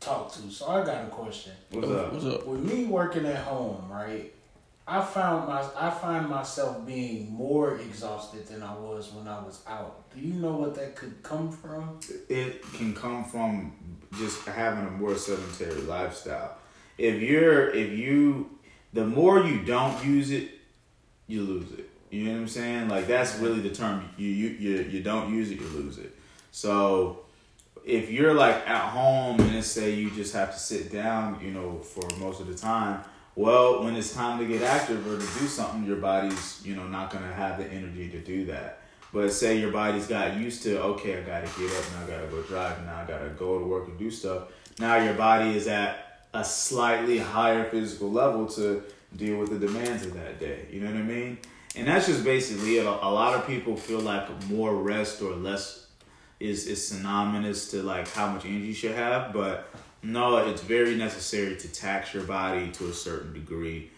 talk 0.00 0.32
to. 0.34 0.50
So 0.50 0.68
I 0.68 0.84
got 0.84 1.04
a 1.04 1.08
question. 1.08 1.52
What's 1.70 1.88
up? 1.90 2.12
What's 2.12 2.24
up? 2.26 2.46
With 2.46 2.60
me 2.60 2.84
working 2.86 3.26
at 3.26 3.36
home, 3.44 3.84
right? 3.90 4.32
I 4.92 5.02
found 5.02 5.48
my 5.48 5.64
I 5.74 5.88
find 5.88 6.28
myself 6.28 6.86
being 6.86 7.32
more 7.32 7.78
exhausted 7.78 8.46
than 8.46 8.62
I 8.62 8.74
was 8.74 9.10
when 9.10 9.26
I 9.26 9.40
was 9.42 9.62
out. 9.66 10.10
Do 10.14 10.20
you 10.20 10.34
know 10.34 10.52
what 10.52 10.74
that 10.74 10.94
could 10.96 11.22
come 11.22 11.50
from? 11.50 11.98
it 12.28 12.62
can 12.74 12.94
come 12.94 13.24
from 13.24 13.72
just 14.18 14.44
having 14.46 14.86
a 14.86 14.90
more 14.90 15.16
sedentary 15.16 15.80
lifestyle. 15.80 16.58
If 16.98 17.22
you're 17.22 17.70
if 17.70 17.92
you 17.98 18.50
the 18.92 19.06
more 19.06 19.42
you 19.42 19.62
don't 19.62 20.04
use 20.04 20.30
it, 20.30 20.50
you 21.26 21.40
lose 21.40 21.72
it. 21.72 21.88
You 22.10 22.24
know 22.24 22.32
what 22.32 22.40
I'm 22.40 22.48
saying? 22.48 22.88
Like 22.90 23.06
that's 23.06 23.38
really 23.38 23.60
the 23.60 23.74
term. 23.74 24.06
You 24.18 24.28
you 24.28 24.48
you, 24.48 24.82
you 24.82 25.02
don't 25.02 25.34
use 25.34 25.50
it, 25.50 25.58
you 25.58 25.68
lose 25.68 25.96
it. 25.96 26.14
So 26.50 27.20
if 27.82 28.10
you're 28.10 28.34
like 28.34 28.68
at 28.68 28.90
home 28.90 29.40
and 29.40 29.54
let's 29.54 29.68
say 29.68 29.94
you 29.94 30.10
just 30.10 30.34
have 30.34 30.52
to 30.52 30.58
sit 30.58 30.92
down, 30.92 31.40
you 31.42 31.50
know, 31.50 31.78
for 31.78 32.06
most 32.18 32.42
of 32.42 32.46
the 32.46 32.54
time, 32.54 33.02
well, 33.34 33.84
when 33.84 33.96
it's 33.96 34.12
time 34.12 34.38
to 34.38 34.46
get 34.46 34.62
active 34.62 35.06
or 35.06 35.16
to 35.16 35.40
do 35.40 35.46
something, 35.46 35.84
your 35.84 35.96
body's, 35.96 36.60
you 36.64 36.76
know, 36.76 36.86
not 36.86 37.10
gonna 37.10 37.32
have 37.32 37.58
the 37.58 37.66
energy 37.66 38.08
to 38.10 38.18
do 38.18 38.44
that. 38.46 38.80
But 39.12 39.32
say 39.32 39.58
your 39.58 39.70
body's 39.70 40.06
got 40.06 40.36
used 40.36 40.62
to, 40.64 40.82
okay, 40.82 41.18
I 41.18 41.20
gotta 41.22 41.46
get 41.58 41.70
up 41.70 41.84
now, 41.92 42.04
I 42.04 42.18
gotta 42.18 42.26
go 42.28 42.42
drive 42.42 42.84
now, 42.84 42.96
I 42.96 43.04
gotta 43.06 43.30
go 43.30 43.58
to 43.58 43.64
work 43.64 43.88
and 43.88 43.98
do 43.98 44.10
stuff. 44.10 44.48
Now 44.78 44.96
your 44.96 45.14
body 45.14 45.56
is 45.56 45.66
at 45.66 46.24
a 46.34 46.44
slightly 46.44 47.18
higher 47.18 47.64
physical 47.64 48.10
level 48.10 48.46
to 48.46 48.82
deal 49.16 49.38
with 49.38 49.50
the 49.50 49.58
demands 49.58 50.06
of 50.06 50.14
that 50.14 50.40
day. 50.40 50.66
You 50.70 50.80
know 50.80 50.86
what 50.86 50.96
I 50.96 51.02
mean? 51.02 51.38
And 51.76 51.86
that's 51.86 52.06
just 52.06 52.24
basically 52.24 52.78
it. 52.78 52.86
A 52.86 52.90
lot 52.90 53.34
of 53.34 53.46
people 53.46 53.76
feel 53.76 54.00
like 54.00 54.28
more 54.48 54.74
rest 54.74 55.22
or 55.22 55.34
less 55.34 55.86
is 56.40 56.66
is 56.66 56.88
synonymous 56.88 57.70
to 57.70 57.82
like 57.82 58.08
how 58.08 58.28
much 58.28 58.44
energy 58.44 58.66
you 58.66 58.74
should 58.74 58.94
have, 58.94 59.32
but 59.32 59.68
no, 60.02 60.36
it's 60.38 60.62
very 60.62 60.96
necessary 60.96 61.56
to 61.56 61.68
tax 61.68 62.12
your 62.12 62.24
body 62.24 62.70
to 62.72 62.88
a 62.88 62.92
certain 62.92 63.32
degree 63.32 63.90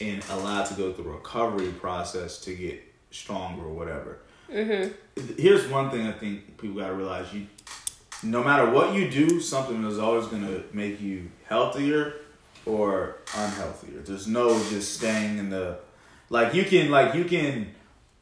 and 0.00 0.22
allow 0.30 0.62
it 0.62 0.66
to 0.68 0.74
go 0.74 0.92
through 0.92 1.10
a 1.12 1.16
recovery 1.16 1.72
process 1.72 2.38
to 2.40 2.54
get 2.54 2.82
stronger 3.10 3.64
or 3.64 3.72
whatever. 3.72 4.18
Mm-hmm. 4.50 5.34
Here's 5.36 5.66
one 5.68 5.90
thing 5.90 6.06
I 6.06 6.12
think 6.12 6.58
people 6.58 6.76
gotta 6.80 6.94
realize: 6.94 7.32
you, 7.32 7.46
no 8.22 8.44
matter 8.44 8.70
what 8.70 8.94
you 8.94 9.10
do, 9.10 9.40
something 9.40 9.84
is 9.84 9.98
always 9.98 10.26
gonna 10.26 10.62
make 10.72 11.00
you 11.00 11.30
healthier 11.46 12.14
or 12.66 13.16
unhealthier. 13.26 14.04
There's 14.04 14.26
no 14.26 14.50
just 14.68 14.94
staying 14.94 15.38
in 15.38 15.50
the 15.50 15.78
like 16.30 16.54
you 16.54 16.64
can 16.64 16.90
like 16.90 17.14
you 17.14 17.24
can 17.24 17.74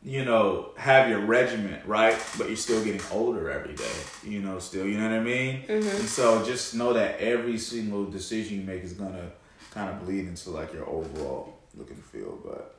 you 0.05 0.25
know 0.25 0.71
have 0.77 1.09
your 1.09 1.21
regiment 1.21 1.87
right, 1.87 2.17
but 2.37 2.49
you're 2.49 2.57
still 2.57 2.85
getting 2.85 3.01
older 3.11 3.51
every 3.51 3.75
day. 3.75 3.93
You 4.25 4.41
know, 4.41 4.59
still 4.59 4.87
you 4.87 4.99
know 4.99 5.09
what 5.09 5.17
I 5.17 5.21
mean. 5.21 5.65
And 5.69 5.85
so 5.85 6.45
just 6.45 6.75
know 6.75 6.93
that 6.93 7.21
every 7.21 7.59
single 7.59 8.05
decision 8.05 8.59
you 8.59 8.65
make 8.65 8.83
is 8.83 8.95
gonna 8.95 9.31
kind 9.71 9.91
of 9.91 10.05
bleed 10.05 10.27
into 10.27 10.51
like 10.51 10.73
your 10.73 10.89
overall 10.89 11.55
look 11.77 11.91
and 11.91 12.05
feel, 12.05 12.39
but. 12.45 12.77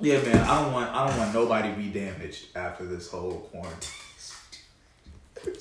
Yeah, 0.00 0.20
man. 0.22 0.38
I 0.38 0.60
don't 0.60 0.72
want. 0.72 0.90
I 0.90 1.06
don't 1.06 1.18
want 1.18 1.32
nobody 1.32 1.70
to 1.70 1.76
be 1.76 1.88
damaged 1.88 2.46
after 2.56 2.84
this 2.84 3.08
whole 3.08 3.48
quarantine. 3.52 3.92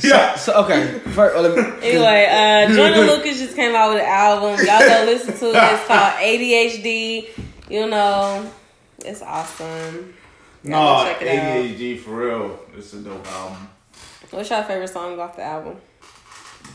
yeah. 0.00 0.36
So 0.36 0.54
okay, 0.64 0.98
first, 1.10 1.34
well, 1.34 1.42
let 1.42 1.56
me, 1.56 1.62
Anyway, 1.88 2.26
uh, 2.30 2.68
Joyner 2.74 3.04
Lucas 3.04 3.24
just 3.27 3.27
came 3.58 3.74
out 3.74 3.92
with 3.92 4.02
an 4.02 4.08
album. 4.08 4.64
Y'all 4.64 4.78
go 4.78 5.04
listen 5.04 5.36
to 5.36 5.46
it. 5.50 5.56
It's 5.56 5.86
called 5.86 6.12
ADHD. 6.14 7.28
You 7.68 7.88
know, 7.90 8.50
it's 9.04 9.20
awesome. 9.22 10.14
No, 10.62 10.76
Y'all 10.76 11.04
go 11.04 11.10
check 11.12 11.22
it 11.22 11.28
out. 11.28 11.56
ADHD 11.56 11.98
for 11.98 12.10
real. 12.10 12.60
It's 12.76 12.92
a 12.92 12.98
dope 12.98 13.26
album. 13.26 13.68
What's 14.30 14.50
your 14.50 14.62
favorite 14.62 14.88
song 14.88 15.18
off 15.18 15.34
the 15.36 15.42
album? 15.42 15.76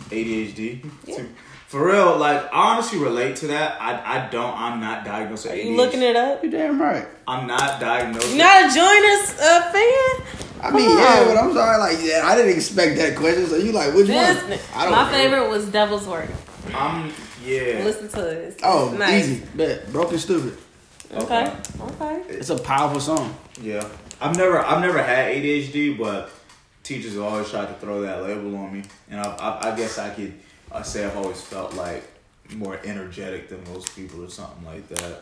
ADHD. 0.09 0.85
Yeah. 1.05 1.23
For 1.67 1.87
real, 1.87 2.17
like 2.17 2.43
I 2.53 2.73
honestly 2.73 2.99
relate 2.99 3.37
to 3.37 3.47
that. 3.47 3.81
I 3.81 4.25
I 4.25 4.29
don't. 4.29 4.53
I'm 4.55 4.79
not 4.79 5.05
diagnosed 5.05 5.45
with 5.45 5.53
Are 5.53 5.57
ADHD. 5.57 5.65
you 5.71 5.77
looking 5.77 6.01
it 6.03 6.15
up? 6.15 6.43
you 6.43 6.51
damn 6.51 6.79
right. 6.81 7.07
I'm 7.27 7.47
not 7.47 7.79
diagnosed. 7.79 8.27
You 8.27 8.33
with- 8.33 8.39
not 8.39 8.69
a 8.69 8.75
Joyner's 8.75 9.39
uh, 9.39 9.71
fan? 9.71 10.39
I 10.61 10.71
mean, 10.71 10.85
Come 10.87 10.97
yeah, 10.97 11.19
on. 11.21 11.27
but 11.27 11.37
I'm 11.37 11.53
sorry, 11.53 11.77
like, 11.77 11.97
yeah, 12.03 12.21
I 12.25 12.35
didn't 12.37 12.53
expect 12.55 12.95
that 12.97 13.17
question. 13.17 13.47
So 13.47 13.57
you 13.57 13.71
like, 13.73 13.93
which 13.93 14.07
This, 14.07 14.41
one? 14.43 14.59
I 14.75 14.83
don't 14.83 14.91
my 14.93 15.03
know. 15.11 15.17
favorite 15.17 15.49
was 15.49 15.65
Devil's 15.67 16.07
Work. 16.07 16.29
I'm 16.73 17.11
yeah. 17.43 17.81
Listen 17.83 18.07
to 18.09 18.27
it. 18.27 18.37
It's 18.49 18.61
Oh, 18.63 18.95
nice. 18.97 19.25
easy, 19.27 19.43
bet, 19.55 19.91
broken 19.91 20.17
stupid. 20.17 20.57
Okay. 21.11 21.53
Okay. 21.79 22.23
It's 22.29 22.49
a 22.49 22.57
powerful 22.57 22.99
song. 22.99 23.35
Yeah, 23.61 23.87
I've 24.21 24.35
never 24.37 24.59
I've 24.59 24.81
never 24.81 25.01
had 25.03 25.33
ADHD, 25.35 25.97
but 25.97 26.29
teachers 26.83 27.17
always 27.17 27.49
tried 27.49 27.67
to 27.67 27.73
throw 27.75 28.01
that 28.01 28.23
label 28.23 28.55
on 28.57 28.73
me, 28.73 28.83
and 29.09 29.19
I 29.19 29.25
I, 29.35 29.71
I 29.71 29.75
guess 29.75 29.97
I 29.99 30.09
could 30.09 30.33
I 30.71 30.81
say 30.81 31.05
I've 31.05 31.15
always 31.17 31.41
felt 31.41 31.73
like 31.75 32.03
more 32.55 32.79
energetic 32.83 33.49
than 33.49 33.63
most 33.73 33.95
people 33.95 34.23
or 34.23 34.29
something 34.29 34.65
like 34.65 34.87
that. 34.89 35.21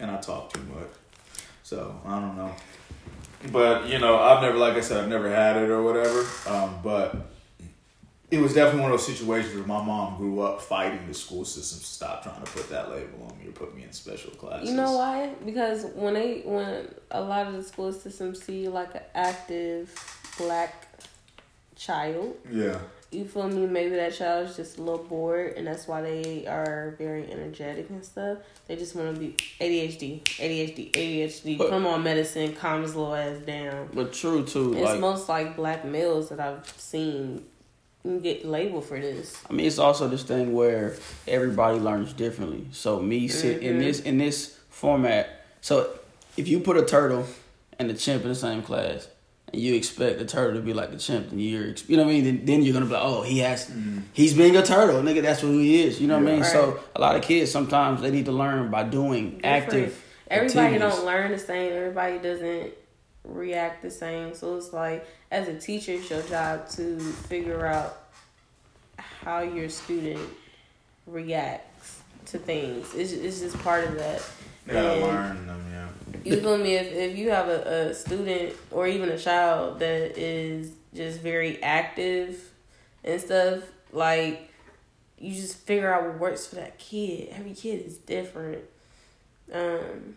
And 0.00 0.10
I 0.10 0.16
talk 0.20 0.52
too 0.52 0.60
much. 0.74 0.88
So 1.62 1.94
I 2.06 2.18
don't 2.20 2.36
know. 2.36 2.52
But 3.52 3.88
you 3.88 3.98
know, 3.98 4.18
I've 4.18 4.42
never 4.42 4.56
like 4.56 4.74
I 4.74 4.80
said, 4.80 5.02
I've 5.02 5.10
never 5.10 5.28
had 5.28 5.56
it 5.56 5.68
or 5.70 5.82
whatever. 5.82 6.26
Um, 6.46 6.78
but 6.82 7.16
it 8.32 8.40
was 8.40 8.54
definitely 8.54 8.80
one 8.80 8.90
of 8.92 8.98
those 8.98 9.06
situations 9.14 9.54
where 9.54 9.66
my 9.66 9.84
mom 9.84 10.16
grew 10.16 10.40
up 10.40 10.62
fighting 10.62 11.06
the 11.06 11.12
school 11.12 11.44
system 11.44 11.78
to 11.80 11.84
stop 11.86 12.22
trying 12.22 12.42
to 12.42 12.50
put 12.50 12.68
that 12.70 12.90
label 12.90 13.28
on 13.30 13.38
me 13.38 13.46
or 13.46 13.52
put 13.52 13.76
me 13.76 13.82
in 13.84 13.92
special 13.92 14.30
classes. 14.30 14.70
You 14.70 14.74
know 14.74 14.92
why? 14.96 15.34
Because 15.44 15.84
when 15.94 16.14
they 16.14 16.40
when 16.44 16.88
a 17.10 17.20
lot 17.20 17.46
of 17.46 17.52
the 17.52 17.62
school 17.62 17.92
systems 17.92 18.42
see 18.42 18.68
like 18.68 18.94
an 18.94 19.02
active 19.14 19.94
black 20.38 20.88
child, 21.76 22.34
Yeah. 22.50 22.78
you 23.10 23.26
feel 23.26 23.48
me? 23.48 23.66
Maybe 23.66 23.96
that 23.96 24.14
child 24.14 24.48
is 24.48 24.56
just 24.56 24.78
a 24.78 24.82
little 24.82 25.04
bored, 25.04 25.54
and 25.58 25.66
that's 25.66 25.86
why 25.86 26.00
they 26.00 26.46
are 26.46 26.94
very 26.96 27.30
energetic 27.30 27.90
and 27.90 28.02
stuff. 28.02 28.38
They 28.66 28.76
just 28.76 28.94
want 28.96 29.14
to 29.14 29.20
be 29.20 29.36
ADHD, 29.60 30.22
ADHD, 30.38 30.90
ADHD. 30.92 31.58
But- 31.58 31.64
Put 31.64 31.70
them 31.72 31.86
on 31.86 32.02
medicine, 32.02 32.54
calm 32.54 32.80
his 32.82 32.94
little 32.96 33.14
ass 33.14 33.38
down. 33.44 33.90
But 33.92 34.14
true 34.14 34.44
too. 34.46 34.72
It's 34.72 34.82
Like 34.82 35.00
most 35.00 35.28
like 35.28 35.54
black 35.56 35.84
males 35.84 36.30
that 36.30 36.40
I've 36.40 36.66
seen 36.78 37.44
get 38.22 38.44
labeled 38.44 38.84
for 38.84 38.98
this. 38.98 39.36
I 39.48 39.52
mean, 39.52 39.66
it's 39.66 39.78
also 39.78 40.08
this 40.08 40.22
thing 40.24 40.52
where 40.54 40.96
everybody 41.28 41.78
learns 41.78 42.12
differently. 42.12 42.66
So 42.72 43.00
me 43.00 43.28
sit 43.28 43.62
in 43.62 43.76
Mhm. 43.76 43.80
this 43.80 44.00
in 44.00 44.18
this 44.18 44.58
format. 44.70 45.44
So 45.60 45.90
if 46.36 46.48
you 46.48 46.60
put 46.60 46.76
a 46.76 46.84
turtle 46.84 47.26
and 47.78 47.90
a 47.90 47.94
chimp 47.94 48.22
in 48.22 48.28
the 48.28 48.34
same 48.34 48.62
class, 48.62 49.08
and 49.52 49.60
you 49.60 49.74
expect 49.74 50.18
the 50.18 50.24
turtle 50.24 50.56
to 50.56 50.62
be 50.64 50.72
like 50.72 50.90
the 50.90 50.98
chimp, 50.98 51.30
and 51.30 51.40
you're 51.40 51.74
you 51.86 51.96
know 51.96 52.02
what 52.04 52.10
I 52.10 52.14
mean, 52.14 52.24
then, 52.24 52.40
then 52.44 52.62
you're 52.62 52.72
gonna 52.72 52.86
be 52.86 52.92
like, 52.92 53.02
oh, 53.04 53.22
he 53.22 53.38
has, 53.40 53.70
he's 54.14 54.34
being 54.34 54.56
a 54.56 54.62
turtle, 54.64 55.00
nigga. 55.02 55.22
That's 55.22 55.40
who 55.40 55.58
he 55.58 55.82
is. 55.84 56.00
You 56.00 56.08
know 56.08 56.18
what 56.18 56.28
I 56.28 56.32
mean? 56.32 56.38
Yeah. 56.40 56.48
So 56.48 56.80
a 56.96 57.00
lot 57.00 57.14
of 57.16 57.22
kids 57.22 57.50
sometimes 57.52 58.00
they 58.00 58.10
need 58.10 58.24
to 58.24 58.32
learn 58.32 58.70
by 58.70 58.82
doing 58.84 59.40
active. 59.44 60.02
Everybody 60.28 60.58
activities. 60.60 60.96
don't 60.96 61.06
learn 61.06 61.30
the 61.30 61.38
same. 61.38 61.72
Everybody 61.72 62.18
doesn't 62.18 62.72
react 63.24 63.82
the 63.82 63.90
same. 63.90 64.34
So 64.34 64.56
it's 64.56 64.72
like 64.72 65.06
as 65.32 65.48
a 65.48 65.58
teacher, 65.58 65.92
it's 65.92 66.10
your 66.10 66.22
job 66.22 66.68
to 66.70 66.98
figure 67.00 67.64
out 67.66 67.98
how 68.98 69.40
your 69.40 69.68
student 69.68 70.20
reacts 71.06 72.02
to 72.26 72.38
things. 72.38 72.94
It's, 72.94 73.12
it's 73.12 73.40
just 73.40 73.58
part 73.60 73.84
of 73.84 73.94
that. 73.96 74.22
They 74.66 74.74
gotta 74.74 74.92
And- 74.92 75.02
learn 75.02 75.46
them, 75.46 75.64
yeah. 75.72 75.88
You 76.24 76.40
feel 76.40 76.58
me? 76.58 76.74
If 76.74 76.92
if 76.92 77.18
you 77.18 77.30
have 77.30 77.48
a, 77.48 77.88
a 77.90 77.94
student 77.94 78.54
or 78.70 78.86
even 78.86 79.08
a 79.08 79.18
child 79.18 79.80
that 79.80 80.16
is 80.18 80.70
just 80.94 81.20
very 81.20 81.60
active 81.62 82.38
and 83.02 83.20
stuff, 83.20 83.64
like 83.90 84.48
you 85.18 85.34
just 85.34 85.56
figure 85.56 85.92
out 85.92 86.04
what 86.04 86.18
works 86.18 86.46
for 86.46 86.56
that 86.56 86.78
kid. 86.78 87.30
Every 87.32 87.54
kid 87.54 87.86
is 87.86 87.96
different. 87.96 88.62
Um, 89.52 90.14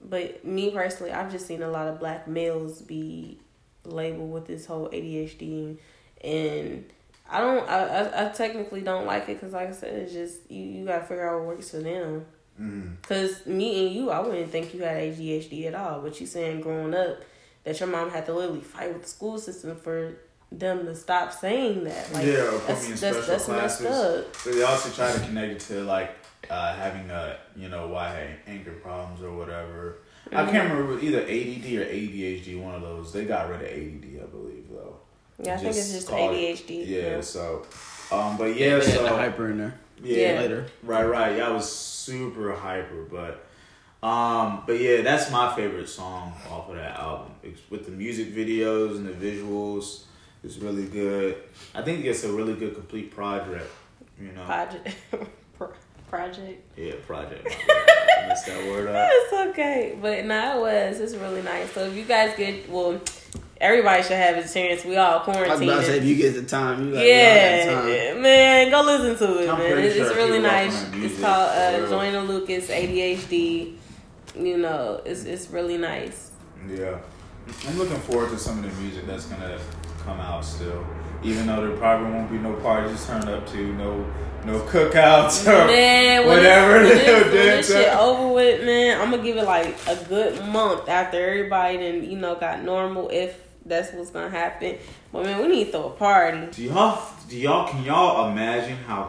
but 0.00 0.44
me 0.44 0.70
personally, 0.70 1.12
I've 1.12 1.30
just 1.32 1.46
seen 1.46 1.62
a 1.62 1.68
lot 1.70 1.88
of 1.88 1.98
black 1.98 2.26
males 2.28 2.80
be 2.80 3.38
labeled 3.84 4.32
with 4.32 4.46
this 4.46 4.66
whole 4.66 4.88
ADHD, 4.88 5.76
and 6.22 6.84
I 7.30 7.40
don't. 7.40 7.68
I 7.68 7.84
I, 7.84 8.26
I 8.26 8.28
technically 8.30 8.82
don't 8.82 9.06
like 9.06 9.28
it 9.28 9.40
because, 9.40 9.52
like 9.52 9.68
I 9.68 9.72
said, 9.72 9.94
it's 9.94 10.12
just 10.12 10.50
you 10.50 10.62
you 10.62 10.86
gotta 10.86 11.04
figure 11.04 11.28
out 11.28 11.40
what 11.40 11.56
works 11.56 11.70
for 11.70 11.78
them. 11.78 12.26
Mm. 12.60 13.00
Cause 13.02 13.46
me 13.46 13.86
and 13.86 13.94
you, 13.94 14.10
I 14.10 14.20
wouldn't 14.20 14.50
think 14.50 14.74
you 14.74 14.82
had 14.82 14.96
ADHD 14.96 15.66
at 15.66 15.74
all. 15.74 16.00
But 16.02 16.20
you 16.20 16.26
saying 16.26 16.60
growing 16.60 16.94
up 16.94 17.22
that 17.64 17.80
your 17.80 17.88
mom 17.88 18.10
had 18.10 18.26
to 18.26 18.34
literally 18.34 18.60
fight 18.60 18.92
with 18.92 19.02
the 19.02 19.08
school 19.08 19.38
system 19.38 19.76
for 19.76 20.16
them 20.50 20.84
to 20.86 20.94
stop 20.94 21.32
saying 21.32 21.84
that. 21.84 22.12
Like, 22.12 22.26
yeah, 22.26 22.48
or 22.48 22.58
put 22.58 22.68
that's 22.68 22.82
me 22.82 22.92
in 22.92 22.98
that's, 22.98 23.16
special 23.16 23.22
that's 23.22 23.48
messed 23.48 23.80
classes. 23.80 24.26
But 24.44 24.54
they 24.54 24.62
also 24.62 24.90
try 24.90 25.12
to 25.12 25.20
connect 25.26 25.52
it 25.52 25.60
to 25.74 25.84
like 25.84 26.14
uh, 26.50 26.74
having 26.74 27.10
a 27.10 27.38
you 27.56 27.68
know 27.68 27.88
why 27.88 28.36
anger 28.46 28.72
problems 28.72 29.22
or 29.22 29.34
whatever. 29.34 29.98
I 30.30 30.44
can't 30.44 30.68
Mm-hmm. 30.70 30.76
remember 30.78 31.04
either 31.04 31.20
ADD 31.22 31.80
or 31.80 31.86
ADHD. 31.92 32.60
One 32.62 32.74
of 32.74 32.82
those. 32.82 33.12
They 33.12 33.24
got 33.24 33.48
rid 33.50 33.60
of 33.60 33.66
ADD, 33.66 34.22
I 34.22 34.26
believe, 34.26 34.64
though. 34.70 34.96
Yeah, 35.42 35.54
I 35.54 35.56
think 35.58 35.70
it's 35.70 35.92
just 35.92 36.08
call 36.08 36.30
it- 36.30 36.36
ADHD. 36.36 36.86
Yeah. 36.86 37.20
So, 37.20 37.66
um, 38.12 38.36
but 38.36 38.56
yeah, 38.56 38.78
They 38.78 38.84
had 38.84 38.84
so 38.84 39.02
the 39.02 39.08
hyper 39.10 39.50
in 39.50 39.58
there 39.58 39.74
yeah, 40.02 40.32
Yeah. 40.34 40.40
later. 40.40 40.66
Right, 40.82 41.04
right. 41.04 41.36
Yeah, 41.36 41.48
I 41.48 41.52
was 41.52 41.70
super 41.70 42.52
hyper, 42.54 43.02
but 43.10 43.46
um, 44.06 44.62
but 44.66 44.80
yeah, 44.80 45.02
that's 45.02 45.30
my 45.30 45.54
favorite 45.54 45.88
song 45.88 46.32
off 46.50 46.68
of 46.68 46.74
that 46.76 46.98
album. 46.98 47.32
It's 47.42 47.60
with 47.70 47.84
the 47.86 47.92
music 47.92 48.34
videos 48.34 48.96
and 48.96 49.06
the 49.06 49.12
visuals, 49.12 50.02
it's 50.44 50.56
really 50.58 50.86
good. 50.86 51.36
I 51.74 51.82
think 51.82 52.04
it's 52.04 52.24
a 52.24 52.32
really 52.32 52.54
good 52.54 52.74
complete 52.74 53.10
project. 53.14 53.70
You 54.20 54.32
know, 54.32 54.44
Project. 54.44 54.88
Pro- 56.12 56.20
Project. 56.26 56.78
yeah, 56.78 56.92
project. 57.06 57.42
my. 57.68 57.74
I 58.24 58.28
messed 58.28 58.44
that 58.46 58.66
word 58.68 58.86
up. 58.88 59.08
It's 59.10 59.32
okay, 59.50 59.96
but 60.00 60.26
no, 60.26 60.58
it 60.66 60.90
was. 60.90 61.00
It's 61.00 61.14
really 61.14 61.40
nice. 61.40 61.72
So 61.72 61.86
if 61.86 61.94
you 61.96 62.04
guys 62.04 62.36
get 62.36 62.68
well, 62.68 63.00
everybody 63.58 64.02
should 64.02 64.18
have 64.18 64.36
experience. 64.36 64.84
We 64.84 64.98
all 64.98 65.14
I 65.14 65.16
was 65.16 65.24
quarantined. 65.24 65.70
about 65.70 65.80
to 65.80 65.86
say 65.86 65.96
if 65.98 66.04
you 66.04 66.16
get 66.16 66.34
the 66.34 66.42
time, 66.42 66.84
you 66.84 66.90
like, 66.90 67.02
we 67.02 67.10
all 67.12 67.34
got 67.34 67.88
Yeah, 67.88 68.10
time. 68.12 68.22
man, 68.22 68.70
go 68.70 68.82
listen 68.82 69.26
to 69.26 69.42
it, 69.42 69.48
I'm 69.48 69.58
man. 69.58 69.78
It's, 69.78 69.96
sure 69.96 70.06
it's 70.06 70.14
really 70.16 70.38
nice. 70.38 70.82
It's 70.92 71.18
called 71.18 71.50
for 71.50 71.56
uh, 71.58 71.78
real. 71.78 71.88
Joyner 71.88 72.20
Lucas 72.20 72.68
ADHD. 72.68 73.76
You 74.36 74.58
know, 74.58 75.00
it's 75.06 75.24
it's 75.24 75.48
really 75.48 75.78
nice. 75.78 76.32
Yeah, 76.68 76.98
I'm 77.66 77.78
looking 77.78 77.96
forward 78.00 78.28
to 78.30 78.38
some 78.38 78.62
of 78.62 78.70
the 78.70 78.82
music 78.82 79.06
that's 79.06 79.24
gonna 79.24 79.58
come 80.04 80.20
out 80.20 80.44
still. 80.44 80.84
Even 81.22 81.46
though 81.46 81.66
there 81.66 81.76
probably 81.76 82.10
won't 82.10 82.30
be 82.30 82.38
no 82.38 82.54
parties 82.54 83.06
turned 83.06 83.28
up 83.28 83.46
to, 83.52 83.72
no 83.74 84.04
no 84.44 84.58
cookouts 84.62 85.46
or 85.46 85.66
Man, 85.66 86.26
when 86.26 86.36
whatever. 86.38 86.80
This, 86.80 86.88
when 86.90 86.98
this, 86.98 87.06
when 87.06 87.32
they'll 87.32 87.56
this 87.56 87.66
do. 87.68 87.72
shit 87.74 87.94
over 87.96 88.34
with, 88.34 88.64
man, 88.64 89.00
I'm 89.00 89.10
gonna 89.10 89.22
give 89.22 89.36
it 89.36 89.44
like 89.44 89.76
a 89.86 89.96
good 90.04 90.44
month 90.46 90.88
after 90.88 91.18
everybody 91.24 91.76
then 91.78 92.10
you 92.10 92.18
know 92.18 92.34
got 92.34 92.62
normal. 92.62 93.08
If 93.10 93.40
that's 93.64 93.92
what's 93.92 94.10
gonna 94.10 94.30
happen, 94.30 94.78
but 95.12 95.24
man, 95.24 95.40
we 95.40 95.48
need 95.48 95.64
to 95.66 95.70
throw 95.72 95.86
a 95.86 95.90
party. 95.90 96.48
Do 96.50 96.62
y'all 96.64 97.02
do 97.28 97.36
y'all 97.38 97.68
can 97.68 97.84
y'all 97.84 98.30
imagine 98.30 98.76
how 98.78 99.04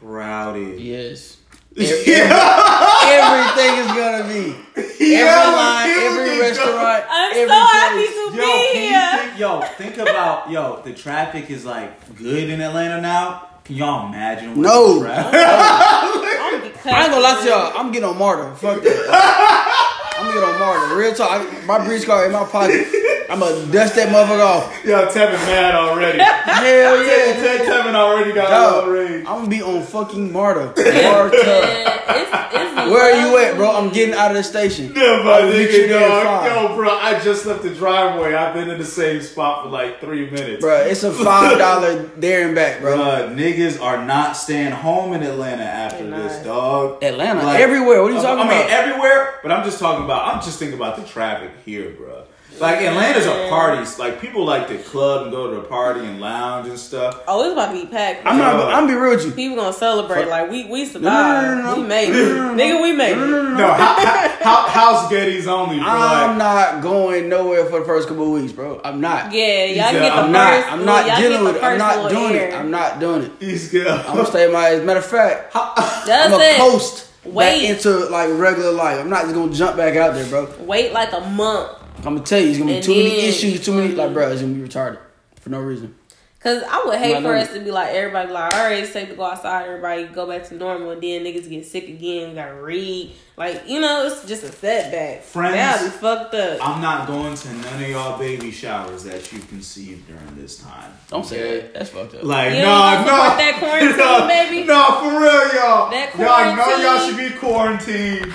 crowded? 0.00 0.80
Yes. 0.80 1.36
Yeah. 2.06 3.04
Everything 3.08 3.78
is 3.78 3.86
gonna 3.86 4.24
be. 4.28 5.14
Every 5.14 5.52
line, 5.56 5.90
every 5.90 6.40
restaurant, 6.40 7.04
I'm 7.08 7.32
every 7.32 7.48
so 7.48 7.54
happy 7.54 8.06
to 8.06 8.36
Yo, 8.36 8.42
be 8.42 8.78
here. 8.78 9.18
think, 9.18 9.38
yo, 9.38 9.60
think 9.78 9.98
about 9.98 10.50
yo, 10.50 10.80
the 10.84 10.92
traffic 10.92 11.50
is 11.50 11.64
like 11.64 12.16
good 12.16 12.50
in 12.50 12.60
Atlanta 12.60 13.00
now. 13.00 13.44
Can 13.64 13.76
y'all 13.76 14.08
imagine? 14.08 14.50
what 14.56 14.62
No. 14.62 14.98
the 15.00 15.06
traffic- 15.06 15.34
I'm 15.34 16.60
gonna 16.60 16.72
be 16.72 16.90
I 16.90 17.02
ain't 17.02 17.10
gonna 17.10 17.20
lie 17.22 17.40
to 17.42 17.48
y'all. 17.48 17.72
I'm 17.78 17.92
getting 17.92 18.08
on 18.08 18.18
Marta. 18.18 18.54
Fuck 18.56 18.82
that. 18.82 20.14
I'm 20.18 20.26
getting 20.34 20.42
on 20.48 20.58
Marta. 20.58 20.94
Real 20.96 21.14
talk. 21.14 21.30
I, 21.30 21.64
my 21.66 21.84
breeze 21.84 22.04
card 22.04 22.26
in 22.26 22.32
my 22.32 22.44
pocket. 22.44 22.86
I'm 23.30 23.40
gonna 23.40 23.66
dust 23.72 23.94
that 23.96 24.08
motherfucker 24.08 24.44
off. 24.44 24.84
Yo, 24.84 25.06
Tevin 25.08 25.32
mad 25.46 25.74
already. 25.74 26.18
Hell 26.18 26.96
yeah. 27.04 27.34
Ted 27.34 27.60
Tevin 27.62 27.94
already 27.94 28.32
got 28.32 28.48
Dog, 28.48 28.84
all 28.84 28.90
rage. 28.90 29.20
I'm 29.26 29.36
gonna 29.40 29.48
be 29.48 29.62
on 29.62 29.82
fucking 29.82 30.32
Marta. 30.32 30.60
Marta. 30.76 31.36
Man, 31.36 31.86
it's, 32.10 32.54
it's 32.54 32.90
Where 32.90 33.12
are 33.14 33.28
you 33.28 33.36
at, 33.38 33.56
bro? 33.56 33.70
I'm 33.76 33.90
getting 33.92 34.14
out 34.14 34.30
of 34.30 34.36
the 34.38 34.42
station. 34.42 34.92
Yeah, 34.96 35.22
my 35.24 35.32
I'll 35.40 35.50
meet 35.50 35.70
you 35.70 35.84
nigga, 35.84 35.88
there 35.88 36.08
at 36.10 36.22
dog. 36.54 36.70
Yo, 36.70 36.76
bro, 36.76 36.88
I 36.90 37.20
just 37.20 37.44
left 37.44 37.62
the 37.64 37.74
driveway. 37.74 38.34
I've 38.34 38.54
been 38.54 38.70
in 38.70 38.78
the 38.78 38.84
same 38.84 39.20
spot 39.20 39.64
for 39.64 39.68
like 39.70 40.00
three 40.00 40.30
minutes. 40.30 40.62
Bro, 40.62 40.76
it's 40.86 41.02
a 41.04 41.12
five 41.12 41.58
dollar 41.58 42.02
there 42.16 42.46
and 42.46 42.54
back, 42.54 42.80
bro. 42.80 42.96
Bruh, 42.96 43.34
niggas 43.36 43.78
are 43.82 44.04
not 44.06 44.38
staying 44.38 44.72
home 44.72 45.12
in 45.12 45.22
Atlanta 45.22 45.64
after 45.64 46.08
They're 46.08 46.22
this, 46.22 46.36
not. 46.38 46.44
dog. 46.44 47.04
Atlanta, 47.04 47.42
Like, 47.42 47.60
everywhere. 47.60 48.00
What 48.02 48.10
are 48.12 48.14
you 48.14 48.20
I- 48.20 48.22
talking 48.22 48.46
I 48.46 48.48
mean, 48.48 48.58
about? 48.58 48.70
everywhere, 48.70 49.34
but 49.42 49.52
I'm 49.52 49.64
just 49.64 49.78
talking 49.78 50.04
about. 50.06 50.34
I'm 50.34 50.42
just 50.42 50.58
thinking 50.58 50.78
about 50.78 50.96
the 50.96 51.04
traffic 51.04 51.50
here, 51.66 51.90
bro. 51.90 52.24
Like 52.60 52.80
Atlanta's 52.82 53.26
a 53.26 53.48
parties. 53.48 53.98
Like 53.98 54.20
people 54.20 54.44
like 54.44 54.68
to 54.68 54.78
club 54.78 55.22
and 55.24 55.30
go 55.32 55.50
to 55.50 55.56
the 55.56 55.62
party 55.68 56.00
and 56.00 56.20
lounge 56.20 56.68
and 56.68 56.78
stuff. 56.78 57.22
Oh, 57.28 57.42
it's 57.44 57.52
about 57.52 57.72
to 57.72 57.80
be 57.80 57.86
packed. 57.86 58.26
I'm 58.26 58.38
not. 58.38 58.54
Yo. 58.58 58.68
I'm 58.68 58.86
be 58.86 58.94
real 58.94 59.14
with 59.16 59.24
you. 59.26 59.32
People 59.32 59.56
gonna 59.56 59.72
celebrate 59.72 60.26
like 60.28 60.50
we 60.50 60.64
we 60.66 60.82
no, 60.84 60.88
survived. 60.88 61.64
no, 61.64 61.74
no. 61.76 61.82
We 61.82 61.86
made 61.88 62.08
it, 62.10 62.32
nigga. 62.36 62.82
We 62.82 62.92
made 62.92 63.12
it. 63.12 63.16
No, 63.18 63.72
ho- 63.72 64.28
ho- 64.44 64.68
house 64.68 65.10
Getty's 65.10 65.46
only. 65.46 65.78
For 65.78 65.84
I'm 65.84 66.38
not 66.38 66.82
going 66.82 67.28
nowhere 67.28 67.64
for 67.66 67.80
the 67.80 67.84
first 67.86 68.08
couple 68.08 68.24
of 68.34 68.40
weeks, 68.40 68.52
bro. 68.52 68.80
I'm 68.84 69.00
not. 69.00 69.32
Yeah, 69.32 69.64
y'all 69.64 69.84
said, 69.90 69.92
get 69.92 70.00
the 70.14 70.22
I'm 70.22 70.32
not. 70.32 70.54
first. 70.54 70.72
I'm 70.72 70.84
not 70.84 71.06
y'all 71.06 71.16
dealing 71.16 71.32
get 71.38 71.44
with 71.44 71.56
it. 71.56 71.62
I'm 71.64 71.78
not 71.78 72.10
doing 72.10 72.34
air. 72.34 72.48
it. 72.48 72.54
I'm 72.54 72.70
not 72.70 73.00
doing 73.00 73.22
it. 73.22 73.32
He's 73.40 73.70
good. 73.70 73.86
I'm 73.86 74.16
gonna 74.16 74.26
stay 74.26 74.50
my. 74.52 74.68
As 74.70 74.80
a 74.80 74.84
matter 74.84 75.00
of 75.00 75.06
fact, 75.06 75.52
That's 75.54 76.10
I'm 76.10 76.30
gonna 76.30 76.44
it. 76.44 76.56
post 76.58 77.04
back 77.24 77.34
Wait. 77.34 77.70
into 77.70 77.90
like 78.10 78.30
regular 78.32 78.72
life. 78.72 78.98
I'm 78.98 79.10
not 79.10 79.22
just 79.24 79.34
gonna 79.34 79.52
jump 79.52 79.76
back 79.76 79.96
out 79.96 80.14
there, 80.14 80.26
bro. 80.26 80.48
Wait 80.60 80.92
like 80.92 81.12
a 81.12 81.20
month. 81.20 81.77
I'm 81.98 82.14
gonna 82.14 82.20
tell 82.20 82.40
you, 82.40 82.48
it's 82.48 82.58
gonna 82.58 82.70
be 82.70 82.76
And 82.76 82.84
too 82.84 82.94
many 82.94 83.20
issues, 83.20 83.64
too 83.64 83.72
many. 83.72 83.88
Like, 83.88 84.06
mm-hmm. 84.06 84.08
me? 84.08 84.14
bro, 84.14 84.32
it's 84.32 84.40
gonna 84.40 84.54
be 84.54 84.60
retarded 84.60 84.98
for 85.40 85.50
no 85.50 85.60
reason. 85.60 85.94
Cause 86.40 86.62
I 86.70 86.84
would 86.86 86.98
hate 86.98 87.20
for 87.20 87.34
us 87.34 87.52
to 87.52 87.58
be 87.58 87.72
like 87.72 87.88
everybody 87.88 88.28
be 88.28 88.32
like, 88.32 88.54
all 88.54 88.62
right, 88.62 88.84
it's 88.84 88.92
safe 88.92 89.08
to 89.08 89.16
go 89.16 89.24
outside, 89.24 89.66
everybody 89.66 90.04
go 90.04 90.24
back 90.24 90.44
to 90.48 90.54
normal, 90.54 90.92
and 90.92 91.02
then 91.02 91.24
niggas 91.24 91.50
get 91.50 91.66
sick 91.66 91.88
again, 91.88 92.36
gotta 92.36 92.54
read. 92.54 93.10
Like, 93.36 93.68
you 93.68 93.80
know, 93.80 94.06
it's 94.06 94.24
just 94.24 94.44
a 94.44 94.52
setback. 94.52 95.22
Friends, 95.22 95.54
That'd 95.56 95.92
be 95.92 95.98
fucked 95.98 96.34
up. 96.34 96.58
I'm 96.60 96.80
not 96.80 97.08
going 97.08 97.34
to 97.34 97.52
none 97.54 97.82
of 97.82 97.88
y'all 97.88 98.18
baby 98.18 98.52
showers 98.52 99.02
that 99.02 99.32
you 99.32 99.40
conceived 99.40 100.06
during 100.06 100.36
this 100.36 100.58
time. 100.58 100.92
Don't 101.08 101.26
say 101.26 101.60
that. 101.60 101.74
That's 101.74 101.90
fucked 101.90 102.14
up. 102.14 102.22
Like, 102.22 102.54
You 102.54 102.62
no, 102.62 102.88
ain't 102.88 103.00
no, 103.00 103.16
gonna 103.16 103.36
that 103.36 103.56
quarantine, 103.58 103.96
no, 103.96 104.28
baby? 104.28 104.64
No, 104.64 105.00
for 105.00 105.20
real, 105.20 105.54
y'all. 105.60 105.90
That 105.90 106.14
y'all 106.16 106.56
know 106.56 106.76
y'all 106.84 107.08
should 107.08 107.16
be 107.16 107.36
quarantined. 107.36 108.32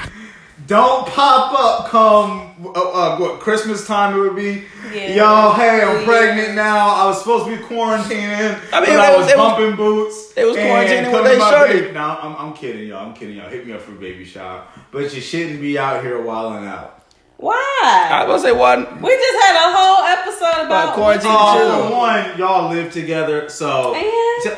Don't 0.68 1.06
pop 1.08 1.54
up 1.60 1.90
come 1.90 2.52
uh, 2.66 2.70
uh, 2.72 3.18
what 3.18 3.40
Christmas 3.40 3.86
time 3.86 4.16
it 4.16 4.20
would 4.22 4.36
be. 4.36 4.64
Yeah. 4.94 5.16
Y'all, 5.16 5.54
hey, 5.56 5.82
I'm 5.82 5.96
Weird. 5.96 6.06
pregnant 6.06 6.56
now. 6.56 6.90
I 6.90 7.06
was 7.08 7.20
supposed 7.20 7.46
to 7.48 7.58
be 7.58 7.64
quarantining, 7.64 8.58
I 8.72 8.80
mean, 8.80 8.90
but 8.92 9.00
I 9.00 9.10
was 9.10 9.18
was- 9.20 9.28
they 9.28 9.36
was- 9.36 9.52
bumping 9.58 9.76
boots. 9.76 10.34
It 10.38 10.46
was 10.46 10.56
and 10.56 10.70
quarantining 10.70 11.12
coming 11.12 11.24
with 11.24 11.32
they 11.34 11.38
my 11.40 11.50
shorty. 11.52 11.74
baby- 11.82 11.92
No, 11.94 12.02
I'm, 12.22 12.36
I'm 12.38 12.54
kidding 12.54 12.88
y'all. 12.88 13.06
I'm 13.06 13.14
kidding 13.14 13.36
y'all. 13.36 13.50
Hit 13.50 13.66
me 13.68 13.74
up 13.74 13.82
for 13.82 13.92
baby 13.92 14.24
shower, 14.24 14.66
but 14.92 15.14
you 15.14 15.20
shouldn't 15.22 15.60
be 15.60 15.78
out 15.78 16.02
here 16.02 16.22
wilding 16.22 16.68
out. 16.68 17.04
Why? 17.38 17.54
I 17.84 18.24
Why? 18.24 18.28
was 18.34 18.44
gonna 18.44 18.54
say 18.54 18.58
one. 18.58 19.02
We 19.02 19.10
just 19.10 19.44
had 19.44 19.68
a 19.68 19.76
whole 19.76 20.06
episode 20.06 20.66
about 20.68 20.84
About 20.84 20.94
quarantine. 20.96 21.32
Oh, 21.34 21.58
chill. 21.58 21.88
for 21.90 21.96
one, 21.96 22.38
y'all 22.38 22.70
live 22.72 22.94
together, 22.94 23.50
so 23.50 23.94
Man. 23.94 24.04
so- 24.44 24.58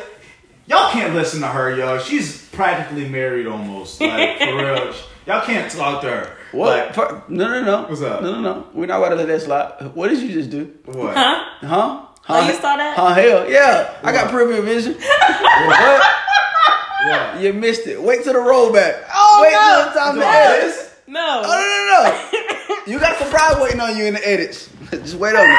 y'all 0.66 0.90
can't 0.92 1.14
listen 1.14 1.40
to 1.40 1.48
her, 1.48 1.74
y'all. 1.76 1.98
She's 1.98 2.46
practically 2.50 3.08
married 3.08 3.46
almost, 3.48 4.00
like 4.00 4.38
for 4.38 4.56
real. 4.56 4.94
Y'all 5.26 5.44
can't 5.44 5.70
talk 5.70 6.02
to 6.02 6.08
her. 6.10 6.36
What? 6.52 6.96
Like, 6.96 7.28
no, 7.28 7.48
no, 7.48 7.64
no. 7.64 7.82
What's 7.88 8.00
up? 8.02 8.22
No, 8.22 8.32
no, 8.34 8.40
no. 8.40 8.66
We're 8.72 8.86
not 8.86 8.98
about 8.98 9.08
to 9.10 9.16
let 9.16 9.26
that 9.26 9.42
slide. 9.42 9.90
What 9.94 10.08
did 10.08 10.20
you 10.22 10.32
just 10.32 10.50
do? 10.50 10.72
what? 10.84 11.16
Huh? 11.16 11.44
Huh? 11.60 12.06
Huh? 12.22 12.34
Oh, 12.42 12.46
you 12.48 12.54
saw 12.54 12.76
that? 12.76 12.96
Huh? 12.96 13.14
Hell, 13.14 13.50
yeah. 13.50 13.98
I 14.02 14.12
got 14.12 14.30
peripheral 14.30 14.62
vision. 14.62 14.94
what? 14.98 16.02
What? 17.08 17.40
You 17.40 17.52
missed 17.52 17.86
it. 17.86 18.00
Wait 18.00 18.22
till 18.24 18.32
the 18.34 18.38
rollback. 18.38 19.04
Oh, 19.12 19.40
Wait 19.42 19.52
no. 19.52 19.84
till 19.84 19.92
the 19.92 19.98
time 20.00 20.14
to 20.14 20.20
No. 20.20 20.30
edit. 20.30 20.92
No. 21.08 21.42
Oh, 21.44 21.50
no, 21.50 21.58
no, 21.58 22.10
no. 22.10 22.82
You 22.92 23.00
got 23.00 23.20
a 23.20 23.24
surprise 23.24 23.56
waiting 23.60 23.80
on 23.80 23.96
you 23.96 24.04
in 24.04 24.14
the 24.14 24.28
edits. 24.28 24.70
Just 24.92 25.14
wait 25.16 25.34
on 25.34 25.42
it. 25.50 25.58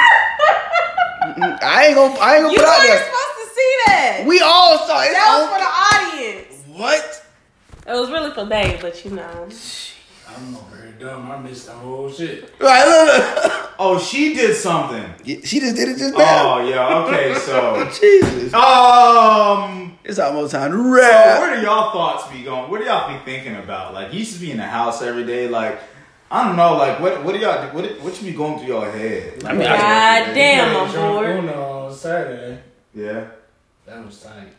Mm-mm. 1.27 1.61
I 1.61 1.88
ain't 1.88 1.95
gonna. 1.95 2.18
I 2.22 2.35
ain't 2.35 2.44
gonna 2.44 2.53
You 2.53 2.60
put 2.60 2.68
out 2.68 2.77
weren't 2.80 2.88
there. 2.88 3.03
supposed 3.03 3.35
to 3.44 3.53
see 3.53 3.76
that. 3.88 4.23
We 4.26 4.39
all 4.39 4.77
saw 4.88 5.02
it. 5.03 5.11
that 5.11 5.27
was 5.35 5.44
It's 5.44 5.52
for 5.52 5.60
the 5.60 5.72
audience. 6.23 6.64
what? 6.80 7.23
It 7.88 7.93
was 7.93 8.09
really 8.11 8.31
for 8.31 8.45
Bay, 8.45 8.77
but 8.81 9.03
you 9.05 9.11
know. 9.11 9.47
I'm 10.30 10.55
over 10.57 10.76
here 10.76 10.91
dumb. 10.99 11.31
I 11.31 11.38
missed 11.39 11.68
the 11.68 11.72
whole 11.72 12.11
shit. 12.11 12.53
Right, 12.59 12.85
look, 12.85 13.43
look. 13.43 13.64
Oh, 13.80 13.99
she 13.99 14.34
did 14.34 14.55
something. 14.55 15.05
Yeah, 15.23 15.38
She 15.43 15.59
just 15.59 15.76
did 15.76 15.88
it 15.89 15.97
just 15.99 16.18
now. 16.18 16.57
Oh 16.57 16.68
yeah. 16.68 16.97
Okay, 17.05 17.35
so 17.39 17.88
Jesus. 17.99 18.51
um. 18.53 19.99
It's 20.03 20.18
almost 20.18 20.51
time 20.53 20.72
to 20.72 20.77
So 20.77 20.84
wrap. 20.89 21.39
where 21.41 21.55
do 21.59 21.61
y'all 21.64 21.91
thoughts 21.91 22.27
be 22.31 22.41
going? 22.43 22.72
What 22.72 22.80
do 22.80 22.85
y'all 22.88 23.07
be 23.15 23.23
thinking 23.23 23.55
about? 23.55 23.93
Like, 23.93 24.11
you 24.14 24.19
used 24.19 24.34
to 24.34 24.39
be 24.39 24.49
in 24.51 24.57
the 24.57 24.64
house 24.65 25.01
every 25.03 25.26
day. 25.26 25.47
Like, 25.47 25.80
I 26.31 26.47
don't 26.47 26.55
know. 26.55 26.76
Like, 26.76 26.99
what 26.99 27.23
what 27.23 27.34
do 27.35 27.39
y'all 27.39 27.68
what 27.76 27.85
what 28.01 28.15
should 28.15 28.26
be 28.26 28.34
going 28.34 28.57
through 28.57 28.68
your 28.68 28.91
head? 28.91 29.43
I 29.45 29.51
mean, 29.53 29.61
God 29.61 29.80
I, 29.80 30.34
damn, 30.34 30.76
I'm 30.76 30.91
drunk 30.91 31.14
bored. 31.14 31.35
Uno 31.43 31.61
on 31.88 31.93
Saturday. 31.93 32.59
Yeah. 32.95 33.27
That 33.85 34.03
was 34.05 34.19
tight. 34.22 34.53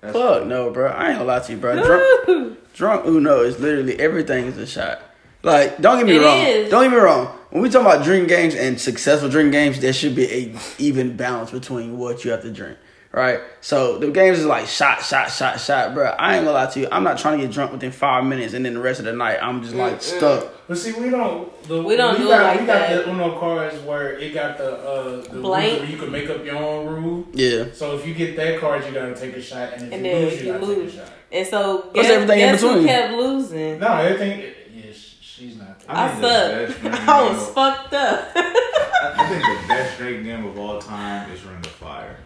That's 0.00 0.16
Fuck 0.16 0.46
no, 0.46 0.70
bro. 0.70 0.90
I 0.90 1.08
ain't 1.10 1.18
gonna 1.18 1.24
lie 1.24 1.40
to 1.40 1.52
you, 1.52 1.58
bro. 1.58 1.82
Drunk, 1.82 2.58
drunk 2.74 3.06
Uno 3.06 3.42
is 3.42 3.58
literally 3.58 3.98
everything 3.98 4.46
is 4.46 4.56
a 4.56 4.66
shot. 4.66 5.02
Like, 5.42 5.80
don't 5.80 5.98
get 5.98 6.06
me 6.06 6.16
It 6.16 6.20
wrong. 6.22 6.38
is. 6.46 6.70
Don't 6.70 6.82
get 6.84 6.90
me 6.90 6.96
wrong. 6.98 7.26
When 7.50 7.62
we 7.62 7.70
talk 7.70 7.82
about 7.82 8.04
drink 8.04 8.28
games 8.28 8.54
and 8.54 8.80
successful 8.80 9.28
drink 9.28 9.52
games, 9.52 9.80
there 9.80 9.92
should 9.92 10.14
be 10.14 10.26
a 10.30 10.54
even 10.78 11.16
balance 11.16 11.50
between 11.50 11.98
what 11.98 12.24
you 12.24 12.30
have 12.30 12.42
to 12.42 12.50
drink. 12.52 12.78
Right? 13.12 13.40
So 13.60 13.98
the 13.98 14.08
games 14.12 14.38
is 14.38 14.46
like 14.46 14.68
shot, 14.68 15.02
shot, 15.02 15.32
shot, 15.32 15.58
shot, 15.60 15.94
bro. 15.94 16.10
I 16.10 16.36
ain't 16.36 16.44
gonna 16.44 16.54
lie 16.56 16.66
to 16.70 16.80
you. 16.80 16.88
I'm 16.92 17.02
not 17.02 17.18
trying 17.18 17.38
to 17.40 17.44
get 17.44 17.52
drunk 17.52 17.72
within 17.72 17.90
five 17.90 18.24
minutes 18.24 18.54
and 18.54 18.64
then 18.64 18.74
the 18.74 18.80
rest 18.80 19.00
of 19.00 19.04
the 19.06 19.12
night 19.12 19.38
I'm 19.42 19.62
just 19.64 19.74
like 19.74 20.00
stuck. 20.00 20.46
But 20.68 20.78
see, 20.78 20.92
we 20.92 21.10
don't. 21.10 21.60
The, 21.64 21.82
We 21.82 21.96
don't 21.96 22.16
do 22.18 22.26
it 22.26 22.28
got, 22.28 22.42
like 22.44 22.60
We 22.60 22.66
got 22.66 22.88
that. 22.88 23.04
the 23.06 23.10
Uno 23.10 23.36
cards 23.40 23.76
where 23.80 24.12
it 24.16 24.32
got 24.32 24.58
the 24.58 24.72
uh 24.78 25.22
the 25.22 25.40
Blank. 25.40 25.72
rule 25.72 25.80
where 25.80 25.90
you 25.90 25.96
can 25.96 26.12
make 26.12 26.30
up 26.30 26.44
your 26.44 26.54
own 26.56 26.86
rule. 26.86 27.26
Yeah. 27.32 27.64
So 27.72 27.96
if 27.96 28.06
you 28.06 28.14
get 28.14 28.36
that 28.36 28.60
card, 28.60 28.86
you 28.86 28.92
gotta 28.92 29.16
take 29.16 29.34
a 29.34 29.42
shot, 29.42 29.72
and 29.72 29.88
if 29.88 29.92
And 29.92 30.06
you 30.06 30.12
then 30.12 30.22
lose, 30.26 30.40
you, 30.40 30.46
you 30.46 30.52
gotta 30.52 30.64
lose. 30.66 30.92
take 30.94 31.02
a 31.02 31.04
shot. 31.06 31.14
And 31.32 31.46
so 31.48 31.76
What's 31.78 31.92
guess, 31.94 32.10
everything 32.12 32.40
in 32.40 32.52
guess 32.52 32.60
who 32.60 32.84
kept 32.86 33.12
losing? 33.14 33.80
No, 33.80 33.92
everything. 33.96 34.40
Yeah, 34.72 34.92
she's 35.20 35.56
not. 35.56 35.80
There. 35.80 35.86
I, 35.88 36.08
think 36.10 36.20
the 36.22 36.92
sucked. 36.92 37.08
I 37.08 37.28
was 37.28 37.48
fucked 37.48 37.94
up. 37.94 38.28
I 38.36 39.28
think 39.28 39.42
the 39.62 39.68
best 39.68 39.98
drinking 39.98 40.24
game 40.26 40.44
of 40.46 40.56
all 40.56 40.78
time 40.80 41.28
is 41.32 41.42
Ring 41.44 41.56
of 41.56 41.66
Fire. 41.66 42.16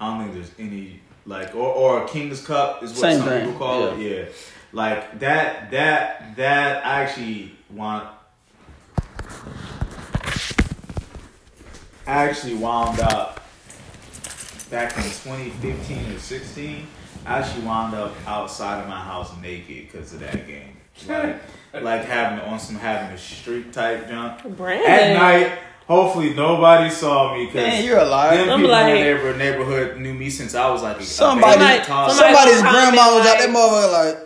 I 0.00 0.08
don't 0.08 0.22
think 0.24 0.34
there's 0.34 0.52
any 0.58 1.00
like 1.26 1.54
or 1.54 1.72
or 1.72 2.06
King's 2.08 2.44
Cup 2.44 2.82
is 2.82 2.90
what 2.92 3.00
Same 3.00 3.18
some 3.20 3.28
thing, 3.28 3.44
people 3.46 3.58
call 3.58 3.88
it. 3.88 3.98
Yeah, 3.98 4.24
like 4.72 5.18
that 5.20 5.70
that 5.70 6.36
that 6.36 6.84
I 6.84 7.02
actually 7.02 7.52
want. 7.70 8.08
I 12.06 12.28
actually 12.28 12.54
wound 12.56 13.00
up 13.00 13.40
back 14.70 14.96
in 14.98 15.04
2015 15.04 16.12
or 16.12 16.18
16. 16.18 16.86
I 17.24 17.38
actually 17.38 17.64
wound 17.64 17.94
up 17.94 18.12
outside 18.26 18.82
of 18.82 18.88
my 18.88 19.00
house 19.00 19.32
naked 19.40 19.90
because 19.90 20.12
of 20.12 20.20
that 20.20 20.46
game. 20.46 20.76
Like, 21.72 21.82
like 21.82 22.04
having 22.04 22.38
on 22.38 22.60
some 22.60 22.76
having 22.76 23.12
a 23.12 23.18
street 23.18 23.72
type 23.72 24.08
jump 24.08 24.44
Brandon. 24.56 24.88
at 24.88 25.18
night. 25.18 25.58
Hopefully 25.86 26.32
nobody 26.32 26.88
saw 26.90 27.34
me 27.36 27.44
because 27.46 27.66
Man, 27.66 27.84
you're 27.84 27.98
a 27.98 28.04
liar. 28.06 28.36
them 28.38 28.48
I'm 28.50 28.58
people 28.60 28.70
like- 28.70 28.86
in 28.88 28.94
the 28.94 29.00
neighborhood, 29.02 29.36
neighborhood 29.38 30.00
knew 30.00 30.14
me 30.14 30.30
since 30.30 30.54
I 30.54 30.70
was 30.70 30.82
like 30.82 31.00
Somebody- 31.02 31.60
a 31.62 31.84
Somebody- 31.84 32.12
Somebody's 32.14 32.60
grandma 32.62 33.14
was 33.14 33.26
out 33.26 33.34
like- 33.34 33.38
that 33.40 33.48
motherfucker 33.50 33.92
like 33.92 34.18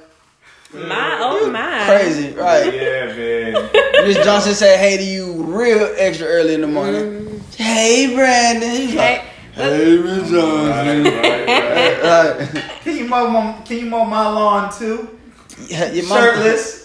My 0.88 1.18
oh 1.20 1.50
my. 1.50 1.84
crazy, 1.86 2.32
right? 2.34 2.72
Yeah, 2.72 3.06
man. 3.06 3.70
Miss 4.06 4.16
Johnson 4.24 4.54
said 4.54 4.78
hey 4.78 4.98
to 4.98 5.02
you 5.02 5.32
real 5.44 5.92
extra 5.96 6.26
early 6.28 6.54
in 6.54 6.60
the 6.60 6.66
morning. 6.68 7.02
Mm. 7.26 7.54
Hey, 7.56 8.14
Brandon. 8.14 8.70
He's 8.70 8.94
like, 8.94 9.22
Hey, 9.54 9.96
hey, 9.96 9.96
Miss 9.98 10.30
Johnson. 10.30 11.04
right, 11.04 11.14
right, 11.14 11.46
right. 11.48 12.38
Right. 12.54 12.64
Can 12.84 12.96
you 12.96 13.06
mow 13.08 13.28
my, 13.28 13.60
can 13.66 13.78
you 13.78 13.86
mow 13.86 14.04
my 14.04 14.28
lawn 14.28 14.72
too? 14.72 15.18
Yeah, 15.66 15.90
your 15.90 16.06
mom- 16.06 16.18
Shirtless 16.18 16.77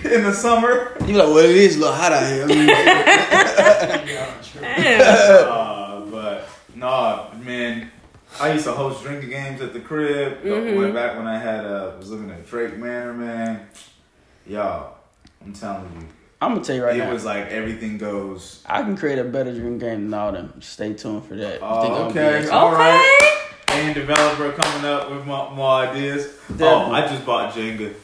in 0.04 0.24
the 0.24 0.32
summer. 0.32 0.96
You 1.06 1.14
like, 1.16 1.28
well, 1.28 1.38
it 1.38 1.50
is 1.56 1.76
a 1.76 1.80
little 1.80 1.94
hot 1.94 2.12
out 2.12 2.26
here. 2.32 2.44
I 2.44 2.46
mean, 2.46 2.66
damn. 4.60 5.48
Uh, 5.48 6.00
but 6.10 6.48
no, 6.74 7.30
man. 7.44 7.90
I 8.40 8.52
used 8.52 8.64
to 8.64 8.72
host 8.72 9.02
drinking 9.02 9.30
games 9.30 9.60
at 9.60 9.72
the 9.72 9.80
crib. 9.80 10.42
Mhm. 10.44 10.78
Way 10.78 10.92
back 10.92 11.16
when 11.16 11.26
I 11.26 11.36
had 11.38 11.64
uh, 11.64 11.92
was 11.98 12.10
living 12.10 12.30
at 12.30 12.46
Drake 12.46 12.76
Manor, 12.78 13.12
man. 13.12 13.66
Y'all, 14.46 14.94
I'm 15.44 15.52
telling 15.52 15.82
you, 16.00 16.06
I'm 16.40 16.52
gonna 16.54 16.64
tell 16.64 16.76
you 16.76 16.84
right 16.84 16.94
it 16.94 16.98
now. 17.00 17.10
It 17.10 17.12
was 17.12 17.24
like 17.24 17.46
everything 17.48 17.98
goes. 17.98 18.62
I 18.66 18.82
can 18.82 18.96
create 18.96 19.18
a 19.18 19.24
better 19.24 19.52
dream 19.52 19.78
game 19.78 20.08
than 20.10 20.14
all 20.18 20.32
them. 20.32 20.54
Stay 20.62 20.94
tuned 20.94 21.24
for 21.26 21.34
that. 21.34 21.58
Oh, 21.60 21.82
Think 21.82 21.94
okay. 22.16 22.42
good. 22.42 22.50
All 22.50 22.68
Okay. 22.72 22.76
right. 22.76 23.36
And 23.70 23.94
developer 23.94 24.52
coming 24.52 24.84
up 24.88 25.10
with 25.10 25.26
more, 25.26 25.50
more 25.50 25.70
ideas. 25.70 26.32
Oh, 26.60 26.90
I 26.92 27.02
just 27.08 27.24
bought 27.26 27.52
Jenga. 27.54 27.94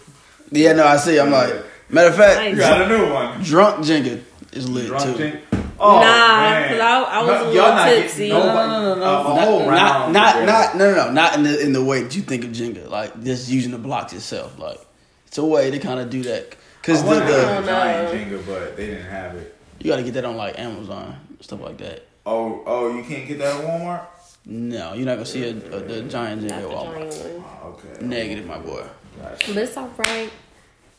Yeah, 0.51 0.73
no, 0.74 0.86
I 0.86 0.97
see. 0.97 1.18
I'm 1.18 1.31
like, 1.31 1.55
matter 1.88 2.08
of 2.08 2.16
fact, 2.16 2.40
Nice. 2.40 2.58
Got 2.58 2.82
a 2.82 2.88
new 2.88 3.12
one. 3.12 3.42
drunk 3.42 3.84
Jenga 3.84 4.20
is 4.52 4.68
lit 4.68 4.86
Drunk 4.86 5.16
too. 5.16 5.22
Jenga. 5.22 5.40
Oh, 5.78 6.00
Nah, 6.00 6.00
man. 6.00 6.68
'cause 6.70 6.80
I- 6.80 7.02
I 7.02 7.22
was 7.22 7.28
a 7.28 7.34
y'all 7.44 7.52
little 7.52 7.66
not 7.74 7.84
getting 7.88 8.02
tipsy. 8.04 8.28
nobody- 8.30 8.68
No, 8.70 8.80
no, 8.82 8.94
no, 8.94 8.94
no, 8.94 9.02
a- 9.04 9.20
a 9.20 9.34
Not, 9.34 9.44
whole 9.44 9.58
not, 9.60 9.68
round 9.68 10.12
not, 10.14 10.26
together. 10.32 10.46
not, 10.46 10.76
no, 10.76 10.90
no, 10.94 11.04
no, 11.06 11.10
not 11.12 11.34
in 11.34 11.42
the 11.42 11.60
in 11.60 11.72
the 11.74 11.84
way 11.84 12.02
that 12.02 12.16
you 12.16 12.22
think 12.22 12.44
of 12.44 12.50
Jenga. 12.52 12.88
Like 12.90 13.22
just 13.22 13.50
using 13.50 13.72
the 13.72 13.78
blocks 13.78 14.12
itself. 14.14 14.58
Like 14.58 14.78
it's 15.26 15.36
a 15.36 15.44
way 15.44 15.70
to 15.70 15.78
kind 15.78 16.00
of 16.00 16.08
do 16.08 16.22
that. 16.22 16.54
Cause 16.82 17.00
I 17.00 17.02
the, 17.02 17.08
wanted 17.10 17.26
the 17.28 17.58
a 17.58 17.60
no. 17.60 17.66
giant 17.66 18.30
Jenga, 18.30 18.46
but 18.46 18.76
they 18.76 18.86
didn't 18.86 19.04
have 19.10 19.34
it. 19.36 19.54
you 19.80 19.90
got 19.90 19.96
to 19.96 20.02
get 20.02 20.14
that 20.14 20.24
on 20.24 20.36
like 20.38 20.58
Amazon 20.58 21.14
stuff 21.40 21.60
like 21.60 21.76
that. 21.78 22.06
Oh, 22.24 22.62
oh, 22.66 22.96
you 22.96 23.02
can't 23.04 23.28
get 23.28 23.38
that 23.40 23.56
at 23.60 23.64
Walmart. 23.66 24.00
No, 24.46 24.94
you're 24.94 25.04
not 25.04 25.14
gonna 25.16 25.26
see 25.26 25.42
a, 25.44 25.50
a, 25.50 25.52
the 25.80 26.02
giant 26.02 26.42
Jenga 26.42 26.48
Not 26.50 26.58
at 26.62 26.62
the 26.62 26.68
Walmart. 26.74 26.94
giant 27.20 27.34
one. 27.34 27.44
Oh, 27.62 27.68
okay. 27.70 28.06
Negative, 28.06 28.46
my 28.46 28.58
boy. 28.58 28.82
Gotcha. 29.20 29.52
But 29.52 29.62
it's 29.62 29.76
alright. 29.76 30.30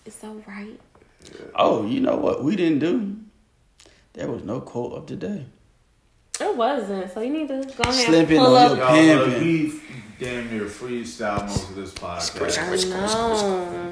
It's 0.07 0.23
alright. 0.23 0.79
Oh, 1.55 1.85
you 1.85 1.99
know 1.99 2.15
what 2.15 2.41
we 2.43 2.55
didn't 2.55 2.79
do? 2.79 3.17
There 4.13 4.29
was 4.31 4.43
no 4.43 4.61
quote 4.61 4.93
of 4.93 5.05
the 5.07 5.15
day. 5.17 5.45
It 6.39 6.55
wasn't. 6.55 7.11
So 7.13 7.19
you 7.21 7.29
need 7.31 7.47
to 7.49 7.55
go 7.75 7.89
ahead 7.89 8.05
Slipping 8.07 8.37
and 8.37 8.45
pull 8.45 8.55
on 8.55 8.71
up. 8.71 8.77
your- 8.77 8.87
Y'all, 8.87 9.15
look, 9.17 9.33
Pimping. 9.33 9.43
we 9.43 9.81
damn 10.19 10.49
near 10.49 10.65
freestyle 10.65 11.41
most 11.41 11.69
of 11.69 11.75
this 11.75 11.91
podcast. 11.93 12.91
I 12.93 12.99
know. 13.11 13.91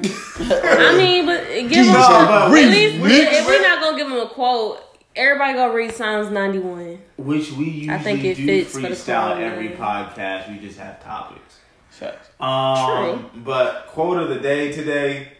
I 0.64 0.96
mean, 0.96 1.26
but 1.26 1.44
give 1.48 1.70
Jesus 1.70 1.92
them 1.92 1.94
at 2.02 2.48
Christ. 2.48 2.70
least 2.70 3.02
We- 3.02 3.12
if 3.12 3.46
we're 3.46 3.62
not 3.62 3.82
gonna 3.82 3.96
give 3.98 4.08
them 4.08 4.18
a 4.20 4.28
quote, 4.28 4.80
everybody 5.14 5.52
go 5.54 5.72
read 5.74 5.92
Psalms 5.94 6.30
ninety 6.30 6.60
one. 6.60 6.98
Which 7.18 7.52
we 7.52 7.64
usually 7.66 7.94
I 7.94 7.98
think 7.98 8.24
it 8.24 8.36
do 8.36 8.46
fits 8.46 8.72
for 8.72 8.80
the 8.80 8.88
freestyle 8.88 9.34
corona. 9.36 9.44
every 9.52 9.68
podcast. 9.70 10.48
We 10.50 10.66
just 10.66 10.78
have 10.78 11.02
topics. 11.04 11.58
Facts. 11.90 12.28
Um, 12.40 13.30
but 13.44 13.86
quote 13.88 14.18
of 14.18 14.28
the 14.28 14.38
day 14.38 14.70
today: 14.72 15.32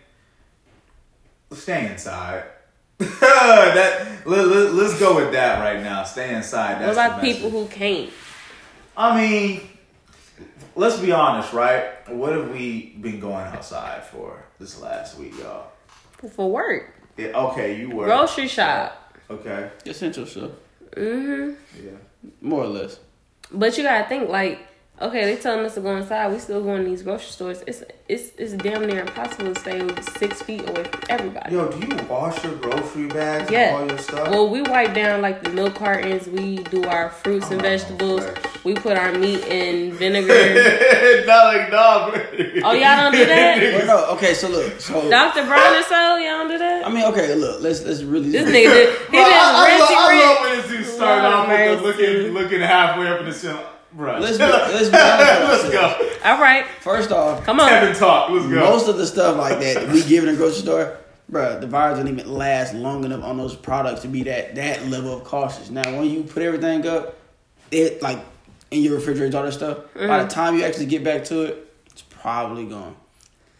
Stay 1.53 1.91
inside. 1.91 2.45
that 2.99 4.27
let, 4.27 4.47
let, 4.47 4.87
us 4.87 4.99
go 4.99 5.17
with 5.17 5.33
that 5.33 5.61
right 5.61 5.83
now. 5.83 6.03
Stay 6.03 6.35
inside. 6.35 6.81
What 6.81 6.95
That's 6.95 6.99
about 6.99 7.21
the 7.21 7.33
people 7.33 7.51
who 7.51 7.67
can't? 7.67 8.11
I 8.97 9.21
mean, 9.21 9.61
let's 10.75 10.99
be 10.99 11.13
honest, 11.13 11.53
right? 11.53 12.09
What 12.09 12.33
have 12.33 12.51
we 12.51 12.97
been 13.01 13.21
going 13.21 13.47
outside 13.47 14.05
for 14.05 14.45
this 14.59 14.81
last 14.81 15.19
week, 15.19 15.39
y'all? 15.39 15.71
For 16.35 16.51
work. 16.51 16.95
Yeah, 17.17 17.29
okay, 17.29 17.79
you 17.79 17.91
were 17.91 18.07
Grocery 18.07 18.49
shop. 18.49 19.15
Okay, 19.29 19.71
Essential 19.85 20.25
stuff, 20.27 20.51
Mm 20.97 21.23
hmm 21.23 21.85
yeah. 21.85 21.91
more 22.41 22.63
or 22.63 22.69
less. 22.69 22.99
But 23.51 23.77
you 23.77 23.85
gotta 23.85 24.09
think 24.09 24.29
like, 24.29 24.66
okay, 25.01 25.25
they 25.25 25.41
telling 25.41 25.65
us 25.65 25.75
to 25.75 25.81
go 25.81 25.97
inside. 25.97 26.33
We 26.33 26.39
still 26.39 26.63
going 26.63 26.85
to 26.85 26.89
these 26.91 27.03
grocery 27.03 27.31
stores. 27.31 27.63
It's 27.67 27.83
it's 28.09 28.31
it's 28.39 28.53
damn 28.55 28.87
near 28.87 29.01
impossible 29.01 29.53
to 29.53 29.61
stay 29.61 29.83
six 30.19 30.43
feet 30.43 30.69
away 30.69 30.85
from 30.85 31.01
everybody. 31.09 31.55
Yo, 31.55 31.69
do 31.71 31.79
you 31.87 31.97
wash 32.09 32.43
your 32.45 32.55
grocery 32.57 33.09
bags 33.09 33.51
Yeah. 33.51 33.77
and 33.77 33.77
all 33.83 33.89
your 33.89 33.99
stuff? 33.99 34.29
Well, 34.31 34.49
we 34.49 34.63
wipe 34.63 34.95
down 34.95 35.23
like 35.23 35.43
the 35.43 35.51
milk 35.51 35.75
cartons. 35.75 36.29
We 36.29 36.59
do 36.59 36.85
our 36.85 37.11
fruits 37.11 37.51
and 37.51 37.61
vegetables. 37.61 38.23
We 38.65 38.75
put 38.75 38.97
our 38.97 39.13
meat 39.13 39.45
in 39.47 39.93
vinegar. 39.99 41.25
not 41.27 41.47
like 41.55 41.71
dog. 41.71 42.19
oh, 42.65 42.73
y'all 42.73 42.97
don't 42.97 43.13
do 43.13 43.25
that? 43.27 43.59
Well, 43.61 43.87
no, 43.87 44.15
okay, 44.17 44.35
so 44.35 44.49
look, 44.49 44.81
so 44.81 45.09
Dr. 45.11 45.45
Brown 45.47 45.75
or 45.77 45.83
so? 45.83 46.17
Y'all 46.17 46.39
don't 46.39 46.49
do 46.49 46.59
that? 46.59 46.87
I 46.87 46.91
mean, 46.91 47.05
okay, 47.07 47.35
look, 47.35 47.61
let's 47.63 47.83
let's 47.85 48.03
really. 48.03 48.31
This 48.31 48.49
nigga, 48.49 48.73
did- 48.73 48.99
he 49.11 49.17
Bro, 49.17 49.21
I, 49.23 49.27
I, 49.27 49.79
just 49.79 49.91
love, 49.91 50.01
I 50.01 50.21
love 50.21 50.41
when 50.41 50.59
this 50.59 50.69
dude 50.87 50.95
start 50.95 51.25
off 51.25 51.49
with 51.49 51.79
the 51.79 51.83
looking, 52.05 52.35
looking 52.35 52.61
halfway 52.61 53.09
up 53.09 53.21
in 53.21 53.27
the 53.27 53.33
ceiling. 53.33 53.65
Bro, 53.97 54.19
Let's 54.19 54.37
be- 54.37 54.45
let's 54.45 54.91
be 54.91 54.97
honest 54.99 55.65
Let's 55.65 55.71
go. 55.71 56.11
All 56.25 56.39
right, 56.39 56.67
First 56.81 57.11
off, 57.13 57.45
come 57.45 57.61
on. 57.61 57.69
Kevin 57.69 57.97
talk. 57.97 58.29
Let's 58.31 58.47
go. 58.47 58.61
most 58.61 58.89
of 58.89 58.99
the 58.99 59.07
stuff 59.07 59.39
like 59.39 59.59
that 59.61 59.89
we 59.89 60.03
give 60.05 60.25
in 60.25 60.35
a 60.35 60.37
grocery 60.37 60.63
store, 60.63 60.99
bruh, 61.31 61.61
the 61.61 61.67
virus 61.67 61.99
don't 61.99 62.09
even 62.09 62.31
last 62.31 62.75
long 62.75 63.05
enough 63.05 63.25
on 63.25 63.39
those 63.39 63.57
products 63.57 64.03
to 64.03 64.09
be 64.09 64.23
that 64.25 64.55
that 64.57 64.87
level 64.89 65.17
of 65.17 65.25
cautious. 65.25 65.71
Now, 65.71 65.83
when 65.97 66.11
you 66.11 66.25
put 66.25 66.43
everything 66.43 66.87
up, 66.87 67.17
it 67.71 68.03
like 68.03 68.19
in 68.71 68.83
your 68.83 68.97
refrigerator, 68.97 69.37
all 69.39 69.45
that 69.45 69.53
stuff. 69.53 69.79
By 69.95 70.01
the 70.01 70.07
mm-hmm. 70.07 70.29
time 70.29 70.59
you 70.59 70.65
actually 70.65 70.87
get 70.87 71.03
back 71.03 71.25
to 71.27 71.43
it, 71.45 71.75
it's 71.87 72.03
probably 72.03 72.67
gone. 72.67 72.97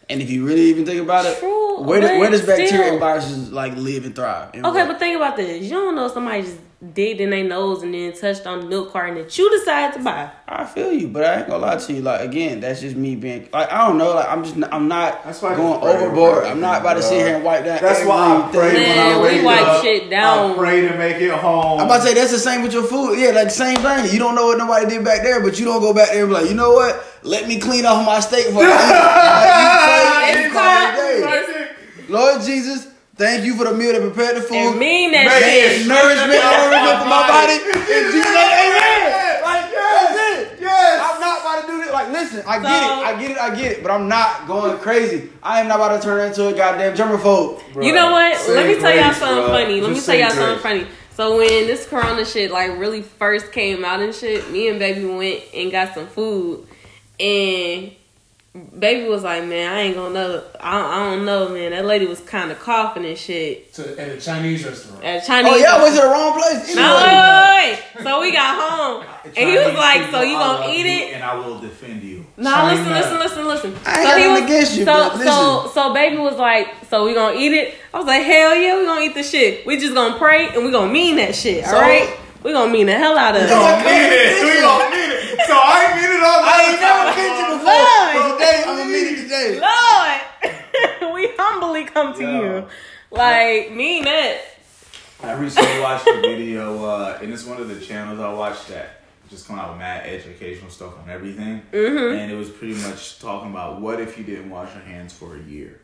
And 0.09 0.21
if 0.21 0.29
you 0.29 0.45
really 0.45 0.61
even 0.69 0.85
think 0.85 1.01
about 1.01 1.25
it, 1.25 1.39
True, 1.39 1.81
where, 1.81 1.99
do, 1.99 2.19
where 2.19 2.29
does 2.29 2.45
bacteria 2.45 2.67
still- 2.67 2.91
and 2.91 2.99
viruses 2.99 3.51
like 3.51 3.75
live 3.75 4.05
and 4.05 4.15
thrive? 4.15 4.51
And 4.53 4.65
Okay, 4.65 4.81
what? 4.81 4.87
but 4.87 4.99
think 4.99 5.15
about 5.15 5.35
this. 5.35 5.63
You 5.63 5.71
don't 5.71 5.95
know 5.95 6.07
somebody 6.07 6.43
just 6.43 6.57
digged 6.93 7.19
in 7.21 7.31
their 7.31 7.43
nose 7.43 7.81
and 7.81 7.91
then 7.91 8.13
touched 8.13 8.45
on 8.45 8.59
the 8.59 8.65
milk 8.67 8.91
carton 8.93 9.15
that 9.15 9.35
you 9.35 9.49
decided 9.49 9.97
to 9.97 10.03
buy. 10.03 10.29
I 10.47 10.63
feel 10.63 10.91
you, 10.91 11.07
but 11.07 11.23
I 11.23 11.39
ain't 11.39 11.47
gonna 11.47 11.65
lie 11.65 11.75
to 11.77 11.93
you. 11.93 12.01
Like 12.03 12.21
again, 12.21 12.59
that's 12.59 12.81
just 12.81 12.95
me 12.95 13.15
being 13.15 13.49
like 13.51 13.71
I 13.71 13.87
don't 13.87 13.97
know. 13.97 14.13
Like 14.13 14.29
I'm 14.29 14.43
just 14.43 14.55
I'm 14.71 14.87
not 14.87 15.23
That's 15.23 15.41
why 15.41 15.53
I 15.53 15.55
going 15.55 15.81
overboard. 15.81 16.43
I'm 16.45 16.59
not 16.61 16.81
about 16.81 16.93
to 16.93 17.01
sit 17.01 17.17
here 17.25 17.35
and 17.35 17.43
wipe 17.43 17.65
down. 17.65 17.79
That's 17.81 18.05
why 18.05 18.43
I 18.47 18.51
pray 18.51 18.67
everything. 18.67 18.89
when 18.89 18.99
I 18.99 19.21
Man, 19.21 19.39
we 19.39 19.43
wipe 19.45 19.61
up. 19.67 19.81
shit 19.83 20.09
down. 20.11 20.51
I 20.51 20.55
pray 20.55 20.81
to 20.87 20.97
make 20.97 21.15
it 21.17 21.31
home. 21.31 21.79
I'm 21.79 21.87
about 21.87 21.97
to 21.97 22.03
say 22.03 22.13
that's 22.13 22.31
the 22.31 22.37
same 22.37 22.61
with 22.61 22.73
your 22.73 22.83
food. 22.83 23.17
Yeah, 23.17 23.31
like 23.31 23.49
same 23.49 23.77
thing. 23.77 24.13
You 24.13 24.19
don't 24.19 24.35
know 24.35 24.45
what 24.45 24.59
nobody 24.59 24.85
did 24.85 25.03
back 25.03 25.23
there, 25.23 25.41
but 25.41 25.57
you 25.59 25.65
don't 25.65 25.81
go 25.81 25.95
back 25.95 26.09
there 26.11 26.21
and 26.25 26.29
be 26.29 26.33
like, 26.35 26.47
you 26.49 26.55
know 26.55 26.73
what? 26.73 27.03
Let 27.23 27.47
me 27.47 27.59
clean 27.59 27.87
off 27.87 28.05
my 28.05 28.19
steak 28.19 28.45
for 28.47 28.53
Like, 28.61 28.69
you 28.69 28.69
pray 28.69 30.31
and 30.31 30.45
It's 30.45 30.53
call 30.53 30.63
it 30.63 30.77
a 30.77 30.85
called- 30.85 30.95
day. 30.95 31.21
Right 31.23 31.45
there. 31.47 31.75
Lord 32.09 32.41
Jesus, 32.43 32.87
thank 33.17 33.43
you 33.45 33.55
for 33.55 33.65
the 33.65 33.73
meal 33.73 33.93
that 33.93 34.01
prepared 34.01 34.37
the 34.37 34.41
food. 34.41 34.55
And 34.55 34.79
mean 34.79 35.11
that 35.11 35.25
Man, 35.25 35.41
shit. 35.41 35.81
and 35.81 35.89
nourishment, 35.89 36.39
nourishment 36.39 36.97
for 37.01 37.09
my 37.09 37.23
body. 37.27 37.57
In 37.57 38.03
Jesus' 38.13 38.31
name, 38.31 38.53
amen. 38.63 39.41
Like, 39.43 39.65
that's 39.73 40.15
it. 40.15 40.57
Yes. 40.61 41.01
I'm 41.03 41.19
not 41.19 41.41
about 41.41 41.61
to 41.61 41.67
do 41.67 41.77
this. 41.83 41.91
Like, 41.91 42.09
listen, 42.11 42.43
I 42.47 42.59
get 42.61 42.83
it, 42.83 42.91
I 42.91 43.19
get 43.19 43.31
it, 43.31 43.37
I 43.37 43.55
get 43.55 43.71
it, 43.73 43.83
but 43.83 43.91
I'm 43.91 44.07
not 44.07 44.47
going 44.47 44.77
crazy. 44.79 45.29
I 45.43 45.59
am 45.61 45.67
not 45.67 45.77
about 45.77 45.99
to 45.99 46.03
turn 46.05 46.25
into 46.27 46.47
a 46.47 46.53
goddamn 46.53 46.95
germaphobe. 46.95 47.61
Bro. 47.73 47.85
You 47.85 47.93
know 47.93 48.11
what? 48.11 48.37
Say 48.37 48.55
Let 48.55 48.67
me 48.67 48.79
tell 48.79 48.95
y'all 48.95 49.13
something 49.13 49.45
bro. 49.45 49.47
funny. 49.47 49.81
Let 49.81 49.91
me 49.91 50.01
tell 50.01 50.15
y'all 50.15 50.29
something 50.29 50.59
funny. 50.61 50.87
So 51.15 51.37
when 51.37 51.47
this 51.65 51.87
corona 51.87 52.23
shit 52.25 52.51
like 52.51 52.77
really 52.77 53.01
first 53.01 53.51
came 53.51 53.83
out 53.83 54.01
and 54.01 54.13
shit, 54.13 54.51
me 54.51 54.67
and 54.67 54.77
baby 54.77 55.03
went 55.05 55.41
and 55.53 55.71
got 55.71 55.95
some 55.95 56.05
food 56.07 56.67
and 57.19 57.91
baby 58.77 59.07
was 59.07 59.23
like, 59.23 59.43
Man, 59.45 59.71
I 59.73 59.79
ain't 59.81 59.95
gonna 59.95 60.13
know 60.13 60.43
I 60.59 60.71
don't, 60.81 60.91
I 60.91 61.09
don't 61.15 61.25
know, 61.25 61.49
man. 61.49 61.71
That 61.71 61.85
lady 61.85 62.05
was 62.05 62.19
kinda 62.21 62.55
coughing 62.55 63.05
and 63.05 63.17
shit. 63.17 63.73
To, 63.73 63.99
at 63.99 64.09
a 64.09 64.19
Chinese 64.19 64.65
restaurant. 64.65 65.03
At 65.03 65.23
a 65.23 65.25
Chinese 65.27 65.53
Oh, 65.53 65.57
yeah, 65.57 65.75
I 65.75 65.81
went 65.83 65.95
to 65.95 66.01
the 66.01 66.07
wrong 66.07 66.33
place. 66.39 66.75
No, 66.75 66.95
wait, 66.97 67.05
wait, 67.05 67.95
wait. 67.95 68.03
So 68.03 68.21
we 68.21 68.31
got 68.31 68.61
home 68.61 69.05
and 69.25 69.49
he 69.49 69.57
was 69.57 69.73
like, 69.75 70.11
So 70.11 70.21
you 70.21 70.33
gonna 70.37 70.71
eat 70.73 70.85
it? 70.85 71.13
And 71.13 71.23
I 71.23 71.35
will 71.35 71.59
defend 71.59 72.03
you. 72.03 72.25
No, 72.37 72.65
listen, 72.69 72.85
China. 72.85 72.95
listen, 72.99 73.17
listen, 73.19 73.47
listen. 73.47 73.75
I 73.85 73.99
ain't 73.99 74.03
so 74.03 74.03
got 74.03 74.17
he 74.17 74.27
nothing 74.27 74.31
was, 74.31 74.41
against 74.51 74.77
you, 74.77 74.85
so, 74.85 75.17
so, 75.23 75.71
so 75.73 75.93
baby 75.93 76.17
was 76.17 76.37
like, 76.37 76.67
so 76.89 77.05
we 77.05 77.13
gonna 77.13 77.37
eat 77.37 77.53
it? 77.53 77.75
I 77.93 77.97
was 77.97 78.07
like, 78.07 78.23
hell 78.23 78.55
yeah, 78.55 78.77
we 78.77 78.85
gonna 78.85 79.01
eat 79.05 79.13
the 79.15 79.23
shit. 79.23 79.65
We 79.65 79.77
just 79.79 79.93
gonna 79.93 80.17
pray 80.17 80.49
and 80.49 80.63
we 80.65 80.71
gonna 80.71 80.91
mean 80.91 81.15
that 81.17 81.35
shit, 81.35 81.65
So- 81.65 81.75
alright? 81.75 82.09
We 82.43 82.53
gonna 82.53 82.71
mean 82.71 82.85
the 82.85 82.93
hell 82.97 83.17
out 83.17 83.35
of 83.35 83.41
We 83.41 83.47
it. 83.47 83.49
gonna 83.49 83.77
mean 83.83 84.09
it. 84.11 84.43
We 84.43 84.61
gonna 84.61 84.89
mean 84.91 85.11
it. 85.11 85.39
So 85.47 85.53
I 85.53 85.85
ain't 85.85 85.95
mean 86.01 86.11
it 86.17 86.23
all 86.23 86.41
the 86.41 86.47
I 86.47 86.61
ain't 86.69 86.81
never 86.81 87.03
time. 87.03 87.15
been 87.15 87.33
to 87.37 87.45
before. 87.57 87.73
Lord. 87.73 88.13
But 88.13 88.33
today, 88.37 88.63
I'm 88.65 88.75
going 88.75 88.87
to 88.87 88.93
meet 88.93 89.07
it 89.11 89.23
today. 89.23 89.49
Lord, 91.01 91.13
we 91.15 91.29
humbly 91.37 91.85
come 91.85 92.13
to 92.15 92.21
Yeah. 92.23 92.39
you. 92.41 92.67
Like, 93.11 93.71
mean 93.71 94.05
it. 94.07 94.41
I 95.23 95.33
recently 95.33 95.79
watched 95.79 96.07
a 96.07 96.21
video, 96.21 96.83
uh, 96.85 97.19
and 97.21 97.33
it's 97.33 97.45
one 97.45 97.59
of 97.59 97.67
the 97.69 97.79
channels 97.83 98.19
I 98.19 98.31
watched 98.33 98.67
that 98.69 99.01
just 99.29 99.47
come 99.47 99.57
out 99.59 99.69
with 99.71 99.79
mad 99.79 100.05
educational 100.07 100.69
stuff 100.69 100.93
on 101.03 101.09
everything. 101.09 101.61
Mm-hmm. 101.71 102.17
And 102.19 102.31
it 102.31 102.35
was 102.35 102.49
pretty 102.49 102.75
much 102.75 103.19
talking 103.19 103.49
about 103.51 103.81
what 103.81 103.99
if 103.99 104.17
you 104.17 104.23
didn't 104.23 104.49
wash 104.49 104.73
your 104.75 104.83
hands 104.83 105.11
for 105.13 105.35
a 105.35 105.39
year. 105.41 105.79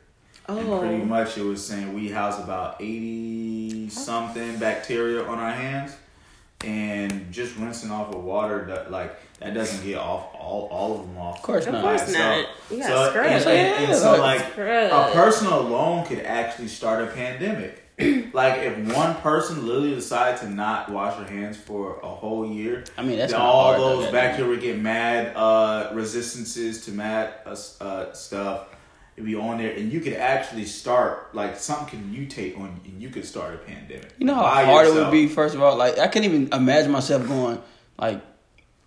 And 0.47 0.57
pretty 0.80 1.01
Oh. 1.01 1.05
much 1.05 1.38
it 1.38 1.43
was 1.43 1.65
saying 1.65 1.93
we 1.93 2.09
house 2.09 2.38
about 2.39 2.75
80 2.81 3.89
something 3.89 4.57
bacteria 4.59 5.23
on 5.25 5.39
our 5.39 5.51
hands. 5.51 5.95
And 6.64 7.31
just 7.31 7.56
rinsing 7.57 7.91
off 7.91 8.07
with 8.10 8.18
water, 8.23 8.65
that 8.68 8.90
like 8.91 9.19
that 9.40 9.53
doesn't 9.53 9.85
get 9.85 9.98
off 9.98 10.34
all, 10.35 10.68
all 10.72 10.99
of 10.99 11.07
them 11.07 11.18
off. 11.18 11.38
Of 11.38 11.41
course 11.44 11.65
Of 11.68 11.73
not. 11.73 11.99
So- 11.99 12.11
not. 12.18 12.45
You 12.72 12.81
So, 12.84 12.90
got 12.90 13.10
scrub. 13.10 13.26
and, 13.26 13.45
and- 13.45 13.85
and 13.91 13.95
so 13.98 14.15
Yeah. 14.15 14.22
like 14.22 14.52
Scrub. 14.53 14.91
a 14.91 15.11
person 15.14 15.48
alone 15.48 16.06
could 16.06 16.19
actually 16.19 16.69
start 16.69 17.03
a 17.03 17.07
pandemic. 17.07 17.80
like 18.34 18.60
if 18.61 18.77
one 18.95 19.14
person 19.15 19.68
literally 19.68 19.94
decided 19.94 20.40
to 20.41 20.49
not 20.49 20.90
wash 20.90 21.15
their 21.18 21.27
hands 21.27 21.57
for 21.57 21.99
a 22.02 22.07
whole 22.07 22.45
year, 22.49 22.84
I 22.98 23.03
mean, 23.03 23.19
that's 23.19 23.34
then 23.34 23.41
all 23.41 23.64
hard, 23.65 23.80
though, 23.80 23.95
those 23.98 24.06
that- 24.06 24.14
bacteria 24.14 24.60
get 24.60 24.80
mad 24.80 25.35
uh, 25.35 25.91
resistances 25.94 26.85
to 26.85 26.91
mad 26.91 27.34
uh, 27.45 27.56
uh, 27.81 28.14
stuff. 28.14 28.68
It'd 29.15 29.26
be 29.26 29.35
on 29.35 29.60
there, 29.60 29.72
and 29.72 29.91
you 29.91 29.99
could 29.99 30.14
actually 30.14 30.65
start 30.65 31.35
like 31.35 31.57
something 31.57 31.99
can 31.99 32.14
mutate 32.14 32.57
on, 32.60 32.80
and 32.85 33.02
you 33.02 33.10
could 33.10 33.26
start 33.26 33.53
a 33.53 33.57
pandemic. 33.57 34.11
You 34.18 34.26
know 34.26 34.34
how 34.35 34.41
by 34.41 34.65
hard 34.65 34.88
it 34.88 34.94
would 34.95 35.11
be. 35.11 35.27
First 35.27 35.53
of 35.53 35.61
all, 35.61 35.76
like 35.76 35.99
I 35.99 36.07
can't 36.07 36.26
even 36.26 36.52
imagine 36.52 36.91
myself 36.91 37.27
going 37.27 37.61
like 37.99 38.22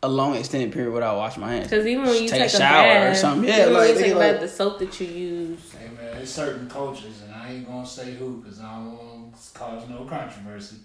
a 0.02 0.08
long 0.08 0.34
extended 0.34 0.72
period 0.72 0.92
without 0.92 1.16
washing 1.16 1.40
my 1.42 1.52
hands. 1.52 1.68
Because 1.68 1.86
even 1.86 2.04
when 2.04 2.14
you 2.22 2.28
Take 2.28 2.42
take, 2.42 2.52
a 2.52 2.56
shower 2.56 2.86
or 2.88 3.10
bath, 3.10 3.16
something, 3.18 3.48
yeah, 3.48 3.62
even 3.62 3.72
when 3.74 3.80
like, 3.82 3.88
you 3.88 3.94
they 3.94 4.02
take 4.02 4.14
a 4.14 4.18
like- 4.18 4.40
the 4.40 4.48
soap 4.48 4.78
that 4.80 5.00
you 5.00 5.06
use. 5.06 5.72
Hey 5.72 5.86
man, 5.86 6.16
there's 6.16 6.32
certain 6.32 6.68
cultures, 6.68 7.22
and 7.24 7.34
I 7.34 7.52
ain't 7.52 7.66
gonna 7.66 7.86
say 7.86 8.14
who 8.14 8.38
because 8.42 8.60
I 8.60 8.74
don't 8.74 8.92
want 8.98 9.34
to 9.34 9.58
cause 9.58 9.88
no 9.88 10.04
controversy. 10.04 10.76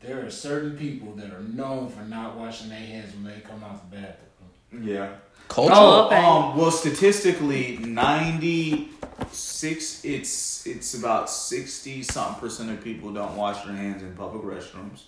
But 0.00 0.08
there 0.08 0.26
are 0.26 0.30
certain 0.30 0.76
people 0.76 1.12
that 1.14 1.32
are 1.32 1.42
known 1.42 1.88
for 1.88 2.02
not 2.02 2.36
washing 2.36 2.68
their 2.68 2.78
hands 2.78 3.14
when 3.14 3.24
they 3.24 3.40
come 3.40 3.62
out 3.62 3.90
the 3.90 3.96
bathroom. 3.96 4.84
Yeah. 4.84 5.08
Culture. 5.48 5.74
No, 5.74 6.06
Okay. 6.06 6.16
um, 6.16 6.56
well, 6.56 6.70
statistically, 6.70 7.78
ninety 7.78 8.90
six. 9.32 10.04
It's 10.04 10.66
it's 10.66 10.94
about 10.94 11.30
sixty 11.30 12.02
something 12.02 12.40
percent 12.40 12.70
of 12.70 12.82
people 12.84 13.12
don't 13.12 13.36
wash 13.36 13.62
their 13.64 13.74
hands 13.74 14.02
in 14.02 14.12
public 14.14 14.42
restrooms. 14.42 15.02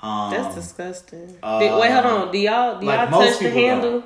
Um, 0.00 0.30
That's 0.32 0.54
disgusting. 0.56 1.36
uh, 1.42 1.60
Did- 1.60 1.78
wait, 1.78 1.90
hold 1.92 2.06
on. 2.06 2.32
Do 2.32 2.38
y'all 2.38 2.80
do 2.80 2.86
like 2.86 3.10
y'all 3.10 3.20
touch 3.20 3.38
the 3.38 3.44
people 3.46 3.60
handle? 3.60 4.02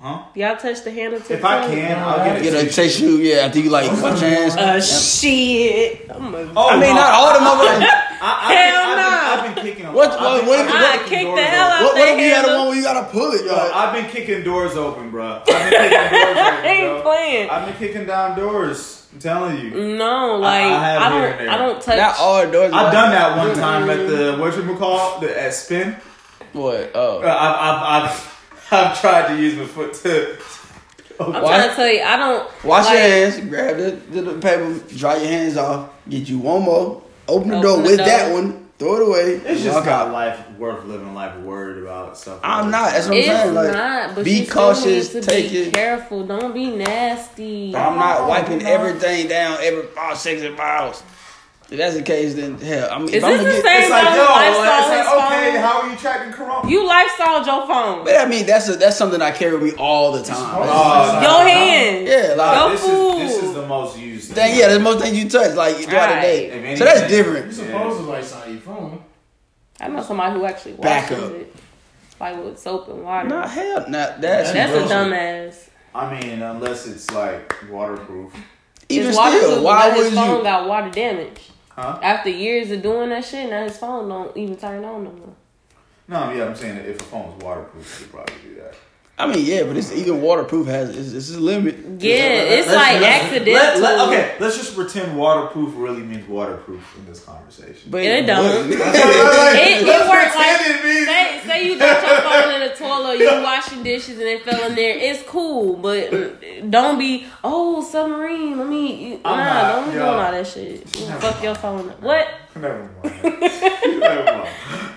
Huh? 0.00 0.22
Do 0.34 0.40
y'all 0.40 0.56
touch 0.56 0.82
the 0.84 0.90
handle 0.90 1.20
to 1.20 1.32
If 1.34 1.40
the 1.40 1.46
I 1.48 1.66
can, 1.66 1.98
I'll 1.98 2.16
get 2.24 2.42
Get 2.42 2.54
it. 2.54 2.66
a 2.70 2.72
tissue, 2.74 3.16
yeah. 3.22 3.36
After 3.46 3.60
you 3.60 3.70
like 3.70 3.90
wash 4.02 4.20
your 4.20 4.30
hands. 4.30 4.56
Uh, 4.56 4.80
shit. 4.80 6.10
I'm 6.10 6.34
a, 6.34 6.52
Oh, 6.56 6.68
I 6.70 6.72
mean, 6.80 6.88
no. 6.90 6.94
not 6.94 7.10
all 7.12 7.32
the 7.32 7.40
motherfuckers. 7.40 8.00
I, 8.24 8.30
I've, 8.40 8.56
Hell 8.56 8.86
been, 8.88 8.96
no. 8.96 9.04
I've, 9.04 9.42
been, 9.42 9.48
I've 9.48 9.54
been 9.54 9.64
kicking. 9.64 9.92
What- 9.92 10.10
I've 10.12 10.20
what- 10.20 10.40
been, 10.40 10.48
what- 10.48 10.58
I've 10.60 10.66
been 10.66 10.76
I 10.76 10.96
kicking 10.96 11.08
kick 11.08 11.24
doors 11.26 11.38
the 11.38 11.44
hell 11.44 11.70
out 11.70 11.82
What, 11.84 11.94
what 11.94 12.08
if 12.08 12.18
you 12.20 12.30
had 12.34 12.44
a 12.44 12.48
the 12.50 12.56
one 12.58 12.66
where 12.68 12.76
you 12.76 12.82
gotta 12.82 13.06
pull 13.12 13.32
it? 13.32 13.44
Yo, 13.44 13.52
Like, 13.52 13.72
I've 13.74 13.92
been 13.92 14.10
kicking 14.10 14.42
doors 14.44 14.76
open, 14.76 15.10
bro. 15.10 15.26
I've 15.26 15.44
been 15.46 15.70
kicking 15.70 16.10
doors 16.10 16.36
open. 16.36 16.38
I 16.38 16.66
ain't 16.66 16.88
bro. 16.94 17.02
playing. 17.02 17.50
I've 17.50 17.66
been 17.66 17.76
kicking 17.76 18.06
down 18.06 18.38
doors. 18.38 19.06
I'm 19.12 19.20
telling 19.20 19.58
you. 19.60 19.70
No, 19.96 20.36
like 20.40 20.62
I 20.64 20.74
I, 20.74 20.84
have 20.88 21.12
here 21.12 21.36
don't. 21.38 21.48
I 21.48 21.56
don't 21.58 21.82
touch. 21.82 21.96
not 21.98 22.16
all 22.18 22.50
doors. 22.50 22.72
I've 22.72 22.92
done 22.92 23.10
that 23.12 23.36
one 23.36 23.54
time 23.56 23.88
at 23.90 24.08
the 24.08 24.36
what 24.40 24.56
you 24.56 24.76
call 24.76 25.20
the 25.20 25.40
at 25.40 25.54
spin. 25.54 25.96
What? 26.52 26.74
Uh, 26.74 26.98
Oh, 26.98 27.20
I've, 27.20 27.26
I've, 27.28 28.10
I've, 28.10 28.72
I've 28.72 29.00
tried 29.00 29.28
to 29.28 29.40
use 29.40 29.54
my 29.56 29.66
foot 29.66 29.94
to. 29.94 30.36
I'm 31.20 31.32
Why- 31.32 31.40
trying 31.40 31.68
to 31.68 31.74
tell 31.76 31.88
you, 31.88 32.02
I 32.02 32.16
don't. 32.16 32.64
wash 32.64 32.86
like, 32.86 32.94
your 32.94 33.02
hands. 33.02 33.40
Grab 33.48 33.76
the, 33.76 33.90
the, 34.10 34.22
the 34.22 34.40
paper. 34.40 34.80
Dry 34.96 35.16
your 35.18 35.26
hands 35.28 35.56
off. 35.56 35.90
Get 36.08 36.28
you 36.28 36.38
one 36.38 36.62
more. 36.62 37.03
Open 37.28 37.48
the 37.48 37.56
Open 37.56 37.62
door 37.62 37.76
the 37.78 37.82
with 37.82 37.96
door. 37.98 38.06
that 38.06 38.32
one. 38.32 38.60
Throw 38.76 38.96
it 38.96 39.02
away. 39.08 39.34
It's 39.52 39.62
just 39.62 39.76
walk 39.76 39.86
not 39.86 40.08
out. 40.08 40.12
life 40.12 40.50
worth 40.58 40.84
living 40.84 41.14
life 41.14 41.36
worried 41.38 41.80
about 41.84 42.18
stuff. 42.18 42.40
like 42.42 42.44
I'm 42.44 42.70
not. 42.72 42.90
That's 42.90 43.06
what 43.06 43.14
I'm 43.14 43.18
It's 43.20 43.28
saying. 43.28 43.54
Like, 43.54 43.72
not. 43.72 44.14
But 44.16 44.24
be 44.24 44.46
cautious, 44.46 45.08
to 45.12 45.20
take 45.22 45.50
be 45.52 45.58
it- 45.58 45.72
careful. 45.74 46.26
Don't 46.26 46.52
be 46.52 46.66
nasty. 46.70 47.74
I'm 47.76 47.96
not 47.96 48.22
Oh, 48.22 48.28
wiping 48.28 48.58
no. 48.58 48.68
everything 48.68 49.28
down 49.28 49.58
every 49.62 49.84
five 49.94 50.18
seconds 50.18 50.58
miles. 50.58 51.04
If 51.70 51.78
that's 51.78 51.96
the 51.96 52.02
case, 52.02 52.34
then 52.34 52.58
hell, 52.58 52.88
I 52.92 52.98
mean, 52.98 53.08
Is 53.08 53.14
if 53.14 53.24
I'm 53.24 53.30
this 53.32 53.40
gonna 53.40 53.48
the 53.56 53.62
get, 53.62 53.64
same 53.64 53.80
It's 53.82 53.90
like, 53.90 54.04
though? 54.04 54.16
yo, 54.16 54.22
lifestyle 54.24 54.64
like, 54.64 54.78
it's 54.78 55.08
his 55.08 55.16
like, 55.16 55.32
okay, 55.32 55.52
phone? 55.52 55.60
how 55.62 55.80
are 55.80 55.90
you 55.90 55.96
tracking 55.96 56.32
Corona? 56.32 56.70
You 56.70 56.86
lifestyle 56.86 57.46
your 57.46 57.66
phone. 57.66 58.04
but 58.04 58.16
I 58.16 58.24
mean, 58.26 58.46
that's 58.46 58.68
a, 58.68 58.76
that's 58.76 58.96
something 58.96 59.22
I 59.22 59.30
carry 59.32 59.52
with 59.54 59.62
me 59.62 59.72
all 59.78 60.12
the 60.12 60.22
time. 60.22 60.36
Oh, 60.38 61.20
Your 61.22 61.48
hand. 61.48 62.06
yeah, 62.06 62.34
like 62.36 62.56
Yo, 62.58 62.70
this 62.70 62.80
food. 62.82 63.22
is 63.22 63.32
this 63.34 63.42
is 63.44 63.54
the 63.54 63.66
most 63.66 63.98
used. 63.98 64.34
Then, 64.34 64.50
thing. 64.50 64.60
yeah, 64.60 64.68
the 64.74 64.78
most 64.80 65.02
things 65.02 65.16
you 65.18 65.28
touch 65.28 65.54
like 65.56 65.76
throughout 65.76 66.14
the 66.16 66.20
day. 66.20 66.46
If 66.72 66.78
So 66.78 66.84
that's 66.84 67.00
anything- 67.00 67.16
You 67.18 67.24
different. 67.24 67.54
supposed 67.54 67.98
to 67.98 68.04
like 68.04 68.46
on 68.46 68.52
your 68.52 68.60
phone. 68.60 69.04
I 69.80 69.88
know 69.88 70.02
somebody 70.02 70.38
who 70.38 70.44
actually 70.46 70.74
Back 70.74 71.10
washes 71.10 71.24
up. 71.24 71.32
it, 71.32 71.56
like 72.20 72.44
with 72.44 72.58
soap 72.58 72.88
and 72.88 73.02
water. 73.02 73.28
Nah, 73.28 73.48
hell, 73.48 73.80
nah, 73.88 74.16
that's 74.18 74.52
That's 74.52 74.70
a 74.72 74.78
bullshit. 74.80 74.90
dumbass. 74.90 75.68
I 75.94 76.20
mean, 76.20 76.42
unless 76.42 76.86
it's 76.86 77.10
like 77.10 77.54
waterproof, 77.70 78.32
Even 78.90 79.06
His 79.08 79.16
still, 79.16 79.64
why 79.64 79.88
but 79.88 79.96
would 79.96 80.06
his 80.06 80.14
phone 80.14 80.36
you? 80.38 80.42
got 80.42 80.68
water 80.68 80.90
damage. 80.90 81.50
Huh? 81.76 81.98
After 82.02 82.30
years 82.30 82.70
of 82.70 82.82
doing 82.82 83.10
that 83.10 83.24
shit, 83.24 83.50
now 83.50 83.64
his 83.64 83.76
phone 83.76 84.08
don't 84.08 84.36
even 84.36 84.56
turn 84.56 84.84
on 84.84 85.04
no 85.04 85.10
more. 85.12 85.34
No, 86.06 86.32
yeah, 86.32 86.44
I'm 86.46 86.54
saying 86.54 86.76
that 86.76 86.86
if 86.86 87.00
a 87.00 87.04
phone 87.04 87.34
was 87.34 87.42
waterproof, 87.42 88.00
you 88.00 88.06
could 88.06 88.14
probably 88.14 88.34
do 88.42 88.54
that. 88.56 88.74
I 89.16 89.28
mean, 89.32 89.46
yeah, 89.46 89.62
but 89.62 89.76
it's 89.76 89.92
even 89.92 90.20
waterproof 90.20 90.66
has 90.66 90.90
it's, 90.96 91.12
it's 91.12 91.36
a 91.36 91.38
limit. 91.40 91.76
Yeah, 92.02 92.14
it's 92.24 92.66
Let's- 92.66 92.76
like 92.76 93.00
let's- 93.00 93.24
accidental. 93.26 93.52
let- 93.54 93.80
let- 93.80 94.08
okay, 94.08 94.34
let's 94.40 94.56
just 94.56 94.74
pretend 94.74 95.16
waterproof 95.16 95.72
really 95.76 96.02
means 96.02 96.28
waterproof 96.28 96.82
in 96.98 97.06
this 97.06 97.20
conversation. 97.24 97.90
But 97.92 98.02
It 98.02 98.26
don't. 98.26 98.44
what- 98.44 98.76
It, 98.76 99.86
it 99.86 100.08
works 100.08 100.34
like 100.34 100.60
it 100.62 100.84
means- 100.84 101.06
say, 101.06 101.40
say 101.46 101.66
you 101.68 101.78
got 101.78 102.04
your 102.04 102.20
phone 102.22 102.54
in 102.60 102.68
the 102.68 102.74
toilet, 102.74 103.18
you 103.20 103.42
washing 103.42 103.84
dishes 103.84 104.18
and 104.18 104.26
it 104.26 104.42
fell 104.42 104.64
in 104.68 104.74
there. 104.74 104.98
It's 104.98 105.22
cool, 105.28 105.76
but 105.76 106.10
don't 106.70 106.98
be 106.98 107.26
oh 107.44 107.84
submarine. 107.84 108.58
Let 108.58 108.66
me 108.68 109.20
I'm 109.24 109.38
nah, 109.38 109.44
not, 109.44 109.74
don't 109.76 109.84
be 109.86 109.92
doing 109.92 110.04
all 110.06 110.32
that 110.32 110.44
shit. 110.46 110.80
You 110.98 111.06
fuck 111.20 111.40
your 111.40 111.54
phone 111.54 111.88
up. 111.88 112.02
What? 112.02 112.26
Never 112.56 112.90
mind. 113.04 113.22
Never 114.00 114.24
mind. 114.24 114.48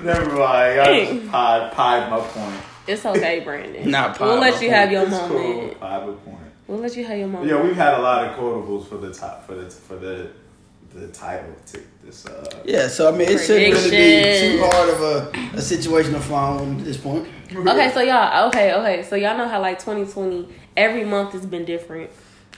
Never 0.03 0.25
mind. 0.33 0.79
I 0.81 1.05
just 1.05 1.27
pied, 1.31 1.71
pied 1.73 2.09
my 2.09 2.19
point. 2.19 2.61
It's 2.87 3.05
okay, 3.05 3.41
Brandon. 3.41 3.89
Not 3.89 4.19
We'll 4.19 4.39
let 4.39 4.61
you 4.61 4.69
have 4.69 4.91
your 4.91 5.03
It's 5.03 5.11
moment. 5.11 5.29
cool. 5.31 5.75
Pied 5.79 6.07
my 6.07 6.13
point. 6.13 6.37
We'll 6.67 6.79
let 6.79 6.95
you 6.95 7.05
have 7.05 7.17
your 7.17 7.27
moment. 7.27 7.49
Yeah, 7.49 7.61
we've 7.61 7.75
had 7.75 7.95
a 7.95 8.01
lot 8.01 8.25
of 8.25 8.37
quotables 8.37 8.87
for 8.87 8.97
the 8.97 9.13
top 9.13 9.45
for 9.45 9.55
the 9.55 9.69
for 9.69 9.95
the 9.97 10.29
the 10.93 11.07
title 11.09 11.53
to 11.67 11.81
this. 12.03 12.25
Uh, 12.25 12.49
Yeah, 12.65 12.87
so 12.87 13.13
I 13.13 13.17
mean, 13.17 13.29
it 13.29 13.39
shouldn't 13.39 13.73
really 13.73 13.89
be 13.91 14.57
too 14.57 14.63
hard 14.71 14.89
of 14.89 15.01
a, 15.01 15.57
a 15.57 15.61
situation 15.61 16.13
to 16.13 16.19
find 16.19 16.79
at 16.79 16.85
this 16.85 16.97
point. 16.97 17.27
Okay, 17.55 17.91
so 17.93 18.01
y'all, 18.01 18.47
okay, 18.47 18.73
okay, 18.73 19.03
so 19.03 19.15
y'all 19.15 19.37
know 19.37 19.47
how 19.47 19.61
like 19.61 19.79
2020, 19.79 20.47
every 20.75 21.03
month 21.05 21.33
has 21.33 21.45
been 21.45 21.65
different. 21.65 22.09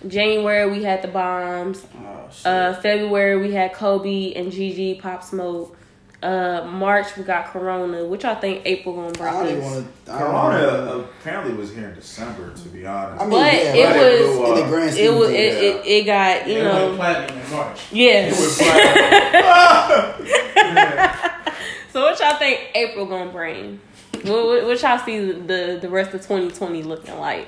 January 0.07 0.69
we 0.69 0.83
had 0.83 1.01
the 1.01 1.07
bombs. 1.09 1.85
Oh, 1.97 2.29
shit. 2.31 2.45
Uh, 2.45 2.73
February 2.81 3.37
we 3.39 3.53
had 3.53 3.73
Kobe 3.73 4.33
and 4.33 4.51
Gigi 4.51 4.95
Pop 4.95 5.23
Smoke. 5.23 5.75
Uh, 6.21 6.65
March 6.69 7.15
we 7.15 7.23
got 7.23 7.47
Corona. 7.47 8.03
Which 8.05 8.25
I 8.25 8.35
think 8.35 8.63
April 8.65 8.93
gonna 8.95 9.07
I 9.07 9.11
bring 9.43 9.55
don't 9.55 9.63
want 9.63 9.87
to. 10.05 10.11
Corona 10.11 10.99
apparently 10.99 11.53
was 11.55 11.73
here 11.73 11.87
in 11.89 11.95
December. 11.95 12.53
To 12.53 12.69
be 12.69 12.85
honest, 12.85 13.21
I 13.21 13.25
mean, 13.25 13.31
But 13.39 13.53
yeah, 13.53 13.73
it 13.73 13.85
right. 13.85 14.19
was- 14.27 14.35
blew 14.35 14.43
up. 14.43 14.49
in 14.49 14.55
the 14.63 14.69
grand 14.69 14.97
It 14.97 15.13
was 15.13 15.29
it, 15.29 15.35
it, 15.35 15.85
it 15.85 16.03
got 16.05 16.47
you 16.47 16.57
It 16.57 16.63
know 16.63 16.85
went 16.87 16.95
platinum 16.97 17.37
in 17.45 17.51
March. 17.51 17.79
yes. 17.93 18.33
It 18.33 18.39
was 18.41 18.57
black. 20.39 21.55
so 21.93 22.01
what 22.01 22.19
y'all 22.19 22.37
think 22.37 22.59
April 22.75 23.05
gonna 23.05 23.31
bring? 23.31 23.79
What, 24.23 24.45
what, 24.45 24.65
what 24.65 24.81
y'all 24.81 24.97
see 24.99 25.31
the 25.31 25.79
the 25.81 25.89
rest 25.89 26.13
of 26.13 26.21
2020 26.21 26.83
looking 26.83 27.17
like? 27.17 27.47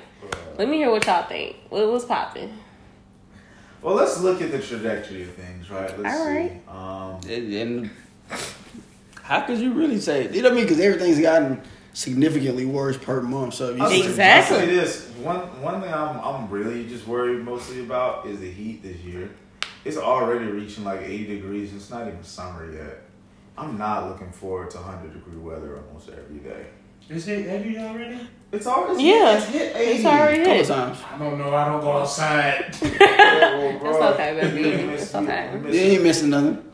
Let 0.57 0.69
me 0.69 0.77
hear 0.77 0.91
what 0.91 1.05
y'all 1.05 1.27
think. 1.27 1.57
What, 1.69 1.89
what's 1.91 2.05
popping? 2.05 2.57
well, 3.81 3.95
let's 3.95 4.21
look 4.21 4.41
at 4.41 4.51
the 4.51 4.59
trajectory 4.59 5.23
of 5.23 5.33
things, 5.33 5.69
right? 5.71 5.97
Let's 5.99 6.15
All 6.19 6.25
see. 6.25 6.51
Um, 6.69 7.19
And, 7.29 7.53
and 7.53 7.89
how 9.23 9.41
could 9.41 9.59
you 9.59 9.73
really 9.73 9.99
say 9.99 10.25
it? 10.25 10.31
You 10.33 10.41
know 10.41 10.49
what 10.49 10.53
I 10.53 10.55
mean? 10.57 10.65
Because 10.65 10.79
everything's 10.79 11.19
gotten 11.19 11.61
significantly 11.93 12.65
worse 12.65 12.97
per 12.97 13.21
month. 13.21 13.53
So 13.55 13.73
you 13.75 13.81
I'll 13.83 13.89
say- 13.89 14.01
Exactly. 14.01 14.57
I'll 14.57 14.65
say 14.65 14.75
this 14.75 15.07
one 15.23 15.39
one 15.61 15.81
thing 15.81 15.93
I'm 15.93 16.19
I'm 16.19 16.49
really 16.49 16.87
just 16.87 17.07
worried 17.07 17.43
mostly 17.43 17.81
about 17.81 18.25
is 18.25 18.39
the 18.39 18.49
heat 18.51 18.81
this 18.83 18.97
year. 18.97 19.29
It's 19.83 19.97
already 19.97 20.45
reaching 20.45 20.83
like 20.83 21.01
80 21.01 21.25
degrees. 21.35 21.73
It's 21.73 21.89
not 21.89 22.07
even 22.07 22.23
summer 22.23 22.71
yet. 22.71 23.01
I'm 23.57 23.77
not 23.77 24.07
looking 24.09 24.31
forward 24.31 24.69
to 24.71 24.77
100 24.77 25.13
degree 25.13 25.37
weather 25.37 25.79
almost 25.87 26.09
every 26.09 26.37
day. 26.39 26.67
Is 27.09 27.27
it 27.27 27.45
heavy 27.47 27.77
already? 27.77 28.19
It's 28.51 28.67
already 28.67 29.03
Yeah, 29.03 29.37
it's 29.37 29.47
hit 29.47 29.75
80. 29.75 29.91
It's 29.91 30.05
already 30.05 30.41
a 30.41 30.45
couple 30.45 30.57
hit. 30.57 30.67
times. 30.67 30.97
I 31.13 31.17
don't 31.17 31.37
know. 31.39 31.53
I 31.53 31.65
don't 31.67 31.81
go 31.81 31.91
outside. 31.93 32.75
Oh, 33.43 33.57
well, 33.57 33.79
bro, 33.79 33.89
It's 33.91 34.19
okay, 34.19 34.39
baby. 34.39 34.69
you 34.83 34.89
It's 34.91 35.15
okay. 35.15 35.51
you 35.63 35.69
You 35.73 35.79
ain't 35.93 36.03
missing 36.03 36.29
nothing. 36.29 36.70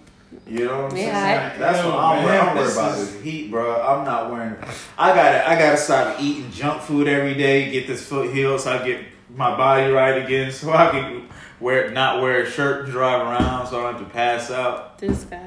You 0.49 0.65
know 0.65 0.84
what 0.84 0.91
I'm 0.94 0.98
Yeah, 0.98 1.49
saying? 1.49 1.60
That's 1.60 1.78
Yo, 1.80 1.90
what 1.90 1.99
I'm, 1.99 2.26
man, 2.26 2.40
I'm 2.49 2.56
worried 2.56 2.68
this 2.68 2.76
about 2.78 2.98
is- 2.98 3.15
is 3.15 3.22
heat, 3.22 3.52
bro. 3.52 3.82
I'm 3.82 4.06
not 4.06 4.32
wearing. 4.32 4.56
I 4.98 5.14
gotta, 5.14 5.49
I 5.49 5.60
gotta 5.60 5.78
stop 5.78 6.22
eating 6.22 6.49
junk 6.52 6.82
food 6.82 7.07
every 7.07 7.34
day. 7.34 7.69
Get 7.72 7.88
this 7.88 8.06
foot 8.07 8.34
healed 8.34 8.61
so 8.61 8.72
I 8.72 8.86
get 8.88 9.02
my 9.36 9.56
body 9.57 9.91
right 9.91 10.24
again, 10.24 10.52
so 10.52 10.72
I 10.72 10.90
can 10.91 11.28
wear 11.60 11.91
not 11.91 12.22
wear 12.22 12.44
a 12.44 12.49
shirt 12.49 12.86
and 12.86 12.91
drive 12.94 13.22
around, 13.28 13.68
so 13.68 13.80
I 13.80 13.84
don't 13.91 13.99
have 13.99 14.07
to 14.07 14.14
pass 14.14 14.49
out. 14.52 14.98
This 14.99 15.26
guy. 15.26 15.41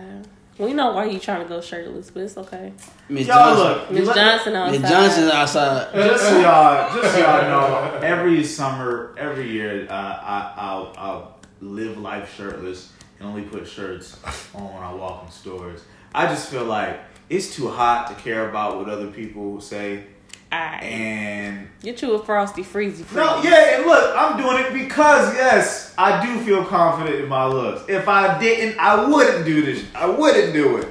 We 0.59 0.75
know 0.75 0.93
why 0.93 1.07
you 1.07 1.19
trying 1.19 1.41
to 1.43 1.49
go 1.49 1.63
shirtless, 1.63 2.11
but 2.11 2.25
it's 2.25 2.37
okay. 2.37 2.75
Miss 3.09 3.27
Y'all 3.27 3.55
Johnson. 3.57 3.65
look, 3.65 3.91
Miss 4.07 4.15
Johnson 4.15 4.55
outside. 4.57 4.81
Miss 4.83 4.91
Johnson 4.91 5.31
outside. 5.31 5.95
Just 5.95 6.25
so 6.29 6.39
y'all, 6.41 6.95
just 7.03 7.15
so 7.15 7.21
y'all 7.21 7.43
know, 7.43 7.99
every 8.03 8.45
summer, 8.45 9.15
every 9.17 9.51
year, 9.51 9.87
uh, 9.89 9.93
I, 9.95 10.53
I'll, 10.59 10.93
I'll 10.99 11.37
live 11.63 11.97
life 11.97 12.35
shirtless 12.37 12.93
and 13.21 13.29
only 13.29 13.43
put 13.43 13.67
shirts 13.69 14.17
on 14.55 14.75
when 14.75 14.83
I 14.83 14.93
walk 14.93 15.25
in 15.27 15.31
stores. 15.31 15.83
I 16.15 16.27
just 16.27 16.49
feel 16.49 16.65
like 16.65 16.99
it's 17.29 17.55
too 17.55 17.69
hot 17.69 18.09
to 18.09 18.15
care 18.15 18.49
about 18.49 18.79
what 18.79 18.89
other 18.89 19.07
people 19.09 19.61
say, 19.61 20.05
Alright. 20.53 20.83
and 20.83 21.69
Get 21.83 22.03
you 22.03 22.13
a 22.15 22.25
frosty 22.25 22.63
freezy. 22.65 23.05
no, 23.15 23.41
yeah, 23.43 23.77
and 23.79 23.87
look, 23.87 24.15
I'm 24.17 24.37
doing 24.41 24.65
it 24.65 24.73
because 24.73 25.35
yes, 25.37 25.95
I 25.97 26.25
do 26.25 26.41
feel 26.41 26.65
confident 26.65 27.17
in 27.23 27.29
my 27.29 27.47
looks. 27.47 27.89
If 27.89 28.09
I 28.09 28.39
didn't, 28.41 28.79
I 28.81 29.05
wouldn't 29.09 29.45
do 29.45 29.63
this. 29.63 29.85
I 29.95 30.07
wouldn't 30.09 30.53
do 30.53 30.79
it. 30.79 30.89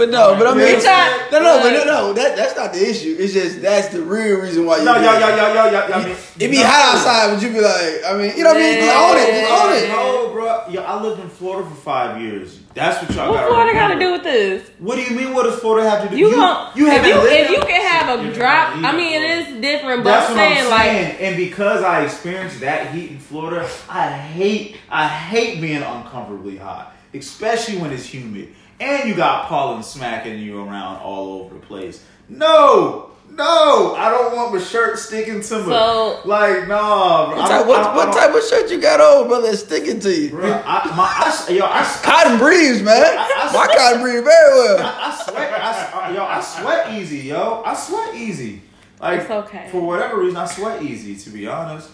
But 0.00 0.08
no, 0.08 0.34
but 0.34 0.46
I 0.46 0.54
mean, 0.54 0.66
You 0.66 0.80
try- 0.80 1.28
no, 1.30 1.40
no, 1.42 1.60
but 1.60 1.72
no, 1.72 1.84
no, 1.84 2.12
that, 2.14 2.34
that's 2.34 2.56
not 2.56 2.72
the 2.72 2.80
issue. 2.88 3.16
It's 3.18 3.34
just 3.34 3.60
that's 3.60 3.88
the 3.88 4.00
real 4.00 4.40
reason 4.40 4.64
why 4.64 4.78
you. 4.78 4.84
No, 4.86 4.94
y'all, 4.96 5.14
it. 5.14 5.20
y'all, 5.20 5.36
y'all, 5.36 5.54
y'all, 5.54 5.72
y'all. 5.90 5.92
I 5.92 6.06
mean, 6.06 6.16
It 6.38 6.48
be 6.50 6.56
hot 6.56 6.96
outside, 6.96 7.34
but 7.34 7.42
you 7.42 7.52
be 7.52 7.60
like, 7.60 8.00
I 8.08 8.16
mean, 8.16 8.34
you 8.34 8.42
know 8.42 8.54
what 8.54 8.56
I 8.56 8.60
mean? 8.60 8.80
Just 8.80 8.96
own 8.96 9.16
it, 9.18 9.40
just 9.42 9.52
own 9.52 9.72
it. 9.76 9.88
No, 9.90 10.30
bro. 10.32 10.68
Yo, 10.70 10.80
I 10.82 11.02
lived 11.02 11.20
in 11.20 11.28
Florida 11.28 11.68
for 11.68 11.74
five 11.74 12.18
years. 12.18 12.60
That's 12.72 13.02
what 13.02 13.14
y'all 13.14 13.28
What 13.28 13.40
got. 13.40 13.48
Florida 13.48 13.72
got 13.74 13.88
to 13.92 13.98
do 13.98 14.12
with 14.12 14.22
this? 14.22 14.70
What 14.78 14.94
do 14.96 15.02
you 15.02 15.20
mean? 15.20 15.34
What 15.34 15.42
does 15.42 15.60
Florida 15.60 15.90
have 15.90 16.04
to 16.04 16.08
do? 16.08 16.16
You, 16.16 16.30
gon' 16.30 16.72
you 16.74 16.86
if 16.86 16.92
haven't 16.94 17.08
you 17.10 17.16
lived 17.16 17.32
if 17.34 17.50
you 17.50 17.60
can 17.60 17.92
have 17.92 18.20
a 18.20 18.32
drop. 18.32 18.76
I 18.78 18.96
mean, 18.96 19.20
it. 19.22 19.30
it 19.30 19.48
is 19.48 19.60
different, 19.60 20.02
but 20.02 20.12
That's 20.12 20.30
I'm 20.30 20.36
what 20.38 20.42
saying 20.48 20.64
I'm 20.64 20.70
like 20.70 20.90
saying. 20.92 21.16
and 21.20 21.36
because 21.36 21.82
I 21.82 22.04
experienced 22.04 22.60
that 22.60 22.94
heat 22.94 23.10
in 23.10 23.18
Florida, 23.18 23.68
I 23.90 24.08
hate, 24.08 24.78
I 24.88 25.06
hate 25.06 25.60
being 25.60 25.82
uncomfortably 25.82 26.56
hot, 26.56 26.96
especially 27.12 27.76
when 27.76 27.92
it's 27.92 28.06
humid 28.06 28.54
and 28.80 29.08
you 29.08 29.14
got 29.14 29.46
pollen 29.46 29.82
smacking 29.82 30.38
you 30.38 30.60
around 30.64 30.96
all 31.00 31.40
over 31.42 31.54
the 31.54 31.60
place. 31.60 32.04
No, 32.28 33.10
no, 33.30 33.94
I 33.96 34.10
don't 34.10 34.34
want 34.34 34.52
my 34.54 34.60
shirt 34.60 34.98
sticking 34.98 35.40
to 35.40 35.58
me. 35.58 35.64
So- 35.64 36.20
like, 36.24 36.66
no. 36.66 37.32
What 37.36 37.48
type, 37.48 37.66
what, 37.66 37.94
what 37.94 38.12
type 38.12 38.34
of 38.34 38.42
shirt 38.42 38.70
you 38.70 38.80
got 38.80 39.00
on, 39.00 39.28
brother? 39.28 39.48
That's 39.48 39.60
sticking 39.64 40.00
to 40.00 40.10
you. 40.12 40.30
Bro, 40.30 40.50
I, 40.66 40.94
my, 40.96 41.04
I, 41.48 41.52
yo, 41.52 41.64
I, 41.64 42.00
Cotton 42.02 42.38
breeze, 42.38 42.82
man. 42.82 42.96
I- 43.02 43.48
I- 43.48 43.52
My 43.52 43.66
cotton 43.76 44.00
breeze 44.02 44.22
very 44.22 44.24
well. 44.24 44.78
I, 44.84 45.12
I 45.12 45.24
sweat. 45.24 45.52
I, 45.52 46.08
uh, 46.10 46.12
yo, 46.14 46.24
I 46.24 46.40
sweat 46.40 46.94
easy, 47.00 47.18
yo. 47.28 47.62
I 47.64 47.74
sweat 47.74 48.14
easy. 48.14 48.62
Like 49.00 49.20
It's 49.22 49.30
okay. 49.30 49.68
for 49.70 49.80
whatever 49.80 50.18
reason, 50.20 50.36
I 50.36 50.44
sweat 50.46 50.82
easy. 50.82 51.16
To 51.16 51.30
be 51.30 51.46
honest, 51.46 51.88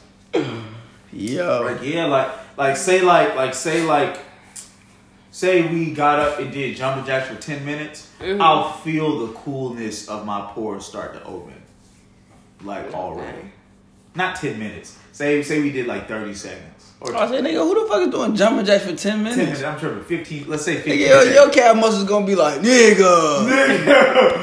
Yo, 1.13 1.63
like 1.63 1.83
yeah, 1.83 2.07
like 2.07 2.29
like 2.59 2.77
say 2.77 3.01
like 3.01 3.37
like 3.37 3.55
say 3.55 3.83
like 3.83 4.19
say 5.37 5.69
we 5.69 5.93
got 5.93 6.19
up 6.19 6.39
and 6.41 6.51
did 6.51 6.75
jumping 6.75 7.05
jacks 7.05 7.29
for 7.29 7.35
ten 7.35 7.63
minutes. 7.65 8.09
Mhm. 8.21 8.41
I'll 8.41 8.73
feel 8.73 9.27
the 9.27 9.33
coolness 9.35 10.09
of 10.09 10.25
my 10.25 10.41
pores 10.55 10.87
start 10.87 11.13
to 11.13 11.23
open, 11.25 11.61
like 12.65 12.95
already. 12.95 13.53
Not 14.15 14.37
ten 14.37 14.59
minutes. 14.59 14.97
Say 15.13 15.43
say 15.43 15.61
we 15.61 15.71
did 15.71 15.87
like 15.87 16.09
thirty 16.09 16.33
seconds 16.35 16.76
or 17.01 17.15
I 17.15 17.29
said, 17.29 17.45
nigga, 17.45 17.59
who 17.63 17.75
the 17.83 17.89
fuck 17.89 18.03
is 18.03 18.09
doing 18.09 18.35
jumping 18.35 18.65
jacks 18.65 18.85
for 18.85 18.91
ten 18.91 18.97
ten 18.97 19.23
minutes? 19.23 19.37
minutes. 19.39 19.63
I'm 19.63 19.79
tripping. 19.79 20.03
Fifteen. 20.05 20.49
Let's 20.49 20.65
say 20.65 20.77
fifteen. 20.77 20.95
Nigga, 21.03 21.09
your, 21.09 21.33
your 21.33 21.51
calf 21.51 21.77
muscles 21.77 22.05
gonna 22.05 22.25
be 22.27 22.35
like, 22.35 22.61
nigga, 22.61 23.47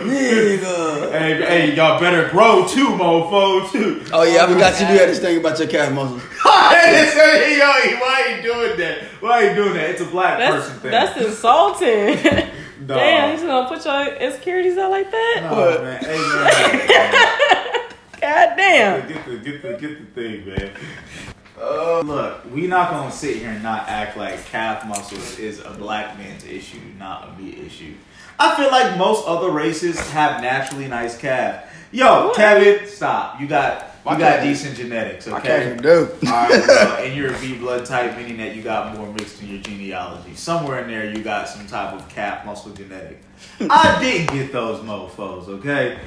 nigga. 0.06 1.12
Hey, 1.12 1.36
hey, 1.46 1.76
y'all 1.76 2.00
better 2.00 2.30
grow 2.30 2.68
too, 2.68 2.88
mofo, 2.90 3.72
too. 3.72 4.04
Oh 4.14 4.24
yeah, 4.24 4.46
I 4.46 4.48
forgot 4.48 4.80
you 4.80 4.88
do 4.88 4.94
have 4.94 5.08
this 5.08 5.20
thing 5.20 5.38
about 5.40 5.58
your 5.60 5.68
calf 5.68 5.92
muscles. 5.94 6.22
Hey, 6.74 7.58
yo, 7.58 7.66
why 8.00 8.24
are 8.26 8.36
you 8.38 8.42
doing 8.44 8.78
that? 8.80 9.04
Why 9.22 9.32
are 9.32 9.50
you 9.50 9.56
doing 9.56 9.74
that? 9.76 9.90
It's 9.92 10.02
a 10.02 10.06
black 10.06 10.38
that's 10.40 10.56
person 10.68 10.80
thing. 10.80 10.92
that's 10.92 11.18
insulting. 11.26 12.50
No. 12.88 12.96
Damn, 12.96 13.30
you 13.32 13.36
just 13.38 13.46
gonna 13.46 13.68
put 13.70 13.86
your 13.86 14.16
insecurities 14.18 14.78
out 14.78 14.92
like 14.92 15.10
that? 15.10 15.40
No, 15.44 15.56
What? 15.56 15.84
man. 15.84 16.04
Hey, 16.04 16.18
man. 16.18 17.90
God 18.22 18.56
damn. 18.58 19.08
get 19.08 19.26
the 19.26 19.38
get 19.38 19.62
the 19.62 19.74
get 19.74 20.16
the 20.16 20.22
thing, 20.22 20.46
man. 20.48 21.33
Look, 21.58 22.52
we 22.52 22.68
not 22.68 22.90
gonna 22.92 23.12
sit 23.12 23.38
here 23.38 23.50
and 23.50 23.64
not 23.64 23.88
act 23.88 24.18
like 24.18 24.44
calf 24.48 24.86
muscles 24.88 25.40
is 25.40 25.60
a 25.60 25.72
black 25.72 26.18
man's 26.18 26.44
issue, 26.46 26.80
not 26.98 27.30
a 27.30 27.42
me 27.42 27.56
issue. 27.66 27.94
I 28.40 28.56
feel 28.56 28.72
like 28.72 28.98
most 28.98 29.28
other 29.28 29.52
races 29.52 30.00
have 30.10 30.42
naturally 30.42 30.88
nice 30.88 31.18
calf. 31.18 31.64
Yo, 31.92 32.32
Kevin, 32.36 32.88
stop. 32.88 33.40
You 33.40 33.48
got 33.48 33.92
you 34.04 34.12
My 34.12 34.18
got 34.18 34.38
calf- 34.38 34.44
decent 34.44 34.76
genetics, 34.76 35.28
I 35.28 35.38
okay? 35.38 35.48
can't 35.48 35.82
do. 35.82 36.10
Alright, 36.26 36.50
well, 36.68 36.98
and 37.04 37.16
you're 37.16 37.34
a 37.34 37.40
B 37.40 37.56
blood 37.58 37.86
type, 37.86 38.18
meaning 38.18 38.38
that 38.38 38.56
you 38.56 38.62
got 38.62 38.98
more 38.98 39.08
mixed 39.14 39.42
in 39.42 39.50
your 39.50 39.62
genealogy. 39.62 40.36
Somewhere 40.36 40.82
in 40.84 40.90
there, 40.90 41.10
you 41.16 41.24
got 41.24 41.48
some 41.48 41.66
type 41.68 41.94
of 41.94 42.10
calf 42.10 42.46
muscle 42.46 42.74
genetic. 42.74 43.22
I 43.70 44.00
didn't 44.02 44.34
get 44.36 44.52
those 44.52 44.80
mofos, 44.82 45.48
okay? 45.48 46.00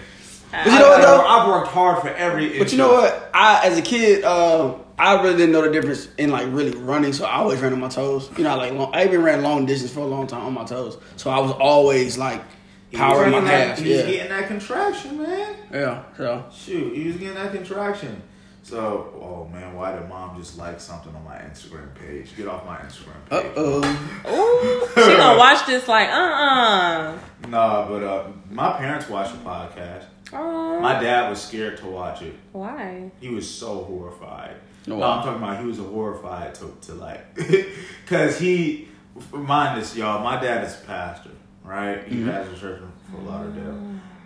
But 0.53 0.67
you 0.67 0.79
know 0.79 0.89
what, 0.89 1.03
though? 1.03 1.21
I've 1.27 1.49
worked 1.49 1.69
hard 1.69 2.01
for 2.03 2.09
every. 2.09 2.59
But 2.59 2.73
you 2.73 2.79
know 2.79 2.93
what? 2.93 3.31
I 3.35 3.67
as 3.67 3.77
a 3.79 3.83
kid, 3.83 4.25
uh, 4.25 4.75
I 4.99 5.21
really 5.23 5.37
didn't 5.37 5.53
know 5.53 5.63
the 5.63 5.71
difference 5.71 6.09
in 6.19 6.31
like 6.31 6.47
really 6.51 6.71
running, 6.77 7.13
so 7.13 7.25
I 7.27 7.37
always 7.37 7.61
ran 7.61 7.73
on 7.73 7.81
my 7.81 7.89
toes. 7.89 8.31
You 8.39 8.45
know, 8.45 8.57
like 8.57 8.73
long, 8.73 8.95
I 8.95 9.05
even 9.05 9.23
ran 9.23 9.43
long 9.43 9.67
distance 9.67 9.93
for 9.93 10.01
a 10.01 10.07
long 10.07 10.27
time 10.27 10.45
on 10.47 10.55
my 10.55 10.65
toes, 10.65 10.99
so 11.17 11.31
I 11.31 11.39
was 11.41 11.53
always 11.53 12.17
like 12.17 12.43
He 12.91 12.97
was 12.97 13.01
powering 13.01 13.33
my 13.33 13.41
getting 13.41 13.45
that- 13.51 13.67
calves. 13.67 13.81
He 13.83 13.89
was 13.91 13.99
Yeah, 13.99 14.07
getting 14.07 14.29
that 14.31 14.47
contraction, 14.49 15.23
man. 15.23 15.57
yeah. 15.73 16.03
So 16.17 16.45
Shoot, 16.55 16.95
he 16.97 17.07
was 17.09 17.17
getting 17.17 17.35
that 17.35 17.53
contraction. 17.53 18.23
So, 18.63 19.13
oh 19.21 19.49
man, 19.53 19.75
why 19.75 19.93
did 19.95 20.09
mom 20.09 20.37
just 20.41 20.59
like 20.59 20.81
something 20.81 21.15
on 21.15 21.23
my 21.25 21.37
Instagram 21.37 21.95
page? 21.95 22.37
Get 22.37 22.49
off 22.49 22.65
my 22.67 22.77
Instagram 22.79 23.23
page. 23.31 23.53
uh 23.57 23.97
oh, 24.25 24.91
she 24.97 25.17
gonna 25.17 25.39
watch 25.39 25.67
this 25.67 25.87
like, 25.87 26.09
uh 26.09 26.13
uh 26.13 27.19
Nah, 27.49 27.87
but 27.89 28.03
uh, 28.03 28.25
my 28.51 28.73
parents 28.79 29.09
watch 29.09 29.31
the 29.31 29.39
podcast. 29.39 30.05
Oh, 30.33 30.81
My 30.81 31.01
dad 31.01 31.31
was 31.31 31.41
scared 31.43 31.77
to 31.79 31.87
watch 31.87 32.23
it. 32.23 32.35
why? 32.53 33.11
He 33.21 33.29
was 33.29 33.49
so 33.49 33.85
horrified. 33.85 34.57
No, 34.87 34.99
No. 34.99 35.07
I'm 35.07 35.23
talking 35.25 35.43
about 35.43 35.61
he 35.61 35.67
was 35.67 35.79
horrified 35.79 36.55
to, 36.57 36.77
to 36.83 36.95
like, 36.95 37.25
cause 38.07 38.39
he, 38.39 38.89
mind 39.33 39.81
this, 39.81 39.97
y'all. 39.97 40.23
My 40.23 40.41
dad 40.41 40.65
is 40.65 40.75
a 40.81 40.85
pastor, 40.87 41.31
right? 41.65 42.03
He 42.07 42.17
Mm-hmm. 42.17 42.31
pastors 42.31 42.61
church 42.61 42.81
in 42.83 42.93
Fort 43.13 43.25
Lauderdale. 43.25 43.79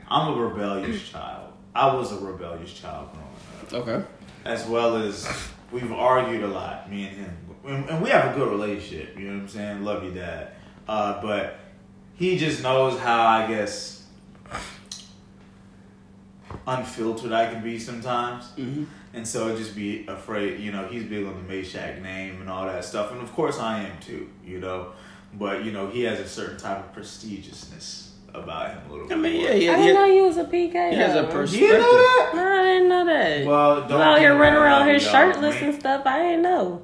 I'm 0.08 0.32
a 0.32 0.36
rebellious 0.36 1.08
child. 1.08 1.52
I 1.74 1.94
was 1.94 2.12
a 2.12 2.18
rebellious 2.18 2.72
child 2.72 3.10
growing 3.12 3.84
up, 3.84 3.88
okay. 3.88 4.04
as 4.44 4.66
well 4.66 4.96
as 4.96 5.28
we've 5.70 5.92
argued 5.92 6.42
a 6.42 6.48
lot, 6.48 6.90
me 6.90 7.06
and 7.06 7.16
him, 7.16 7.36
and, 7.64 7.88
and 7.90 8.02
we 8.02 8.10
have 8.10 8.34
a 8.34 8.38
good 8.38 8.50
relationship. 8.50 9.16
You 9.18 9.28
know 9.28 9.34
what 9.34 9.42
I'm 9.42 9.48
saying? 9.48 9.84
Love 9.84 10.02
you, 10.02 10.10
dad. 10.12 10.48
Uh, 10.88 11.22
but 11.22 11.58
he 12.16 12.36
just 12.38 12.62
knows 12.62 12.98
how 12.98 13.24
I 13.24 13.46
guess 13.46 13.99
unfiltered 16.66 17.32
I 17.32 17.52
can 17.52 17.62
be 17.62 17.78
sometimes. 17.78 18.48
Mhm. 18.58 18.86
And 19.14 19.26
so 19.26 19.52
I 19.52 19.56
just 19.56 19.74
be 19.74 20.06
afraid, 20.06 20.60
you 20.60 20.70
know, 20.72 20.86
he's 20.86 21.04
big 21.04 21.26
on 21.26 21.34
the 21.46 21.52
Meshack 21.52 22.00
name 22.02 22.40
and 22.40 22.48
all 22.50 22.66
that 22.66 22.84
stuff. 22.84 23.10
And 23.12 23.20
of 23.20 23.32
course 23.32 23.58
I 23.58 23.80
am 23.80 23.98
too, 24.00 24.28
you 24.44 24.58
know. 24.60 24.88
But, 25.34 25.64
you 25.64 25.72
know, 25.72 25.88
he 25.88 26.02
has 26.02 26.18
a 26.20 26.26
certain 26.28 26.56
type 26.58 26.78
of 26.78 26.94
prestigiousness 27.02 28.08
about 28.34 28.70
him 28.70 28.78
a 28.88 28.92
little 28.92 29.06
I 29.06 29.08
bit. 29.10 29.18
mean, 29.18 29.32
more. 29.42 29.50
yeah, 29.50 29.54
yeah. 29.54 29.72
I 29.72 29.76
He, 29.76 29.82
didn't 29.82 29.94
know 29.96 30.04
you 30.06 30.22
was 30.24 30.36
a 30.36 30.44
PK. 30.44 30.90
he 30.90 30.96
has 30.96 31.16
a 31.16 31.22
though. 31.22 31.44
You 31.44 31.72
know 31.72 31.78
that? 31.78 32.30
No, 32.34 32.42
I 32.60 32.62
didn't 32.64 32.88
know 32.88 33.04
that. 33.06 33.46
Well, 33.46 33.82
You 33.82 33.88
don't 33.88 34.00
out 34.00 34.18
here 34.18 34.32
get 34.32 34.38
running 34.40 34.58
mad 34.60 34.64
around 34.64 34.82
at 34.82 34.88
here 34.88 35.00
shirtless 35.00 35.54
Man, 35.56 35.64
and 35.70 35.80
stuff. 35.80 36.02
I 36.06 36.18
didn't 36.18 36.42
know. 36.42 36.82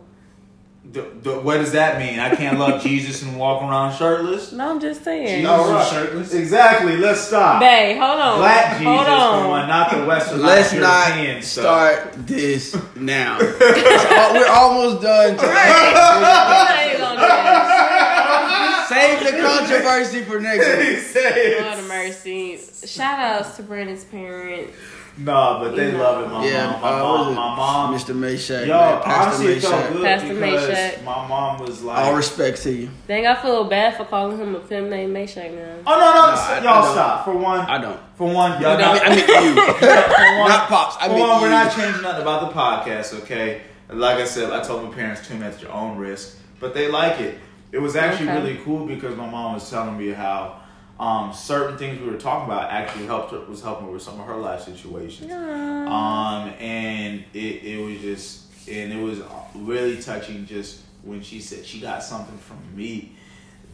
D- 0.92 1.02
d- 1.22 1.30
what 1.30 1.58
does 1.58 1.72
that 1.72 1.98
mean? 1.98 2.18
I 2.18 2.34
can't 2.34 2.58
love 2.58 2.82
Jesus 2.88 3.22
and 3.22 3.38
walk 3.38 3.62
around 3.62 3.96
shirtless? 3.96 4.52
No, 4.52 4.70
I'm 4.70 4.80
just 4.80 5.02
saying. 5.04 5.26
Jesus 5.42 5.50
All 5.50 5.70
right. 5.72 5.86
shirtless. 5.88 6.32
Exactly. 6.34 6.96
Let's 6.96 7.20
stop. 7.20 7.60
Babe, 7.60 7.98
hold 7.98 8.20
on. 8.20 8.38
Black 8.38 8.72
Jesus 8.78 8.86
hold 8.86 9.06
for 9.06 9.10
on. 9.12 9.48
one, 9.50 9.68
not 9.68 9.90
the 9.90 10.04
Western 10.04 10.42
Let's 10.42 10.72
not 10.72 11.42
stuff. 11.42 11.44
start 11.44 12.12
this 12.26 12.76
now. 12.96 13.38
We're 13.38 14.48
almost 14.48 15.02
done. 15.02 15.36
We're 15.38 15.52
not 15.52 16.86
even 16.86 17.00
gonna 17.00 17.14
do 17.16 17.26
that. 17.26 18.86
Save 18.88 19.20
the 19.32 19.42
controversy 19.42 20.22
for 20.22 20.40
next 20.40 20.66
week. 21.14 21.60
Lord 21.62 21.78
of 21.78 21.88
mercy. 21.88 22.58
Shout 22.86 23.18
outs 23.18 23.56
to 23.56 23.62
Brandon's 23.62 24.04
parents. 24.04 24.72
Nah, 25.18 25.60
but 25.60 25.74
they 25.74 25.92
You 25.92 25.98
love 25.98 26.24
it. 26.24 26.28
My 26.30 26.46
Yeah, 26.46 26.66
mom, 26.72 26.80
my 26.82 26.88
uh, 26.90 26.98
mom, 26.98 27.10
what 27.18 27.20
is 27.20 27.32
it? 27.32 27.34
my 27.36 27.56
mom. 27.56 27.94
Mr. 27.94 28.14
Meshack, 28.14 28.66
Yo, 28.66 28.74
man, 28.78 29.02
Pastor 29.02 29.28
honestly, 29.30 29.52
it 29.54 29.60
felt 29.62 29.92
good 29.94 30.04
Pastor 30.04 30.28
because 30.34 30.68
Meshack. 30.68 31.04
my 31.04 31.28
mom 31.28 31.58
was 31.60 31.82
like, 31.82 31.98
All 32.04 32.14
respect 32.14 32.62
to 32.64 32.72
you. 32.72 32.90
Dang, 33.08 33.26
I 33.26 33.34
feel 33.40 33.64
bad 33.64 33.96
for 33.96 34.04
calling 34.04 34.36
him 34.38 34.54
a 34.54 34.60
pimp 34.60 34.88
named 34.90 35.16
Meshack 35.16 35.54
now. 35.54 35.74
"Oh 35.86 35.90
no, 35.90 35.98
no, 35.98 36.12
No, 36.26 36.32
I- 36.32 36.58
I 36.60 36.62
y'all 36.62 36.82
don't. 36.82 36.92
stop." 36.92 37.24
For 37.24 37.34
one, 37.36 37.60
I 37.60 37.78
don't. 37.80 37.98
for 38.16 38.30
one, 38.32 38.60
y'all 38.60 38.76
I 38.76 38.80
not, 38.80 38.94
mean, 38.94 39.02
I 39.06 39.40
mean 39.40 39.56
you. 39.56 39.62
one, 40.40 40.48
Not 40.50 40.68
pops. 40.68 40.96
I 41.00 41.08
for 41.08 41.14
mean 41.14 41.20
one, 41.28 41.40
we're 41.40 41.48
not 41.50 41.72
changing 41.74 42.02
nothing 42.02 42.22
about 42.22 42.52
the 42.52 42.58
podcast, 42.60 43.14
okay? 43.22 43.62
Like 43.88 44.18
I 44.18 44.24
said, 44.26 44.52
I 44.52 44.62
told 44.62 44.84
my 44.84 44.90
parents 44.94 45.26
tune 45.26 45.38
in 45.38 45.44
at 45.44 45.62
your 45.62 45.72
own 45.72 45.96
risk, 45.96 46.36
but 46.60 46.74
they 46.74 46.90
like 46.90 47.20
it. 47.20 47.38
It 47.72 47.78
was 47.78 47.96
actually 47.96 48.28
Okay. 48.28 48.38
really 48.42 48.60
cool 48.64 48.84
because 48.86 49.16
my 49.16 49.28
mom 49.28 49.54
was 49.54 49.68
telling 49.70 49.96
me 49.96 50.10
how 50.10 50.56
um, 50.98 51.32
certain 51.32 51.76
things 51.76 52.00
we 52.00 52.08
were 52.08 52.16
talking 52.16 52.50
about 52.50 52.70
actually 52.70 53.06
helped 53.06 53.32
her, 53.32 53.40
was 53.40 53.62
helping 53.62 53.90
with 53.92 54.02
some 54.02 54.18
of 54.18 54.26
her 54.26 54.36
life 54.36 54.62
situations. 54.62 55.30
Um, 55.30 56.48
and 56.58 57.22
it, 57.34 57.64
it 57.64 57.84
was 57.84 58.00
just, 58.00 58.68
and 58.68 58.92
it 58.92 59.02
was 59.02 59.20
really 59.54 60.00
touching 60.00 60.46
just 60.46 60.80
when 61.02 61.22
she 61.22 61.40
said 61.40 61.64
she 61.64 61.80
got 61.80 62.02
something 62.02 62.38
from 62.38 62.58
me 62.74 63.12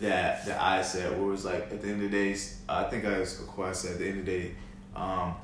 that, 0.00 0.44
that 0.46 0.60
I 0.60 0.82
said, 0.82 1.12
where 1.12 1.28
it 1.28 1.30
was 1.30 1.44
like, 1.44 1.70
at 1.70 1.80
the 1.80 1.88
end 1.88 2.02
of 2.02 2.10
the 2.10 2.16
day, 2.16 2.36
I 2.68 2.84
think 2.84 3.04
I 3.04 3.20
was, 3.20 3.40
I 3.58 3.72
said, 3.72 3.92
at 3.92 3.98
the 3.98 4.08
end 4.08 4.18
of 4.20 4.26
the 4.26 4.38
day, 4.38 4.50
um, 4.96 5.34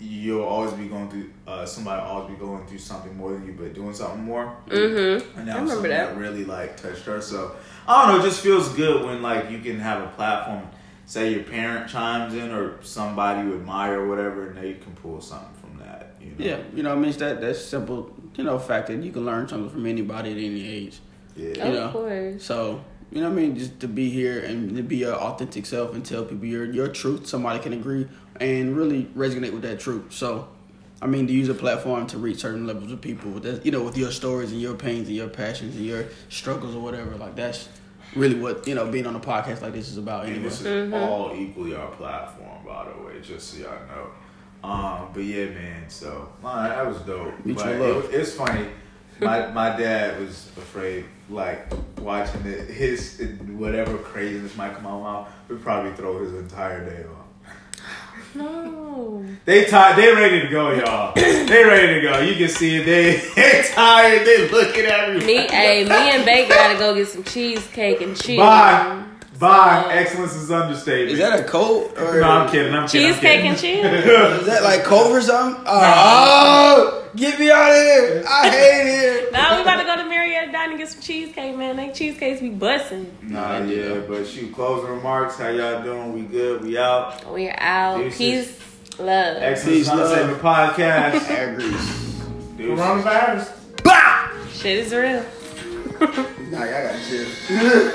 you'll 0.00 0.42
always 0.42 0.72
be 0.72 0.86
going 0.86 1.10
through, 1.10 1.30
uh, 1.46 1.66
somebody 1.66 2.00
will 2.00 2.08
always 2.08 2.34
be 2.34 2.40
going 2.40 2.66
through 2.66 2.78
something 2.78 3.16
more 3.16 3.32
than 3.32 3.44
you, 3.46 3.52
but 3.52 3.74
doing 3.74 3.92
something 3.92 4.22
more. 4.22 4.56
Mm-hmm. 4.68 5.38
And 5.38 5.48
that 5.48 5.56
I 5.56 5.60
was 5.60 5.70
remember 5.70 5.74
something 5.74 5.90
that. 5.90 6.14
that 6.14 6.16
really 6.16 6.44
like 6.44 6.76
touched 6.80 7.04
her. 7.04 7.20
So 7.20 7.56
I 7.86 8.06
don't 8.06 8.16
know, 8.16 8.24
it 8.24 8.28
just 8.28 8.40
feels 8.40 8.68
good 8.70 9.04
when 9.04 9.22
like 9.22 9.50
you 9.50 9.58
can 9.58 9.78
have 9.80 10.02
a 10.02 10.06
platform. 10.08 10.68
Say 11.08 11.32
your 11.32 11.42
parent 11.42 11.88
chimes 11.88 12.34
in 12.34 12.50
or 12.50 12.82
somebody 12.82 13.48
you 13.48 13.54
admire 13.54 14.00
or 14.02 14.08
whatever, 14.08 14.48
and 14.50 14.58
they 14.58 14.74
can 14.74 14.92
pull 14.92 15.22
something 15.22 15.48
from 15.58 15.78
that. 15.78 16.14
You 16.20 16.32
know? 16.32 16.36
Yeah, 16.38 16.58
you 16.74 16.82
know, 16.82 16.92
I 16.92 16.96
mean, 16.96 17.06
it's 17.08 17.16
that 17.16 17.40
that 17.40 17.54
simple, 17.56 18.14
you 18.36 18.44
know, 18.44 18.58
fact 18.58 18.88
that 18.88 19.02
you 19.02 19.10
can 19.10 19.24
learn 19.24 19.48
something 19.48 19.70
from 19.70 19.86
anybody 19.86 20.32
at 20.32 20.36
any 20.36 20.68
age. 20.68 20.98
Yeah. 21.34 21.46
You 21.46 21.62
Of 21.62 21.72
know. 21.74 21.90
course. 21.92 22.44
So, 22.44 22.84
you 23.10 23.22
know 23.22 23.30
what 23.30 23.38
I 23.38 23.40
mean? 23.40 23.56
Just 23.56 23.80
to 23.80 23.88
be 23.88 24.10
here 24.10 24.38
and 24.40 24.76
to 24.76 24.82
be 24.82 24.96
your 24.96 25.14
authentic 25.14 25.64
self 25.64 25.94
and 25.94 26.04
tell 26.04 26.26
people 26.26 26.44
your 26.44 26.66
your 26.70 26.88
truth, 26.88 27.26
somebody 27.26 27.58
can 27.60 27.72
agree 27.72 28.06
and 28.38 28.76
really 28.76 29.04
resonate 29.16 29.52
with 29.54 29.62
that 29.62 29.80
truth. 29.80 30.12
So, 30.12 30.46
I 31.00 31.06
mean, 31.06 31.26
to 31.26 31.32
use 31.32 31.48
a 31.48 31.54
platform 31.54 32.06
to 32.08 32.18
reach 32.18 32.40
certain 32.40 32.66
levels 32.66 32.92
of 32.92 33.00
people 33.00 33.30
with 33.30 33.44
that, 33.44 33.64
you 33.64 33.72
know, 33.72 33.82
with 33.82 33.96
your 33.96 34.10
stories 34.10 34.52
and 34.52 34.60
your 34.60 34.74
pains 34.74 35.08
and 35.08 35.16
your 35.16 35.28
passions 35.28 35.74
and 35.74 35.86
your 35.86 36.04
struggles 36.28 36.74
or 36.74 36.82
whatever, 36.82 37.16
like 37.16 37.34
that's 37.34 37.70
really 38.16 38.34
what 38.38 38.66
you 38.66 38.74
know 38.74 38.86
being 38.90 39.06
on 39.06 39.14
a 39.16 39.20
podcast 39.20 39.62
like 39.62 39.72
this 39.72 39.88
is 39.88 39.98
about. 39.98 40.24
And 40.24 40.34
Anyway. 40.34 40.48
this 40.48 40.62
is 40.64 40.92
all 40.92 41.34
equally 41.36 41.74
our 41.74 41.90
platform, 41.92 42.64
by 42.66 42.86
the 42.90 43.02
way, 43.04 43.20
just 43.20 43.48
so 43.52 43.58
y'all 43.62 43.72
know. 43.88 44.68
Um, 44.68 45.08
but 45.14 45.22
yeah, 45.24 45.46
man. 45.46 45.88
So 45.88 46.30
uh, 46.44 46.68
that 46.68 46.86
was 46.86 46.98
dope. 47.02 47.32
Mutual 47.44 47.64
but 47.64 47.78
love. 47.80 48.04
It, 48.12 48.14
it's 48.20 48.32
funny. 48.34 48.66
My 49.20 49.50
my 49.50 49.76
dad 49.76 50.20
was 50.20 50.48
afraid, 50.56 51.04
like 51.28 51.66
watching 52.00 52.40
it, 52.46 52.68
his 52.70 53.20
whatever 53.48 53.98
craziness 53.98 54.56
might 54.56 54.74
come 54.74 54.86
out 54.86 54.96
of 54.98 55.02
my 55.02 55.12
mouth 55.12 55.28
would 55.48 55.60
probably 55.62 55.92
throw 55.92 56.20
his 56.22 56.34
entire 56.34 56.84
day 56.88 57.04
off. 57.08 57.17
No. 58.34 59.24
They 59.44 59.64
tired. 59.64 59.96
They 59.96 60.12
ready 60.12 60.40
to 60.42 60.48
go, 60.48 60.72
y'all. 60.72 61.14
they 61.14 61.64
ready 61.64 61.94
to 61.94 62.00
go. 62.00 62.20
You 62.20 62.36
can 62.36 62.48
see 62.48 62.76
it. 62.76 62.84
They 62.84 63.16
they 63.34 63.68
tired. 63.72 64.26
They 64.26 64.48
looking 64.50 64.84
at 64.84 65.14
me. 65.14 65.24
Me, 65.24 65.46
hey, 65.48 65.84
me 65.84 65.94
and 65.94 66.24
Baker 66.24 66.54
gotta 66.54 66.78
go 66.78 66.94
get 66.94 67.08
some 67.08 67.24
cheesecake 67.24 68.00
and 68.00 68.16
cheese. 68.16 68.38
Bye. 68.38 69.04
Bye. 69.38 69.82
So- 69.84 69.88
uh, 69.88 69.92
Excellence 69.92 70.34
is 70.34 70.50
understated. 70.50 71.10
Is 71.10 71.18
that 71.18 71.40
a 71.40 71.44
code 71.44 71.96
or 71.98 72.20
no, 72.20 72.28
I'm 72.28 72.50
kidding. 72.50 72.74
I'm 72.74 72.88
kidding. 72.88 73.06
I'm 73.08 73.12
Cheesecake 73.14 73.22
kidding. 73.22 73.46
and 73.50 73.58
cheese. 73.58 74.40
is 74.40 74.46
that 74.46 74.62
like 74.64 74.84
cove 74.84 75.12
or 75.12 75.20
something? 75.20 75.64
Oh, 76.70 77.08
get 77.16 77.38
me 77.40 77.50
out 77.50 77.70
of 77.70 77.76
here! 77.76 78.24
I 78.28 78.48
hate 78.50 79.06
it. 79.26 79.32
now 79.32 79.56
we 79.56 79.62
about 79.62 79.76
to 79.78 79.84
go 79.84 79.96
to 79.96 80.04
Marietta 80.08 80.52
Diner 80.52 80.70
and 80.72 80.78
get 80.78 80.88
some 80.90 81.00
cheesecake, 81.00 81.56
man. 81.56 81.76
They 81.76 81.90
cheesecakes 81.92 82.40
be 82.40 82.50
busting. 82.50 83.10
Nah, 83.22 83.58
yeah, 83.64 84.00
but 84.06 84.26
shoot, 84.26 84.52
closing 84.54 84.90
remarks. 84.90 85.36
How 85.38 85.48
y'all 85.48 85.82
doing? 85.82 86.12
We 86.12 86.20
good? 86.22 86.62
We 86.62 86.76
out. 86.78 87.24
We're 87.32 87.54
out. 87.58 87.98
Deuces. 87.98 88.18
Peace, 88.18 88.98
love. 88.98 89.36
Excellence 89.42 89.78
Peace, 89.78 89.88
love. 89.88 89.98
Understatement 90.00 90.42
Podcast. 90.42 91.26
Hair 91.26 91.54
grease. 91.56 92.20
Deuces. 92.56 92.78
Coronavirus. 92.84 93.82
Bah! 93.84 94.30
Shit 94.52 94.78
is 94.86 94.92
real. 94.92 95.24
Nah, 96.00 96.64
y'all 96.64 96.82
gotta 96.82 97.00
chill. 97.08 97.90